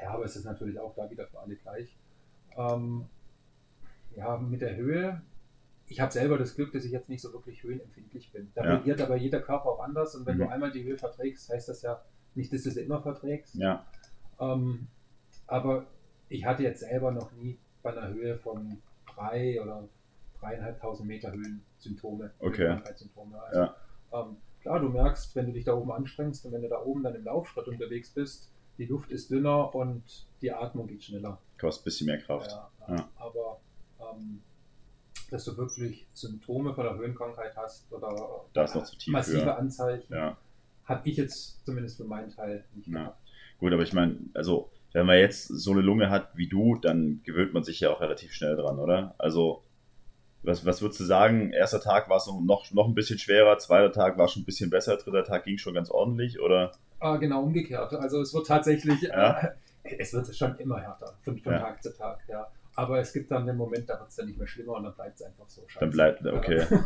ja, 0.00 0.10
aber 0.10 0.24
es 0.24 0.36
ist 0.36 0.44
natürlich 0.44 0.78
auch 0.78 0.94
da 0.94 1.10
wieder 1.10 1.26
für 1.26 1.40
alle 1.40 1.56
gleich. 1.56 1.94
Ähm, 2.56 3.06
ja, 4.16 4.36
mit 4.38 4.60
der 4.62 4.76
Höhe. 4.76 5.20
Ich 5.88 6.00
habe 6.00 6.12
selber 6.12 6.38
das 6.38 6.54
Glück, 6.54 6.72
dass 6.72 6.84
ich 6.84 6.92
jetzt 6.92 7.08
nicht 7.10 7.20
so 7.20 7.32
wirklich 7.32 7.62
höhenempfindlich 7.62 8.32
bin. 8.32 8.50
Da 8.54 8.64
Ja. 8.64 8.70
reagiert 8.74 9.00
aber 9.02 9.16
jeder 9.16 9.40
Körper 9.40 9.66
auch 9.70 9.80
anders 9.80 10.14
und 10.14 10.24
wenn 10.26 10.36
Mhm. 10.36 10.42
du 10.42 10.48
einmal 10.48 10.70
die 10.72 10.84
Höhe 10.84 10.96
verträgst, 10.96 11.50
heißt 11.52 11.68
das 11.68 11.82
ja 11.82 12.00
nicht, 12.34 12.52
dass 12.52 12.62
du 12.62 12.70
sie 12.70 12.80
immer 12.80 13.02
verträgst. 13.02 13.56
Ja. 13.56 13.84
Ähm, 14.40 14.86
aber 15.52 15.86
ich 16.30 16.46
hatte 16.46 16.62
jetzt 16.62 16.80
selber 16.80 17.10
noch 17.10 17.30
nie 17.32 17.58
bei 17.82 17.92
einer 17.92 18.08
Höhe 18.08 18.38
von 18.38 18.80
drei 19.14 19.60
oder 19.60 19.86
dreieinhalbtausend 20.40 21.06
Meter 21.06 21.30
Höhensymptome, 21.30 22.30
okay. 22.38 22.68
Krankheitssymptome. 22.68 23.40
Also, 23.42 23.60
ja. 23.60 23.76
ähm, 24.14 24.36
klar, 24.62 24.80
du 24.80 24.88
merkst, 24.88 25.36
wenn 25.36 25.46
du 25.46 25.52
dich 25.52 25.64
da 25.64 25.74
oben 25.74 25.92
anstrengst 25.92 26.46
und 26.46 26.52
wenn 26.52 26.62
du 26.62 26.68
da 26.68 26.82
oben 26.82 27.02
dann 27.02 27.14
im 27.14 27.24
Laufschritt 27.24 27.68
unterwegs 27.68 28.10
bist, 28.10 28.50
die 28.78 28.86
Luft 28.86 29.10
ist 29.10 29.30
dünner 29.30 29.74
und 29.74 30.02
die 30.40 30.50
Atmung 30.50 30.86
geht 30.86 31.04
schneller. 31.04 31.38
Kostet 31.60 31.82
ein 31.82 31.84
bisschen 31.84 32.06
mehr 32.06 32.18
Kraft. 32.18 32.50
Ja, 32.50 32.70
ja. 32.88 33.08
Aber 33.16 33.60
ähm, 34.00 34.40
dass 35.30 35.44
du 35.44 35.54
wirklich 35.58 36.06
Symptome 36.14 36.74
von 36.74 36.84
der 36.84 36.96
Höhenkrankheit 36.96 37.54
hast 37.56 37.92
oder 37.92 38.42
massive 39.08 39.40
für. 39.40 39.54
Anzeichen, 39.54 40.14
ja. 40.14 40.38
habe 40.86 41.08
ich 41.08 41.18
jetzt 41.18 41.62
zumindest 41.66 41.98
für 41.98 42.04
meinen 42.04 42.30
Teil 42.30 42.64
nicht 42.74 42.90
gehabt. 42.90 43.18
Gut, 43.58 43.72
aber 43.72 43.82
ich 43.82 43.92
meine, 43.92 44.16
also 44.32 44.70
wenn 44.92 45.06
man 45.06 45.18
jetzt 45.18 45.46
so 45.46 45.72
eine 45.72 45.80
Lunge 45.80 46.10
hat 46.10 46.36
wie 46.36 46.48
du, 46.48 46.76
dann 46.76 47.20
gewöhnt 47.24 47.54
man 47.54 47.64
sich 47.64 47.80
ja 47.80 47.90
auch 47.90 48.00
relativ 48.00 48.32
schnell 48.32 48.56
dran, 48.56 48.78
oder? 48.78 49.14
Also 49.18 49.62
was, 50.42 50.66
was 50.66 50.82
würdest 50.82 51.00
du 51.00 51.04
sagen? 51.04 51.52
Erster 51.52 51.80
Tag 51.80 52.08
war 52.08 52.16
es 52.16 52.26
noch, 52.26 52.70
noch 52.72 52.88
ein 52.88 52.94
bisschen 52.94 53.18
schwerer, 53.18 53.58
zweiter 53.58 53.92
Tag 53.92 54.18
war 54.18 54.28
schon 54.28 54.42
ein 54.42 54.44
bisschen 54.44 54.70
besser, 54.70 54.96
dritter 54.96 55.24
Tag 55.24 55.44
ging 55.44 55.58
schon 55.58 55.74
ganz 55.74 55.90
ordentlich, 55.90 56.40
oder? 56.40 56.72
Ah, 56.98 57.16
genau 57.16 57.42
umgekehrt. 57.42 57.92
Also 57.94 58.20
es 58.20 58.34
wird 58.34 58.46
tatsächlich, 58.46 59.02
ja. 59.02 59.38
äh, 59.84 59.96
es 59.98 60.12
wird 60.12 60.34
schon 60.34 60.56
immer 60.58 60.80
härter 60.80 61.16
von, 61.22 61.38
von 61.38 61.52
ja. 61.52 61.58
Tag 61.60 61.82
zu 61.82 61.96
Tag, 61.96 62.18
ja. 62.28 62.46
Aber 62.74 62.98
es 62.98 63.12
gibt 63.12 63.30
dann 63.30 63.46
den 63.46 63.56
Moment, 63.56 63.88
da 63.88 63.98
wird 63.98 64.08
es 64.08 64.16
dann 64.16 64.26
nicht 64.26 64.38
mehr 64.38 64.46
schlimmer 64.46 64.74
und 64.74 64.84
dann 64.84 64.94
bleibt 64.94 65.16
es 65.16 65.22
einfach 65.22 65.48
so 65.48 65.62
scheiße. 65.66 65.80
Dann 65.80 65.90
bleibt, 65.90 66.26
okay. 66.26 66.64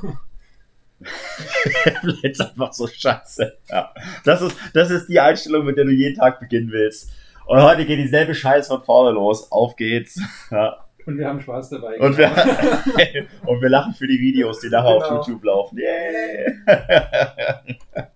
bleibt 2.03 2.41
einfach 2.41 2.73
so 2.73 2.87
scheiße. 2.87 3.59
Ja. 3.69 3.93
Das 4.25 4.43
ist, 4.43 4.57
das 4.75 4.91
ist 4.91 5.07
die 5.07 5.21
Einstellung, 5.21 5.65
mit 5.65 5.77
der 5.77 5.85
du 5.85 5.93
jeden 5.93 6.17
Tag 6.17 6.41
beginnen 6.41 6.71
willst. 6.71 7.11
Und 7.47 7.63
heute 7.63 7.87
geht 7.87 7.99
dieselbe 7.99 8.35
Scheiße 8.35 8.69
von 8.69 8.83
vorne 8.83 9.13
los. 9.13 9.51
Auf 9.51 9.77
geht's. 9.77 10.21
Ja. 10.51 10.83
Und 11.07 11.19
wir 11.19 11.29
haben 11.29 11.41
Spaß 11.41 11.71
dabei. 11.71 12.01
Und, 12.01 12.19
wir, 12.19 12.29
und 13.47 13.63
wir 13.63 13.69
lachen 13.69 13.95
für 13.95 14.09
die 14.09 14.19
Videos, 14.19 14.59
die 14.59 14.69
nachher 14.69 14.95
genau. 14.95 15.21
auf 15.21 15.27
YouTube 15.29 15.45
laufen. 15.45 15.79
Yeah. 15.79 17.63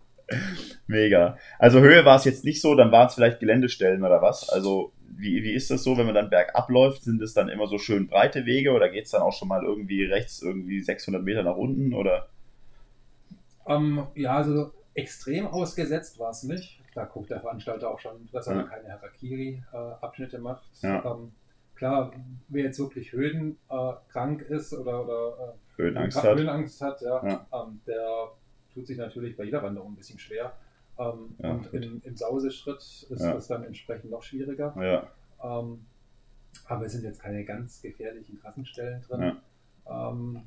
Mega. 0.89 1.39
Also 1.61 1.78
Höhe 1.78 2.05
war 2.05 2.16
es 2.16 2.24
jetzt 2.24 2.45
nicht 2.45 2.61
so, 2.61 2.74
dann 2.74 2.91
waren 2.91 3.07
es 3.07 3.14
vielleicht 3.14 3.39
Geländestellen 3.39 4.05
oder 4.05 4.20
was? 4.20 4.49
Also 4.49 4.93
wie, 5.09 5.45
wie 5.45 5.53
ist 5.53 5.70
das 5.70 5.85
so, 5.85 5.97
wenn 5.97 6.07
man 6.07 6.16
dann 6.16 6.31
bergab 6.31 6.68
läuft? 6.68 7.05
Sind 7.05 7.22
es 7.22 7.33
dann 7.33 7.49
immer 7.49 7.68
so 7.68 7.78
schön 7.78 8.09
breite 8.09 8.45
Wege 8.45 8.72
oder 8.72 8.89
geht 8.89 9.05
es 9.05 9.12
dann 9.12 9.22
auch 9.22 9.33
schon 9.33 9.47
mal 9.47 9.62
irgendwie 9.62 10.05
rechts 10.05 10.43
irgendwie 10.43 10.81
600 10.81 11.22
Meter 11.22 11.45
nach 11.45 11.57
unten 11.57 11.95
oder? 11.95 12.28
Um, 13.64 13.99
ähm, 13.99 14.07
ja, 14.16 14.37
also 14.37 14.72
extrem 14.95 15.47
ausgesetzt 15.47 16.18
war 16.18 16.31
es 16.31 16.43
nicht. 16.43 16.80
Da 16.95 17.05
guckt 17.05 17.30
der 17.30 17.41
Veranstalter 17.41 17.91
auch 17.91 18.01
schon, 18.01 18.28
dass 18.32 18.47
er 18.47 18.57
ja. 18.57 18.62
keine 18.64 18.93
Harakiri-Abschnitte 18.93 20.36
äh, 20.36 20.41
macht. 20.41 20.64
Ja. 20.82 21.05
Ähm, 21.05 21.32
klar, 21.74 22.12
wer 22.49 22.64
jetzt 22.64 22.78
wirklich 22.78 23.12
höhenkrank 23.12 24.43
äh, 24.49 24.55
ist 24.55 24.74
oder, 24.74 25.05
oder 25.05 25.55
äh, 25.55 25.82
Höhenangst, 25.82 26.22
hat. 26.22 26.36
Höhenangst 26.36 26.80
hat, 26.80 27.01
ja, 27.01 27.24
ja. 27.26 27.47
Ähm, 27.53 27.80
der 27.86 28.28
tut 28.74 28.86
sich 28.86 28.99
natürlich 28.99 29.36
bei 29.36 29.45
jeder 29.45 29.62
Wanderung 29.62 29.93
ein 29.93 29.97
bisschen 29.97 30.18
schwer. 30.18 30.53
Ähm, 30.99 31.34
ja, 31.38 31.51
und 31.53 31.72
im, 31.72 32.03
im 32.05 32.16
Sauseschritt 32.16 32.78
ist 32.78 33.09
das 33.11 33.47
dann 33.49 33.64
entsprechend 33.64 34.11
noch 34.11 34.22
schwieriger. 34.22 34.74
Ähm, 35.43 35.86
aber 36.66 36.84
es 36.86 36.93
sind 36.93 37.05
jetzt 37.05 37.20
keine 37.20 37.45
ganz 37.45 37.80
gefährlichen 37.80 38.41
Krassenstellen 38.41 39.03
drin. 39.03 39.36
Ja, 39.86 40.11
ähm, 40.11 40.43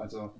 also 0.00 0.32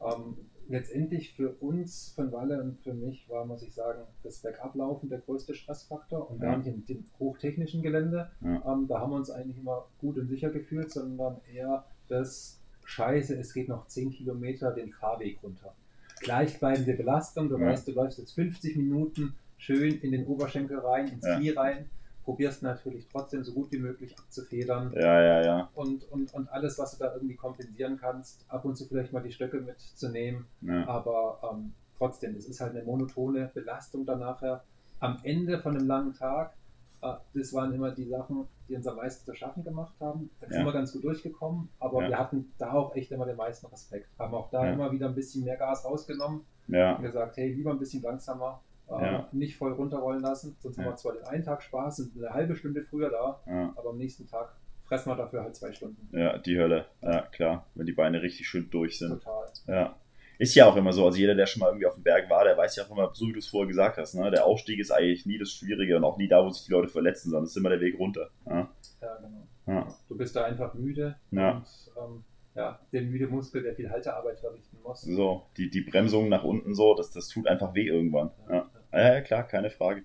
ähm, 0.00 0.36
letztendlich 0.72 1.34
für 1.34 1.50
uns 1.60 2.12
von 2.16 2.32
Walle 2.32 2.62
und 2.62 2.80
für 2.80 2.94
mich 2.94 3.28
war, 3.28 3.44
muss 3.44 3.62
ich 3.62 3.74
sagen, 3.74 4.02
das 4.22 4.40
Bergablaufen 4.40 5.08
der 5.08 5.20
größte 5.20 5.54
Stressfaktor 5.54 6.30
und 6.30 6.40
gar 6.40 6.56
nicht 6.56 6.66
in 6.66 6.84
dem 6.86 7.04
hochtechnischen 7.18 7.82
Gelände. 7.82 8.30
Ähm, 8.42 8.86
da 8.88 9.00
haben 9.00 9.12
wir 9.12 9.16
uns 9.16 9.30
eigentlich 9.30 9.58
immer 9.58 9.86
gut 9.98 10.18
und 10.18 10.28
sicher 10.28 10.50
gefühlt, 10.50 10.90
sondern 10.90 11.40
eher 11.52 11.84
das 12.08 12.60
Scheiße, 12.84 13.38
es 13.38 13.54
geht 13.54 13.68
noch 13.68 13.86
10 13.86 14.10
Kilometer 14.10 14.72
den 14.72 14.90
Fahrweg 14.92 15.42
runter 15.42 15.74
gleichbleibende 16.22 16.94
Belastung. 16.94 17.48
Du 17.48 17.58
ja. 17.58 17.66
weißt, 17.66 17.86
du 17.86 17.92
läufst 17.92 18.18
jetzt 18.18 18.34
50 18.34 18.76
Minuten 18.76 19.34
schön 19.58 20.00
in 20.00 20.12
den 20.12 20.26
Oberschenkel 20.26 20.78
rein, 20.78 21.08
ins 21.08 21.26
ja. 21.26 21.36
Knie 21.36 21.50
rein, 21.50 21.90
probierst 22.24 22.62
natürlich 22.62 23.06
trotzdem 23.10 23.42
so 23.42 23.52
gut 23.52 23.72
wie 23.72 23.78
möglich 23.78 24.16
abzufedern. 24.18 24.92
Ja, 24.94 25.20
ja, 25.20 25.44
ja. 25.44 25.70
Und, 25.74 26.10
und, 26.10 26.32
und 26.34 26.48
alles, 26.50 26.78
was 26.78 26.96
du 26.96 27.04
da 27.04 27.14
irgendwie 27.14 27.36
kompensieren 27.36 27.98
kannst, 28.00 28.44
ab 28.48 28.64
und 28.64 28.76
zu 28.76 28.86
vielleicht 28.86 29.12
mal 29.12 29.22
die 29.22 29.32
Stöcke 29.32 29.60
mitzunehmen. 29.60 30.46
Ja. 30.60 30.86
Aber 30.86 31.40
ähm, 31.52 31.72
trotzdem, 31.98 32.34
es 32.36 32.46
ist 32.46 32.60
halt 32.60 32.74
eine 32.74 32.84
monotone 32.84 33.50
Belastung 33.52 34.06
dann 34.06 34.20
nachher. 34.20 34.62
Am 35.00 35.18
Ende 35.24 35.58
von 35.58 35.76
einem 35.76 35.86
langen 35.86 36.14
Tag 36.14 36.54
Ah, 37.02 37.20
das 37.34 37.52
waren 37.52 37.74
immer 37.74 37.90
die 37.90 38.04
Sachen, 38.04 38.46
die 38.68 38.76
uns 38.76 38.86
am 38.86 38.94
meisten 38.94 39.24
zu 39.24 39.34
schaffen 39.34 39.64
gemacht 39.64 39.94
haben. 39.98 40.30
Da 40.40 40.46
ja. 40.46 40.52
sind 40.52 40.64
wir 40.64 40.72
ganz 40.72 40.92
gut 40.92 41.02
durchgekommen, 41.02 41.68
aber 41.80 42.04
ja. 42.04 42.10
wir 42.10 42.18
hatten 42.18 42.52
da 42.58 42.72
auch 42.74 42.94
echt 42.94 43.10
immer 43.10 43.26
den 43.26 43.36
meisten 43.36 43.66
Respekt. 43.66 44.16
Haben 44.20 44.34
auch 44.34 44.50
da 44.50 44.72
immer 44.72 44.92
wieder 44.92 45.08
ein 45.08 45.14
bisschen 45.16 45.42
mehr 45.42 45.56
Gas 45.56 45.84
rausgenommen 45.84 46.42
ja. 46.68 46.94
und 46.94 47.02
gesagt, 47.02 47.38
hey, 47.38 47.52
lieber 47.52 47.72
ein 47.72 47.80
bisschen 47.80 48.02
langsamer, 48.02 48.60
äh, 49.00 49.22
nicht 49.32 49.56
voll 49.56 49.72
runterrollen 49.72 50.20
lassen. 50.20 50.56
Sonst 50.60 50.78
haben 50.78 50.86
wir 50.86 50.96
zwar 50.96 51.14
den 51.14 51.24
einen 51.24 51.44
Tag 51.44 51.62
Spaß, 51.62 51.96
sind 51.96 52.16
eine 52.16 52.34
halbe 52.34 52.56
Stunde 52.56 52.82
früher 52.82 53.10
da, 53.10 53.40
aber 53.76 53.90
am 53.90 53.98
nächsten 53.98 54.26
Tag 54.26 54.54
fressen 54.84 55.10
wir 55.10 55.16
dafür 55.16 55.42
halt 55.42 55.56
zwei 55.56 55.72
Stunden. 55.72 56.08
Ja, 56.16 56.36
die 56.38 56.58
Hölle. 56.58 56.86
Ja, 57.00 57.22
klar, 57.22 57.66
wenn 57.74 57.86
die 57.86 57.92
Beine 57.92 58.20
richtig 58.20 58.46
schön 58.46 58.68
durch 58.70 58.98
sind. 58.98 59.22
Total. 59.22 59.48
Ja. 59.66 59.96
Ist 60.38 60.54
ja 60.54 60.66
auch 60.66 60.76
immer 60.76 60.92
so, 60.92 61.06
also 61.06 61.18
jeder, 61.18 61.34
der 61.34 61.46
schon 61.46 61.60
mal 61.60 61.68
irgendwie 61.68 61.86
auf 61.86 61.94
dem 61.94 62.02
Berg 62.02 62.28
war, 62.28 62.44
der 62.44 62.56
weiß 62.56 62.76
ja 62.76 62.84
auch 62.84 62.90
immer, 62.90 63.10
so 63.14 63.28
wie 63.28 63.32
du 63.32 63.38
es 63.38 63.46
vorher 63.46 63.68
gesagt 63.68 63.96
hast, 63.96 64.14
ne? 64.14 64.30
der 64.30 64.44
Aufstieg 64.44 64.80
ist 64.80 64.90
eigentlich 64.90 65.24
nie 65.24 65.38
das 65.38 65.50
Schwierige 65.50 65.96
und 65.96 66.04
auch 66.04 66.18
nie 66.18 66.28
da, 66.28 66.44
wo 66.44 66.50
sich 66.50 66.66
die 66.66 66.72
Leute 66.72 66.88
verletzen, 66.88 67.30
sondern 67.30 67.44
es 67.44 67.50
ist 67.50 67.56
immer 67.56 67.70
der 67.70 67.80
Weg 67.80 67.98
runter. 67.98 68.28
Ja, 68.46 68.68
ja 69.00 69.16
genau. 69.16 69.46
Ja. 69.66 69.94
Du 70.08 70.16
bist 70.16 70.34
da 70.34 70.44
einfach 70.44 70.74
müde 70.74 71.16
ja. 71.30 71.52
und 71.52 71.64
ähm, 71.96 72.24
ja, 72.54 72.80
der 72.92 73.02
müde 73.02 73.28
Muskel, 73.28 73.62
der 73.62 73.74
viel 73.74 73.88
Haltearbeit 73.88 74.40
verrichten 74.40 74.78
muss. 74.82 75.02
So, 75.02 75.46
die, 75.56 75.70
die 75.70 75.80
Bremsung 75.80 76.28
nach 76.28 76.44
unten 76.44 76.74
so, 76.74 76.94
das, 76.94 77.10
das 77.12 77.28
tut 77.28 77.46
einfach 77.46 77.74
weh 77.74 77.86
irgendwann. 77.86 78.30
Ja, 78.50 78.68
ja. 78.92 79.20
klar, 79.20 79.46
keine 79.46 79.70
Frage. 79.70 80.02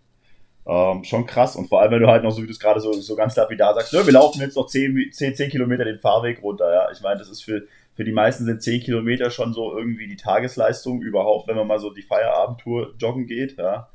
Ähm, 0.65 1.03
schon 1.05 1.25
krass. 1.25 1.55
Und 1.55 1.69
vor 1.69 1.81
allem, 1.81 1.91
wenn 1.91 2.01
du 2.01 2.07
halt 2.07 2.23
noch, 2.23 2.31
so 2.31 2.41
wie 2.41 2.45
du 2.45 2.51
es 2.51 2.59
gerade 2.59 2.81
so, 2.81 2.91
so 2.91 3.15
ganz 3.15 3.35
lapidar 3.35 3.73
sagst, 3.73 3.93
ne, 3.93 4.05
wir 4.05 4.13
laufen 4.13 4.41
jetzt 4.41 4.57
noch 4.57 4.67
10, 4.67 5.11
10, 5.11 5.35
10 5.35 5.49
Kilometer 5.49 5.85
den 5.85 5.99
Fahrweg 5.99 6.43
runter. 6.43 6.71
Ja, 6.73 6.91
ich 6.91 7.01
meine, 7.01 7.19
das 7.19 7.29
ist 7.29 7.41
für, 7.41 7.65
für 7.95 8.03
die 8.03 8.11
meisten 8.11 8.43
sind 8.43 8.61
10 8.61 8.81
Kilometer 8.81 9.29
schon 9.31 9.53
so 9.53 9.77
irgendwie 9.77 10.07
die 10.07 10.17
Tagesleistung 10.17 11.01
überhaupt, 11.01 11.47
wenn 11.47 11.55
man 11.55 11.67
mal 11.67 11.79
so 11.79 11.93
die 11.93 12.01
Feierabendtour 12.01 12.95
joggen 12.99 13.27
geht, 13.27 13.57
ja. 13.57 13.89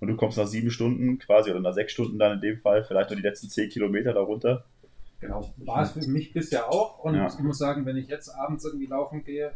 Und 0.00 0.08
du 0.08 0.16
kommst 0.16 0.38
nach 0.38 0.46
sieben 0.46 0.70
Stunden 0.70 1.18
quasi 1.18 1.50
oder 1.50 1.60
nach 1.60 1.72
sechs 1.72 1.92
Stunden 1.92 2.18
dann 2.18 2.32
in 2.32 2.40
dem 2.40 2.58
Fall 2.58 2.84
vielleicht 2.84 3.10
nur 3.10 3.16
die 3.16 3.22
letzten 3.22 3.48
10 3.48 3.70
Kilometer 3.70 4.12
darunter. 4.12 4.64
Genau, 5.20 5.48
war 5.58 5.82
es 5.82 5.92
für 5.92 6.06
mich 6.08 6.32
bisher 6.32 6.70
auch. 6.70 6.98
Und 6.98 7.14
ja. 7.14 7.26
ich 7.26 7.38
muss 7.38 7.58
sagen, 7.58 7.86
wenn 7.86 7.96
ich 7.96 8.08
jetzt 8.08 8.28
abends 8.28 8.64
irgendwie 8.64 8.86
laufen 8.86 9.24
gehe, 9.24 9.52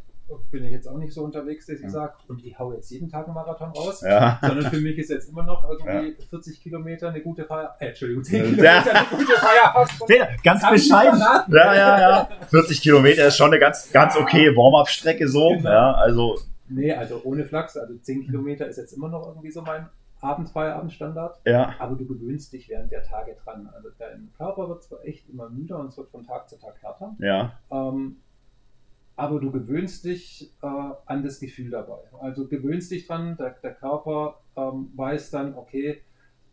bin 0.51 0.65
ich 0.65 0.73
jetzt 0.73 0.87
auch 0.87 0.99
nicht 0.99 1.13
so 1.13 1.25
unterwegs, 1.25 1.67
dass 1.67 1.77
ich 1.77 1.85
ja. 1.85 1.91
sage, 1.91 2.15
und 2.29 2.45
ich 2.45 2.59
hau 2.59 2.73
jetzt 2.73 2.91
jeden 2.91 3.09
Tag 3.09 3.27
einen 3.27 3.35
Marathon 3.35 3.71
raus, 3.71 4.03
ja. 4.03 4.39
sondern 4.43 4.71
für 4.71 4.81
mich 4.81 4.99
ist 4.99 5.11
jetzt 5.11 5.29
immer 5.31 5.43
noch 5.43 5.69
irgendwie 5.69 6.11
ja. 6.19 6.27
40 6.31 6.63
Kilometer 6.63 7.09
eine 7.09 7.23
gute 7.23 7.45
Feier, 7.45 7.77
äh, 7.79 7.89
Entschuldigung, 7.89 8.25
10 8.25 8.43
Kilometer 8.43 8.95
eine 8.95 9.07
gute 9.11 9.33
Feier. 9.33 10.37
Ganz 10.43 10.69
bescheiden. 10.69 11.19
Ja, 11.19 11.75
ja, 11.75 12.01
ja. 12.01 12.29
40 12.49 12.83
Kilometer 12.83 13.27
ist 13.27 13.37
schon 13.37 13.51
eine 13.51 13.59
ganz, 13.59 13.91
ganz 13.93 14.17
okay 14.17 14.55
Warm-up-Strecke 14.55 15.29
so. 15.29 15.51
Genau. 15.51 15.71
Ja, 15.71 15.93
also. 15.93 16.39
Nee, 16.69 16.93
also 16.93 17.23
ohne 17.25 17.45
Flachs, 17.45 17.77
also 17.77 17.97
10 17.97 18.25
Kilometer 18.25 18.67
ist 18.67 18.77
jetzt 18.77 18.93
immer 18.93 19.09
noch 19.09 19.27
irgendwie 19.27 19.51
so 19.51 19.63
mein 19.63 19.89
Abendfeierabendstandard. 20.21 21.41
Ja. 21.47 21.75
Aber 21.79 21.97
du 21.97 22.07
gewöhnst 22.07 22.53
dich 22.53 22.69
während 22.69 22.93
der 22.93 23.03
Tage 23.03 23.37
dran. 23.43 23.71
Also 23.75 23.89
dein 23.99 24.31
Körper 24.37 24.69
wird 24.69 24.83
zwar 24.83 25.05
echt 25.05 25.29
immer 25.29 25.49
müder 25.49 25.79
und 25.79 25.89
es 25.89 25.97
wird 25.97 26.11
von 26.11 26.25
Tag 26.25 26.49
zu 26.49 26.59
Tag 26.59 26.75
härter. 26.83 27.17
Ja. 27.21 27.53
Ähm, 27.71 28.19
aber 29.19 29.41
du 29.41 29.51
gewöhnst 29.51 30.05
dich 30.05 30.53
äh, 30.63 30.67
an 30.67 31.25
das 31.25 31.41
Gefühl 31.41 31.71
dabei. 31.71 31.99
Also 32.21 32.47
gewöhnst 32.47 32.93
dich 32.93 33.09
dran, 33.09 33.37
der, 33.37 33.51
der 33.51 33.75
Körper 33.75 34.41
ähm, 34.57 34.93
weiß 34.95 35.33
dann, 35.33 35.57
okay, 35.57 36.03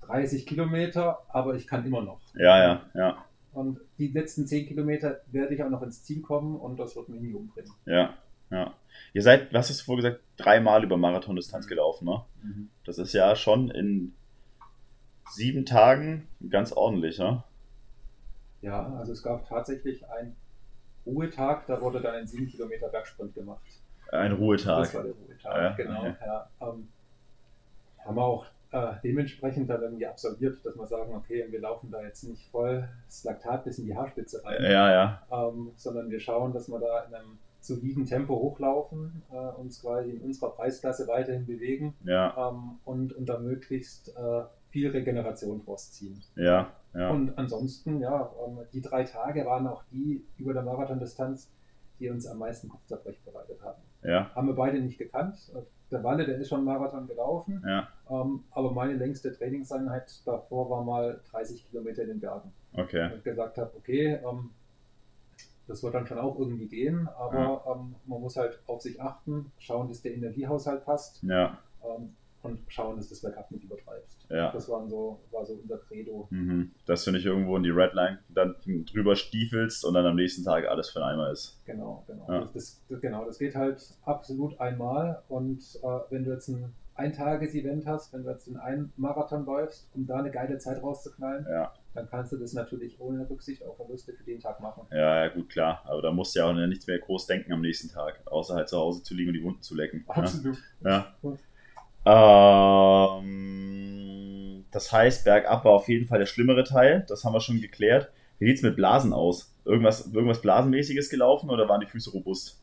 30 0.01 0.47
Kilometer, 0.47 1.19
aber 1.29 1.53
ich 1.53 1.67
kann 1.67 1.85
immer 1.85 2.01
noch. 2.01 2.19
Ja, 2.33 2.57
ja, 2.59 2.81
ja. 2.95 3.25
Und 3.53 3.79
die 3.99 4.07
letzten 4.07 4.47
10 4.47 4.65
Kilometer 4.65 5.21
werde 5.27 5.53
ich 5.53 5.63
auch 5.63 5.69
noch 5.69 5.83
ins 5.83 6.03
Ziel 6.03 6.23
kommen 6.23 6.55
und 6.55 6.77
das 6.77 6.95
wird 6.95 7.07
mich 7.07 7.21
nie 7.21 7.33
umbringen. 7.33 7.71
Ja, 7.85 8.15
ja. 8.49 8.73
Ihr 9.13 9.21
seid, 9.21 9.53
was 9.53 9.69
hast 9.69 9.81
du 9.81 9.85
vorher 9.85 10.09
gesagt, 10.09 10.23
dreimal 10.35 10.83
über 10.83 10.97
Marathondistanz 10.97 11.67
gelaufen, 11.67 12.05
ne? 12.05 12.23
Mhm. 12.41 12.69
Das 12.83 12.97
ist 12.97 13.13
ja 13.13 13.35
schon 13.35 13.69
in 13.69 14.15
sieben 15.29 15.65
Tagen 15.65 16.27
ganz 16.49 16.71
ordentlich, 16.71 17.19
ne? 17.19 17.43
Ja, 18.61 18.91
also 18.97 19.11
es 19.11 19.21
gab 19.21 19.47
tatsächlich 19.47 20.09
ein 20.09 20.35
Ruhetag, 21.05 21.67
da 21.67 21.79
wurde 21.81 22.01
dann 22.01 22.15
ein 22.15 22.27
7 22.27 22.47
Kilometer 22.47 22.89
Bergsprint 22.89 23.33
gemacht. 23.35 23.61
Ein 24.11 24.33
Ruhetag. 24.33 24.83
Das 24.83 24.95
war 24.95 25.03
der 25.03 25.13
Ruhetag, 25.13 25.55
ja, 25.55 25.69
genau. 25.71 25.99
Okay. 25.99 26.15
Ja, 26.25 26.49
ähm, 26.61 26.87
haben 28.03 28.15
wir 28.15 28.23
auch 28.23 28.45
äh, 28.71 28.93
dementsprechend 29.03 29.69
dann 29.69 29.81
irgendwie 29.81 30.05
absolviert, 30.05 30.57
dass 30.63 30.75
wir 30.75 30.85
sagen, 30.85 31.13
okay, 31.15 31.45
wir 31.49 31.61
laufen 31.61 31.89
da 31.91 32.01
jetzt 32.01 32.23
nicht 32.23 32.49
voll 32.49 32.87
das 33.07 33.23
Laktat 33.23 33.63
bis 33.63 33.79
in 33.79 33.85
die 33.85 33.95
Haarspitze 33.95 34.43
rein, 34.43 34.63
ja, 34.63 34.91
ja. 34.91 35.21
Ähm, 35.31 35.71
sondern 35.77 36.09
wir 36.09 36.19
schauen, 36.19 36.53
dass 36.53 36.67
wir 36.67 36.79
da 36.79 37.03
in 37.03 37.13
einem 37.13 37.37
soliden 37.61 38.05
Tempo 38.05 38.35
hochlaufen, 38.35 39.23
äh, 39.31 39.35
uns 39.59 39.81
quasi 39.81 40.11
in 40.11 40.21
unserer 40.21 40.51
Preisklasse 40.51 41.07
weiterhin 41.07 41.45
bewegen 41.45 41.95
ja. 42.03 42.49
ähm, 42.49 42.79
und, 42.85 43.13
und 43.13 43.27
da 43.27 43.39
möglichst 43.39 44.09
äh, 44.09 44.43
viel 44.69 44.89
Regeneration 44.91 45.63
draus 45.65 45.91
ziehen. 45.91 46.21
Ja, 46.35 46.71
ja. 46.95 47.09
Und 47.11 47.37
ansonsten, 47.37 47.99
ja, 47.99 48.31
ähm, 48.45 48.59
die 48.73 48.81
drei 48.81 49.03
Tage 49.03 49.45
waren 49.45 49.67
auch 49.67 49.83
die 49.91 50.23
über 50.37 50.53
der 50.53 50.63
Marathondistanz, 50.63 51.49
die 51.99 52.09
uns 52.09 52.25
am 52.27 52.39
meisten 52.39 52.69
Kopfzerbrechen 52.69 53.23
bereitet 53.25 53.61
haben. 53.61 53.81
Ja. 54.03 54.29
Haben 54.35 54.47
wir 54.47 54.55
beide 54.55 54.79
nicht 54.79 54.97
gekannt. 54.97 55.51
Der 55.91 56.03
Walle, 56.03 56.25
der 56.25 56.37
ist 56.37 56.49
schon 56.49 56.63
Marathon 56.65 57.07
gelaufen, 57.07 57.63
Ja. 57.65 57.87
ähm, 58.09 58.43
aber 58.51 58.71
meine 58.71 58.93
längste 58.93 59.31
Trainingseinheit 59.31 60.11
davor 60.25 60.69
war 60.69 60.83
mal 60.83 61.21
30 61.31 61.69
Kilometer 61.69 62.01
in 62.01 62.07
den 62.09 62.19
Bergen. 62.19 62.51
Okay. 62.73 63.05
Und 63.05 63.17
ich 63.17 63.23
gesagt 63.23 63.57
habe, 63.57 63.71
okay, 63.77 64.19
ähm, 64.27 64.49
das 65.67 65.81
wird 65.83 65.93
dann 65.95 66.05
schon 66.05 66.19
auch 66.19 66.37
irgendwie 66.37 66.67
gehen, 66.67 67.07
aber 67.17 67.63
ähm, 67.67 67.95
man 68.05 68.21
muss 68.21 68.35
halt 68.35 68.59
auf 68.67 68.81
sich 68.81 69.01
achten, 69.01 69.51
schauen, 69.57 69.87
dass 69.87 70.01
der 70.01 70.13
Energiehaushalt 70.13 70.85
passt 70.85 71.23
Ja. 71.23 71.57
ähm, 71.83 72.13
und 72.43 72.59
schauen, 72.67 72.97
dass 72.97 73.09
das 73.09 73.21
Bergab 73.21 73.49
nicht 73.51 73.63
übertreibst. 73.63 74.04
Ja. 74.29 74.51
Das 74.51 74.67
waren 74.69 74.89
so, 74.89 75.19
war 75.31 75.45
so 75.45 75.53
unser 75.53 75.77
Credo. 75.77 76.27
Mhm. 76.29 76.71
Dass 76.85 77.03
du 77.03 77.11
nicht 77.11 77.25
irgendwo 77.25 77.57
in 77.57 77.63
die 77.63 77.69
Redline 77.69 78.19
dann 78.29 78.55
drüber 78.91 79.15
stiefelst 79.15 79.85
und 79.85 79.93
dann 79.93 80.05
am 80.05 80.15
nächsten 80.15 80.43
Tag 80.43 80.67
alles 80.67 80.89
für 80.89 81.03
Eimer 81.03 81.31
ist. 81.31 81.61
Genau, 81.65 82.03
genau. 82.07 82.25
Ja. 82.29 82.39
Das, 82.53 82.83
das, 82.89 83.01
genau, 83.01 83.25
das 83.25 83.37
geht 83.39 83.55
halt 83.55 83.77
absolut 84.03 84.59
einmal. 84.59 85.21
Und 85.29 85.61
äh, 85.83 85.87
wenn 86.09 86.23
du 86.23 86.31
jetzt 86.31 86.47
ein 86.49 86.73
Eintages-Event 86.95 87.85
hast, 87.85 88.13
wenn 88.13 88.23
du 88.23 88.29
jetzt 88.31 88.47
in 88.47 88.57
einen 88.57 88.93
Marathon 88.95 89.45
läufst, 89.45 89.89
um 89.93 90.07
da 90.07 90.15
eine 90.17 90.31
geile 90.31 90.57
Zeit 90.57 90.81
rauszuknallen, 90.81 91.45
Ja. 91.49 91.73
dann 91.93 92.07
kannst 92.09 92.31
du 92.31 92.37
das 92.37 92.53
natürlich 92.53 92.99
ohne 93.01 93.29
Rücksicht 93.29 93.63
auf 93.65 93.75
Verluste 93.75 94.13
für 94.13 94.23
den 94.23 94.39
Tag 94.39 94.61
machen. 94.61 94.87
Ja, 94.91 95.25
ja, 95.25 95.27
gut, 95.27 95.49
klar. 95.49 95.81
Aber 95.85 96.01
da 96.01 96.11
musst 96.11 96.33
du 96.35 96.39
ja 96.39 96.45
auch 96.49 96.53
nichts 96.53 96.87
mehr 96.87 96.99
groß 96.99 97.27
denken 97.27 97.51
am 97.51 97.61
nächsten 97.61 97.89
Tag, 97.89 98.21
außer 98.25 98.55
halt 98.55 98.69
zu 98.69 98.77
Hause 98.77 99.03
zu 99.03 99.13
liegen 99.13 99.29
und 99.29 99.33
die 99.35 99.43
Wunden 99.43 99.61
zu 99.61 99.75
lecken. 99.75 100.05
Ja. 100.07 100.13
Absolut. 100.15 100.57
Ja. 100.81 101.13
Gut. 101.21 101.39
Ähm, 102.05 103.25
das 104.71 104.91
heißt, 104.91 105.23
bergab 105.25 105.65
war 105.65 105.71
auf 105.73 105.87
jeden 105.87 106.05
Fall 106.07 106.19
der 106.19 106.25
schlimmere 106.25 106.63
Teil. 106.63 107.05
Das 107.07 107.23
haben 107.23 107.33
wir 107.33 107.41
schon 107.41 107.61
geklärt. 107.61 108.11
Wie 108.39 108.47
sieht's 108.47 108.61
mit 108.61 108.75
Blasen 108.75 109.13
aus? 109.13 109.53
Irgendwas, 109.63 110.11
irgendwas 110.13 110.41
Blasenmäßiges 110.41 111.09
gelaufen 111.09 111.49
oder 111.49 111.67
waren 111.69 111.81
die 111.81 111.87
Füße 111.87 112.11
robust? 112.11 112.61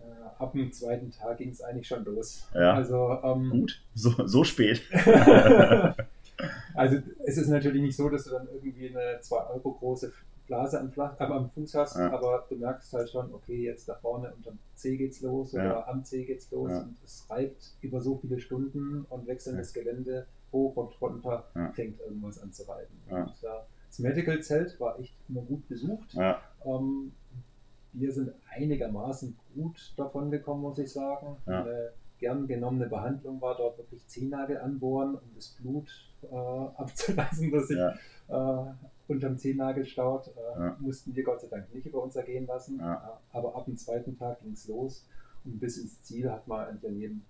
Äh, 0.00 0.04
ab 0.42 0.52
dem 0.52 0.72
zweiten 0.72 1.12
Tag 1.12 1.38
ging 1.38 1.50
es 1.50 1.60
eigentlich 1.60 1.86
schon 1.86 2.04
los. 2.04 2.48
Ja. 2.54 2.74
Also, 2.74 3.18
ähm, 3.22 3.50
Gut, 3.50 3.80
so, 3.94 4.26
so 4.26 4.42
spät. 4.42 4.82
also 6.74 6.96
es 7.24 7.36
ist 7.36 7.48
natürlich 7.48 7.82
nicht 7.82 7.96
so, 7.96 8.08
dass 8.08 8.24
du 8.24 8.30
dann 8.30 8.48
irgendwie 8.52 8.88
eine 8.88 9.20
2 9.20 9.36
Euro 9.36 9.72
große 9.72 10.12
Blase 10.50 10.80
am, 10.80 10.90
Flach, 10.90 11.14
äh, 11.20 11.24
am 11.24 11.48
Fuß 11.50 11.74
hast, 11.76 11.96
Ja. 11.96 12.10
aber 12.12 12.44
du 12.48 12.56
merkst 12.56 12.92
halt 12.92 13.08
schon, 13.08 13.32
okay, 13.32 13.62
jetzt 13.66 13.88
da 13.88 13.94
vorne 13.94 14.34
unterm 14.34 14.58
C 14.74 14.96
geht's 14.96 15.20
los 15.20 15.54
oder 15.54 15.64
Ja. 15.64 15.86
am 15.86 16.02
C 16.04 16.24
geht's 16.24 16.50
los 16.50 16.70
Ja. 16.72 16.80
und 16.82 16.96
es 17.04 17.24
reibt 17.30 17.74
über 17.82 18.00
so 18.00 18.16
viele 18.16 18.40
Stunden 18.40 19.06
und 19.08 19.28
wechselndes 19.28 19.72
Gelände 19.72 20.26
hoch 20.52 20.74
und 20.76 21.00
runter, 21.00 21.44
Ja. 21.54 21.70
fängt 21.72 22.00
irgendwas 22.00 22.40
an 22.42 22.52
zu 22.52 22.64
reiben. 22.68 22.92
Ja. 23.08 23.22
Und, 23.22 23.44
äh, 23.44 23.60
das 23.88 23.98
Medical 24.00 24.42
Zelt 24.42 24.78
war 24.80 24.98
echt 24.98 25.14
immer 25.28 25.42
gut 25.42 25.68
besucht. 25.68 26.14
Ja, 26.14 26.40
Ähm, 26.66 27.12
wir 27.92 28.12
sind 28.12 28.32
einigermaßen 28.54 29.36
gut 29.54 29.92
davon 29.96 30.30
gekommen, 30.32 30.62
muss 30.62 30.78
ich 30.78 30.92
sagen. 30.92 31.36
Ja. 31.46 31.62
Eine 31.62 31.92
gern 32.18 32.46
genommene 32.48 32.86
Behandlung 32.86 33.40
war 33.40 33.56
dort 33.56 33.78
wirklich 33.78 34.04
Zehennagel 34.08 34.58
anbohren, 34.58 35.14
um 35.14 35.30
das 35.36 35.48
Blut 35.60 35.88
äh, 36.22 36.26
abzulassen, 36.76 37.50
das 37.52 37.68
sich 37.68 37.78
ja, 37.78 37.94
äh, 38.28 38.72
unterm 39.10 39.36
Zehennagel 39.36 39.84
staut. 39.84 40.28
Äh, 40.28 40.60
Ja. 40.60 40.76
Mussten 40.80 41.14
wir 41.14 41.24
Gott 41.24 41.40
sei 41.40 41.48
Dank 41.48 41.74
nicht 41.74 41.86
über 41.86 42.02
uns 42.02 42.16
ergehen 42.16 42.46
lassen. 42.46 42.78
Ja. 42.78 42.94
Äh, 43.32 43.36
aber 43.36 43.54
ab 43.56 43.64
dem 43.66 43.76
zweiten 43.76 44.16
Tag 44.18 44.40
ging 44.40 44.52
es 44.52 44.66
los 44.68 45.06
und 45.44 45.58
bis 45.60 45.78
ins 45.78 46.02
Ziel 46.02 46.30
hat 46.30 46.46
man 46.48 46.66
an 46.82 46.98
jedem 46.98 47.22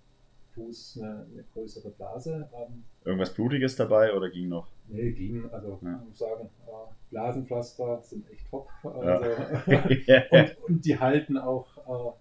Fuß 0.55 0.99
eine, 1.03 1.27
eine 1.33 1.45
größere 1.55 1.91
Blase. 1.91 2.49
Ähm, 2.55 2.83
irgendwas 3.05 3.33
Blutiges 3.33 3.77
dabei 3.77 4.13
oder 4.15 4.29
ging 4.31 4.49
noch? 4.49 4.69
nee, 4.89 5.13
ging, 5.13 5.49
also 5.53 5.79
Ja. 5.83 6.01
ich 6.03 6.09
muss 6.09 6.19
sagen, 6.19 6.51
äh, 6.67 6.71
Blasenpflaster 7.11 8.01
sind 8.03 8.29
echt 8.31 8.49
top. 8.51 8.69
Ja. 8.83 8.91
Also, 8.91 9.31
und, 10.31 10.57
und 10.69 10.85
die 10.85 10.99
halten 10.99 11.39
auch 11.39 11.67
äh, 11.79 12.13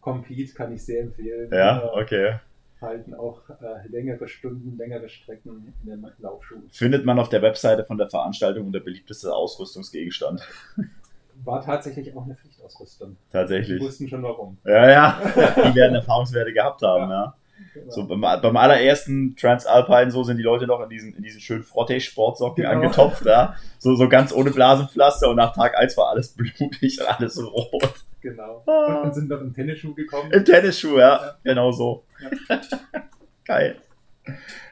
Compete, 0.00 0.52
kann 0.54 0.72
ich 0.72 0.82
sehr 0.84 1.02
empfehlen. 1.02 1.48
ja, 1.52 1.78
Äh, 1.84 2.02
okay. 2.02 2.34
Halten 2.80 3.14
auch 3.14 3.40
äh, 3.50 3.88
längere 3.88 4.26
Stunden, 4.28 4.76
längere 4.78 5.08
Strecken 5.08 5.74
in 5.84 5.90
den 5.90 6.06
Laufschuhen. 6.18 6.62
Findet 6.70 7.04
man 7.04 7.18
auf 7.18 7.28
der 7.28 7.42
Webseite 7.42 7.84
von 7.84 7.98
der 7.98 8.08
Veranstaltung 8.08 8.66
unter 8.66 8.80
beliebteste 8.80 9.34
Ausrüstungsgegenstand. 9.34 10.42
War 11.44 11.64
tatsächlich 11.64 12.14
auch 12.14 12.24
eine 12.24 12.34
Pflichtausrüstung. 12.34 13.16
Die 13.28 13.32
Tatsächlich. 13.32 13.80
wussten 13.82 14.08
schon 14.08 14.22
warum. 14.22 14.58
Ja, 14.64 14.90
ja. 14.90 15.20
Die 15.70 15.74
werden 15.74 15.94
Erfahrungswerte 15.94 16.52
gehabt 16.52 16.82
haben, 16.82 17.10
ja. 17.10 17.34
Genau. 17.74 17.90
So 17.90 18.06
beim, 18.06 18.20
beim 18.20 18.56
allerersten 18.56 19.36
Transalpine 19.36 20.10
so 20.10 20.22
sind 20.22 20.38
die 20.38 20.42
Leute 20.42 20.66
noch 20.66 20.80
in 20.82 20.88
diesen, 20.90 21.14
in 21.14 21.22
diesen 21.22 21.40
schönen 21.40 21.62
Frotte-Sportsocken 21.62 22.64
Genau. 22.64 22.74
angetopft, 22.74 23.24
ja. 23.26 23.54
So, 23.78 23.94
so 23.96 24.08
ganz 24.08 24.32
ohne 24.34 24.50
Blasenpflaster 24.50 25.30
und 25.30 25.36
nach 25.36 25.54
Tag 25.54 25.76
1 25.78 25.96
war 25.96 26.08
alles 26.08 26.34
blutig 26.34 27.00
und 27.00 27.06
alles 27.06 27.38
rot. 27.42 28.04
Genau. 28.20 28.62
Ah. 28.66 29.02
Und, 29.02 29.14
sind 29.14 29.28
noch 29.28 29.40
im 29.40 29.52
Tennisschuh 29.52 29.94
gekommen. 29.94 30.30
Im 30.32 30.44
Tennisschuh, 30.44 30.98
ja. 30.98 31.16
Ja. 31.16 31.36
Genau 31.44 31.72
so. 31.72 32.04
Geil. 33.44 33.76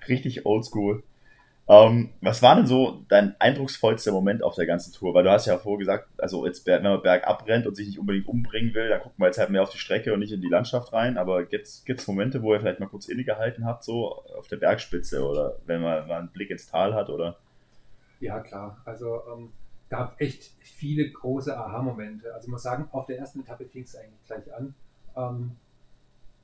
Richtig 0.08 0.46
oldschool. 0.46 1.02
Ähm, 1.70 2.08
was 2.22 2.40
war 2.42 2.56
denn 2.56 2.66
so 2.66 3.04
dein 3.08 3.38
eindrucksvollster 3.38 4.10
Moment 4.10 4.42
auf 4.42 4.54
der 4.54 4.64
ganzen 4.64 4.94
Tour? 4.94 5.12
Weil 5.12 5.24
du 5.24 5.30
hast 5.30 5.44
ja 5.44 5.58
vorher 5.58 5.78
gesagt, 5.78 6.08
also 6.16 6.46
jetzt, 6.46 6.66
wenn 6.66 6.82
man 6.82 7.02
bergab 7.02 7.46
rennt 7.46 7.66
und 7.66 7.74
sich 7.74 7.86
nicht 7.86 7.98
unbedingt 7.98 8.26
umbringen 8.26 8.72
will, 8.72 8.88
dann 8.88 9.02
guckt 9.02 9.18
man 9.18 9.26
jetzt 9.26 9.38
halt 9.38 9.50
mehr 9.50 9.62
auf 9.62 9.68
die 9.68 9.78
Strecke 9.78 10.14
und 10.14 10.20
nicht 10.20 10.32
in 10.32 10.40
die 10.40 10.48
Landschaft 10.48 10.94
rein. 10.94 11.18
Aber 11.18 11.44
gibt 11.44 11.66
es 11.66 12.06
Momente, 12.06 12.42
wo 12.42 12.54
ihr 12.54 12.60
vielleicht 12.60 12.80
mal 12.80 12.88
kurz 12.88 13.06
innegehalten 13.06 13.66
habt, 13.66 13.84
so 13.84 14.24
auf 14.38 14.48
der 14.48 14.56
Bergspitze 14.56 15.22
oder 15.22 15.56
wenn 15.66 15.82
man 15.82 16.08
mal 16.08 16.20
einen 16.20 16.30
Blick 16.30 16.50
ins 16.50 16.70
Tal 16.70 16.94
hat 16.94 17.10
oder? 17.10 17.36
Ja, 18.20 18.40
klar. 18.40 18.80
Also 18.86 19.20
ähm, 19.30 19.52
gab 19.88 20.20
echt 20.20 20.52
viele 20.60 21.10
große 21.10 21.56
Aha-Momente. 21.56 22.32
Also 22.34 22.46
ich 22.46 22.50
muss 22.50 22.62
sagen, 22.62 22.88
auf 22.92 23.06
der 23.06 23.18
ersten 23.18 23.40
Etappe 23.40 23.66
fing 23.66 23.84
es 23.84 23.96
eigentlich 23.96 24.24
gleich 24.26 24.54
an. 24.54 24.74
Ähm, 25.16 25.56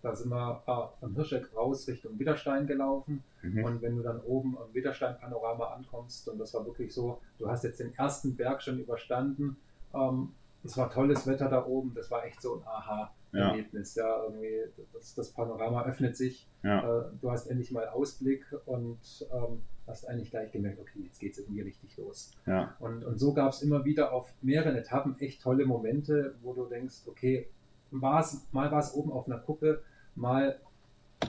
da 0.02 0.14
sind 0.14 0.30
wir 0.30 0.62
äh, 0.66 1.04
am 1.04 1.14
Hirscheck 1.14 1.56
raus 1.56 1.88
Richtung 1.88 2.18
Widerstein 2.18 2.66
gelaufen. 2.66 3.24
Mhm. 3.42 3.64
Und 3.64 3.82
wenn 3.82 3.96
du 3.96 4.02
dann 4.02 4.20
oben 4.20 4.58
am 4.58 4.72
Widerstein-Panorama 4.74 5.68
ankommst, 5.68 6.28
und 6.28 6.38
das 6.38 6.52
war 6.52 6.66
wirklich 6.66 6.92
so, 6.92 7.20
du 7.38 7.48
hast 7.48 7.64
jetzt 7.64 7.80
den 7.80 7.94
ersten 7.94 8.36
Berg 8.36 8.62
schon 8.62 8.78
überstanden. 8.78 9.56
Ähm, 9.94 10.34
es 10.62 10.76
war 10.76 10.90
tolles 10.90 11.26
Wetter 11.26 11.48
da 11.48 11.64
oben, 11.64 11.94
das 11.94 12.10
war 12.10 12.24
echt 12.24 12.40
so 12.40 12.56
ein 12.56 12.62
Aha-Erlebnis. 12.66 13.23
Ja. 13.34 13.54
irgendwie 13.54 14.62
das, 14.92 15.14
das 15.14 15.30
Panorama 15.32 15.84
öffnet 15.84 16.16
sich, 16.16 16.46
Ja. 16.62 17.00
äh, 17.00 17.04
du 17.20 17.30
hast 17.30 17.46
endlich 17.48 17.70
mal 17.72 17.88
Ausblick 17.88 18.44
und 18.66 18.98
ähm, 19.32 19.62
hast 19.86 20.06
eigentlich 20.08 20.30
gleich 20.30 20.50
gemerkt, 20.52 20.80
okay, 20.80 21.00
jetzt 21.04 21.18
geht 21.20 21.32
es 21.32 21.38
irgendwie 21.40 21.60
richtig 21.62 21.96
los. 21.98 22.30
Ja. 22.46 22.74
Und, 22.80 23.04
und 23.04 23.18
so 23.18 23.34
gab 23.34 23.52
es 23.52 23.62
immer 23.62 23.84
wieder 23.84 24.12
auf 24.12 24.32
mehreren 24.40 24.76
Etappen 24.76 25.18
echt 25.20 25.42
tolle 25.42 25.66
Momente, 25.66 26.34
wo 26.42 26.54
du 26.54 26.64
denkst, 26.66 27.02
okay, 27.06 27.48
war's, 27.90 28.46
mal 28.52 28.70
war 28.72 28.80
es 28.80 28.94
oben 28.94 29.12
auf 29.12 29.26
einer 29.26 29.38
Kuppe, 29.38 29.82
mal 30.14 30.58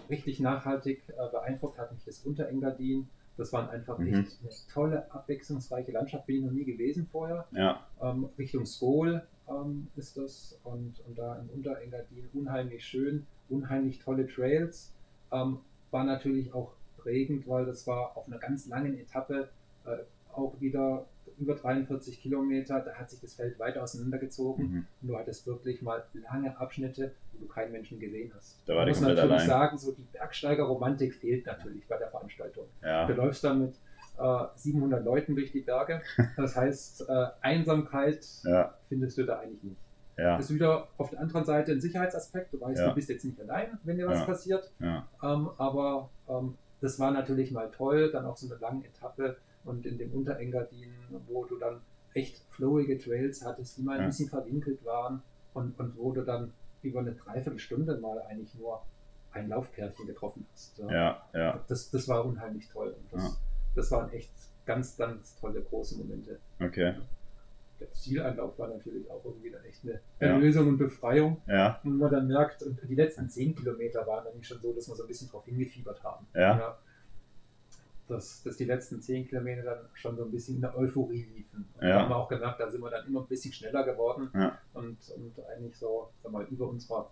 richtig 0.09 0.39
nachhaltig 0.39 1.01
äh, 1.09 1.31
beeindruckt 1.31 1.77
hat 1.77 1.91
mich 1.91 2.03
das 2.05 2.19
Unterengadin. 2.19 3.07
Das 3.37 3.51
waren 3.51 3.67
einfach 3.69 3.97
Mhm. 3.97 4.07
echt 4.07 4.39
eine 4.41 4.49
tolle, 4.71 5.11
abwechslungsreiche 5.11 5.91
Landschaft, 5.91 6.25
bin 6.25 6.37
ich 6.37 6.43
noch 6.43 6.51
nie 6.51 6.63
gewesen 6.63 7.07
vorher. 7.11 7.45
Ja. 7.51 7.85
Ähm, 8.01 8.29
Richtung 8.37 8.65
Skol 8.65 9.21
ähm, 9.49 9.87
ist 9.95 10.17
das 10.17 10.57
und, 10.63 10.99
und 11.07 11.17
da 11.17 11.35
im 11.39 11.49
Unterengadin 11.49 12.29
unheimlich 12.33 12.85
schön, 12.85 13.25
unheimlich 13.49 13.99
tolle 13.99 14.27
Trails. 14.27 14.91
Ähm, 15.31 15.59
war 15.91 16.03
natürlich 16.03 16.53
auch 16.53 16.71
prägend, 16.97 17.47
weil 17.47 17.65
das 17.65 17.85
war 17.87 18.15
auf 18.17 18.27
einer 18.27 18.37
ganz 18.39 18.67
langen 18.67 18.97
Etappe 18.99 19.49
äh, 19.85 19.97
auch 20.33 20.59
wieder 20.59 21.05
über 21.37 21.53
43 21.55 22.21
Kilometer, 22.21 22.79
da 22.79 22.93
hat 22.93 23.09
sich 23.09 23.19
das 23.19 23.33
Feld 23.33 23.59
weiter 23.59 23.83
auseinandergezogen 23.83 24.65
Mhm. 24.71 24.85
und 25.01 25.07
du 25.09 25.17
hattest 25.17 25.45
wirklich 25.47 25.81
mal 25.81 26.03
lange 26.31 26.57
Abschnitte, 26.59 27.13
wo 27.33 27.39
du 27.45 27.47
keinen 27.51 27.71
Menschen 27.73 27.99
gesehen 27.99 28.31
hast. 28.35 28.57
Da 28.65 28.75
war 28.75 28.85
die 28.85 28.91
muss 28.91 29.01
natürlich 29.01 29.21
allein. 29.23 29.47
sagen, 29.47 29.77
so 29.77 29.91
die 29.91 30.05
Bergsteigerromantik 30.13 31.13
fehlt 31.13 31.45
natürlich 31.45 31.85
bei 31.87 31.97
der 31.97 32.09
Veranstaltung. 32.09 32.65
Du 32.81 32.87
Ja. 32.87 33.07
läufst 33.09 33.43
dann 33.43 33.61
mit 33.63 33.75
äh, 34.17 34.45
700 34.55 35.03
Leuten 35.03 35.35
durch 35.35 35.51
die 35.51 35.61
Berge. 35.61 36.01
Das 36.37 36.55
heißt, 36.55 37.09
äh, 37.09 37.27
Einsamkeit 37.41 38.25
Ja. 38.43 38.73
findest 38.89 39.17
du 39.17 39.25
da 39.25 39.39
eigentlich 39.39 39.63
nicht. 39.63 39.77
Ja. 40.17 40.37
Das 40.37 40.45
ist 40.49 40.53
wieder 40.55 40.87
auf 40.97 41.09
der 41.09 41.19
anderen 41.19 41.43
Seite 41.45 41.71
ein 41.73 41.81
Sicherheitsaspekt. 41.81 42.53
Du 42.53 42.61
weißt, 42.61 42.79
Ja. 42.81 42.89
du 42.89 42.95
bist 42.95 43.09
jetzt 43.09 43.25
nicht 43.25 43.39
allein, 43.41 43.77
wenn 43.83 43.97
dir 43.97 44.07
was 44.07 44.25
passiert. 44.25 44.71
Ähm, 44.79 45.49
aber 45.57 46.09
ähm, 46.29 46.55
das 46.81 46.99
war 46.99 47.11
natürlich 47.11 47.51
mal 47.51 47.69
toll. 47.71 48.11
Dann 48.11 48.25
auch 48.25 48.37
so 48.37 48.47
eine 48.49 48.59
lange 48.61 48.85
Etappe 48.85 49.35
und 49.65 49.85
in 49.85 49.97
dem 49.97 50.13
Unterengadin, 50.13 50.93
wo 51.27 51.43
du 51.45 51.57
dann 51.57 51.81
echt 52.13 52.41
flowige 52.51 52.97
Trails 52.97 53.43
hattest, 53.45 53.77
die 53.77 53.81
mal 53.83 53.99
ein 53.99 54.05
bisschen 54.07 54.29
verwinkelt 54.29 54.85
waren 54.85 55.21
und, 55.53 55.77
und 55.79 55.97
wo 55.97 56.13
du 56.13 56.21
dann 56.21 56.53
über 56.81 56.99
eine 57.01 57.11
Dreiviertelstunde 57.13 57.97
mal 57.97 58.21
eigentlich 58.29 58.55
nur 58.55 58.81
ein 59.33 59.49
Laufpärchen 59.49 60.07
getroffen 60.07 60.45
hast. 60.53 60.77
Ja. 60.89 61.21
Ja. 61.33 61.59
Das, 61.67 61.89
das 61.91 62.07
war 62.07 62.23
unheimlich 62.23 62.69
toll. 62.69 62.95
Und 62.97 63.11
das, 63.11 63.23
Ja. 63.23 63.29
Das 63.75 63.91
waren 63.91 64.09
echt 64.11 64.31
ganz, 64.65 64.97
ganz 64.97 65.35
tolle 65.39 65.61
große 65.61 65.97
Momente. 65.97 66.39
Okay. 66.59 66.95
Der 67.79 67.91
Zieleinlauf 67.91 68.57
war 68.57 68.69
natürlich 68.69 69.09
auch 69.11 69.23
irgendwie 69.25 69.51
dann 69.51 69.63
echt 69.65 69.83
eine 69.83 69.93
Ja. 70.21 70.27
Erlösung 70.27 70.69
und 70.69 70.77
Befreiung. 70.77 71.41
Ja. 71.45 71.79
Und 71.83 71.97
man 71.97 72.09
dann 72.09 72.27
merkt, 72.27 72.63
und 72.63 72.79
die 72.87 72.95
letzten 72.95 73.29
zehn 73.29 73.53
Kilometer 73.53 74.07
waren 74.07 74.23
nämlich 74.25 74.47
schon 74.47 74.59
so, 74.61 74.73
dass 74.73 74.87
wir 74.87 74.95
so 74.95 75.03
ein 75.03 75.07
bisschen 75.07 75.29
drauf 75.29 75.45
hingefiebert 75.45 76.03
haben. 76.03 76.25
Ja. 76.33 76.77
dass, 78.07 78.43
dass 78.43 78.55
die 78.57 78.65
letzten 78.65 79.01
zehn 79.01 79.27
Kilometer 79.27 79.63
dann 79.63 79.79
schon 79.95 80.15
so 80.15 80.25
ein 80.25 80.31
bisschen 80.31 80.55
in 80.57 80.61
der 80.61 80.77
Euphorie 80.77 81.23
liefen. 81.23 81.67
Und 81.75 81.87
Ja. 81.87 82.01
haben 82.01 82.09
wir 82.09 82.15
auch 82.17 82.29
gemerkt, 82.29 82.59
da 82.59 82.69
sind 82.69 82.81
wir 82.81 82.91
dann 82.91 83.07
immer 83.07 83.21
ein 83.21 83.27
bisschen 83.27 83.51
schneller 83.51 83.83
geworden 83.83 84.29
Ja. 84.35 84.59
und, 84.73 84.97
und 85.15 85.33
eigentlich 85.47 85.75
so, 85.75 86.09
sag 86.21 86.31
mal, 86.31 86.45
über 86.45 86.69
unserer 86.69 87.09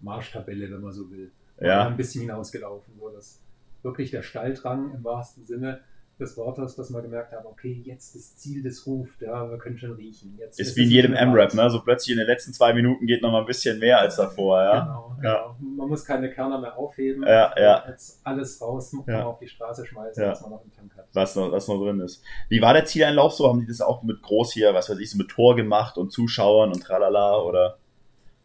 Marschtabelle, 0.00 0.70
wenn 0.72 0.80
man 0.80 0.92
so 0.92 1.08
will. 1.10 1.30
Ja. 1.60 1.86
Ein 1.86 1.96
bisschen 1.96 2.22
hinausgelaufen, 2.22 2.94
so 2.98 3.10
dass 3.10 3.40
wirklich 3.82 4.10
der 4.10 4.22
Stalldrang 4.22 4.92
im 4.94 5.04
wahrsten 5.04 5.44
Sinne 5.46 5.80
des 6.18 6.36
Wortes, 6.36 6.74
dass 6.74 6.90
wir 6.92 7.00
gemerkt 7.00 7.32
haben, 7.32 7.46
okay, 7.46 7.80
jetzt 7.84 8.16
das 8.16 8.36
Ziel 8.36 8.60
des 8.64 8.84
ruft, 8.88 9.22
ja, 9.22 9.48
wir 9.48 9.56
können 9.58 9.78
schon 9.78 9.92
riechen. 9.92 10.36
Jetzt 10.36 10.58
Ist 10.58 10.76
wie 10.76 10.82
in 10.82 10.90
jedem 10.90 11.14
M-Rap, 11.14 11.54
ne? 11.54 11.70
So 11.70 11.80
plötzlich 11.80 12.10
in 12.10 12.18
den 12.18 12.26
letzten 12.26 12.52
zwei 12.52 12.72
Minuten 12.72 13.06
geht 13.06 13.22
noch 13.22 13.30
mal 13.30 13.38
ein 13.38 13.46
bisschen 13.46 13.78
mehr 13.78 14.00
als 14.00 14.16
davor, 14.16 14.60
ja. 14.60 14.80
Genau, 14.80 15.16
Ja. 15.22 15.54
genau. 15.54 15.56
Man 15.76 15.88
muss 15.88 16.04
keine 16.04 16.28
Körner 16.32 16.58
mehr 16.60 16.76
aufheben. 16.76 17.22
Ja, 17.22 17.54
ja. 17.56 17.84
Jetzt 17.86 18.20
alles 18.24 18.60
raus, 18.60 18.90
kann 18.90 19.04
Ja. 19.06 19.18
man 19.18 19.26
auf 19.28 19.38
die 19.38 19.46
Straße 19.46 19.86
schmeißen, 19.86 20.20
Ja. 20.20 20.30
was 20.32 20.40
man 20.40 20.50
noch 20.50 20.64
im 20.64 20.72
Tank 20.72 20.92
hat. 20.96 21.06
Was 21.12 21.36
noch, 21.36 21.52
was 21.52 21.68
noch 21.68 21.78
drin 21.78 22.00
ist. 22.00 22.20
Wie 22.48 22.60
war 22.60 22.72
der 22.74 22.84
Zieleinlauf 22.84 23.32
so? 23.34 23.48
Haben 23.48 23.60
die 23.60 23.66
das 23.66 23.80
auch 23.80 24.02
mit 24.02 24.20
groß 24.20 24.52
hier, 24.54 24.74
was 24.74 24.90
weiß 24.90 24.98
ich, 24.98 25.12
so 25.12 25.18
mit 25.18 25.28
Tor 25.28 25.54
gemacht 25.54 25.98
und 25.98 26.10
Zuschauern 26.10 26.72
und 26.72 26.80
tralala 26.82 27.40
oder? 27.42 27.78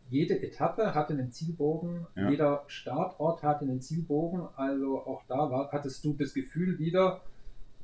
Jede 0.10 0.42
Etappe 0.42 0.94
hatte 0.94 1.14
einen 1.14 1.32
Zielbogen, 1.32 2.06
Ja. 2.16 2.30
jeder 2.30 2.64
Startort 2.68 3.42
hatte 3.44 3.66
einen 3.66 3.82
Zielbogen. 3.82 4.48
Also 4.56 5.00
auch 5.06 5.24
da 5.28 5.50
war, 5.50 5.72
hattest 5.72 6.04
du 6.06 6.14
das 6.14 6.34
Gefühl 6.34 6.78
wieder, 6.78 7.22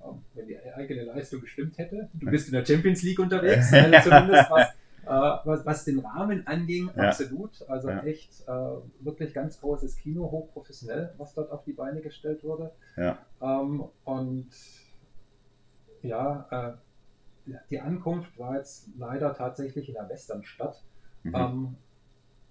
ähm, 0.04 0.22
wenn 0.36 0.48
die 0.48 0.58
eigene 0.60 1.04
Leistung 1.06 1.42
gestimmt 1.42 1.78
hätte, 1.78 2.10
du 2.14 2.30
bist 2.30 2.48
in 2.48 2.54
der 2.54 2.66
Champions 2.66 3.02
League 3.04 3.20
unterwegs, 3.20 3.72
also 3.74 4.10
zumindest 4.10 4.52
was, 4.52 4.68
äh, 5.06 5.48
was, 5.48 5.66
was 5.66 5.86
den 5.86 6.00
Rahmen 6.00 6.46
anging, 6.46 6.90
Ja. 6.96 7.08
absolut. 7.10 7.68
Also 7.68 7.90
Ja. 7.90 8.04
echt 8.04 8.48
äh, 8.48 8.52
wirklich 9.00 9.34
ganz 9.34 9.60
großes 9.60 9.98
Kino, 9.98 10.30
hochprofessionell, 10.30 11.14
was 11.18 11.34
dort 11.34 11.52
auf 11.52 11.64
die 11.64 11.74
Beine 11.74 12.02
gestellt 12.02 12.44
wurde. 12.44 12.72
Ähm, 13.42 13.84
und 14.06 14.50
ja, 16.02 16.78
äh, 17.48 17.52
die 17.70 17.80
Ankunft 17.80 18.38
war 18.38 18.58
jetzt 18.58 18.90
leider 18.98 19.34
tatsächlich 19.34 19.88
in 19.88 19.96
der 19.96 20.08
Westernstadt. 20.10 20.82
Mhm. 21.24 21.36
Ähm, 21.36 21.76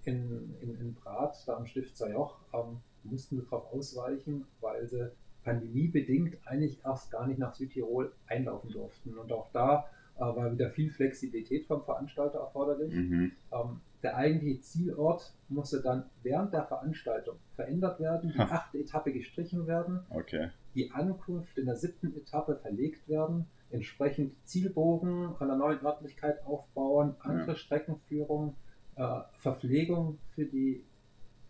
in, 0.08 0.54
in, 0.60 0.80
in 0.80 0.94
Brat, 0.94 1.36
da 1.46 1.56
am 1.56 1.66
Stifter 1.66 2.10
Joch, 2.10 2.38
ähm, 2.54 2.78
mussten 3.04 3.36
wir 3.36 3.44
darauf 3.44 3.72
ausweichen, 3.72 4.46
weil 4.60 4.86
sie 4.88 5.10
pandemiebedingt 5.44 6.36
eigentlich 6.46 6.80
erst 6.84 7.10
gar 7.10 7.26
nicht 7.26 7.38
nach 7.38 7.54
Südtirol 7.54 8.12
einlaufen 8.26 8.70
durften. 8.70 9.16
Und 9.16 9.32
auch 9.32 9.50
da 9.52 9.86
äh, 10.16 10.20
war 10.20 10.50
wieder 10.52 10.70
viel 10.70 10.90
Flexibilität 10.90 11.66
vom 11.66 11.84
Veranstalter 11.84 12.38
erforderlich. 12.38 12.94
Mhm. 12.94 13.32
Ähm, 13.52 13.80
der 14.02 14.16
eigentliche 14.16 14.60
Zielort 14.60 15.34
musste 15.48 15.82
dann 15.82 16.04
während 16.22 16.52
der 16.52 16.64
Veranstaltung 16.64 17.36
verändert 17.54 17.98
werden, 18.00 18.32
die 18.32 18.40
achte 18.40 18.78
Etappe 18.78 19.12
gestrichen 19.12 19.66
werden, 19.66 20.00
Okay. 20.10 20.50
die 20.74 20.90
Ankunft 20.92 21.58
in 21.58 21.66
der 21.66 21.76
siebten 21.76 22.16
Etappe 22.16 22.56
verlegt 22.56 23.08
werden, 23.08 23.46
entsprechend 23.70 24.34
Zielbogen 24.44 25.34
an 25.38 25.48
der 25.48 25.56
neuen 25.56 25.84
Örtlichkeit 25.84 26.44
aufbauen, 26.46 27.16
andere 27.20 27.56
Streckenführung, 27.56 28.54
äh, 28.98 29.20
Verpflegung 29.38 30.18
für, 30.34 30.44
die, 30.44 30.84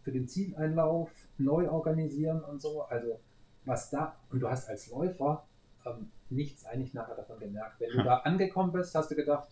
für 0.03 0.12
den 0.12 0.28
Zieleinlauf 0.28 1.11
neu 1.38 1.68
organisieren 1.70 2.42
und 2.44 2.61
so. 2.62 2.82
Also 2.82 3.18
was 3.64 3.90
da, 3.90 4.14
und 4.30 4.40
du 4.40 4.49
hast 4.49 4.68
als 4.68 4.90
Läufer 4.90 5.44
ähm, 5.86 6.11
nichts 6.30 6.64
eigentlich 6.66 6.94
nachher 6.94 7.14
davon 7.16 7.38
gemerkt. 7.38 7.80
Wenn 7.80 7.90
du 7.90 7.99
Ha. 7.99 8.03
da 8.05 8.16
angekommen 8.18 8.72
bist, 8.72 8.94
hast 8.94 9.11
du 9.11 9.14
gedacht, 9.14 9.49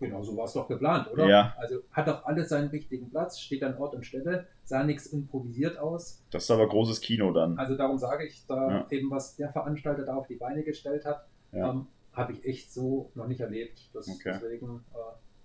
genau 0.00 0.22
so 0.22 0.36
war 0.36 0.44
es 0.44 0.52
doch 0.52 0.68
geplant, 0.68 1.10
oder? 1.12 1.26
Ja. 1.28 1.54
Also 1.58 1.80
hat 1.92 2.06
doch 2.08 2.24
alles 2.24 2.48
seinen 2.50 2.68
richtigen 2.68 3.10
Platz, 3.10 3.38
steht 3.40 3.62
an 3.64 3.76
Ort 3.78 3.94
und 3.94 4.04
Stelle, 4.04 4.46
sah 4.64 4.84
nichts 4.84 5.06
improvisiert 5.06 5.78
aus. 5.78 6.22
Das 6.30 6.44
ist 6.44 6.50
aber 6.50 6.68
großes 6.68 7.00
Kino 7.00 7.32
dann. 7.32 7.58
Also 7.58 7.76
darum 7.76 7.98
sage 7.98 8.26
ich, 8.26 8.44
da 8.46 8.70
Ja. 8.70 8.86
eben 8.90 9.10
was 9.10 9.36
der 9.36 9.50
Veranstalter 9.52 10.04
da 10.04 10.14
auf 10.16 10.26
die 10.26 10.36
Beine 10.36 10.62
gestellt 10.62 11.04
hat, 11.04 11.26
Ja. 11.52 11.70
ähm, 11.70 11.86
habe 12.12 12.32
ich 12.32 12.44
echt 12.44 12.72
so 12.72 13.10
noch 13.14 13.26
nicht 13.28 13.40
erlebt. 13.40 13.90
Das, 13.94 14.08
Okay. 14.08 14.38
Deswegen, 14.40 14.84
äh, 14.94 14.96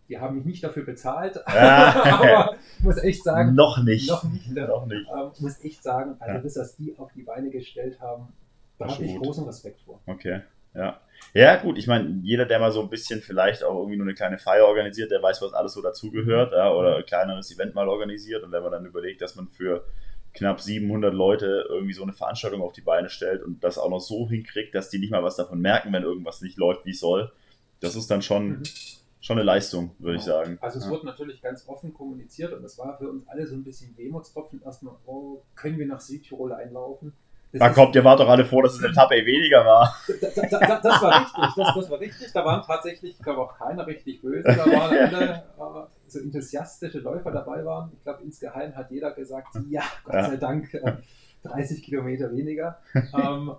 die 0.10 0.20
haben 0.20 0.36
mich 0.38 0.46
nicht 0.46 0.64
dafür 0.64 0.84
bezahlt, 0.84 1.40
Ja. 1.48 2.04
aber 2.20 2.56
ich 2.78 2.84
muss 2.84 2.98
echt 2.98 3.24
sagen, 3.24 3.56
noch 3.56 3.82
nicht. 3.84 4.10
noch 4.10 4.24
nicht. 4.24 4.50
Noch 4.52 4.86
nicht. 4.86 5.08
ähm, 5.10 5.32
muss 5.40 5.64
echt 5.64 5.82
sagen, 5.84 6.16
also 6.20 6.36
Ja. 6.36 6.40
bis 6.42 6.54
das 6.56 6.76
die 6.76 6.94
auf 6.98 7.12
die 7.14 7.24
Beine 7.24 7.50
gestellt 7.50 8.00
haben, 8.00 8.28
da 8.80 8.88
habe 8.88 9.04
ich 9.04 9.14
gut. 9.14 9.24
großen 9.24 9.46
Respekt 9.46 9.82
vor. 9.82 10.02
Okay. 10.08 10.42
Ja. 10.76 11.00
Ja, 11.36 11.56
gut, 11.58 11.78
ich 11.78 11.88
meine, 11.88 12.20
jeder, 12.24 12.46
der 12.46 12.60
mal 12.60 12.72
so 12.72 12.82
ein 12.82 12.90
bisschen 12.90 13.22
vielleicht 13.22 13.64
auch 13.64 13.78
irgendwie 13.78 13.96
nur 13.98 14.06
eine 14.08 14.16
kleine 14.16 14.38
Feier 14.40 14.66
organisiert, 14.66 15.12
der 15.12 15.22
weiß, 15.22 15.42
was 15.42 15.54
alles 15.54 15.74
so 15.74 15.82
dazugehört, 15.82 16.52
ja, 16.52 16.72
oder 16.74 16.98
ein 16.98 17.06
kleineres 17.06 17.52
Event 17.54 17.76
mal 17.76 17.88
organisiert. 17.88 18.44
Und 18.44 18.52
wenn 18.52 18.64
man 18.64 18.72
dann 18.72 18.86
überlegt, 18.86 19.22
dass 19.22 19.36
man 19.36 19.48
für 19.48 19.86
knapp 20.34 20.60
700 20.60 21.14
Leute 21.14 21.66
irgendwie 21.70 21.94
so 21.94 22.02
eine 22.04 22.12
Veranstaltung 22.14 22.62
auf 22.64 22.74
die 22.74 22.82
Beine 22.82 23.10
stellt 23.10 23.44
und 23.44 23.64
das 23.64 23.78
auch 23.78 23.90
noch 23.90 24.00
so 24.00 24.28
hinkriegt, 24.28 24.74
dass 24.74 24.90
die 24.90 24.98
nicht 24.98 25.12
mal 25.12 25.24
was 25.24 25.36
davon 25.36 25.62
merken, 25.62 25.94
wenn 25.94 26.02
irgendwas 26.04 26.42
nicht 26.42 26.58
läuft, 26.58 26.86
wie 26.86 26.92
es 26.92 27.00
soll, 27.00 27.32
das 27.80 27.96
ist 27.96 28.10
dann 28.10 28.22
schon, 28.24 28.48
Mhm. 28.50 28.64
Schon 29.24 29.38
eine 29.38 29.46
Leistung, 29.46 29.92
würde 30.00 30.18
ich 30.18 30.24
sagen. 30.24 30.58
Also 30.60 30.80
es 30.80 30.86
ja. 30.86 30.92
wurde 30.92 31.06
natürlich 31.06 31.42
ganz 31.42 31.68
offen 31.68 31.94
kommuniziert 31.94 32.52
und 32.52 32.64
es 32.66 32.78
war 32.78 32.98
für 32.98 33.10
uns 33.10 33.26
alle 33.30 33.48
so 33.48 33.56
ein 33.56 33.64
bisschen 33.64 33.98
Wehmutstropfen. 33.98 34.62
Erstmal, 34.62 34.96
oh, 35.06 35.42
können 35.56 35.80
wir 35.80 35.88
nach 35.88 36.02
Südtirol 36.02 36.52
einlaufen? 36.52 37.14
Das 37.54 37.60
Da 37.60 37.70
kommt, 37.70 37.96
ihr 37.96 38.04
wart 38.04 38.20
doch 38.20 38.28
alle 38.28 38.44
froh, 38.44 38.62
dass 38.62 38.74
es 38.74 38.84
eine 38.84 38.92
Etappe 38.92 39.16
weniger 39.16 39.66
war. 39.66 39.96
Da, 40.22 40.28
da, 40.50 40.60
da, 40.60 40.80
das 40.82 41.02
war 41.02 41.22
richtig, 41.22 41.56
das, 41.56 41.74
das 41.76 41.90
war 41.90 42.00
richtig. 42.00 42.34
Da 42.34 42.44
waren 42.44 42.64
tatsächlich, 42.64 43.12
ich 43.12 43.24
glaube 43.24 43.42
auch 43.42 43.58
keiner 43.58 43.88
richtig 43.88 44.22
böse. 44.22 44.44
Da 44.44 44.66
waren 44.66 44.98
alle 45.16 45.36
äh, 45.36 45.88
so 46.08 46.20
enthusiastische 46.20 47.00
Läufer 47.00 47.32
dabei 47.32 47.64
waren. 47.64 47.92
Ich 47.96 48.04
glaube, 48.04 48.24
insgeheim 48.24 48.76
hat 48.76 48.92
jeder 48.92 49.12
gesagt, 49.12 49.56
ja, 49.70 49.84
Gott 50.04 50.16
Ja. 50.16 50.26
sei 50.26 50.38
Dank, 50.38 50.74
äh, 50.74 50.98
30 51.44 51.82
Kilometer 51.82 52.30
weniger. 52.36 52.80
ähm, 52.94 53.56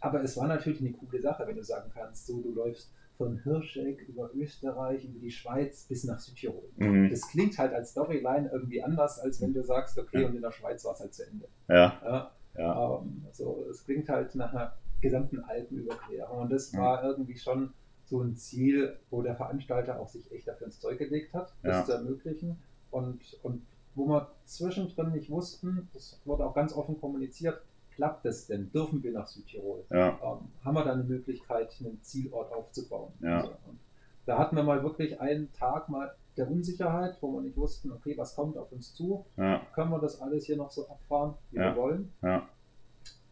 aber 0.00 0.22
es 0.24 0.36
war 0.36 0.48
natürlich 0.48 0.80
eine 0.80 0.92
coole 0.92 1.20
Sache, 1.20 1.46
wenn 1.46 1.54
du 1.54 1.62
sagen 1.62 1.92
kannst, 1.94 2.26
so 2.26 2.40
du 2.40 2.52
läufst 2.52 2.90
von 3.22 3.38
Hirscheck 3.44 4.00
über 4.08 4.30
Österreich, 4.34 5.04
über 5.04 5.18
die 5.20 5.30
Schweiz 5.30 5.84
bis 5.84 6.02
nach 6.04 6.18
Südtirol. 6.18 6.68
Mhm. 6.76 7.08
Das 7.10 7.20
klingt 7.28 7.56
halt 7.56 7.72
als 7.72 7.90
Storyline 7.90 8.50
irgendwie 8.52 8.82
anders, 8.82 9.20
als 9.20 9.40
wenn 9.40 9.52
du 9.54 9.62
sagst, 9.62 9.96
okay, 9.98 10.22
Ja. 10.22 10.28
und 10.28 10.34
in 10.34 10.42
der 10.42 10.50
Schweiz 10.50 10.84
war 10.84 10.92
es 10.94 11.00
halt 11.00 11.14
zu 11.14 11.24
Ende. 11.26 11.46
Ja, 11.68 12.00
Ja, 12.04 12.30
ja. 12.58 12.98
ähm, 12.98 13.24
so, 13.32 13.64
es 13.70 13.84
klingt 13.84 14.08
halt 14.08 14.34
nach 14.34 14.52
einer 14.52 14.72
gesamten 15.00 15.38
Alpenüberquerung. 15.40 16.38
Und 16.42 16.52
das 16.52 16.72
Ja. 16.72 16.80
war 16.80 17.04
irgendwie 17.04 17.36
schon 17.36 17.72
so 18.06 18.20
ein 18.20 18.34
Ziel, 18.36 18.96
wo 19.10 19.22
der 19.22 19.36
Veranstalter 19.36 20.00
auch 20.00 20.08
sich 20.08 20.30
echt 20.32 20.48
dafür 20.48 20.66
ins 20.66 20.80
Zeug 20.80 20.98
gelegt 20.98 21.32
hat, 21.32 21.54
das 21.62 21.76
Ja. 21.76 21.84
zu 21.84 21.92
ermöglichen. 21.92 22.58
Und, 22.90 23.20
und 23.44 23.62
wo 23.94 24.06
wir 24.06 24.32
zwischendrin 24.46 25.12
nicht 25.12 25.30
wussten, 25.30 25.88
das 25.94 26.20
wurde 26.24 26.44
auch 26.44 26.54
ganz 26.54 26.72
offen 26.74 27.00
kommuniziert, 27.00 27.60
klappt 27.94 28.26
es 28.26 28.46
denn? 28.46 28.70
Dürfen 28.72 29.02
wir 29.02 29.12
nach 29.12 29.26
Südtirol? 29.26 29.84
ja. 29.90 30.08
Ähm, 30.08 30.48
haben 30.64 30.74
wir 30.74 30.84
da 30.84 30.92
eine 30.92 31.04
Möglichkeit, 31.04 31.74
einen 31.80 32.02
Zielort 32.02 32.52
aufzubauen? 32.52 33.12
Ja. 33.20 33.42
So, 33.42 33.48
und 33.48 33.78
da 34.26 34.38
hatten 34.38 34.56
wir 34.56 34.62
mal 34.62 34.82
wirklich 34.82 35.20
einen 35.20 35.52
Tag 35.52 35.88
mal 35.88 36.14
der 36.36 36.50
Unsicherheit, 36.50 37.18
wo 37.20 37.32
wir 37.32 37.42
nicht 37.42 37.56
wussten, 37.56 37.92
okay, 37.92 38.16
was 38.16 38.34
kommt 38.34 38.56
auf 38.56 38.72
uns 38.72 38.94
zu? 38.94 39.26
ja. 39.36 39.60
können 39.74 39.90
wir 39.90 39.98
das 39.98 40.20
alles 40.20 40.46
hier 40.46 40.56
noch 40.56 40.70
so 40.70 40.88
abfahren, 40.88 41.34
wie 41.50 41.58
wir 41.58 41.76
wollen. 41.76 42.12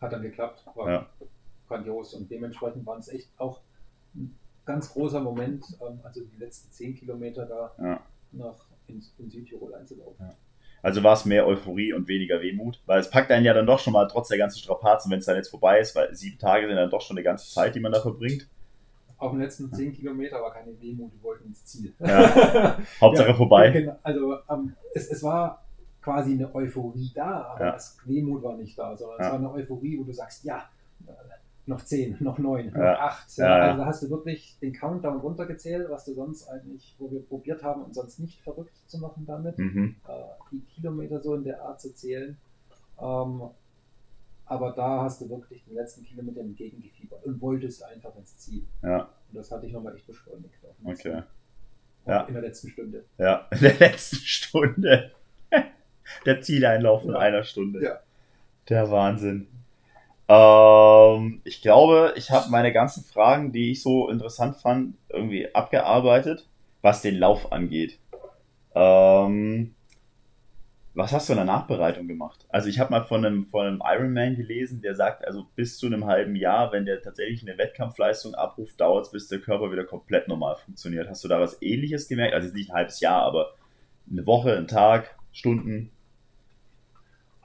Hat 0.00 0.12
dann 0.12 0.22
geklappt, 0.22 0.64
war 0.74 1.06
grandios 1.68 2.14
und 2.14 2.30
dementsprechend 2.30 2.84
waren 2.84 3.00
es 3.00 3.08
echt 3.08 3.30
auch 3.38 3.60
ein 4.14 4.36
ganz 4.64 4.92
großer 4.92 5.20
Moment, 5.20 5.64
ähm, 5.80 6.00
also 6.02 6.20
die 6.24 6.38
letzten 6.38 6.70
zehn 6.72 6.94
Kilometer 6.94 7.46
da 7.46 8.00
nach 8.32 8.66
in, 8.86 9.02
in 9.18 9.30
Südtirol 9.30 9.74
einzulaufen. 9.74 10.30
Also 10.82 11.02
war 11.02 11.12
es 11.12 11.24
mehr 11.24 11.46
Euphorie 11.46 11.92
und 11.92 12.08
weniger 12.08 12.40
Wehmut, 12.40 12.80
weil 12.86 13.00
es 13.00 13.10
packt 13.10 13.30
einen 13.30 13.44
ja 13.44 13.52
dann 13.52 13.66
doch 13.66 13.78
schon 13.78 13.92
mal 13.92 14.06
trotz 14.06 14.28
der 14.28 14.38
ganzen 14.38 14.58
Strapazen, 14.58 15.10
wenn 15.10 15.18
es 15.18 15.26
dann 15.26 15.36
jetzt 15.36 15.48
vorbei 15.50 15.78
ist, 15.80 15.94
weil 15.94 16.14
sieben 16.14 16.38
Tage 16.38 16.66
sind 16.66 16.76
dann 16.76 16.88
doch 16.90 17.00
schon 17.02 17.16
eine 17.16 17.24
ganze 17.24 17.50
Zeit, 17.52 17.74
die 17.74 17.80
man 17.80 17.92
da 17.92 18.00
verbringt. 18.00 18.48
Auf 19.18 19.32
den 19.32 19.40
letzten 19.40 19.70
zehn 19.74 19.92
Kilometer 19.92 20.40
war 20.40 20.50
keine 20.52 20.80
Wehmut, 20.80 21.12
wir 21.12 21.22
wollten 21.22 21.48
ins 21.48 21.62
Ziel. 21.66 21.92
Ja. 21.98 22.78
Hauptsache 23.00 23.28
Ja, 23.28 23.34
vorbei. 23.34 23.70
Genau, 23.70 23.96
also 24.02 24.36
ähm, 24.50 24.74
es, 24.94 25.10
es 25.10 25.22
war 25.22 25.62
quasi 26.00 26.32
eine 26.32 26.54
Euphorie 26.54 27.10
da, 27.14 27.42
aber 27.54 27.66
Ja. 27.66 27.72
das 27.72 27.98
Wehmut 28.06 28.42
war 28.42 28.56
nicht 28.56 28.78
da, 28.78 28.96
sondern 28.96 29.20
es 29.20 29.26
war 29.26 29.34
eine 29.34 29.52
Euphorie, 29.52 29.98
wo 29.98 30.04
du 30.04 30.12
sagst, 30.14 30.44
ja, 30.44 30.64
äh, 31.06 31.10
noch 31.70 31.82
zehn, 31.84 32.16
noch 32.20 32.38
neun, 32.38 32.66
noch 32.66 32.76
Ja. 32.76 32.98
acht. 33.00 33.34
Ja, 33.38 33.46
ja. 33.58 33.64
Also 33.68 33.78
da 33.78 33.86
hast 33.86 34.02
du 34.02 34.10
wirklich 34.10 34.58
den 34.60 34.72
Countdown 34.74 35.20
runtergezählt, 35.20 35.88
was 35.88 36.04
du 36.04 36.12
sonst 36.14 36.46
eigentlich, 36.48 36.94
wo 36.98 37.10
wir 37.10 37.20
probiert 37.26 37.62
haben, 37.62 37.82
uns 37.84 37.96
sonst 37.96 38.18
nicht 38.18 38.40
verrückt 38.42 38.76
zu 38.86 38.98
machen 38.98 39.24
damit, 39.26 39.56
Mhm. 39.58 39.96
äh, 40.06 40.12
die 40.52 40.60
Kilometer 40.74 41.20
so 41.22 41.34
in 41.34 41.44
der 41.44 41.62
Art 41.62 41.80
zu 41.80 41.94
zählen. 41.94 42.36
Ähm, 43.00 43.42
aber 44.46 44.72
da 44.72 45.02
hast 45.04 45.20
du 45.20 45.30
wirklich 45.30 45.64
den 45.64 45.74
letzten 45.76 46.02
Kilometer 46.04 46.40
entgegengefiebert 46.40 47.24
und 47.24 47.40
wolltest 47.40 47.82
einfach 47.84 48.14
ins 48.16 48.36
Ziel. 48.36 48.64
Ja, 48.82 49.08
Und 49.28 49.36
das 49.38 49.50
hatte 49.50 49.66
ich 49.66 49.72
nochmal 49.72 49.94
echt 49.94 50.06
beschleunigt. 50.06 50.54
Okay. 50.84 51.22
Ja. 52.06 52.22
In 52.24 52.32
der 52.34 52.42
letzten 52.42 52.68
Stunde. 52.68 53.04
ja, 53.18 53.46
in 53.52 53.60
der 53.60 53.78
letzten 53.78 54.16
Stunde. 54.16 55.12
Der 56.26 56.40
Zieleinlauf 56.40 57.04
in 57.04 57.14
einer 57.14 57.44
Stunde. 57.44 57.82
Ja. 57.84 58.00
Der 58.68 58.90
Wahnsinn. 58.90 59.46
Ähm, 60.30 61.40
ich 61.44 61.60
glaube, 61.62 62.14
ich 62.16 62.30
habe 62.30 62.50
meine 62.50 62.72
ganzen 62.72 63.04
Fragen, 63.04 63.52
die 63.52 63.72
ich 63.72 63.82
so 63.82 64.08
interessant 64.08 64.56
fand, 64.56 64.94
irgendwie 65.08 65.52
abgearbeitet, 65.54 66.46
was 66.82 67.02
den 67.02 67.16
Lauf 67.18 67.52
angeht. 67.52 67.98
Ähm, 68.74 69.74
Was 70.94 71.12
hast 71.12 71.28
du 71.28 71.32
in 71.34 71.38
der 71.38 71.46
Nachbereitung 71.46 72.08
gemacht? 72.08 72.46
Also 72.48 72.68
ich 72.68 72.78
habe 72.80 72.90
mal 72.90 73.04
von 73.04 73.24
einem, 73.24 73.46
von 73.46 73.66
einem 73.66 73.82
Ironman 73.84 74.36
gelesen, 74.36 74.82
der 74.82 74.94
sagt, 74.96 75.24
also 75.24 75.46
bis 75.54 75.78
zu 75.78 75.86
einem 75.86 76.04
halben 76.06 76.34
Jahr, 76.36 76.72
wenn 76.72 76.84
der 76.84 77.00
tatsächlich 77.00 77.42
eine 77.42 77.56
Wettkampfleistung 77.58 78.34
abruft, 78.34 78.80
dauert 78.80 79.06
es, 79.06 79.12
bis 79.12 79.28
der 79.28 79.40
Körper 79.40 79.70
wieder 79.70 79.84
komplett 79.84 80.28
normal 80.28 80.56
funktioniert. 80.56 81.08
Hast 81.08 81.22
du 81.24 81.28
da 81.28 81.40
was 81.40 81.62
ähnliches 81.62 82.08
gemerkt? 82.08 82.34
Also 82.34 82.52
nicht 82.54 82.70
ein 82.70 82.76
halbes 82.76 83.00
Jahr, 83.00 83.22
aber 83.22 83.54
eine 84.10 84.26
Woche, 84.26 84.56
ein 84.56 84.66
Tag, 84.66 85.16
Stunden? 85.32 85.90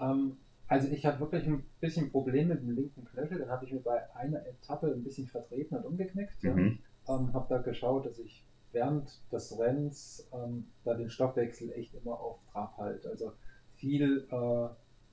Ähm, 0.02 0.38
also 0.68 0.88
ich 0.88 1.06
hatte 1.06 1.20
wirklich 1.20 1.46
ein 1.46 1.64
bisschen 1.80 2.12
Probleme 2.12 2.56
mit 2.56 2.64
dem 2.64 2.72
linken 2.72 3.06
Knöchel. 3.06 3.40
Dann 3.40 3.50
habe 3.50 3.66
ich 3.66 3.74
mir 3.74 3.82
bei 3.82 4.14
einer 4.16 4.46
Etappe 4.46 4.88
ein 4.88 5.04
bisschen 5.04 5.28
vertreten 5.28 5.76
und 5.76 5.86
umgeknickt. 5.86 6.44
Mhm. 6.44 6.80
Ja. 7.08 7.16
Ähm, 7.16 7.34
habe 7.34 7.46
da 7.50 7.62
geschaut, 7.62 8.06
dass 8.06 8.18
ich 8.20 8.46
während 8.72 9.22
des 9.32 9.58
Rennens 9.58 10.28
ähm, 10.34 10.68
da 10.84 10.96
den 10.96 11.10
Stoffwechsel 11.10 11.72
echt 11.74 11.94
immer 11.94 12.20
auf 12.20 12.40
Trab 12.52 12.78
halt. 12.78 13.06
Also 13.06 13.34
viel 13.76 14.28
äh, 14.32 14.36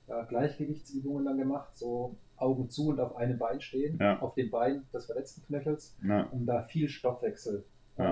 ja, 0.07 0.23
Gleichgewichtsübungen 0.27 1.25
dann 1.25 1.37
gemacht, 1.37 1.77
so 1.77 2.17
Augen 2.35 2.69
zu 2.69 2.89
und 2.89 2.99
auf 2.99 3.15
einem 3.15 3.37
Bein 3.37 3.61
stehen, 3.61 3.97
ja. 3.99 4.19
auf 4.19 4.33
dem 4.33 4.49
Bein 4.49 4.85
des 4.93 5.05
verletzten 5.05 5.43
Knöchels, 5.43 5.95
ja. 6.03 6.23
um 6.31 6.45
da 6.45 6.63
viel 6.63 6.89
Stoffwechsel 6.89 7.63
äh, 7.97 8.11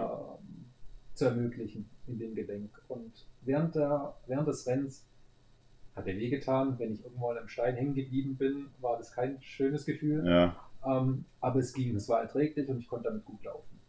zu 1.13 1.25
ermöglichen 1.25 1.89
in 2.07 2.19
dem 2.19 2.35
Gelenk. 2.35 2.81
Und 2.87 3.27
während, 3.41 3.75
der, 3.75 4.15
während 4.27 4.47
des 4.47 4.65
Rennens 4.67 5.07
hat 5.95 6.07
er 6.07 6.17
wehgetan. 6.17 6.79
Wenn 6.79 6.93
ich 6.93 7.03
irgendwo 7.03 7.29
an 7.29 7.37
einem 7.37 7.47
Stein 7.47 7.75
hängen 7.75 7.95
geblieben 7.95 8.37
bin, 8.37 8.67
war 8.79 8.97
das 8.97 9.11
kein 9.11 9.41
schönes 9.41 9.85
Gefühl. 9.85 10.23
Ähm, 10.85 11.25
aber 11.39 11.59
es 11.59 11.73
ging, 11.73 11.95
es 11.95 12.09
war 12.09 12.21
erträglich 12.21 12.67
und 12.69 12.79
ich 12.79 12.87
konnte 12.87 13.09
damit 13.09 13.25
gut 13.25 13.43
laufen. 13.43 13.79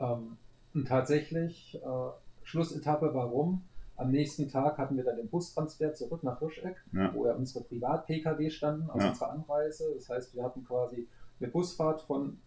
Ähm, 0.00 0.36
und 0.74 0.88
tatsächlich, 0.88 1.80
äh, 1.82 2.10
Schlussetappe, 2.42 3.14
warum? 3.14 3.64
Am 3.96 4.10
nächsten 4.10 4.48
Tag 4.48 4.76
hatten 4.78 4.96
wir 4.96 5.04
dann 5.04 5.16
den 5.16 5.28
Bustransfer 5.28 5.94
zurück 5.94 6.24
nach 6.24 6.40
Hirscheck, 6.40 6.76
ja. 6.92 7.14
wo 7.14 7.26
ja 7.26 7.34
unsere 7.34 7.64
Privat-Pkw 7.64 8.50
standen 8.50 8.90
aus 8.90 9.02
ja. 9.02 9.10
unserer 9.10 9.30
Anreise. 9.30 9.84
Das 9.94 10.08
heißt, 10.08 10.34
wir 10.34 10.42
hatten 10.42 10.64
quasi 10.64 11.08
eine 11.40 11.48
Busfahrt 11.48 12.02
von 12.02 12.38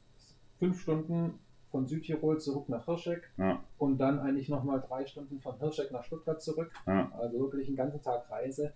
fünf 0.60 0.82
Stunden 0.82 1.40
von 1.72 1.86
Südtirol 1.86 2.40
zurück 2.40 2.70
nach 2.70 2.86
Hirscheck 2.86 3.30
ja. 3.38 3.62
und 3.78 3.98
dann 3.98 4.20
eigentlich 4.20 4.50
nochmal 4.50 4.82
drei 4.88 5.06
Stunden 5.06 5.40
von 5.40 5.58
Hirscheck 5.60 5.92
nach 5.92 6.04
Stuttgart 6.04 6.42
zurück. 6.42 6.72
Also 6.86 7.40
wirklich 7.40 7.68
einen 7.68 7.78
ganzen 7.78 8.02
Tag 8.02 8.30
Reise. 8.30 8.74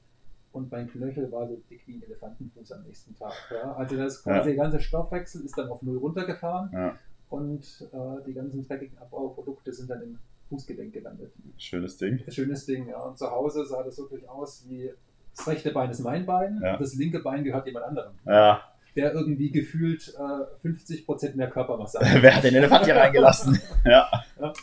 Und 0.52 0.70
mein 0.70 0.90
Knöchel 0.90 1.32
war 1.32 1.48
so 1.48 1.62
dick 1.70 1.88
wie 1.88 1.96
ein 1.96 2.04
Elefantenfuß 2.04 2.74
am 2.74 2.84
nächsten 2.84 3.16
Tag. 3.16 3.34
Also 3.78 3.96
das 3.96 4.22
quasi 4.22 4.50
der 4.50 4.58
ganze 4.58 4.82
Stoffwechsel 4.82 5.46
ist 5.46 5.58
dann 5.58 5.70
auf 5.70 5.82
null 5.82 5.98
runtergefahren 5.98 6.98
und 7.30 7.90
äh, 7.94 8.24
die 8.28 8.34
ganzen 8.34 8.68
dreckigen 8.68 8.98
Abbauprodukte 8.98 9.72
sind 9.72 9.90
dann 9.90 10.02
im 10.02 10.20
Fußgelenk 10.50 10.92
gelandet. 10.92 11.32
Schönes 11.58 11.96
Ding. 11.96 12.22
Schönes 12.28 12.66
Ding, 12.66 12.90
ja. 12.90 13.00
Und 13.00 13.18
zu 13.18 13.32
Hause 13.32 13.66
sah 13.66 13.84
das 13.84 13.98
wirklich 13.98 14.28
aus 14.28 14.66
wie 14.68 14.92
das 15.34 15.48
rechte 15.48 15.72
Bein 15.72 15.90
ist 15.90 16.02
mein 16.02 16.26
Bein, 16.26 16.60
ja. 16.62 16.78
das 16.78 16.96
linke 16.96 17.20
Bein 17.20 17.46
gehört 17.46 17.66
jemand 17.66 17.86
anderem. 17.86 18.14
Ja. 18.26 18.62
Der 18.96 19.14
irgendwie 19.14 19.52
gefühlt 19.52 20.14
äh, 20.18 20.68
50% 20.68 21.36
mehr 21.36 21.50
Körpermasse 21.50 22.00
hat. 22.02 22.22
Wer 22.22 22.36
hat 22.36 22.44
den 22.44 22.56
Elefant 22.56 22.86
hier 22.86 22.96
reingelassen? 22.96 23.60
ja. 23.86 24.10
ja. 24.40 24.54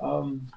Ähm, 0.00 0.48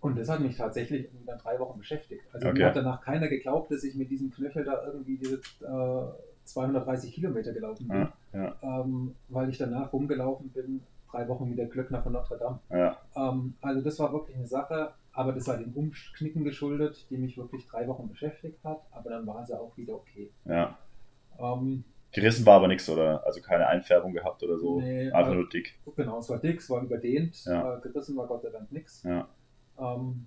und 0.00 0.18
das 0.18 0.28
hat 0.28 0.40
mich 0.40 0.56
tatsächlich 0.56 1.08
dann 1.26 1.38
drei 1.38 1.58
Wochen 1.58 1.78
beschäftigt. 1.78 2.22
Also 2.32 2.48
okay. 2.48 2.58
mir 2.58 2.66
hat 2.66 2.76
danach 2.76 3.00
keiner 3.00 3.28
geglaubt, 3.28 3.72
dass 3.72 3.82
ich 3.82 3.94
mit 3.94 4.10
diesem 4.10 4.30
Knöchel 4.30 4.64
da 4.64 4.84
irgendwie 4.86 5.16
diese 5.16 5.36
äh, 5.36 6.46
230 6.46 7.12
Kilometer 7.12 7.52
gelaufen 7.52 7.88
bin, 7.88 8.08
ja, 8.32 8.54
ja. 8.62 8.80
Ähm, 8.80 9.14
weil 9.28 9.48
ich 9.48 9.58
danach 9.58 9.92
rumgelaufen 9.92 10.50
bin, 10.50 10.82
drei 11.10 11.26
Wochen 11.28 11.50
wie 11.50 11.56
der 11.56 11.66
Glöckner 11.66 12.02
von 12.02 12.12
Notre 12.12 12.38
Dame. 12.38 12.60
Ja. 12.70 12.96
Ähm, 13.16 13.54
also 13.60 13.80
das 13.80 13.98
war 13.98 14.12
wirklich 14.12 14.36
eine 14.36 14.46
Sache, 14.46 14.92
aber 15.12 15.32
das 15.32 15.48
war 15.48 15.56
dem 15.56 15.72
Umknicken 15.72 16.44
geschuldet, 16.44 17.06
die 17.10 17.16
mich 17.16 17.36
wirklich 17.36 17.66
drei 17.66 17.88
Wochen 17.88 18.08
beschäftigt 18.08 18.62
hat, 18.64 18.82
aber 18.92 19.10
dann 19.10 19.26
war 19.26 19.44
sie 19.44 19.58
auch 19.58 19.76
wieder 19.76 19.94
okay. 19.94 20.30
Ja. 20.44 20.78
Ähm, 21.38 21.84
Gerissen 22.16 22.46
war 22.46 22.54
aber 22.54 22.68
nichts, 22.68 22.88
oder? 22.88 23.24
Also 23.26 23.42
keine 23.42 23.66
Einfärbung 23.66 24.14
gehabt 24.14 24.42
oder 24.42 24.58
so. 24.58 24.80
Nee, 24.80 25.10
Einfach 25.10 25.34
nur 25.34 25.48
dick. 25.50 25.78
Genau, 25.96 26.18
es 26.18 26.30
war 26.30 26.38
dick, 26.38 26.60
es 26.60 26.70
war 26.70 26.82
überdehnt. 26.82 27.44
Ja. 27.44 27.76
Äh, 27.76 27.80
gerissen 27.82 28.16
war 28.16 28.26
Gott 28.26 28.42
sei 28.42 28.48
Dank 28.48 28.72
nichts. 28.72 29.02
Ja. 29.02 29.28
Ähm, 29.78 30.26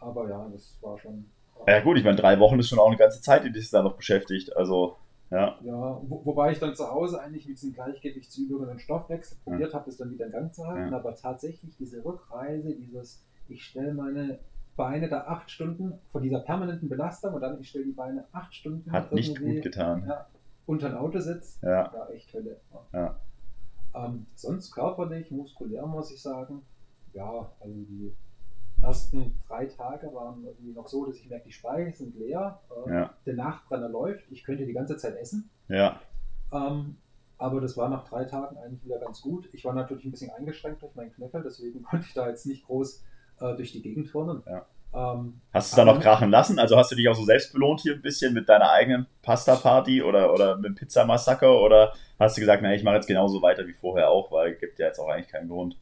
aber 0.00 0.30
ja, 0.30 0.48
das 0.50 0.78
war 0.80 0.98
schon. 0.98 1.26
Äh, 1.66 1.72
ja, 1.72 1.80
gut, 1.80 1.98
ich 1.98 2.04
meine, 2.04 2.16
drei 2.16 2.38
Wochen 2.40 2.58
ist 2.58 2.70
schon 2.70 2.78
auch 2.78 2.88
eine 2.88 2.96
ganze 2.96 3.20
Zeit, 3.20 3.44
die 3.44 3.52
dich 3.52 3.68
da 3.70 3.82
noch 3.82 3.96
beschäftigt. 3.96 4.56
Also. 4.56 4.96
Ja. 5.30 5.58
ja 5.62 6.00
wo, 6.04 6.24
wobei 6.24 6.52
ich 6.52 6.60
dann 6.60 6.74
zu 6.74 6.88
Hause 6.88 7.20
eigentlich 7.20 7.46
mit 7.46 7.56
diesen 7.56 7.74
Gleichgewichtsübungen 7.74 8.70
und 8.70 8.80
Stoffwechsel 8.80 9.36
probiert 9.44 9.72
ja. 9.72 9.78
habe, 9.78 9.86
das 9.86 9.96
dann 9.96 10.12
wieder 10.12 10.26
in 10.26 10.32
Gang 10.32 10.54
zu 10.54 10.66
halten. 10.66 10.92
Ja. 10.92 10.98
Aber 10.98 11.14
tatsächlich 11.16 11.76
diese 11.76 12.02
Rückreise, 12.04 12.74
dieses, 12.76 13.26
ich 13.48 13.62
stelle 13.62 13.92
meine 13.92 14.38
Beine 14.76 15.08
da 15.08 15.22
acht 15.22 15.50
Stunden 15.50 15.98
vor 16.12 16.20
dieser 16.20 16.40
permanenten 16.40 16.88
Belastung 16.88 17.34
und 17.34 17.40
dann 17.40 17.60
ich 17.60 17.68
stelle 17.68 17.86
die 17.86 17.92
Beine 17.92 18.24
acht 18.32 18.54
Stunden. 18.54 18.90
Hat 18.92 19.12
nicht 19.12 19.38
gut 19.38 19.62
getan. 19.62 20.04
Ja, 20.06 20.26
unter 20.66 20.88
ein 20.88 20.96
Autositz. 20.96 21.58
Ja. 21.62 21.92
ja, 21.92 22.08
echt 22.10 22.32
Hölle. 22.34 22.60
Ja. 22.92 23.20
Ähm, 23.94 24.26
sonst 24.34 24.72
körperlich, 24.72 25.30
muskulär 25.30 25.86
muss 25.86 26.10
ich 26.10 26.20
sagen, 26.20 26.62
ja, 27.12 27.50
also 27.60 27.74
die 27.74 28.14
ersten 28.82 29.38
drei 29.48 29.66
Tage 29.66 30.12
waren 30.12 30.44
irgendwie 30.44 30.72
noch 30.72 30.86
so, 30.86 31.06
dass 31.06 31.16
ich 31.16 31.30
merke, 31.30 31.46
die 31.46 31.52
Speicher 31.52 31.96
sind 31.96 32.14
leer, 32.16 32.60
äh, 32.86 32.90
ja. 32.92 33.14
der 33.24 33.34
Nachbrenner 33.34 33.88
läuft, 33.88 34.30
ich 34.30 34.44
könnte 34.44 34.66
die 34.66 34.74
ganze 34.74 34.96
Zeit 34.96 35.16
essen. 35.16 35.48
Ja. 35.68 36.00
Ähm, 36.52 36.96
aber 37.38 37.60
das 37.60 37.76
war 37.76 37.88
nach 37.88 38.08
drei 38.08 38.24
Tagen 38.24 38.56
eigentlich 38.58 38.84
wieder 38.84 38.98
ganz 38.98 39.20
gut. 39.20 39.48
Ich 39.52 39.64
war 39.64 39.74
natürlich 39.74 40.04
ein 40.04 40.10
bisschen 40.10 40.30
eingeschränkt 40.30 40.82
durch 40.82 40.94
meinen 40.94 41.12
Knöchel, 41.12 41.42
deswegen 41.42 41.82
konnte 41.84 42.06
ich 42.06 42.14
da 42.14 42.28
jetzt 42.28 42.46
nicht 42.46 42.66
groß 42.66 43.04
äh, 43.40 43.54
durch 43.56 43.72
die 43.72 43.82
Gegend 43.82 44.10
turnen. 44.10 44.42
Ja. 44.46 44.66
Ähm, 44.96 45.40
hast 45.52 45.72
du 45.72 45.74
es 45.74 45.76
da 45.76 45.84
noch 45.84 46.00
krachen 46.00 46.30
lassen? 46.30 46.58
Also 46.58 46.76
hast 46.76 46.90
du 46.90 46.96
dich 46.96 47.08
auch 47.08 47.14
so 47.14 47.24
selbst 47.24 47.52
belohnt 47.52 47.80
hier 47.80 47.94
ein 47.94 48.02
bisschen 48.02 48.32
mit 48.32 48.48
deiner 48.48 48.70
eigenen 48.70 49.06
Pasta-Party 49.22 50.02
oder, 50.02 50.32
oder 50.32 50.56
mit 50.56 50.64
dem 50.64 50.74
Pizzamassaker 50.74 51.60
oder 51.60 51.92
hast 52.18 52.36
du 52.36 52.40
gesagt, 52.40 52.62
na, 52.62 52.74
ich 52.74 52.82
mache 52.82 52.94
jetzt 52.94 53.06
genauso 53.06 53.42
weiter 53.42 53.66
wie 53.66 53.74
vorher 53.74 54.08
auch, 54.08 54.32
weil 54.32 54.52
es 54.52 54.60
gibt 54.60 54.78
ja 54.78 54.86
jetzt 54.86 54.98
auch 54.98 55.08
eigentlich 55.08 55.28
keinen 55.28 55.48
Grund? 55.48 55.76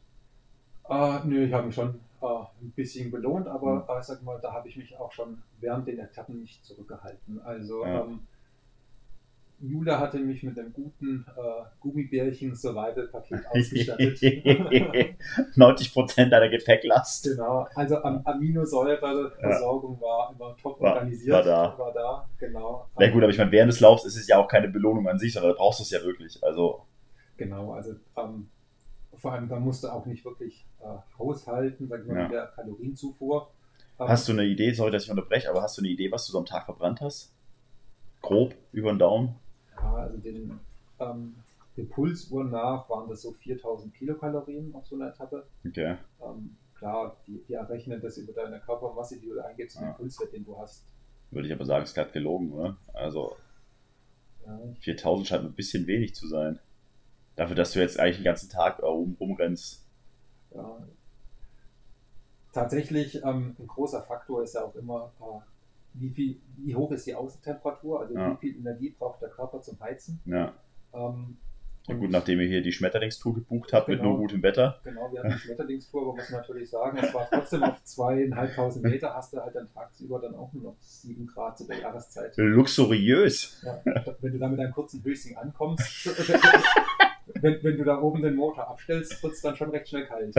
Äh, 0.89 1.19
nö, 1.23 1.45
ich 1.45 1.53
habe 1.53 1.67
mich 1.67 1.75
schon 1.75 1.99
ein 2.21 2.71
bisschen 2.71 3.11
belohnt, 3.11 3.47
aber 3.47 3.75
mhm. 3.75 4.01
sag 4.01 4.23
mal, 4.23 4.39
da 4.41 4.51
habe 4.51 4.67
ich 4.67 4.77
mich 4.77 4.97
auch 4.97 5.11
schon 5.11 5.41
während 5.59 5.87
den 5.87 5.99
Etappen 5.99 6.41
nicht 6.41 6.65
zurückgehalten. 6.65 7.39
Also 7.43 7.85
ja. 7.85 8.01
ähm, 8.01 8.21
Jule 9.59 9.97
hatte 9.99 10.19
mich 10.19 10.43
mit 10.43 10.59
einem 10.59 10.73
guten 10.73 11.25
äh, 11.35 11.63
Gummibärchen 11.79 12.55
Survival-Paket 12.55 13.45
ausgestattet. 13.49 14.19
90% 15.55 16.29
deiner 16.29 16.49
Gepäcklast. 16.49 17.23
Genau, 17.23 17.67
also 17.73 17.97
Am 18.03 18.21
Aminosäureversorgung 18.25 19.95
ja. 19.95 20.01
war 20.01 20.33
immer 20.33 20.55
top 20.57 20.79
war, 20.81 20.95
organisiert. 20.95 21.33
War 21.33 21.43
da. 21.43 21.77
War 21.77 21.93
da, 21.93 22.29
genau. 22.37 22.89
Ja 22.99 23.09
gut, 23.09 23.23
aber 23.23 23.31
ich 23.31 23.37
meine, 23.37 23.51
während 23.51 23.71
des 23.71 23.79
Laufs 23.79 24.05
ist 24.05 24.17
es 24.17 24.27
ja 24.27 24.37
auch 24.37 24.47
keine 24.47 24.67
Belohnung 24.67 25.07
an 25.07 25.19
sich, 25.19 25.33
sondern 25.33 25.51
da 25.51 25.57
brauchst 25.57 25.79
du 25.79 25.83
es 25.83 25.91
ja 25.91 26.01
wirklich. 26.03 26.43
Also. 26.43 26.85
Genau, 27.37 27.73
also 27.73 27.95
ähm, 28.17 28.49
vor 29.17 29.33
allem, 29.33 29.47
da 29.47 29.59
musst 29.59 29.83
du 29.83 29.87
auch 29.87 30.05
nicht 30.05 30.25
wirklich 30.25 30.65
äh, 30.81 30.85
haushalten, 31.17 31.87
sag 31.87 32.01
ich 32.01 32.07
mal, 32.07 32.17
ja. 32.17 32.23
mit 32.23 32.31
der 32.33 32.47
Kalorienzufuhr. 32.47 33.49
Ähm, 33.99 34.07
hast 34.07 34.27
du 34.27 34.33
eine 34.33 34.43
Idee, 34.43 34.73
sorry, 34.73 34.91
dass 34.91 35.05
ich 35.05 35.09
unterbreche, 35.09 35.49
aber 35.49 35.61
hast 35.61 35.77
du 35.77 35.81
eine 35.81 35.89
Idee, 35.89 36.11
was 36.11 36.25
du 36.25 36.33
so 36.33 36.39
am 36.39 36.45
Tag 36.45 36.65
verbrannt 36.65 37.01
hast? 37.01 37.33
Grob, 38.21 38.55
über 38.71 38.91
den 38.91 38.99
Daumen? 38.99 39.35
Ja, 39.77 39.95
also 39.95 40.17
den, 40.17 40.59
ähm, 40.99 41.35
den 41.77 41.89
Pulsuhren 41.89 42.51
nach 42.51 42.89
waren 42.89 43.09
das 43.09 43.21
so 43.21 43.31
4000 43.31 43.93
Kilokalorien 43.93 44.73
auf 44.73 44.87
so 44.87 44.95
einer 44.95 45.09
Etappe. 45.09 45.45
Okay. 45.65 45.97
Ähm, 46.21 46.55
klar, 46.77 47.15
die, 47.27 47.43
die 47.47 47.53
errechnen 47.53 48.01
das 48.01 48.17
über 48.17 48.33
deine 48.33 48.59
Körpermasse, 48.59 49.19
die 49.19 49.27
du 49.27 49.39
eingibst, 49.39 49.77
ja. 49.77 49.87
den 49.87 49.95
Pulswert, 49.95 50.33
den 50.33 50.45
du 50.45 50.57
hast. 50.57 50.83
Würde 51.31 51.47
ich 51.47 51.53
aber 51.53 51.65
sagen, 51.65 51.83
ist 51.83 51.93
gerade 51.93 52.11
gelogen, 52.11 52.51
oder? 52.53 52.77
Also 52.93 53.35
ja. 54.45 54.59
4000 54.79 55.27
scheint 55.27 55.43
ein 55.43 55.53
bisschen 55.53 55.87
wenig 55.87 56.15
zu 56.15 56.27
sein. 56.27 56.59
Dafür, 57.35 57.55
dass 57.55 57.71
du 57.71 57.79
jetzt 57.79 57.99
eigentlich 57.99 58.17
den 58.17 58.25
ganzen 58.25 58.49
Tag 58.49 58.81
rum, 58.81 59.17
rumrennst. 59.19 59.83
Ja. 60.53 60.77
Tatsächlich, 62.53 63.21
ähm, 63.23 63.55
ein 63.59 63.67
großer 63.67 64.01
Faktor 64.01 64.43
ist 64.43 64.55
ja 64.55 64.63
auch 64.63 64.75
immer, 64.75 65.11
äh, 65.19 65.39
wie, 65.97 66.09
viel, 66.09 66.41
wie 66.57 66.75
hoch 66.75 66.91
ist 66.91 67.07
die 67.07 67.15
Außentemperatur, 67.15 68.01
also 68.01 68.13
ja. 68.13 68.31
wie 68.31 68.37
viel 68.37 68.59
Energie 68.59 68.95
braucht 68.97 69.21
der 69.21 69.29
Körper 69.29 69.61
zum 69.61 69.79
Heizen. 69.79 70.19
Ja. 70.25 70.53
Ähm, 70.93 71.37
ja 71.87 71.93
gut, 71.93 72.09
nachdem 72.09 72.39
ihr 72.41 72.47
hier 72.47 72.63
die 72.63 72.71
Schmetterlingstour 72.71 73.35
gebucht 73.35 73.71
habt 73.71 73.85
genau, 73.85 74.01
mit 74.01 74.09
nur 74.09 74.17
gutem 74.17 74.41
Wetter. 74.41 74.79
Genau, 74.83 75.11
wir 75.11 75.19
hatten 75.19 75.33
die 75.33 75.37
Schmetterlingstour, 75.37 76.01
aber 76.01 76.15
muss 76.15 76.29
man 76.31 76.41
natürlich 76.41 76.69
sagen, 76.69 76.97
es 76.97 77.13
war 77.13 77.27
trotzdem 77.29 77.63
auf 77.63 77.83
zweieinhalbtausend 77.83 78.85
Meter, 78.89 79.13
hast 79.13 79.33
du 79.33 79.37
halt 79.37 79.55
dann 79.55 79.71
tagsüber 79.71 80.19
dann 80.19 80.33
auch 80.35 80.51
nur 80.53 80.63
noch 80.63 80.75
sieben 80.79 81.27
Grad 81.27 81.57
zu 81.57 81.67
der 81.67 81.79
Jahreszeit. 81.79 82.35
Luxuriös. 82.37 83.61
Ja, 83.63 83.81
wenn 84.19 84.31
du 84.31 84.39
da 84.39 84.47
mit 84.47 84.59
einem 84.59 84.71
kurzen 84.71 85.03
Höschen 85.03 85.37
ankommst, 85.37 86.07
wenn, 87.41 87.63
wenn 87.63 87.77
du 87.77 87.83
da 87.83 88.01
oben 88.01 88.23
den 88.23 88.35
Motor 88.35 88.67
abstellst, 88.67 89.21
wird 89.21 89.33
es 89.33 89.41
dann 89.41 89.55
schon 89.55 89.69
recht 89.69 89.87
schnell 89.87 90.07
kalt. 90.07 90.33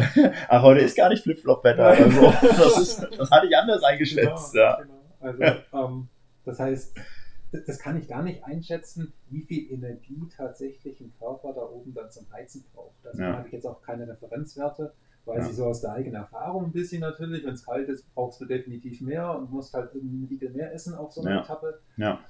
Ach, 0.48 0.62
heute 0.62 0.80
ist 0.80 0.96
gar 0.96 1.10
nicht 1.10 1.22
Flipflop-Wetter. 1.22 1.86
Also, 1.86 2.32
das, 2.40 3.08
das 3.16 3.30
hatte 3.30 3.46
ich 3.46 3.56
anders 3.56 3.84
eingeschätzt. 3.84 4.52
Genau, 4.52 4.64
ja. 4.64 4.80
Genau. 4.82 5.05
Also, 5.27 5.43
ähm, 5.73 6.09
das 6.44 6.59
heißt, 6.59 6.97
das 7.53 7.78
kann 7.78 7.97
ich 7.97 8.09
gar 8.09 8.23
nicht 8.23 8.44
einschätzen, 8.44 9.12
wie 9.28 9.43
viel 9.43 9.73
Energie 9.73 10.28
tatsächlich 10.36 11.01
ein 11.01 11.12
Körper 11.19 11.53
da 11.53 11.62
oben 11.62 11.94
dann 11.94 12.11
zum 12.11 12.31
Heizen 12.32 12.65
braucht. 12.74 13.07
Also 13.07 13.23
ja. 13.23 13.32
da 13.32 13.39
habe 13.39 13.48
ich 13.48 13.53
jetzt 13.53 13.66
auch 13.66 13.82
keine 13.82 14.07
Referenzwerte. 14.09 14.93
weiß 15.24 15.44
ja. 15.44 15.51
ich 15.51 15.57
so 15.57 15.66
aus 15.66 15.81
der 15.81 15.93
eigenen 15.93 16.16
Erfahrung 16.16 16.66
ein 16.66 16.73
bisschen 16.73 17.01
natürlich. 17.01 17.44
Wenn 17.44 17.55
es 17.55 17.65
kalt 17.65 17.89
ist, 17.89 18.05
brauchst 18.15 18.40
du 18.40 18.44
definitiv 18.44 19.01
mehr 19.01 19.36
und 19.36 19.51
musst 19.51 19.74
halt 19.74 19.94
ein 19.94 20.27
Riegel 20.31 20.51
mehr 20.51 20.73
essen 20.73 20.94
auf 20.94 21.12
so 21.12 21.23
einer 21.23 21.36
ja. 21.36 21.43
Etappe. 21.43 21.81
Ja. 21.97 22.20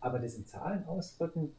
Aber 0.00 0.18
das 0.18 0.34
in 0.34 0.46
Zahlen 0.46 0.84
ausdrücken, 0.86 1.52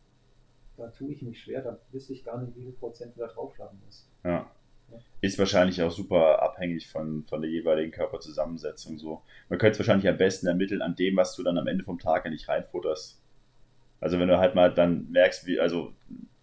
da 0.77 0.87
tue 0.87 1.11
ich 1.11 1.21
mich 1.21 1.41
schwer, 1.41 1.61
da 1.61 1.79
wüsste 1.91 2.13
ich 2.13 2.23
gar 2.23 2.39
nicht, 2.41 2.55
wie 2.55 2.63
viel 2.63 2.73
Prozent 2.73 3.15
du 3.15 3.21
da 3.21 3.27
draufschlagen 3.27 3.79
musst. 3.85 4.07
Ja. 4.23 4.51
Ist 5.21 5.39
wahrscheinlich 5.39 5.81
auch 5.81 5.91
super 5.91 6.41
abhängig 6.41 6.87
von, 6.87 7.23
von 7.23 7.41
der 7.41 7.49
jeweiligen 7.49 7.91
Körperzusammensetzung. 7.91 8.99
So. 8.99 9.21
Man 9.49 9.57
könnte 9.57 9.73
es 9.73 9.79
wahrscheinlich 9.79 10.07
am 10.07 10.17
besten 10.17 10.47
ermitteln 10.47 10.81
an 10.81 10.95
dem, 10.95 11.15
was 11.17 11.35
du 11.35 11.43
dann 11.43 11.57
am 11.57 11.67
Ende 11.67 11.83
vom 11.83 11.99
Tag 11.99 12.29
nicht 12.29 12.47
reinfutterst. 12.47 13.19
Also 13.99 14.19
wenn 14.19 14.27
du 14.27 14.37
halt 14.37 14.55
mal 14.55 14.73
dann 14.73 15.09
merkst, 15.09 15.47
wie, 15.47 15.59
also 15.59 15.93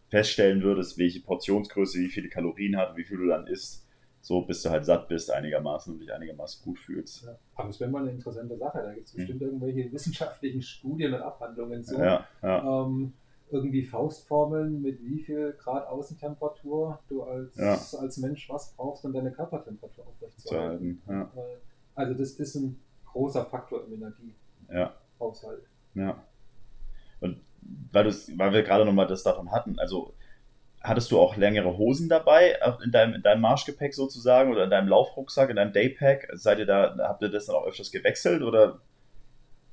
feststellen 0.09 0.63
würdest, 0.63 0.99
welche 0.99 1.21
Portionsgröße, 1.21 1.99
wie 1.99 2.09
viele 2.09 2.29
Kalorien 2.29 2.77
hat, 2.77 2.97
wie 2.97 3.05
viel 3.05 3.19
du 3.19 3.29
dann 3.29 3.47
isst, 3.47 3.87
so 4.21 4.43
bis 4.43 4.63
du 4.63 4.71
halt 4.71 4.85
satt 4.85 5.09
bist 5.09 5.31
einigermaßen 5.31 5.93
und 5.93 6.01
dich 6.01 6.13
einigermaßen 6.13 6.65
gut 6.65 6.79
fühlst. 6.79 7.25
Ja, 7.25 7.37
aber 7.57 7.71
es 7.71 7.81
wäre 7.81 7.91
mal 7.91 8.03
eine 8.03 8.13
interessante 8.13 8.57
Sache. 8.57 8.79
Da 8.83 8.93
gibt 8.95 9.07
es 9.07 9.13
bestimmt 9.13 9.41
hm. 9.41 9.49
irgendwelche 9.49 9.93
wissenschaftlichen 9.93 10.63
Studien 10.63 11.15
und 11.15 11.23
Abhandlungen 11.23 11.83
zu. 11.83 11.99
Ja, 11.99 12.27
ja. 12.43 12.85
Ähm, 12.85 13.13
irgendwie 13.53 13.83
Faustformeln, 13.83 14.81
mit 14.81 15.05
wie 15.05 15.21
viel 15.21 15.53
Grad 15.53 15.87
Außentemperatur 15.87 16.99
du 17.09 17.23
als, 17.23 17.57
ja. 17.57 17.79
als 18.01 18.17
Mensch 18.17 18.49
was 18.49 18.75
brauchst, 18.75 19.05
um 19.05 19.13
deine 19.13 19.31
Körpertemperatur 19.31 20.07
aufrechtzuerhalten. 20.07 21.03
Ja. 21.07 21.31
Also 21.95 22.15
das 22.15 22.33
ist 22.33 22.55
ein 22.55 22.81
großer 23.05 23.45
Faktor 23.45 23.85
im 23.87 23.95
Energiehaushalt. 23.95 25.65
Ja. 25.95 26.03
ja. 26.03 26.25
Und 27.21 27.41
weil, 27.93 28.07
weil 28.07 28.53
wir 28.53 28.63
gerade 28.63 28.87
nochmal 28.87 29.07
das 29.07 29.23
davon 29.23 29.53
hatten, 29.53 29.79
also 29.79 30.15
hattest 30.81 31.11
du 31.13 31.21
auch 31.21 31.37
längere 31.37 31.77
Hosen 31.77 32.09
dabei 32.09 32.59
in 32.83 32.91
deinem, 32.91 33.15
in 33.15 33.23
deinem 33.23 33.43
Marschgepäck 33.43 33.95
sozusagen 33.95 34.51
oder 34.51 34.65
in 34.65 34.71
deinem 34.71 34.89
Laufrucksack, 34.89 35.51
in 35.51 35.57
deinem 35.57 35.73
Daypack? 35.73 36.29
Seid 36.33 36.59
ihr 36.59 36.67
da, 36.67 36.97
habt 36.99 37.23
ihr 37.23 37.29
das 37.29 37.47
dann 37.47 37.57
auch 37.57 37.67
öfters 37.67 37.93
gewechselt 37.93 38.43
oder 38.43 38.81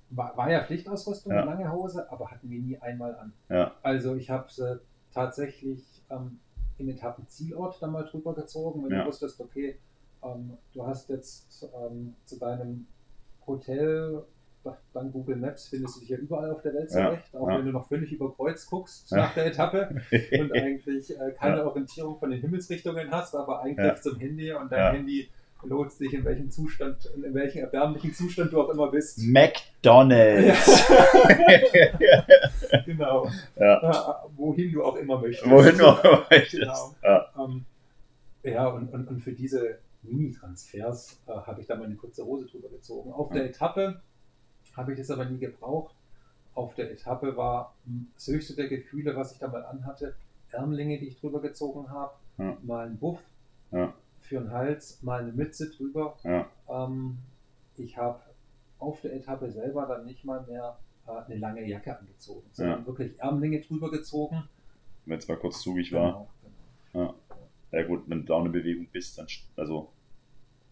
war, 0.10 0.36
war 0.38 0.52
ja 0.52 0.64
Pflichtausrüstung, 0.64 1.34
ja. 1.34 1.44
lange 1.44 1.72
Hose, 1.72 2.12
aber 2.12 2.32
hatten 2.32 2.50
wir 2.50 2.60
nie 2.60 2.78
einmal 2.78 3.16
an. 3.16 3.34
Ja. 3.50 3.76
Also 3.82 4.16
ich 4.16 4.30
habe 4.30 4.52
sie 4.52 4.80
tatsächlich 5.14 6.04
ähm, 6.10 6.40
im 6.78 6.90
Etappenzielort 6.90 7.82
dann 7.82 7.92
mal 7.92 8.04
drüber 8.04 8.34
gezogen, 8.34 8.84
wenn 8.84 8.92
ja. 8.92 9.02
du 9.02 9.08
wusstest, 9.08 9.40
okay, 9.40 9.80
ähm, 10.24 10.58
du 10.74 10.86
hast 10.86 11.10
jetzt 11.10 11.70
ähm, 11.76 12.16
zu 12.26 12.40
deinem 12.40 12.88
Hotel 13.46 14.24
dann 14.94 15.12
Google 15.12 15.38
Maps 15.38 15.70
findest 15.70 15.96
du 15.96 16.00
dich 16.02 16.10
ja 16.10 16.18
überall 16.18 16.52
auf 16.52 16.62
der 16.62 16.74
Welt 16.74 16.92
zurecht, 16.92 17.34
auch 17.36 17.48
wenn 17.48 17.66
du 17.66 17.72
noch 17.72 17.88
völlig 17.88 18.12
über 18.12 18.34
Kreuz 18.34 18.66
guckst 18.66 19.12
nach 19.12 19.34
der 19.34 19.48
Etappe 19.48 19.90
und 20.40 20.54
eigentlich 20.54 21.18
äh, 21.18 21.32
keine 21.32 21.66
Orientierung 21.66 22.20
von 22.20 22.30
den 22.30 22.42
Himmelsrichtungen 22.42 23.10
hast, 23.12 23.36
aber 23.36 23.62
Eingriff 23.62 24.02
zum 24.02 24.18
Handy 24.18 24.52
und 24.52 24.72
dein 24.72 24.96
Handy 24.96 25.30
lotst 25.64 26.00
dich, 26.00 26.14
in 26.14 26.24
welchem 26.24 26.50
Zustand, 26.52 27.06
in 27.16 27.34
welchem 27.34 27.60
erbärmlichen 27.60 28.14
Zustand 28.14 28.54
du 28.54 28.62
auch 28.62 28.70
immer 28.70 28.90
bist. 28.92 29.20
McDonalds. 29.20 30.90
Ja. 32.00 32.26
genau. 32.86 33.30
Ja. 33.56 34.24
wohin 34.36 34.72
du 34.72 34.84
auch 34.84 34.96
immer 34.96 35.20
möchtest. 35.20 35.50
Wohin 35.50 35.78
du 35.78 35.86
auch 35.88 36.04
immer 36.04 36.26
möchtest. 36.30 36.62
Genau. 36.62 36.96
Ja, 37.04 37.26
ähm, 37.38 37.66
ja 38.44 38.68
und, 38.68 38.94
und, 38.94 39.08
und 39.08 39.22
für 39.22 39.34
diese 39.34 39.80
Mini-Transfers 40.04 41.20
äh, 41.28 41.32
habe 41.32 41.62
ich 41.62 41.68
da 41.68 41.76
mal 41.76 41.86
eine 41.86 41.96
kurze 41.96 42.26
Hose 42.26 42.46
drüber 42.46 42.70
gezogen. 42.70 43.12
Auf 43.12 43.32
der 43.32 43.46
Etappe 43.46 44.02
habe 44.76 44.94
ich 44.94 44.98
das 44.98 45.12
aber 45.12 45.26
nie 45.26 45.40
gebraucht. 45.40 45.94
Auf 46.56 46.74
der 46.76 46.92
Etappe 46.92 47.36
war 47.36 47.76
das 48.16 48.28
höchste 48.28 48.56
der 48.56 48.68
Gefühle, 48.68 49.16
was 49.16 49.34
ich 49.34 49.40
da 49.40 49.48
mal 49.48 49.64
anhatte, 49.66 50.16
Ärmlinge, 50.52 51.00
die 51.00 51.08
ich 51.08 51.20
drüber 51.20 51.42
gezogen 51.42 51.90
habe, 51.90 52.14
mal 52.64 52.88
ein 52.88 52.98
Buff. 52.98 53.20
Ja 53.72 53.94
für 54.30 54.40
den 54.40 54.52
Hals, 54.52 55.02
mal 55.02 55.22
eine 55.22 55.34
Mütze 55.34 55.72
drüber. 55.72 56.18
Ja. 56.24 56.48
Ähm, 56.70 57.18
ich 57.76 57.98
habe 57.98 58.22
auf 58.78 59.02
der 59.02 59.16
Etappe 59.16 59.50
selber 59.52 59.86
dann 59.88 60.06
nicht 60.06 60.24
mal 60.24 60.46
mehr 60.46 60.78
äh, 61.08 61.12
eine 61.12 61.38
lange 61.38 61.66
Jacke 61.66 61.98
angezogen, 61.98 62.48
sondern 62.54 62.82
ja. 62.82 62.88
wirklich 62.88 63.20
Ärmlinge 63.20 63.60
drüber 63.62 63.90
gezogen. 63.90 64.48
Wenn 65.06 65.18
es 65.18 65.28
mal 65.28 65.38
kurz 65.38 65.62
zugig 65.62 65.92
war. 65.92 66.12
Genau, 66.12 66.30
genau. 66.94 67.16
Ja. 67.72 67.80
ja 67.80 67.88
gut, 67.88 68.04
wenn 68.08 68.26
du 68.26 68.34
auch 68.34 68.42
eine 68.42 68.50
Bewegung 68.50 68.88
bist, 68.92 69.18
dann 69.18 69.28
also 69.56 69.92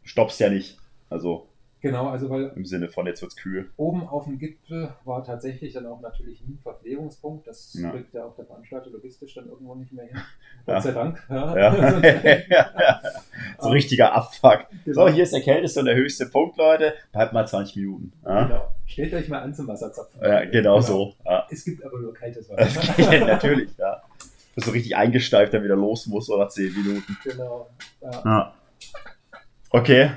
stoppst 0.03 0.39
ja 0.39 0.49
nicht. 0.49 0.77
Also 1.09 1.49
Genau, 1.79 2.07
also 2.09 2.29
weil. 2.29 2.51
Im 2.55 2.65
Sinne 2.65 2.89
von 2.89 3.05
jetzt 3.05 3.21
wird's 3.21 3.35
kühl. 3.35 3.69
Oben 3.77 4.07
auf 4.07 4.25
dem 4.25 4.39
Gipfel 4.39 4.89
war 5.05 5.23
tatsächlich 5.23 5.73
dann 5.73 5.85
auch 5.85 6.01
natürlich 6.01 6.41
nie 6.41 6.55
ein 6.55 6.59
Verpflegungspunkt. 6.59 7.47
Das 7.47 7.77
ja. 7.79 7.91
rückt 7.91 8.13
ja 8.13 8.25
auch 8.25 8.35
der 8.35 8.45
Veranstalter 8.45 8.89
logistisch 8.89 9.35
dann 9.35 9.47
irgendwo 9.47 9.75
nicht 9.75 9.93
mehr 9.93 10.05
hin. 10.05 10.17
Gott 10.65 10.75
ja. 10.75 10.81
sei 10.81 10.91
Dank. 10.91 11.23
Ja. 11.29 11.57
ja. 11.57 13.01
so 13.59 13.69
richtiger 13.69 14.13
Abfuck. 14.13 14.65
Genau. 14.85 15.07
So, 15.07 15.13
hier 15.13 15.23
ist 15.23 15.33
der 15.33 15.41
kälteste 15.41 15.79
und 15.81 15.85
der 15.85 15.95
höchste 15.95 16.25
Punkt, 16.25 16.57
Leute. 16.57 16.95
Bleibt 17.11 17.33
mal 17.33 17.47
20 17.47 17.75
Minuten. 17.75 18.13
Genau. 18.23 18.73
Stellt 18.85 19.13
euch 19.13 19.29
mal 19.29 19.41
an 19.41 19.53
zum 19.53 19.67
Wasserzapfen. 19.67 20.19
Ja, 20.21 20.45
genau, 20.45 20.51
genau. 20.51 20.81
so. 20.81 21.13
Es 21.51 21.63
gibt 21.63 21.85
aber 21.85 21.99
nur 21.99 22.13
kaltes 22.13 22.49
Wasser. 22.49 23.25
natürlich, 23.25 23.69
ja. 23.77 24.01
Dass 24.55 24.65
du 24.65 24.71
richtig 24.71 24.95
eingesteift 24.95 25.53
dann 25.53 25.63
wieder 25.63 25.75
los 25.75 26.07
musst 26.07 26.31
oder 26.31 26.49
10 26.49 26.73
Minuten. 26.73 27.17
Genau. 27.23 27.69
Okay. 29.69 30.09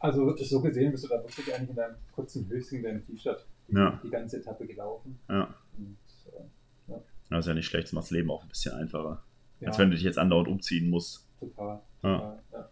Also 0.00 0.34
so 0.36 0.60
gesehen 0.62 0.90
bist 0.92 1.04
du 1.04 1.08
da 1.08 1.22
wirklich 1.22 1.54
eigentlich 1.54 1.70
in 1.70 1.76
deinem 1.76 1.96
kurzen 2.14 2.48
Höschen 2.48 2.78
in 2.78 2.84
deinem 2.84 3.06
T-Shirt 3.06 3.46
die, 3.68 3.74
ja. 3.74 4.00
die, 4.02 4.10
ganze 4.10 4.38
Etappe 4.38 4.66
gelaufen. 4.66 5.18
Ja. 5.28 5.54
Und, 5.76 5.98
äh, 6.32 6.92
ja. 6.92 7.02
Das 7.28 7.40
ist 7.40 7.46
ja 7.48 7.54
nicht 7.54 7.66
schlecht, 7.66 7.88
das 7.88 7.92
macht 7.92 8.04
das 8.04 8.10
Leben 8.10 8.30
auch 8.30 8.42
ein 8.42 8.48
bisschen 8.48 8.74
einfacher. 8.74 9.22
Ja. 9.60 9.68
Als 9.68 9.78
wenn 9.78 9.90
du 9.90 9.96
dich 9.96 10.04
jetzt 10.04 10.18
andauernd 10.18 10.48
umziehen 10.48 10.88
musst. 10.88 11.28
Total. 11.38 11.80
total 12.00 12.38
ja. 12.52 12.70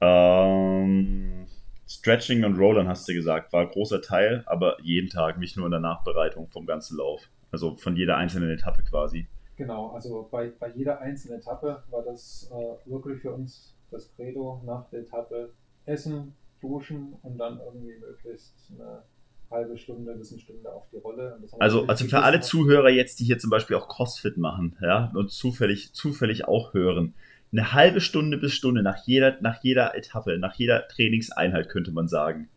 Ähm, 0.00 1.46
Stretching 1.88 2.44
und 2.44 2.58
Rollern 2.58 2.86
hast 2.86 3.08
du 3.08 3.14
gesagt, 3.14 3.52
war 3.52 3.62
ein 3.62 3.70
großer 3.70 4.02
Teil, 4.02 4.42
aber 4.46 4.76
jeden 4.82 5.08
Tag, 5.08 5.38
nicht 5.38 5.56
nur 5.56 5.66
in 5.66 5.70
der 5.70 5.80
Nachbereitung 5.80 6.48
vom 6.48 6.66
ganzen 6.66 6.98
Lauf. 6.98 7.30
Also 7.50 7.76
von 7.76 7.96
jeder 7.96 8.18
einzelnen 8.18 8.50
Etappe 8.50 8.82
quasi. 8.82 9.26
Genau, 9.56 9.92
also 9.92 10.28
bei, 10.30 10.52
bei 10.58 10.70
jeder 10.74 11.00
einzelnen 11.00 11.40
Etappe 11.40 11.82
war 11.90 12.02
das 12.02 12.50
äh, 12.52 12.90
wirklich 12.90 13.22
für 13.22 13.32
uns 13.32 13.74
das 13.90 14.14
Credo 14.14 14.60
nach 14.66 14.90
der 14.90 15.00
Etappe 15.00 15.50
essen, 15.86 16.34
duschen 16.60 17.14
und 17.22 17.38
dann 17.38 17.58
irgendwie 17.58 17.98
möglichst 17.98 18.54
eine 18.74 19.02
halbe 19.50 19.78
Stunde 19.78 20.14
bis 20.14 20.32
eine 20.32 20.40
Stunde 20.40 20.72
auf 20.72 20.84
die 20.92 20.98
Rolle. 20.98 21.38
also, 21.58 21.86
also 21.86 22.04
für 22.06 22.22
alle 22.22 22.40
Zuhörer 22.40 22.88
jetzt, 22.88 23.20
die 23.20 23.24
hier 23.24 23.38
zum 23.38 23.50
Beispiel 23.50 23.76
auch 23.76 23.88
CrossFit 23.88 24.36
machen, 24.36 24.76
ja, 24.80 25.12
und 25.14 25.30
zufällig, 25.30 25.92
zufällig 25.92 26.46
auch 26.48 26.74
hören, 26.74 27.14
eine 27.52 27.72
halbe 27.72 28.00
Stunde 28.00 28.38
bis 28.38 28.52
Stunde 28.52 28.82
nach 28.82 29.06
jeder, 29.06 29.36
nach 29.40 29.62
jeder 29.62 29.94
Etappe, 29.94 30.38
nach 30.38 30.54
jeder 30.56 30.88
Trainingseinheit 30.88 31.68
könnte 31.68 31.92
man 31.92 32.08
sagen. 32.08 32.48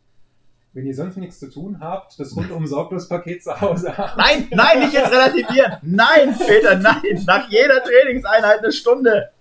Wenn 0.74 0.86
ihr 0.86 0.94
sonst 0.94 1.18
nichts 1.18 1.40
zu 1.40 1.50
tun 1.50 1.80
habt, 1.80 2.20
das 2.20 2.36
rundum 2.36 2.68
sorglos 2.68 3.10
Paket 3.10 3.44
zu 3.44 3.60
Hause 3.60 3.98
habt. 3.98 4.18
Nein, 4.18 4.48
nein, 4.52 4.80
nicht 4.80 4.94
jetzt 4.94 5.12
relativieren. 5.12 5.78
Nein, 5.82 6.36
Peter, 6.38 6.78
nein. 6.78 7.24
Nach 7.26 7.50
jeder 7.50 7.84
Trainingseinheit 7.84 8.60
eine 8.60 8.72
Stunde. 8.72 9.32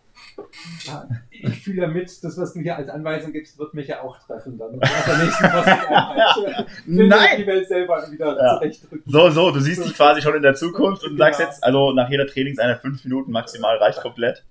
Ich 1.31 1.63
fühle 1.63 1.83
damit, 1.83 2.25
das, 2.25 2.39
was 2.39 2.55
du 2.55 2.61
hier 2.61 2.77
als 2.77 2.89
Anweisung 2.89 3.33
gibst, 3.33 3.59
wird 3.59 3.75
mich 3.75 3.89
ja 3.89 4.01
auch 4.03 4.19
treffen 4.19 4.59
dann. 4.59 4.77
Nach 4.77 5.05
der 5.05 5.19
nächsten 5.19 5.47
Nein! 7.09 7.39
Die 7.39 7.47
Welt 7.47 7.69
selber 7.69 8.07
wieder 8.11 8.37
ja. 8.37 8.61
So, 9.07 9.31
so, 9.31 9.51
du 9.51 9.61
siehst 9.61 9.85
dich 9.85 9.95
quasi 9.95 10.21
schon 10.21 10.35
in 10.35 10.43
der 10.43 10.55
Zukunft 10.55 11.05
und 11.05 11.11
genau. 11.11 11.25
sagst 11.25 11.41
jetzt, 11.41 11.63
also 11.63 11.93
nach 11.93 12.11
jeder 12.11 12.27
Trainingseinheit 12.27 12.81
fünf 12.81 13.05
Minuten 13.05 13.31
maximal 13.31 13.77
reicht 13.77 14.01
komplett. 14.01 14.45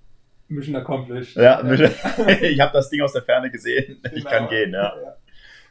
Mission 0.48 0.76
accomplished. 0.76 1.36
Ja, 1.36 1.62
ich 2.40 2.60
habe 2.60 2.72
das 2.72 2.88
Ding 2.88 3.02
aus 3.02 3.12
der 3.12 3.22
Ferne 3.22 3.50
gesehen. 3.50 4.00
Genau. 4.02 4.14
Ich 4.16 4.24
kann 4.24 4.48
gehen, 4.48 4.72
ja. 4.72 4.94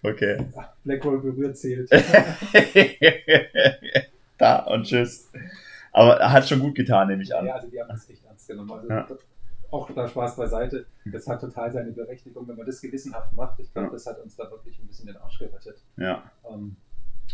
Okay. 0.04 0.46
Blackwall 0.84 1.18
berührt 1.18 1.58
zählt. 1.58 1.90
da 4.38 4.58
und 4.60 4.84
tschüss. 4.84 5.32
Aber 5.92 6.18
er 6.18 6.32
hat 6.32 6.48
schon 6.48 6.60
gut 6.60 6.76
getan, 6.76 7.08
nehme 7.08 7.24
ich 7.24 7.36
an. 7.36 7.48
Ja, 7.48 7.56
also 7.56 7.68
die 7.70 7.82
haben 7.82 7.90
das 7.90 8.08
echt 8.08 8.24
ernst 8.24 8.48
genommen. 8.48 8.72
Also 8.72 8.88
ja 8.88 9.08
auch 9.72 9.90
da 9.92 10.08
Spaß 10.08 10.36
beiseite. 10.36 10.86
Das 11.06 11.28
hat 11.28 11.42
total 11.42 11.72
seine 11.72 11.92
Berechtigung, 11.92 12.48
wenn 12.48 12.56
man 12.56 12.66
das 12.66 12.82
gewissenhaft 12.82 13.34
macht. 13.34 13.60
Ich 13.60 13.72
glaube, 13.74 13.88
ja. 13.88 13.94
das 13.94 14.06
hat 14.06 14.20
uns 14.20 14.36
da 14.36 14.50
wirklich 14.50 14.80
ein 14.80 14.88
bisschen 14.88 15.08
den 15.08 15.18
Arsch 15.18 15.40
gerettet. 15.40 15.84
Ja. 15.98 16.32
Ähm, 16.50 16.78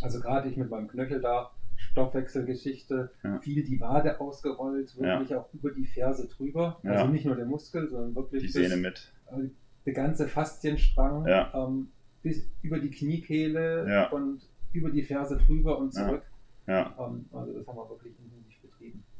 also 0.01 0.19
gerade 0.19 0.49
ich 0.49 0.57
mit 0.57 0.69
meinem 0.69 0.88
Knöchel 0.88 1.22
da, 1.22 1.51
Stoffwechselgeschichte, 1.76 3.11
ja. 3.23 3.39
viel 3.39 3.64
die 3.64 3.80
Wade 3.80 4.19
ausgerollt, 4.19 4.97
wirklich 4.97 5.30
ja. 5.30 5.39
auch 5.39 5.53
über 5.53 5.72
die 5.72 5.85
Ferse 5.85 6.27
drüber. 6.27 6.80
Also 6.84 7.07
nicht 7.07 7.26
nur 7.26 7.35
der 7.35 7.45
Muskel, 7.45 7.89
sondern 7.89 8.15
wirklich 8.15 8.43
die 8.43 8.49
Sehne 8.49 8.77
mit. 8.77 9.11
Äh, 9.27 9.49
der 9.85 9.93
ganze 9.93 10.27
Faszienstrang 10.27 11.26
ähm, 11.27 11.89
bis 12.22 12.47
über 12.61 12.80
die 12.80 12.89
Kniekehle 12.89 14.10
und 14.11 14.41
über 14.72 14.89
die 14.89 15.03
Ferse 15.03 15.38
drüber 15.38 15.77
und 15.77 15.93
zurück. 15.93 16.23
Ja. 16.68 16.95
Ähm, 16.97 17.26
also 17.34 17.53
das 17.53 17.68
haben 17.68 17.77
wir 17.77 17.89
wirklich 17.89 18.15
betrieben. 18.15 18.32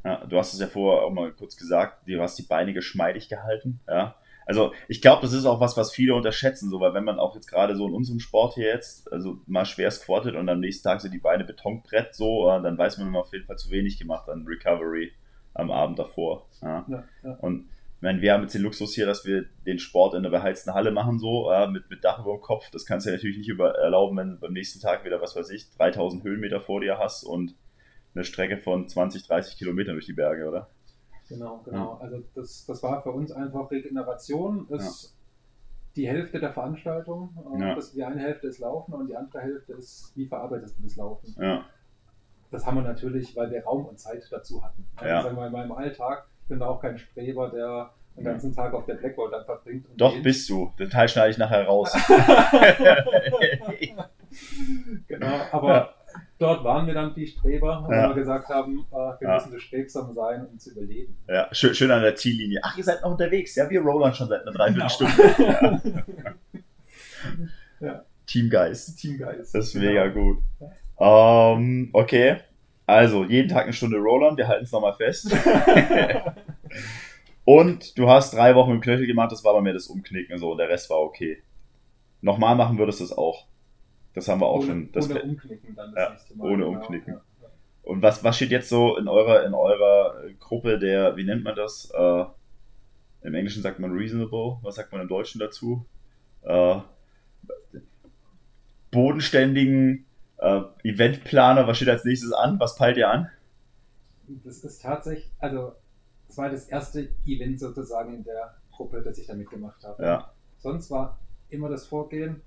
Ja, 0.04 0.26
du 0.26 0.38
hast 0.38 0.54
es 0.54 0.60
ja 0.60 0.68
vorher 0.68 1.06
auch 1.06 1.12
mal 1.12 1.32
kurz 1.32 1.56
gesagt, 1.56 2.08
du 2.08 2.20
hast 2.22 2.38
die 2.38 2.44
Beine 2.44 2.74
geschmeidig 2.74 3.30
gehalten. 3.30 3.80
Ja. 3.88 4.16
Also 4.46 4.74
ich 4.90 5.02
glaube, 5.02 5.22
das 5.22 5.32
ist 5.32 5.46
auch 5.46 5.62
was, 5.62 5.78
was 5.78 5.94
viele 5.94 6.16
unterschätzen, 6.16 6.70
so, 6.70 6.82
weil 6.82 6.94
wenn 6.94 7.06
man 7.06 7.20
auch 7.20 7.34
jetzt 7.36 7.48
gerade 7.48 7.76
so 7.78 7.88
in 7.88 7.94
unserem 7.94 8.20
Sport 8.20 8.56
hier 8.56 8.68
jetzt, 8.68 9.12
also 9.14 9.38
mal 9.48 9.66
schwer 9.66 9.90
squattet 9.90 10.36
und 10.36 10.50
am 10.50 10.60
nächsten 10.60 10.84
Tag 10.84 11.00
sind 11.00 11.14
die 11.14 11.20
Beine 11.20 11.46
Betonbrett 11.46 12.14
so, 12.14 12.48
dann 12.48 12.78
weiß 12.78 12.98
man, 12.98 13.12
man 13.12 13.22
auf 13.22 13.32
jeden 13.32 13.46
Fall 13.46 13.58
zu 13.58 13.72
wenig 13.72 13.98
gemacht 13.98 14.28
an 14.30 14.46
Recovery 14.46 15.14
am 15.54 15.72
Abend 15.72 16.00
davor. 16.00 16.48
Ja. 16.62 16.86
Ja, 16.90 17.04
ja. 17.24 17.38
Und 17.40 17.70
meine, 18.04 18.22
wir 18.22 18.34
haben 18.34 18.42
jetzt 18.42 18.54
den 18.54 18.62
Luxus 18.62 18.94
hier, 18.94 19.06
dass 19.06 19.26
wir 19.26 19.46
den 19.66 19.80
Sport 19.80 20.14
in 20.14 20.24
der 20.24 20.30
beheizten 20.30 20.74
Halle 20.74 20.92
machen, 20.92 21.20
so, 21.20 21.50
äh, 21.50 21.68
mit, 21.68 21.90
mit 21.90 22.04
Dach 22.04 22.20
über 22.20 22.34
dem 22.34 22.42
Kopf. 22.42 22.70
Das 22.70 22.86
kannst 22.86 23.06
du 23.06 23.10
ja 23.10 23.16
natürlich 23.16 23.38
nicht 23.38 23.48
über, 23.48 23.76
erlauben, 23.76 24.18
wenn 24.18 24.32
du 24.32 24.36
beim 24.36 24.52
nächsten 24.52 24.82
Tag 24.82 25.06
wieder, 25.06 25.22
was 25.22 25.38
weiß 25.38 25.50
ich, 25.52 25.72
3000 25.72 26.24
Höhenmeter 26.24 26.60
vor 26.60 26.82
dir 26.82 26.98
hast 26.98 27.24
und 27.24 27.56
eine 28.16 28.24
Strecke 28.24 28.58
von 28.58 28.88
20, 28.88 29.28
30 29.28 29.58
Kilometern 29.58 29.96
durch 29.96 30.06
die 30.06 30.14
Berge, 30.14 30.48
oder? 30.48 30.70
Genau, 31.30 31.62
genau. 31.66 31.98
Also 32.02 32.24
das, 32.36 32.66
das 32.66 32.84
war 32.84 33.02
für 33.02 33.12
uns 33.12 33.32
einfach 33.32 33.72
Regeneration. 33.72 34.68
Ist 34.70 35.04
ja. 35.04 35.10
die 35.96 36.08
Hälfte 36.08 36.40
der 36.40 36.54
Veranstaltung. 36.54 37.36
Ja. 37.60 37.76
Das, 37.76 37.94
die 37.94 38.04
eine 38.04 38.22
Hälfte 38.22 38.48
ist 38.48 38.60
Laufen 38.60 38.94
und 38.94 39.08
die 39.08 39.16
andere 39.16 39.42
Hälfte 39.42 39.74
ist, 39.74 40.12
wie 40.16 40.28
verarbeitest 40.28 40.78
du 40.78 40.84
das 40.84 40.96
Laufen? 40.96 41.36
Ja. 41.40 41.66
Das 42.52 42.66
haben 42.66 42.76
wir 42.76 42.84
natürlich, 42.84 43.36
weil 43.36 43.50
wir 43.50 43.64
Raum 43.64 43.86
und 43.86 44.00
Zeit 44.00 44.28
dazu 44.30 44.64
hatten. 44.64 44.86
Also 44.96 45.10
ja. 45.10 45.24
sagen 45.24 45.36
wir, 45.36 45.48
in 45.48 45.54
meinem 45.54 45.72
Alltag, 45.72 46.28
ich 46.44 46.50
bin 46.50 46.60
da 46.60 46.68
auch 46.68 46.80
kein 46.80 47.00
Streber, 47.00 47.50
der 47.50 47.94
den 48.16 48.26
ganzen 48.26 48.54
Tag 48.54 48.76
auf 48.76 48.86
der 48.86 48.94
Blackboard 48.96 49.34
dann 49.34 49.44
verbringt. 49.46 49.88
Doch, 49.98 50.14
geht. 50.14 50.22
bist 50.22 50.48
du. 50.48 50.72
Den 50.78 50.92
Teil 50.92 51.10
schneide 51.10 51.32
ich 51.32 51.40
nachher 51.40 51.66
raus. 51.66 51.92
genau, 55.08 55.42
aber 55.52 55.96
dort 56.44 56.64
waren 56.64 56.86
wir 56.86 56.94
dann 56.94 57.16
die 57.16 57.26
Streber, 57.26 57.86
weil 57.88 57.98
ja. 57.98 58.10
wir 58.10 58.16
gesagt 58.16 58.50
haben, 58.50 58.86
äh, 58.92 58.96
wir 58.96 59.18
ja. 59.22 59.34
müssen 59.36 59.52
so 59.52 59.60
strebsam 59.60 60.14
sein, 60.14 60.46
um 60.46 60.60
zu 60.60 60.72
überleben. 60.72 61.18
Ja, 61.28 61.48
schön, 61.52 61.74
schön 61.74 61.90
an 61.90 62.02
der 62.02 62.16
Ziellinie. 62.16 62.60
Ach, 62.62 62.78
ihr 62.78 62.84
seid 62.84 63.02
noch 63.02 63.12
unterwegs. 63.12 63.56
Ja, 63.56 63.70
wir 63.70 63.82
rollern 63.82 64.14
schon 64.14 64.28
seit 64.28 64.42
einer 64.42 64.52
Dreiviertelstunde. 64.52 65.14
Genau. 65.38 66.62
ja. 67.88 68.06
Teamgeist. 68.26 69.00
Teamgeist. 69.00 69.56
Das 69.56 69.68
ist 69.68 69.74
genau. 69.74 69.86
mega 69.86 70.08
gut. 70.08 70.38
Um, 70.96 71.08
ähm, 71.08 71.90
okay, 71.94 72.38
also 72.86 73.24
jeden 73.24 73.50
Tag 73.50 73.64
eine 73.64 73.74
Stunde 73.74 73.98
rollern, 73.98 74.38
wir 74.38 74.48
halten 74.48 74.66
es 74.66 74.72
nochmal 74.72 74.94
fest. 74.94 75.36
Und 77.46 77.98
du 77.98 78.10
hast 78.10 78.34
drei 78.34 78.56
Wochen 78.56 78.72
im 78.72 78.82
Knöchel 78.82 79.08
gemacht, 79.08 79.32
das 79.32 79.44
war 79.44 79.54
bei 79.54 79.62
mir 79.62 79.74
das 79.74 79.88
Umknicken, 79.88 80.38
so, 80.38 80.56
der 80.56 80.70
Rest 80.70 80.90
war 80.90 81.00
okay. 81.00 81.42
Nochmal 82.22 82.56
machen 82.56 82.78
würdest 82.78 83.00
du 83.00 83.06
es 83.06 83.12
auch. 83.12 83.48
Das 84.14 84.28
haben 84.28 84.42
wir 84.42 84.48
auch 84.48 84.60
ohne, 84.60 84.66
schon. 84.68 84.92
Das 84.92 85.10
ohne 85.10 85.24
Umknicken 85.24 85.76
dann 85.76 85.94
das 85.94 86.04
ja, 86.04 86.10
nächste 86.12 86.38
Mal. 86.38 86.46
Ohne 86.46 86.66
genau. 86.66 86.78
Umknicken. 86.78 87.14
Ja, 87.14 87.22
ja. 87.42 87.50
Und 87.84 88.02
was, 88.02 88.24
was 88.24 88.36
steht 88.36 88.52
jetzt 88.52 88.70
so 88.70 88.98
in 88.98 89.08
eurer, 89.08 89.46
in 89.46 89.54
eurer 89.54 90.16
Gruppe 90.40 90.80
der, 90.80 91.16
wie 91.18 91.24
nennt 91.24 91.44
man 91.44 91.56
das? 91.56 91.92
Äh, 91.94 92.26
Im 93.24 93.34
Englischen 93.34 93.62
sagt 93.62 93.80
man 93.80 93.92
reasonable, 93.92 94.58
was 94.62 94.76
sagt 94.76 94.92
man 94.92 95.02
im 95.02 95.08
Deutschen 95.08 95.40
dazu? 95.40 95.86
Äh, 96.44 96.80
bodenständigen 98.92 100.06
äh, 100.38 100.62
Eventplaner, 100.84 101.68
was 101.68 101.78
steht 101.78 101.90
als 101.90 102.06
nächstes 102.06 102.32
an? 102.32 102.60
Was 102.60 102.76
peilt 102.76 102.98
ihr 102.98 103.10
an? 103.10 103.30
Das 104.44 104.64
ist 104.64 104.82
tatsächlich, 104.82 105.30
also 105.40 105.74
es 106.30 106.38
war 106.38 106.50
das 106.50 106.68
erste 106.70 107.10
Event 107.26 107.60
sozusagen 107.60 108.14
in 108.14 108.24
der 108.24 108.56
Gruppe, 108.72 109.02
das 109.02 109.18
ich 109.18 109.28
da 109.28 109.34
mitgemacht 109.34 109.84
habe. 109.84 110.04
Ja. 110.04 110.32
Sonst 110.60 110.90
war 110.90 111.20
immer 111.50 111.70
das 111.70 111.86
Vorgehen, 111.86 112.42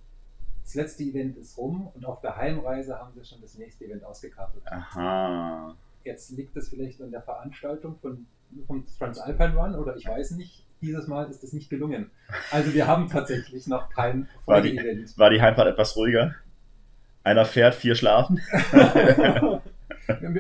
das 0.67 0.75
letzte 0.75 1.05
Event 1.05 1.37
ist 1.37 1.57
rum 1.57 1.89
und 1.95 2.05
auf 2.05 2.21
der 2.21 2.37
Heimreise 2.37 2.99
haben 2.99 3.15
wir 3.15 3.25
schon 3.25 3.41
das 3.41 3.57
nächste 3.57 3.85
Event 3.85 4.03
ausgekartet. 4.03 4.63
Aha. 4.67 5.77
Jetzt 6.03 6.31
liegt 6.33 6.57
es 6.57 6.71
vielleicht 6.71 7.01
an 7.01 7.13
der 7.13 7.23
Veranstaltung 7.23 7.97
von, 8.03 8.27
vom 8.67 8.85
Transalpine 8.99 9.57
Run 9.57 9.77
oder 9.77 9.97
ich 9.97 10.09
weiß 10.09 10.33
nicht. 10.33 10.65
Dieses 10.83 11.07
Mal 11.07 11.31
ist 11.31 11.43
es 11.45 11.53
nicht 11.53 11.71
gelungen. 11.71 12.11
Also 12.51 12.75
wir 12.75 12.87
haben 12.87 13.09
tatsächlich 13.09 13.67
noch 13.69 13.89
kein. 13.91 14.29
War, 14.45 14.57
war 14.57 15.31
die 15.31 15.41
Heimfahrt 15.41 15.69
etwas 15.69 15.97
ruhiger? 15.97 16.35
Einer 17.23 17.45
fährt, 17.45 17.77
vier 17.77 17.95
schlafen? 17.95 18.41
wir, 18.73 19.63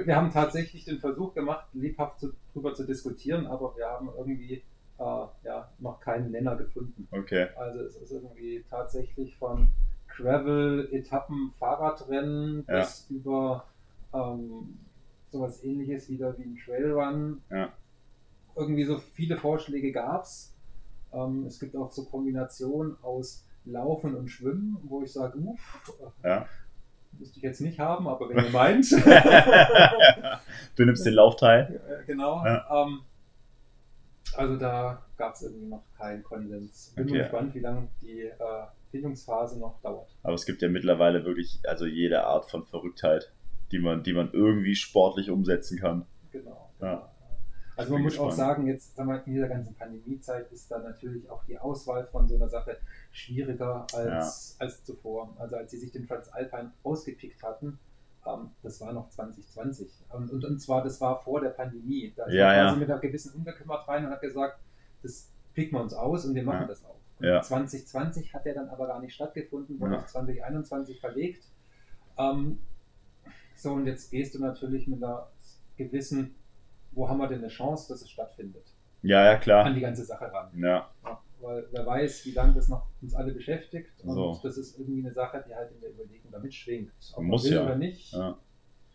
wir, 0.06 0.16
haben 0.16 0.32
tatsächlich 0.32 0.84
den 0.84 0.98
Versuch 0.98 1.34
gemacht, 1.34 1.66
lebhaft 1.72 2.20
zu, 2.20 2.32
drüber 2.52 2.74
zu 2.74 2.84
diskutieren, 2.84 3.46
aber 3.46 3.76
wir 3.76 3.86
haben 3.86 4.10
irgendwie 4.18 4.62
äh, 4.98 5.26
ja, 5.44 5.70
noch 5.78 6.00
keinen 6.00 6.32
Nenner 6.32 6.56
gefunden. 6.56 7.08
Okay. 7.12 7.46
Also 7.56 7.80
es 7.84 7.96
ist 7.96 8.10
irgendwie 8.10 8.64
tatsächlich 8.68 9.36
von 9.36 9.68
Gravel-Etappen, 10.16 11.52
Fahrradrennen 11.58 12.64
ja. 12.68 12.80
bis 12.80 13.06
über 13.10 13.64
ähm, 14.12 14.78
sowas 15.30 15.62
ähnliches 15.62 16.08
wieder 16.08 16.36
wie 16.38 16.42
ein 16.42 16.58
Trailrun. 16.64 17.42
Ja. 17.50 17.72
Irgendwie 18.54 18.84
so 18.84 18.98
viele 18.98 19.36
Vorschläge 19.36 19.92
gab 19.92 20.22
es. 20.24 20.54
Ähm, 21.12 21.44
es 21.46 21.60
gibt 21.60 21.76
auch 21.76 21.92
so 21.92 22.04
Kombinationen 22.04 22.96
aus 23.02 23.44
Laufen 23.64 24.14
und 24.14 24.28
Schwimmen, 24.28 24.78
wo 24.84 25.02
ich 25.02 25.12
sage, 25.12 25.38
uff, 25.38 25.92
ja. 26.22 26.46
müsste 27.18 27.38
ich 27.38 27.42
jetzt 27.42 27.60
nicht 27.60 27.78
haben, 27.78 28.08
aber 28.08 28.28
wenn 28.28 28.44
ihr 28.44 28.50
meint. 28.50 28.90
du 30.76 30.84
nimmst 30.84 31.04
den 31.04 31.14
Laufteil. 31.14 31.80
Genau. 32.06 32.44
Ja. 32.44 32.64
Ähm, 32.70 33.00
also 34.36 34.56
da 34.56 35.02
gab 35.16 35.34
es 35.34 35.42
irgendwie 35.42 35.66
noch 35.66 35.82
keinen 35.98 36.22
Konsens. 36.22 36.92
Bin 36.94 37.08
okay. 37.08 37.18
gespannt, 37.18 37.54
wie 37.54 37.60
lange 37.60 37.88
die 38.00 38.22
äh, 38.22 38.66
Findungsphase 38.96 39.58
noch 39.58 39.80
dauert. 39.82 40.08
Aber 40.22 40.34
es 40.34 40.46
gibt 40.46 40.62
ja 40.62 40.68
mittlerweile 40.68 41.24
wirklich 41.24 41.60
also 41.66 41.86
jede 41.86 42.24
Art 42.24 42.50
von 42.50 42.64
Verrücktheit, 42.64 43.32
die 43.72 43.78
man, 43.78 44.02
die 44.02 44.12
man 44.12 44.30
irgendwie 44.32 44.74
sportlich 44.74 45.30
umsetzen 45.30 45.78
kann. 45.78 46.06
Genau. 46.32 46.70
Ja. 46.80 47.10
Also 47.76 47.92
man 47.92 48.02
muss 48.02 48.12
gespannt. 48.12 48.32
auch 48.32 48.36
sagen, 48.36 48.66
jetzt 48.66 48.96
sagen 48.96 49.10
wir, 49.10 49.22
in 49.26 49.34
dieser 49.34 49.48
ganzen 49.48 49.74
Pandemiezeit 49.74 50.50
ist 50.50 50.70
da 50.70 50.78
natürlich 50.78 51.28
auch 51.28 51.44
die 51.44 51.58
Auswahl 51.58 52.06
von 52.06 52.26
so 52.26 52.36
einer 52.36 52.48
Sache 52.48 52.78
schwieriger 53.12 53.86
als, 53.92 54.56
ja. 54.58 54.64
als 54.64 54.82
zuvor. 54.84 55.34
Also 55.38 55.56
als 55.56 55.70
sie 55.70 55.78
sich 55.78 55.92
den 55.92 56.06
Transalpine 56.06 56.72
ausgepickt 56.82 57.42
hatten, 57.42 57.78
ähm, 58.26 58.50
das 58.62 58.80
war 58.80 58.94
noch 58.94 59.10
2020. 59.10 59.88
Und, 60.08 60.30
und, 60.30 60.44
und, 60.44 60.58
zwar, 60.58 60.82
das 60.82 61.00
war 61.02 61.22
vor 61.22 61.42
der 61.42 61.50
Pandemie. 61.50 62.14
Da 62.16 62.28
ja, 62.28 62.46
man 62.46 62.54
quasi 62.54 62.74
ja. 62.74 62.76
mit 62.76 62.90
einer 62.90 63.00
gewissen 63.00 63.34
Unbekümmert 63.34 63.86
rein 63.86 64.06
und 64.06 64.10
hat 64.10 64.22
gesagt, 64.22 64.58
das 65.02 65.30
picken 65.52 65.76
wir 65.76 65.82
uns 65.82 65.92
aus 65.92 66.24
und 66.24 66.34
wir 66.34 66.42
machen 66.42 66.62
ja. 66.62 66.66
das 66.66 66.84
auch. 66.84 66.95
Ja. 67.20 67.40
2020 67.40 68.34
hat 68.34 68.44
der 68.44 68.54
dann 68.54 68.68
aber 68.68 68.86
gar 68.86 69.00
nicht 69.00 69.14
stattgefunden, 69.14 69.80
wurde 69.80 69.94
ja. 69.94 69.98
auf 69.98 70.06
2021 70.06 71.00
verlegt. 71.00 71.44
Ähm, 72.18 72.58
so, 73.54 73.72
und 73.72 73.86
jetzt 73.86 74.10
gehst 74.10 74.34
du 74.34 74.38
natürlich 74.38 74.86
mit 74.86 75.02
einer 75.02 75.28
gewissen, 75.76 76.34
wo 76.92 77.08
haben 77.08 77.18
wir 77.18 77.28
denn 77.28 77.38
eine 77.38 77.48
Chance, 77.48 77.92
dass 77.92 78.02
es 78.02 78.10
stattfindet? 78.10 78.72
Ja, 79.02 79.24
ja, 79.24 79.36
klar. 79.38 79.64
An 79.64 79.74
die 79.74 79.80
ganze 79.80 80.04
Sache 80.04 80.30
ran. 80.32 80.50
Ja. 80.58 80.90
ja 81.04 81.20
weil 81.40 81.66
wer 81.70 81.86
weiß, 81.86 82.24
wie 82.26 82.32
lange 82.32 82.54
das 82.54 82.68
noch 82.68 82.86
uns 83.02 83.14
alle 83.14 83.32
beschäftigt. 83.32 83.92
Und 84.02 84.14
so. 84.14 84.40
das 84.42 84.56
ist 84.56 84.78
irgendwie 84.78 85.00
eine 85.00 85.12
Sache, 85.12 85.44
die 85.46 85.54
halt 85.54 85.70
in 85.72 85.80
der 85.80 85.90
Überlegung 85.90 86.30
damit 86.32 86.54
schwingt. 86.54 86.92
Ob 87.12 87.18
man 87.18 87.26
muss 87.28 87.44
will 87.44 87.52
ja. 87.52 87.64
oder 87.64 87.76
nicht. 87.76 88.12
Ja 88.12 88.38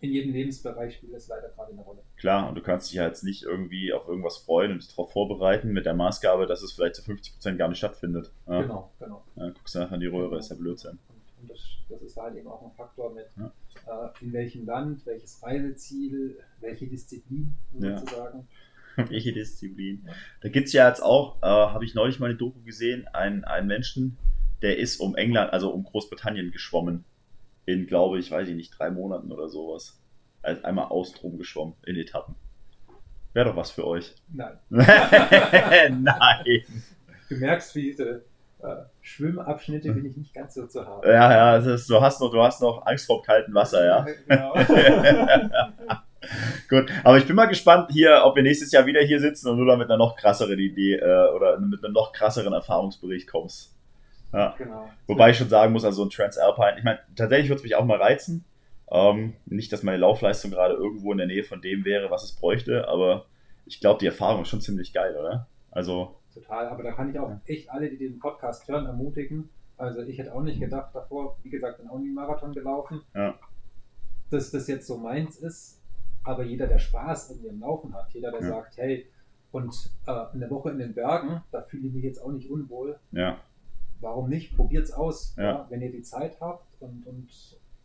in 0.01 0.11
jedem 0.11 0.33
Lebensbereich 0.33 0.95
spielt 0.95 1.13
es 1.13 1.27
leider 1.27 1.49
gerade 1.49 1.71
eine 1.71 1.81
Rolle. 1.81 2.01
Klar, 2.17 2.49
und 2.49 2.55
du 2.55 2.61
kannst 2.61 2.89
dich 2.89 2.95
ja 2.95 3.05
jetzt 3.05 3.23
nicht 3.23 3.43
irgendwie 3.43 3.93
auf 3.93 4.07
irgendwas 4.07 4.37
freuen 4.37 4.71
und 4.71 4.81
dich 4.81 4.89
darauf 4.89 5.11
vorbereiten 5.11 5.71
mit 5.71 5.85
der 5.85 5.93
Maßgabe, 5.93 6.47
dass 6.47 6.63
es 6.63 6.73
vielleicht 6.73 6.95
zu 6.95 7.03
50% 7.03 7.55
gar 7.55 7.69
nicht 7.69 7.77
stattfindet. 7.77 8.31
Ja. 8.47 8.61
Genau, 8.63 8.91
genau. 8.99 9.23
Ja, 9.35 9.49
guckst 9.49 9.75
du 9.75 9.79
nachher 9.79 9.95
in 9.95 10.01
die 10.01 10.07
Röhre, 10.07 10.39
ist 10.39 10.49
ja 10.49 10.55
Blödsinn. 10.55 10.97
Und, 11.07 11.41
und 11.41 11.51
das, 11.51 11.59
das, 11.87 12.01
ist 12.01 12.17
halt 12.17 12.35
eben 12.35 12.47
auch 12.47 12.63
ein 12.63 12.71
Faktor 12.71 13.13
mit, 13.13 13.27
ja. 13.37 13.53
äh, 13.87 14.23
in 14.25 14.33
welchem 14.33 14.65
Land, 14.65 15.05
welches 15.05 15.41
Reiseziel, 15.43 16.39
welche 16.59 16.87
Disziplin 16.87 17.53
sozusagen. 17.71 18.47
welche 18.95 19.33
Disziplin. 19.33 20.09
Da 20.41 20.49
gibt 20.49 20.67
es 20.67 20.73
ja 20.73 20.87
jetzt 20.87 21.03
auch, 21.03 21.37
äh, 21.43 21.45
habe 21.45 21.85
ich 21.85 21.93
neulich 21.93 22.19
mal 22.19 22.25
eine 22.25 22.35
Doku 22.37 22.59
gesehen, 22.63 23.07
einen, 23.09 23.43
einen 23.43 23.67
Menschen, 23.67 24.17
der 24.63 24.79
ist 24.79 24.99
um 24.99 25.15
England, 25.15 25.53
also 25.53 25.71
um 25.71 25.83
Großbritannien 25.83 26.51
geschwommen 26.51 27.05
in, 27.71 27.87
glaube 27.87 28.19
ich, 28.19 28.31
weiß 28.31 28.47
ich 28.47 28.55
nicht, 28.55 28.77
drei 28.77 28.91
Monaten 28.91 29.31
oder 29.31 29.49
sowas. 29.49 29.99
Also 30.41 30.63
einmal 30.63 30.85
Austrom 30.85 31.37
geschwommen 31.37 31.75
in 31.85 31.95
Etappen. 31.95 32.35
Wäre 33.33 33.49
doch 33.49 33.55
was 33.55 33.71
für 33.71 33.87
euch. 33.87 34.15
Nein. 34.33 34.57
Nein. 34.69 36.63
Du 37.29 37.35
merkst, 37.35 37.75
wie 37.75 37.83
diese 37.83 38.25
äh, 38.61 38.75
Schwimmabschnitte 39.01 39.91
bin 39.93 40.05
ich 40.05 40.17
nicht 40.17 40.33
ganz 40.33 40.53
so 40.53 40.67
zu 40.67 40.85
haben. 40.85 41.07
Ja, 41.07 41.57
ja, 41.57 41.73
ist, 41.73 41.89
du, 41.89 42.01
hast 42.01 42.19
noch, 42.21 42.31
du 42.31 42.41
hast 42.41 42.61
noch 42.61 42.85
Angst 42.85 43.05
vor 43.05 43.23
kaltem 43.23 43.53
Wasser, 43.53 43.85
ja. 43.85 44.05
Genau. 44.27 44.53
Gut, 46.69 46.91
aber 47.03 47.17
ich 47.17 47.25
bin 47.25 47.35
mal 47.35 47.47
gespannt 47.47 47.89
hier, 47.91 48.21
ob 48.23 48.35
wir 48.35 48.43
nächstes 48.43 48.71
Jahr 48.71 48.85
wieder 48.85 49.01
hier 49.01 49.19
sitzen 49.19 49.49
und 49.49 49.57
du 49.57 49.65
da 49.65 49.75
mit 49.75 49.89
einer 49.89 49.97
noch 49.97 50.15
krasseren 50.15 50.59
Idee 50.59 50.97
äh, 50.97 51.29
oder 51.35 51.59
mit 51.59 51.83
einem 51.83 51.93
noch 51.93 52.13
krasseren 52.13 52.53
Erfahrungsbericht 52.53 53.27
kommst. 53.27 53.75
Ja. 54.33 54.55
Genau. 54.57 54.89
Wobei 55.07 55.31
ich 55.31 55.37
schon 55.37 55.49
sagen 55.49 55.73
muss, 55.73 55.85
also 55.85 56.03
ein 56.03 56.09
Transalpine, 56.09 56.77
ich 56.77 56.83
meine, 56.83 56.99
tatsächlich 57.15 57.49
würde 57.49 57.57
es 57.57 57.63
mich 57.63 57.75
auch 57.75 57.85
mal 57.85 58.01
reizen. 58.01 58.45
Ähm, 58.89 59.33
nicht, 59.45 59.71
dass 59.71 59.83
meine 59.83 59.97
Laufleistung 59.97 60.51
gerade 60.51 60.73
irgendwo 60.73 61.11
in 61.11 61.17
der 61.17 61.27
Nähe 61.27 61.43
von 61.43 61.61
dem 61.61 61.85
wäre, 61.85 62.11
was 62.11 62.23
es 62.23 62.33
bräuchte, 62.33 62.87
aber 62.87 63.25
ich 63.65 63.79
glaube, 63.79 63.99
die 63.99 64.05
Erfahrung 64.05 64.41
ist 64.41 64.49
schon 64.49 64.61
ziemlich 64.61 64.93
geil, 64.93 65.15
oder? 65.17 65.47
Also. 65.71 66.15
Total, 66.33 66.67
aber 66.67 66.83
da 66.83 66.91
kann 66.91 67.09
ich 67.09 67.19
auch 67.19 67.31
echt 67.45 67.69
alle, 67.69 67.89
die 67.89 67.97
den 67.97 68.19
Podcast 68.19 68.67
hören, 68.67 68.85
ermutigen. 68.85 69.49
Also 69.77 70.01
ich 70.01 70.17
hätte 70.17 70.33
auch 70.33 70.41
nicht 70.41 70.59
gedacht 70.59 70.93
davor, 70.93 71.37
wie 71.43 71.49
gesagt, 71.49 71.79
bin 71.79 71.89
auch 71.89 71.99
nie 71.99 72.11
Marathon 72.11 72.53
gelaufen, 72.53 73.01
ja. 73.15 73.33
dass 74.29 74.51
das 74.51 74.67
jetzt 74.67 74.87
so 74.87 74.97
meins 74.97 75.37
ist. 75.37 75.81
Aber 76.23 76.43
jeder, 76.43 76.67
der 76.67 76.77
Spaß 76.77 77.31
in 77.31 77.43
dem 77.43 77.59
Laufen 77.59 77.93
hat, 77.93 78.13
jeder, 78.13 78.31
der 78.31 78.41
ja. 78.41 78.47
sagt, 78.47 78.77
hey, 78.77 79.07
und 79.51 79.73
äh, 80.05 80.11
eine 80.11 80.49
Woche 80.49 80.69
in 80.69 80.79
den 80.79 80.93
Bergen, 80.93 81.41
da 81.51 81.61
fühle 81.61 81.87
ich 81.87 81.93
mich 81.93 82.03
jetzt 82.03 82.21
auch 82.21 82.31
nicht 82.31 82.49
unwohl. 82.49 82.97
Ja 83.11 83.39
warum 84.01 84.29
nicht? 84.29 84.55
Probiert 84.55 84.85
es 84.85 84.91
aus, 84.91 85.35
ja. 85.37 85.43
Ja, 85.43 85.67
wenn 85.69 85.81
ihr 85.81 85.91
die 85.91 86.01
Zeit 86.01 86.39
habt 86.41 86.65
und, 86.81 87.05
und 87.07 87.29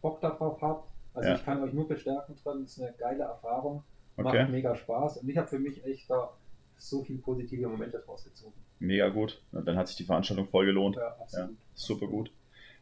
Bock 0.01 0.21
darauf 0.21 0.61
habt. 0.61 0.91
Also 1.15 1.31
ja. 1.31 1.35
ich 1.35 1.45
kann 1.45 1.63
euch 1.63 1.73
nur 1.73 1.89
bestärken 1.89 2.37
drin, 2.43 2.63
das 2.63 2.73
ist 2.73 2.83
eine 2.83 2.93
geile 2.99 3.25
Erfahrung, 3.25 3.83
okay. 4.17 4.43
macht 4.43 4.51
mega 4.51 4.75
Spaß 4.75 5.19
und 5.19 5.29
ich 5.29 5.37
habe 5.39 5.49
für 5.49 5.59
mich 5.59 5.83
echt 5.85 6.11
da 6.11 6.31
so 6.77 7.03
viele 7.03 7.21
positive 7.21 7.69
Momente 7.69 8.03
draus 8.05 8.25
gezogen. 8.25 8.53
Mega 8.79 9.09
gut. 9.09 9.41
Dann 9.53 9.77
hat 9.77 9.89
sich 9.89 9.97
die 9.97 10.05
Veranstaltung 10.05 10.47
voll 10.49 10.67
gelohnt. 10.67 10.97
Ja, 10.97 11.17
absolut. 11.19 11.57
Super 11.75 12.07
gut. 12.07 12.31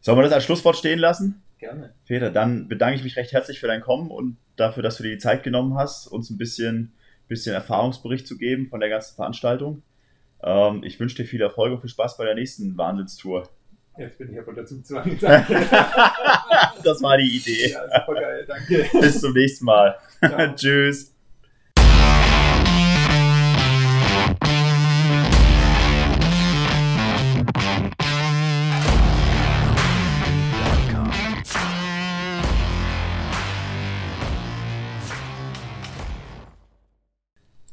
Sollen 0.01 0.19
wir 0.19 0.25
das 0.25 0.33
als 0.33 0.45
Schlusswort 0.45 0.77
stehen 0.77 0.99
lassen? 0.99 1.43
Gerne. 1.59 1.95
Peter, 2.07 2.31
dann 2.31 2.69
bedanke 2.69 2.97
ich 2.97 3.05
mich 3.05 3.17
recht 3.17 3.33
herzlich 3.33 3.61
für 3.61 3.69
dein 3.69 3.81
Kommen 3.81 4.11
und 4.11 4.37
dafür, 4.57 4.83
dass 4.83 4.97
du 4.97 5.03
dir 5.03 5.13
die 5.13 5.19
Zeit 5.19 5.43
genommen 5.43 5.77
hast, 5.77 6.09
uns 6.09 6.29
ein 6.31 6.37
bisschen, 6.37 6.93
bisschen 7.29 7.55
Erfahrungsbericht 7.55 8.27
zu 8.27 8.37
geben 8.37 8.69
von 8.69 8.81
der 8.81 8.89
ganzen 8.89 9.15
Veranstaltung. 9.15 9.83
Ähm, 10.43 10.83
ich 10.85 10.99
wünsche 11.01 11.17
dir 11.17 11.25
viel 11.25 11.41
Erfolg 11.41 11.73
und 11.73 11.81
viel 11.81 11.91
Spaß 11.91 12.17
bei 12.17 12.25
der 12.25 12.35
nächsten 12.35 12.77
Wahnsinnstour. 12.77 13.49
Jetzt 13.97 14.19
bin 14.19 14.33
ich 14.33 14.39
aber 14.39 14.53
dazu 14.53 14.83
Zugzwang. 14.83 15.19
das 16.83 17.03
war 17.03 17.17
die 17.17 17.37
Idee. 17.37 17.71
Ja, 17.71 18.01
super 18.01 18.21
geil, 18.21 18.45
danke. 18.47 18.89
Bis 19.01 19.21
zum 19.21 19.33
nächsten 19.33 19.65
Mal. 19.65 19.97
Tschüss. 20.57 21.14